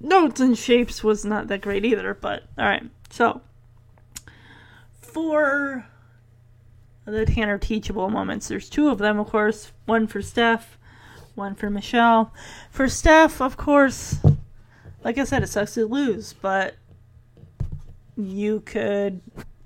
notes 0.00 0.40
and 0.40 0.56
shapes 0.56 1.02
was 1.02 1.24
not 1.24 1.48
that 1.48 1.60
great 1.60 1.84
either, 1.84 2.14
but 2.14 2.44
alright. 2.58 2.84
So 3.10 3.40
for 5.00 5.86
the 7.04 7.24
Tanner 7.24 7.58
teachable 7.58 8.10
moments, 8.10 8.48
there's 8.48 8.68
two 8.68 8.88
of 8.88 8.98
them, 8.98 9.18
of 9.18 9.28
course. 9.28 9.72
One 9.86 10.06
for 10.06 10.20
Steph, 10.20 10.76
one 11.34 11.54
for 11.54 11.70
Michelle. 11.70 12.32
For 12.70 12.88
Steph, 12.88 13.40
of 13.40 13.56
course, 13.56 14.18
like 15.04 15.18
I 15.18 15.24
said, 15.24 15.42
it 15.42 15.48
sucks 15.48 15.74
to 15.74 15.86
lose, 15.86 16.32
but 16.32 16.74
you 18.16 18.60
could 18.60 19.20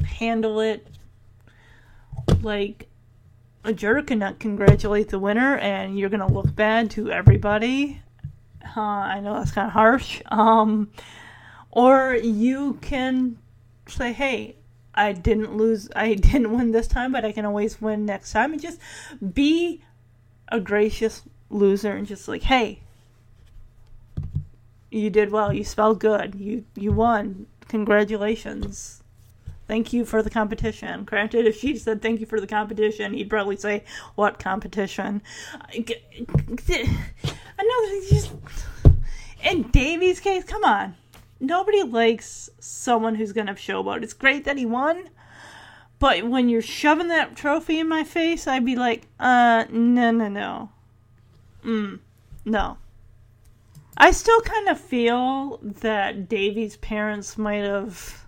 handle 0.04 0.60
it 0.60 0.86
like 2.42 2.89
a 3.64 3.72
jerk 3.72 4.10
and 4.10 4.20
not 4.20 4.38
congratulate 4.38 5.08
the 5.08 5.18
winner, 5.18 5.56
and 5.58 5.98
you're 5.98 6.08
gonna 6.08 6.30
look 6.30 6.54
bad 6.54 6.90
to 6.92 7.10
everybody. 7.10 8.02
Uh, 8.76 8.80
I 8.80 9.20
know 9.20 9.34
that's 9.34 9.52
kind 9.52 9.66
of 9.66 9.72
harsh. 9.72 10.22
Um, 10.26 10.90
or 11.70 12.14
you 12.14 12.78
can 12.80 13.38
say, 13.86 14.12
"Hey, 14.12 14.56
I 14.94 15.12
didn't 15.12 15.56
lose. 15.56 15.88
I 15.94 16.14
didn't 16.28 16.56
win 16.56 16.72
this 16.72 16.88
time, 16.88 17.12
but 17.12 17.24
I 17.24 17.32
can 17.32 17.44
always 17.44 17.80
win 17.80 18.06
next 18.06 18.32
time." 18.32 18.52
And 18.52 18.62
just 18.62 18.80
be 19.34 19.82
a 20.48 20.60
gracious 20.60 21.22
loser 21.50 21.92
and 21.92 22.06
just 22.06 22.28
like, 22.28 22.42
"Hey, 22.42 22.80
you 24.90 25.10
did 25.10 25.30
well. 25.30 25.52
You 25.52 25.64
spelled 25.64 26.00
good. 26.00 26.34
You 26.34 26.64
you 26.74 26.92
won. 26.92 27.46
Congratulations." 27.68 28.99
Thank 29.70 29.92
you 29.92 30.04
for 30.04 30.20
the 30.20 30.30
competition. 30.30 31.04
Granted, 31.04 31.46
if 31.46 31.60
she 31.60 31.76
said 31.76 32.02
thank 32.02 32.18
you 32.18 32.26
for 32.26 32.40
the 32.40 32.46
competition, 32.48 33.12
he'd 33.12 33.30
probably 33.30 33.56
say, 33.56 33.84
What 34.16 34.40
competition? 34.40 35.22
Know, 35.72 35.84
just. 38.10 38.32
In 39.44 39.62
Davy's 39.70 40.18
case, 40.18 40.42
come 40.42 40.64
on. 40.64 40.96
Nobody 41.38 41.84
likes 41.84 42.50
someone 42.58 43.14
who's 43.14 43.32
going 43.32 43.46
to 43.46 43.52
showboat. 43.52 44.02
It's 44.02 44.12
great 44.12 44.44
that 44.44 44.56
he 44.56 44.66
won, 44.66 45.08
but 46.00 46.26
when 46.26 46.48
you're 46.48 46.62
shoving 46.62 47.06
that 47.06 47.36
trophy 47.36 47.78
in 47.78 47.88
my 47.88 48.02
face, 48.02 48.48
I'd 48.48 48.64
be 48.64 48.74
like, 48.74 49.06
uh, 49.20 49.66
no, 49.70 50.10
no, 50.10 50.26
no. 50.26 50.70
Mm, 51.64 52.00
no. 52.44 52.76
I 53.96 54.10
still 54.10 54.40
kind 54.40 54.68
of 54.68 54.80
feel 54.80 55.58
that 55.62 56.28
Davy's 56.28 56.76
parents 56.78 57.38
might 57.38 57.62
have 57.62 58.19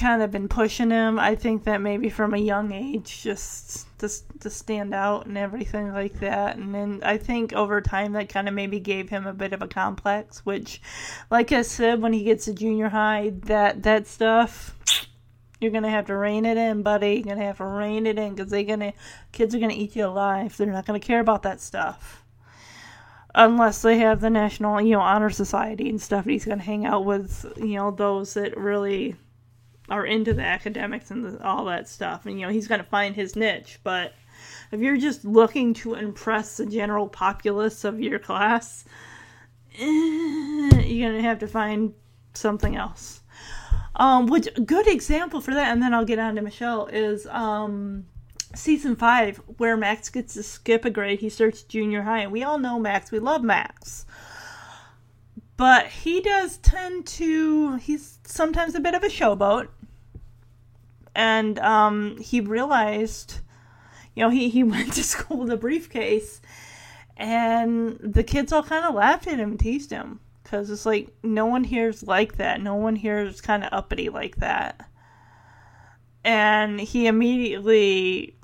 kind 0.00 0.22
of 0.22 0.30
been 0.30 0.48
pushing 0.48 0.90
him. 0.90 1.18
I 1.18 1.34
think 1.34 1.64
that 1.64 1.80
maybe 1.80 2.08
from 2.08 2.32
a 2.34 2.38
young 2.38 2.72
age, 2.72 3.22
just 3.22 3.86
to, 3.98 4.08
to 4.40 4.50
stand 4.50 4.94
out 4.94 5.26
and 5.26 5.36
everything 5.36 5.92
like 5.92 6.20
that. 6.20 6.56
And 6.56 6.74
then 6.74 7.00
I 7.04 7.18
think 7.18 7.52
over 7.52 7.80
time 7.80 8.12
that 8.14 8.30
kind 8.30 8.48
of 8.48 8.54
maybe 8.54 8.80
gave 8.80 9.10
him 9.10 9.26
a 9.26 9.34
bit 9.34 9.52
of 9.52 9.62
a 9.62 9.68
complex, 9.68 10.44
which, 10.46 10.80
like 11.30 11.52
I 11.52 11.62
said, 11.62 12.00
when 12.00 12.14
he 12.14 12.24
gets 12.24 12.46
to 12.46 12.54
junior 12.54 12.88
high, 12.88 13.32
that 13.44 13.82
that 13.82 14.06
stuff. 14.06 14.76
You're 15.60 15.72
gonna 15.72 15.90
have 15.90 16.06
to 16.06 16.16
rein 16.16 16.46
it 16.46 16.56
in, 16.56 16.82
buddy. 16.82 17.16
You're 17.16 17.34
gonna 17.34 17.44
have 17.44 17.58
to 17.58 17.66
rein 17.66 18.06
it 18.06 18.18
in 18.18 18.34
because 18.34 18.50
they're 18.50 18.62
gonna 18.62 18.94
kids 19.30 19.54
are 19.54 19.58
gonna 19.58 19.74
eat 19.74 19.94
you 19.94 20.06
alive. 20.06 20.56
They're 20.56 20.66
not 20.66 20.86
gonna 20.86 21.00
care 21.00 21.20
about 21.20 21.42
that 21.42 21.60
stuff 21.60 22.24
unless 23.34 23.82
they 23.82 23.98
have 23.98 24.20
the 24.20 24.30
national 24.30 24.80
you 24.80 24.92
know 24.92 25.00
honor 25.00 25.30
society 25.30 25.88
and 25.88 26.02
stuff 26.02 26.24
he's 26.24 26.44
going 26.44 26.58
to 26.58 26.64
hang 26.64 26.84
out 26.84 27.04
with 27.04 27.46
you 27.58 27.76
know 27.76 27.92
those 27.92 28.34
that 28.34 28.56
really 28.56 29.14
are 29.90 30.06
into 30.06 30.32
the 30.32 30.42
academics 30.42 31.10
and 31.10 31.24
the, 31.24 31.44
all 31.44 31.64
that 31.64 31.88
stuff 31.88 32.26
and 32.26 32.40
you 32.40 32.46
know 32.46 32.52
he's 32.52 32.68
going 32.68 32.80
to 32.80 32.86
find 32.86 33.14
his 33.14 33.36
niche 33.36 33.78
but 33.82 34.14
if 34.72 34.80
you're 34.80 34.96
just 34.96 35.24
looking 35.24 35.74
to 35.74 35.94
impress 35.94 36.56
the 36.56 36.66
general 36.66 37.08
populace 37.08 37.84
of 37.84 38.00
your 38.00 38.18
class 38.18 38.84
eh, 39.78 39.82
you're 39.82 41.10
going 41.10 41.16
to 41.16 41.22
have 41.22 41.38
to 41.38 41.48
find 41.48 41.92
something 42.34 42.76
else 42.76 43.20
um 43.96 44.26
which 44.26 44.48
good 44.64 44.86
example 44.86 45.40
for 45.40 45.52
that 45.52 45.72
and 45.72 45.82
then 45.82 45.92
i'll 45.92 46.04
get 46.04 46.18
on 46.18 46.36
to 46.36 46.42
michelle 46.42 46.86
is 46.86 47.26
um 47.26 48.06
season 48.54 48.96
five 48.96 49.36
where 49.58 49.76
Max 49.76 50.08
gets 50.08 50.34
to 50.34 50.42
skip 50.42 50.84
a 50.84 50.90
grade. 50.90 51.20
He 51.20 51.28
starts 51.28 51.62
junior 51.62 52.02
high, 52.02 52.20
and 52.20 52.32
we 52.32 52.42
all 52.42 52.58
know 52.58 52.78
Max. 52.78 53.10
We 53.10 53.18
love 53.18 53.42
Max. 53.42 54.06
But 55.56 55.88
he 55.88 56.20
does 56.20 56.56
tend 56.58 57.06
to, 57.06 57.76
he's 57.76 58.18
sometimes 58.24 58.74
a 58.74 58.80
bit 58.80 58.94
of 58.94 59.04
a 59.04 59.08
showboat. 59.08 59.68
And 61.14 61.58
um, 61.58 62.16
he 62.18 62.40
realized, 62.40 63.40
you 64.14 64.22
know, 64.22 64.30
he, 64.30 64.48
he 64.48 64.62
went 64.64 64.92
to 64.94 65.04
school 65.04 65.38
with 65.38 65.50
a 65.50 65.56
briefcase, 65.56 66.40
and 67.16 67.98
the 68.00 68.22
kids 68.22 68.52
all 68.52 68.62
kind 68.62 68.84
of 68.84 68.94
laughed 68.94 69.26
at 69.26 69.38
him 69.38 69.50
and 69.50 69.60
teased 69.60 69.90
him. 69.90 70.20
Because 70.42 70.68
it's 70.70 70.86
like, 70.86 71.08
no 71.22 71.46
one 71.46 71.62
here's 71.62 72.02
like 72.02 72.36
that. 72.38 72.60
No 72.60 72.74
one 72.74 72.96
here 72.96 73.20
is 73.20 73.40
kind 73.40 73.62
of 73.62 73.72
uppity 73.72 74.08
like 74.08 74.36
that. 74.36 74.88
And 76.24 76.80
he 76.80 77.06
immediately 77.06 78.34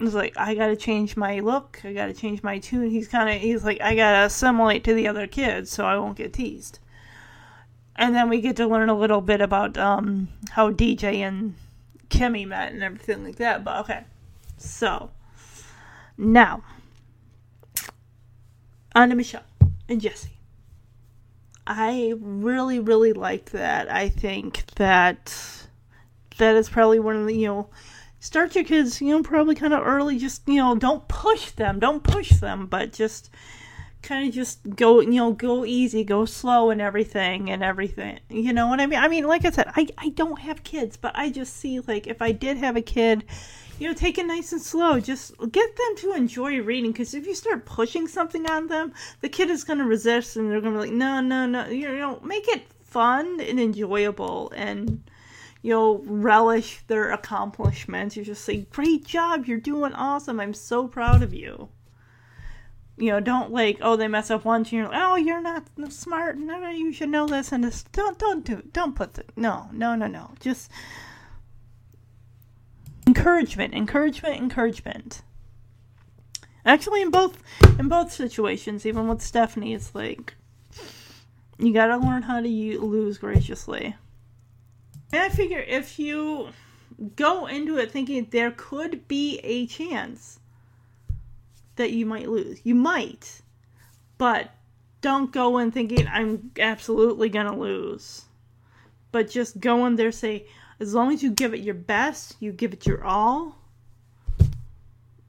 was 0.00 0.14
like, 0.14 0.34
I 0.36 0.54
gotta 0.54 0.76
change 0.76 1.16
my 1.16 1.40
look, 1.40 1.80
I 1.84 1.92
gotta 1.92 2.14
change 2.14 2.42
my 2.42 2.58
tune. 2.58 2.90
He's 2.90 3.08
kind 3.08 3.28
of, 3.28 3.40
he's 3.40 3.64
like, 3.64 3.80
I 3.80 3.94
gotta 3.94 4.26
assimilate 4.26 4.82
to 4.84 4.94
the 4.94 5.08
other 5.08 5.26
kids 5.26 5.70
so 5.70 5.84
I 5.84 5.98
won't 5.98 6.16
get 6.16 6.32
teased. 6.32 6.78
And 7.96 8.14
then 8.14 8.28
we 8.28 8.40
get 8.40 8.56
to 8.56 8.66
learn 8.66 8.88
a 8.88 8.98
little 8.98 9.20
bit 9.20 9.40
about 9.40 9.76
um, 9.76 10.28
how 10.50 10.70
DJ 10.70 11.16
and 11.16 11.54
Kimmy 12.10 12.46
met 12.46 12.72
and 12.72 12.82
everything 12.82 13.24
like 13.24 13.36
that. 13.36 13.64
But 13.64 13.80
okay, 13.80 14.04
so 14.58 15.10
now 16.18 16.62
on 18.94 19.08
to 19.08 19.14
Michelle 19.14 19.44
and 19.88 20.00
Jesse. 20.00 20.38
I 21.66 22.14
really, 22.20 22.80
really 22.80 23.12
liked 23.12 23.52
that. 23.52 23.90
I 23.90 24.08
think 24.08 24.66
that 24.76 25.34
that 26.38 26.56
is 26.56 26.68
probably 26.68 26.98
one 26.98 27.16
of 27.16 27.26
the 27.26 27.34
you 27.34 27.46
know 27.46 27.70
start 28.20 28.54
your 28.54 28.64
kids, 28.64 29.00
you 29.00 29.08
know, 29.08 29.22
probably 29.22 29.54
kind 29.54 29.72
of 29.74 29.84
early. 29.84 30.18
Just, 30.18 30.46
you 30.46 30.56
know, 30.56 30.76
don't 30.76 31.08
push 31.08 31.50
them. 31.52 31.80
Don't 31.80 32.04
push 32.04 32.30
them, 32.30 32.66
but 32.66 32.92
just 32.92 33.30
kind 34.02 34.28
of 34.28 34.34
just 34.34 34.76
go, 34.76 35.00
you 35.00 35.10
know, 35.12 35.32
go 35.32 35.64
easy, 35.64 36.04
go 36.04 36.24
slow 36.24 36.70
and 36.70 36.80
everything 36.80 37.50
and 37.50 37.62
everything. 37.62 38.18
You 38.28 38.52
know 38.52 38.66
what 38.66 38.80
I 38.80 38.86
mean? 38.86 38.98
I 38.98 39.08
mean, 39.08 39.26
like 39.26 39.44
I 39.44 39.50
said, 39.50 39.70
I, 39.76 39.88
I 39.98 40.08
don't 40.10 40.38
have 40.40 40.62
kids, 40.62 40.96
but 40.96 41.12
I 41.16 41.30
just 41.30 41.56
see, 41.56 41.80
like, 41.80 42.06
if 42.06 42.22
I 42.22 42.32
did 42.32 42.56
have 42.58 42.76
a 42.76 42.82
kid, 42.82 43.24
you 43.78 43.88
know, 43.88 43.94
take 43.94 44.18
it 44.18 44.26
nice 44.26 44.52
and 44.52 44.60
slow. 44.60 45.00
Just 45.00 45.36
get 45.50 45.76
them 45.76 45.96
to 45.96 46.12
enjoy 46.12 46.60
reading 46.60 46.92
because 46.92 47.14
if 47.14 47.26
you 47.26 47.34
start 47.34 47.64
pushing 47.64 48.06
something 48.06 48.48
on 48.48 48.66
them, 48.66 48.92
the 49.20 49.28
kid 49.28 49.50
is 49.50 49.64
going 49.64 49.78
to 49.78 49.84
resist 49.84 50.36
and 50.36 50.50
they're 50.50 50.60
going 50.60 50.74
to 50.74 50.80
be 50.80 50.86
like, 50.86 50.96
no, 50.96 51.20
no, 51.20 51.46
no. 51.46 51.66
You 51.68 51.96
know, 51.96 52.20
make 52.20 52.46
it 52.48 52.64
fun 52.82 53.40
and 53.40 53.58
enjoyable 53.58 54.52
and 54.54 55.02
you'll 55.62 55.98
relish 56.04 56.80
their 56.86 57.12
accomplishments. 57.12 58.16
You 58.16 58.24
just 58.24 58.44
say, 58.44 58.62
"Great 58.70 59.04
job! 59.04 59.46
You're 59.46 59.58
doing 59.58 59.92
awesome! 59.92 60.40
I'm 60.40 60.54
so 60.54 60.88
proud 60.88 61.22
of 61.22 61.34
you." 61.34 61.68
You 63.00 63.10
know, 63.10 63.20
don't 63.20 63.50
like, 63.50 63.78
oh, 63.80 63.96
they 63.96 64.08
mess 64.08 64.30
up 64.30 64.44
once, 64.44 64.68
and 64.68 64.72
you're 64.78 64.88
like, 64.88 65.00
oh, 65.02 65.16
you're 65.16 65.40
not 65.40 65.66
smart, 65.88 66.36
no, 66.36 66.68
you 66.68 66.92
should 66.92 67.08
know 67.08 67.26
this, 67.26 67.50
and 67.50 67.64
this. 67.64 67.82
Don't, 67.92 68.18
don't 68.18 68.44
do, 68.44 68.62
don't 68.72 68.94
put 68.94 69.14
the, 69.14 69.24
no, 69.36 69.68
no, 69.72 69.94
no, 69.94 70.06
no. 70.06 70.32
Just 70.40 70.70
encouragement, 73.06 73.74
encouragement, 73.74 74.36
encouragement. 74.36 75.22
Actually, 76.64 77.00
in 77.00 77.10
both, 77.10 77.42
in 77.78 77.88
both 77.88 78.12
situations, 78.12 78.84
even 78.84 79.08
with 79.08 79.22
Stephanie, 79.22 79.72
it's 79.72 79.94
like, 79.94 80.34
you 81.58 81.72
gotta 81.72 81.96
learn 81.96 82.22
how 82.22 82.40
to 82.40 82.48
lose 82.80 83.16
graciously. 83.16 83.96
And 85.12 85.22
I 85.22 85.28
figure 85.30 85.58
if 85.60 85.98
you 85.98 86.50
go 87.16 87.46
into 87.46 87.78
it 87.78 87.90
thinking 87.90 88.28
there 88.30 88.50
could 88.50 89.08
be 89.08 89.38
a 89.42 89.66
chance 89.66 90.38
that 91.80 91.92
you 91.92 92.04
might 92.04 92.28
lose. 92.28 92.60
You 92.62 92.74
might. 92.74 93.40
But 94.18 94.50
don't 95.00 95.32
go 95.32 95.56
in 95.56 95.70
thinking 95.70 96.06
I'm 96.06 96.52
absolutely 96.60 97.30
to 97.46 97.56
lose. 97.56 98.26
But 99.12 99.30
just 99.30 99.60
go 99.60 99.86
in 99.86 99.96
there 99.96 100.12
say 100.12 100.46
as 100.78 100.92
long 100.92 101.12
as 101.12 101.22
you 101.22 101.30
give 101.30 101.54
it 101.54 101.60
your 101.60 101.74
best, 101.74 102.36
you 102.38 102.52
give 102.52 102.74
it 102.74 102.86
your 102.86 103.02
all, 103.02 103.56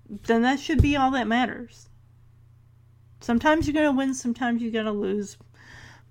then 0.10 0.42
that 0.42 0.60
should 0.60 0.82
be 0.82 0.98
all 0.98 1.12
that 1.12 1.28
matters. 1.28 1.88
Sometimes 3.22 3.66
you're 3.66 3.74
to 3.92 3.98
win, 3.98 4.14
sometimes 4.14 4.62
you're 4.62 4.72
to 4.86 4.92
lose. 4.92 5.38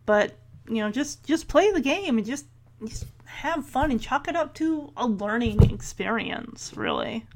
But, 0.07 0.39
you 0.67 0.77
know, 0.77 0.91
just 0.91 1.25
just 1.25 1.49
play 1.49 1.70
the 1.70 1.83
game 1.83 2.17
and 2.17 2.27
just 2.27 2.47
just 2.83 3.05
have 3.27 3.67
fun 3.67 3.91
and 3.91 4.01
chalk 4.01 4.27
it 4.27 4.36
up 4.36 4.55
to 4.55 4.91
a 4.97 5.07
learning 5.07 5.70
experience, 5.70 6.73
really. 6.75 7.27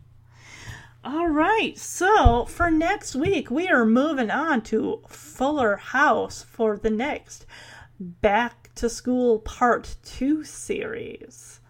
All 1.07 1.29
right, 1.29 1.77
so 1.77 2.47
for 2.47 2.71
next 2.71 3.15
week, 3.15 3.51
we 3.51 3.69
are 3.69 3.85
moving 3.85 4.31
on 4.31 4.63
to 4.63 5.03
Fuller 5.07 5.77
House 5.77 6.43
for 6.43 6.79
the 6.79 6.89
next 6.89 7.45
Back 8.01 8.71
to 8.77 8.89
School 8.89 9.41
Part 9.41 9.97
2 10.03 10.45
series. 10.45 11.61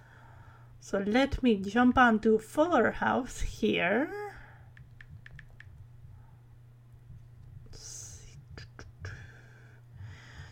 So 0.78 0.98
let 0.98 1.42
me 1.42 1.56
jump 1.56 1.98
onto 1.98 2.38
Fuller 2.38 2.92
House 2.92 3.40
here. 3.40 4.08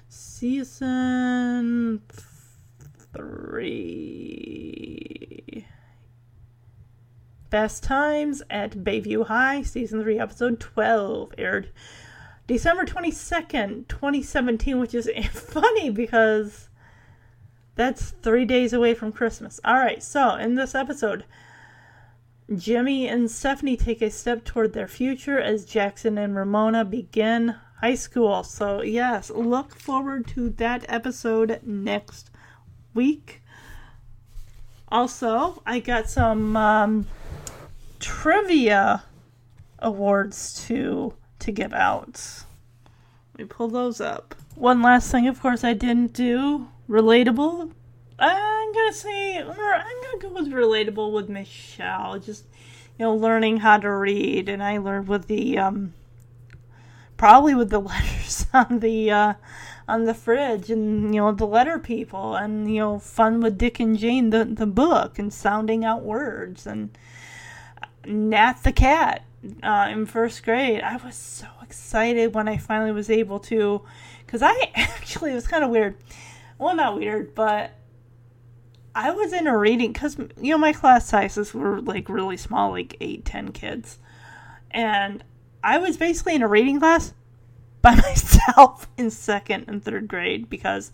Season 0.09 2.02
3. 3.15 5.67
Best 7.53 7.83
Times 7.83 8.43
at 8.49 8.79
Bayview 8.79 9.27
High, 9.27 9.61
Season 9.61 10.03
3, 10.03 10.19
Episode 10.19 10.59
12, 10.59 11.35
aired 11.37 11.69
December 12.47 12.87
22nd, 12.87 13.87
2017, 13.89 14.81
which 14.81 14.95
is 14.95 15.11
funny 15.33 15.91
because 15.91 16.71
that's 17.75 18.13
three 18.23 18.47
days 18.47 18.73
away 18.73 18.95
from 18.95 19.13
Christmas. 19.13 19.61
Alright, 19.67 20.03
so 20.03 20.37
in 20.37 20.55
this 20.55 20.75
episode, 20.75 21.27
Jimmy 22.57 23.07
and 23.07 23.31
Stephanie 23.31 23.77
take 23.77 24.01
a 24.01 24.11
step 24.11 24.45
toward 24.45 24.73
their 24.73 24.89
future 24.89 25.39
as 25.39 25.67
Jackson 25.67 26.17
and 26.17 26.35
Ramona 26.35 26.87
begin 26.87 27.57
high 27.83 27.97
school. 27.97 28.45
So, 28.45 28.81
yes, 28.81 29.29
look 29.29 29.79
forward 29.79 30.27
to 30.29 30.49
that 30.49 30.87
episode 30.89 31.61
next 31.63 32.31
week. 32.95 33.43
Also, 34.89 35.63
I 35.67 35.81
got 35.81 36.09
some 36.09 36.57
um, 36.57 37.07
trivia 38.03 39.05
awards 39.79 40.67
to 40.67 41.15
to 41.39 41.51
give 41.51 41.73
out. 41.73 42.45
Let 43.33 43.39
me 43.39 43.45
pull 43.47 43.69
those 43.69 44.01
up. 44.01 44.35
One 44.55 44.83
last 44.83 45.11
thing, 45.11 45.27
of 45.27 45.41
course, 45.41 45.65
I 45.65 45.73
didn't 45.73 46.13
do 46.13 46.69
relatable. 46.89 47.73
I'm 48.19 48.73
gonna 48.73 48.93
say 48.93 49.39
I'm 49.39 49.47
gonna 49.47 50.19
go 50.21 50.29
with 50.29 50.53
relatable 50.53 51.13
with 51.13 51.31
Michelle. 51.31 52.19
Just 52.19 52.45
you 52.99 53.07
know, 53.07 53.15
learning 53.15 53.59
how 53.59 53.79
to 53.79 53.91
read, 53.91 54.49
and 54.49 54.63
I 54.63 54.79
learned 54.79 55.09
with 55.09 55.27
the 55.27 55.59
um, 55.59 55.95
probably 57.17 57.55
with 57.55 57.71
the 57.71 57.81
letters 57.93 58.47
on 58.53 58.81
the 58.81 59.11
uh, 59.11 59.35
on 59.89 60.05
the 60.05 60.15
fridge, 60.15 60.71
and 60.71 61.15
you 61.15 61.21
know 61.21 61.33
the 61.33 61.47
letter 61.47 61.79
people, 61.79 62.35
and 62.37 62.73
you 62.73 62.81
know 62.81 62.99
fun 62.99 63.41
with 63.41 63.59
Dick 63.59 63.81
and 63.81 63.99
Jane 63.99 64.31
the 64.31 64.45
the 64.45 64.67
book, 64.67 65.19
and 65.19 65.33
sounding 65.33 65.85
out 65.85 66.03
words, 66.03 66.67
and 66.67 66.91
Nat 68.07 68.63
the 68.65 68.73
cat 68.73 69.25
uh, 69.63 69.89
in 69.91 70.07
first 70.07 70.43
grade. 70.45 70.83
I 70.83 70.97
was 70.97 71.15
so 71.15 71.47
excited 71.63 72.35
when 72.35 72.49
I 72.49 72.57
finally 72.57 72.93
was 72.93 73.11
able 73.11 73.41
to, 73.41 73.83
because 74.25 74.43
I 74.43 74.71
actually 74.75 75.33
it 75.33 75.37
was 75.37 75.47
kind 75.47 75.65
of 75.65 75.71
weird. 75.71 75.97
Well, 76.59 76.77
not 76.77 76.97
weird, 76.97 77.35
but 77.35 77.73
I 78.95 79.11
was 79.11 79.33
in 79.33 79.47
a 79.47 79.57
reading 79.57 79.93
because 79.93 80.19
you 80.19 80.51
know 80.53 80.59
my 80.59 80.73
class 80.73 81.07
sizes 81.07 81.55
were 81.55 81.81
like 81.81 82.09
really 82.09 82.37
small, 82.37 82.71
like 82.71 82.97
eight, 83.01 83.25
ten 83.25 83.53
kids, 83.53 83.99
and 84.71 85.25
I 85.65 85.79
was 85.79 85.97
basically 85.97 86.35
in 86.35 86.43
a 86.43 86.49
reading 86.49 86.79
class 86.79 87.15
by 87.81 87.95
myself 87.97 88.87
in 88.97 89.11
second 89.11 89.65
and 89.67 89.83
third 89.83 90.09
grade 90.09 90.51
because 90.51 90.93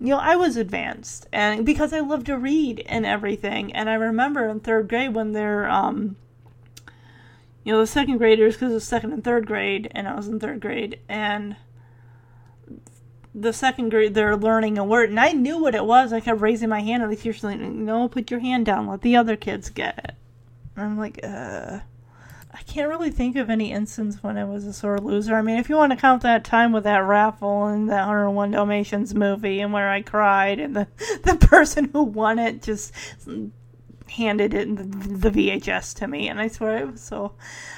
you 0.00 0.08
know 0.08 0.18
I 0.18 0.36
was 0.36 0.56
advanced 0.56 1.26
and 1.32 1.66
because 1.66 1.92
I 1.92 2.00
love 2.00 2.24
to 2.24 2.38
read 2.38 2.80
and 2.86 3.04
everything. 3.04 3.72
And 3.72 3.90
I 3.90 3.94
remember 3.94 4.48
in 4.48 4.60
third 4.60 4.88
grade 4.88 5.14
when 5.14 5.32
they're 5.32 5.68
um 5.68 6.16
you 7.64 7.72
know 7.72 7.80
the 7.80 7.86
second 7.86 8.18
graders 8.18 8.54
because 8.54 8.72
it 8.72 8.74
was 8.74 8.84
second 8.84 9.12
and 9.12 9.24
third 9.24 9.46
grade 9.46 9.90
and 9.92 10.08
I 10.08 10.14
was 10.14 10.28
in 10.28 10.40
third 10.40 10.60
grade 10.60 10.98
and 11.08 11.56
the 13.34 13.52
second 13.52 13.90
grade 13.90 14.14
they're 14.14 14.36
learning 14.36 14.78
a 14.78 14.84
word 14.84 15.10
and 15.10 15.20
I 15.20 15.32
knew 15.32 15.58
what 15.58 15.74
it 15.74 15.84
was. 15.84 16.12
I 16.12 16.20
kept 16.20 16.40
raising 16.40 16.68
my 16.68 16.80
hand 16.80 17.02
and 17.02 17.10
the 17.10 17.16
teacher's 17.16 17.44
like, 17.44 17.58
"No, 17.58 18.08
put 18.08 18.30
your 18.30 18.40
hand 18.40 18.66
down. 18.66 18.86
Let 18.86 19.00
the 19.00 19.16
other 19.16 19.36
kids 19.36 19.70
get 19.70 19.98
it." 19.98 20.14
And 20.76 20.84
I'm 20.84 20.98
like, 20.98 21.20
"Uh." 21.22 21.80
I 22.54 22.60
can't 22.64 22.90
really 22.90 23.10
think 23.10 23.36
of 23.36 23.48
any 23.48 23.72
instance 23.72 24.22
when 24.22 24.36
I 24.36 24.44
was 24.44 24.66
a 24.66 24.74
sore 24.74 24.98
loser. 24.98 25.34
I 25.34 25.42
mean, 25.42 25.58
if 25.58 25.70
you 25.70 25.76
want 25.76 25.92
to 25.92 25.96
count 25.96 26.22
that 26.22 26.44
time 26.44 26.72
with 26.72 26.84
that 26.84 26.98
raffle 26.98 27.66
and 27.66 27.88
that 27.88 28.06
101 28.06 28.50
Dalmatians 28.50 29.14
movie 29.14 29.60
and 29.60 29.72
where 29.72 29.90
I 29.90 30.02
cried 30.02 30.60
and 30.60 30.76
the, 30.76 30.86
the 31.24 31.36
person 31.36 31.86
who 31.86 32.02
won 32.02 32.38
it 32.38 32.62
just 32.62 32.92
handed 34.12 34.54
it 34.54 34.76
the, 35.20 35.30
VHS 35.30 35.94
to 35.96 36.06
me, 36.06 36.28
and 36.28 36.40
I 36.40 36.48
swear 36.48 36.78
it 36.78 36.92
was 36.92 37.00
so. 37.00 37.32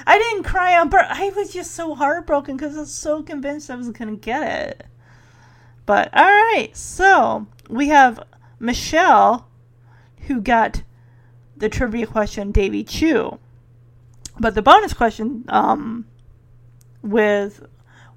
I 0.07 0.19
didn't 0.19 0.45
cry 0.45 0.79
on, 0.79 0.89
but 0.89 1.07
I 1.09 1.31
was 1.31 1.53
just 1.53 1.73
so 1.73 1.95
heartbroken 1.95 2.57
because 2.57 2.77
I 2.77 2.81
was 2.81 2.95
so 2.95 3.23
convinced 3.23 3.71
I 3.71 3.77
was 3.77 3.91
gonna 3.91 4.17
get 4.17 4.69
it. 4.69 4.87
But 5.87 6.11
all 6.15 6.25
right, 6.25 6.71
so 6.73 7.47
we 7.69 7.89
have 7.89 8.23
Michelle, 8.59 9.49
who 10.27 10.41
got 10.41 10.83
the 11.57 11.69
trivia 11.69 12.07
question, 12.07 12.53
Davy 12.53 12.85
Chu. 12.85 13.39
But 14.39 14.55
the 14.55 14.63
bonus 14.63 14.93
question, 14.93 15.45
um, 15.49 16.07
with 17.03 17.65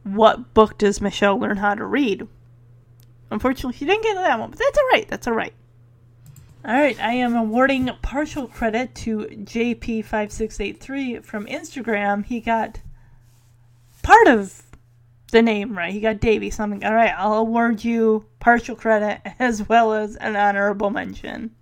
what 0.04 0.54
book 0.54 0.78
does 0.78 1.02
Michelle 1.02 1.38
learn 1.38 1.58
how 1.58 1.76
to 1.76 1.86
read? 1.86 2.28
Unfortunately, 3.30 3.78
she 3.78 3.86
didn't 3.86 4.04
get 4.04 4.16
that 4.16 4.40
one, 4.40 4.50
but 4.50 4.60
that's 4.60 4.78
all 4.78 4.90
right. 4.92 5.08
That's 5.08 5.28
all 5.28 5.34
right. 5.34 5.54
All 6.68 6.74
right, 6.74 7.02
I 7.02 7.14
am 7.14 7.34
awarding 7.34 7.90
partial 8.02 8.46
credit 8.46 8.94
to 8.96 9.20
JP5683 9.20 11.24
from 11.24 11.46
Instagram. 11.46 12.26
He 12.26 12.42
got 12.42 12.82
part 14.04 14.28
of 14.28 14.64
the 15.32 15.42
name 15.42 15.78
right. 15.78 15.94
He 15.94 16.02
got 16.02 16.20
Davy 16.20 16.50
something. 16.50 16.84
All 16.84 16.94
right, 16.94 17.14
I'll 17.18 17.36
award 17.36 17.86
you 17.86 18.26
partial 18.42 18.76
credit 18.76 19.22
as 19.40 19.70
well 19.70 19.94
as 19.94 20.18
an 20.18 20.36
honorable 20.36 20.90
mention. 20.90 21.56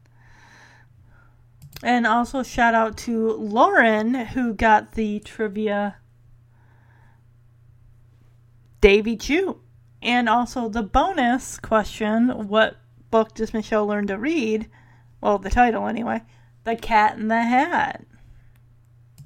And 1.84 2.08
also 2.08 2.42
shout 2.42 2.74
out 2.74 2.98
to 2.98 3.34
Lauren 3.34 4.16
who 4.16 4.56
got 4.56 4.94
the 4.94 5.20
trivia 5.20 5.98
Davy 8.82 9.18
Chu. 9.18 9.60
And 10.02 10.28
also 10.28 10.68
the 10.68 10.82
bonus 10.82 11.60
question, 11.60 12.48
what 12.48 12.78
book 13.12 13.36
does 13.36 13.54
Michelle 13.54 13.86
learn 13.86 14.08
to 14.08 14.18
read? 14.18 14.68
Well, 15.26 15.40
the 15.40 15.50
title 15.50 15.88
anyway. 15.88 16.22
The 16.66 16.76
Cat 16.76 17.18
in 17.18 17.30
the 17.30 17.42
Hat. 17.42 18.06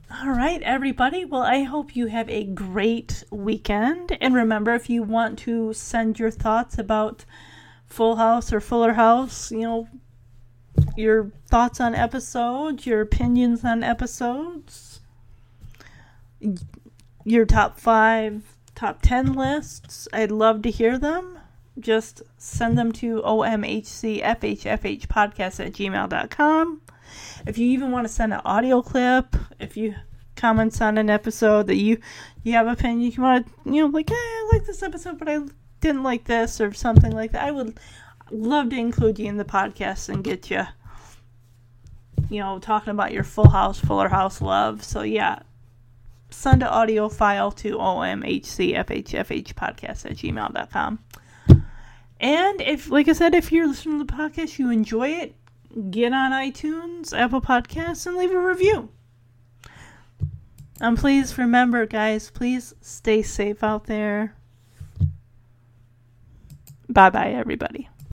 All 0.09 0.29
right, 0.29 0.61
everybody. 0.61 1.25
Well, 1.25 1.41
I 1.41 1.63
hope 1.63 1.93
you 1.93 2.07
have 2.07 2.29
a 2.29 2.45
great 2.45 3.25
weekend. 3.29 4.17
And 4.21 4.33
remember, 4.33 4.73
if 4.73 4.89
you 4.89 5.03
want 5.03 5.37
to 5.39 5.73
send 5.73 6.17
your 6.17 6.31
thoughts 6.31 6.77
about 6.77 7.25
Full 7.85 8.15
House 8.15 8.53
or 8.53 8.61
Fuller 8.61 8.93
House, 8.93 9.51
you 9.51 9.59
know, 9.59 9.89
your 10.95 11.33
thoughts 11.47 11.81
on 11.81 11.93
episodes, 11.95 12.85
your 12.85 13.01
opinions 13.01 13.65
on 13.65 13.83
episodes, 13.83 15.01
your 17.25 17.45
top 17.45 17.77
five, 17.77 18.55
top 18.73 19.01
ten 19.01 19.33
lists. 19.33 20.07
I'd 20.13 20.31
love 20.31 20.61
to 20.61 20.71
hear 20.71 20.97
them. 20.97 21.38
Just 21.79 22.21
send 22.37 22.77
them 22.77 22.91
to 22.93 23.21
omhcfhfhpodcast 23.21 25.65
at 25.65 25.73
gmail.com. 25.73 26.81
If 27.47 27.57
you 27.57 27.67
even 27.67 27.91
want 27.91 28.07
to 28.07 28.13
send 28.13 28.33
an 28.33 28.41
audio 28.45 28.81
clip, 28.81 29.35
if 29.59 29.77
you 29.77 29.95
comments 30.35 30.79
on 30.79 30.97
an 30.97 31.09
episode 31.09 31.67
that 31.67 31.75
you 31.75 31.97
you 32.43 32.53
have 32.53 32.65
a 32.65 32.71
opinion 32.71 33.11
you 33.11 33.21
want 33.21 33.45
to 33.45 33.53
you 33.69 33.81
know 33.81 33.87
like 33.87 34.09
hey, 34.09 34.15
I 34.15 34.49
like 34.53 34.65
this 34.65 34.81
episode 34.81 35.19
but 35.19 35.27
I 35.27 35.39
didn't 35.81 36.03
like 36.03 36.23
this 36.23 36.61
or 36.61 36.71
something 36.73 37.11
like 37.11 37.33
that. 37.33 37.43
I 37.43 37.51
would 37.51 37.77
love 38.31 38.69
to 38.69 38.77
include 38.77 39.19
you 39.19 39.25
in 39.25 39.37
the 39.37 39.43
podcast 39.43 40.07
and 40.07 40.23
get 40.23 40.49
you 40.49 40.61
you 42.29 42.39
know 42.39 42.59
talking 42.59 42.91
about 42.91 43.11
your 43.11 43.23
Full 43.23 43.49
House, 43.49 43.79
Fuller 43.79 44.09
House 44.09 44.41
love. 44.41 44.83
So 44.83 45.01
yeah, 45.01 45.39
send 46.29 46.61
an 46.63 46.69
audio 46.69 47.09
file 47.09 47.51
to 47.51 47.77
omhcfhfhpodcast 47.77 50.05
at 50.05 50.13
gmail.com. 50.13 50.99
And 52.19 52.61
if, 52.61 52.89
like 52.89 53.07
I 53.07 53.13
said, 53.13 53.33
if 53.33 53.51
you're 53.51 53.67
listening 53.67 53.99
to 53.99 54.05
the 54.05 54.13
podcast, 54.13 54.59
you 54.59 54.69
enjoy 54.69 55.09
it, 55.09 55.35
get 55.89 56.11
on 56.11 56.31
iTunes, 56.31 57.17
Apple 57.17 57.41
Podcasts, 57.41 58.05
and 58.05 58.17
leave 58.17 58.31
a 58.31 58.39
review. 58.39 58.89
And 60.81 60.97
please 60.97 61.37
remember, 61.37 61.85
guys, 61.85 62.29
please 62.29 62.73
stay 62.81 63.21
safe 63.21 63.63
out 63.63 63.85
there. 63.85 64.35
Bye 66.87 67.09
bye, 67.09 67.31
everybody. 67.31 67.89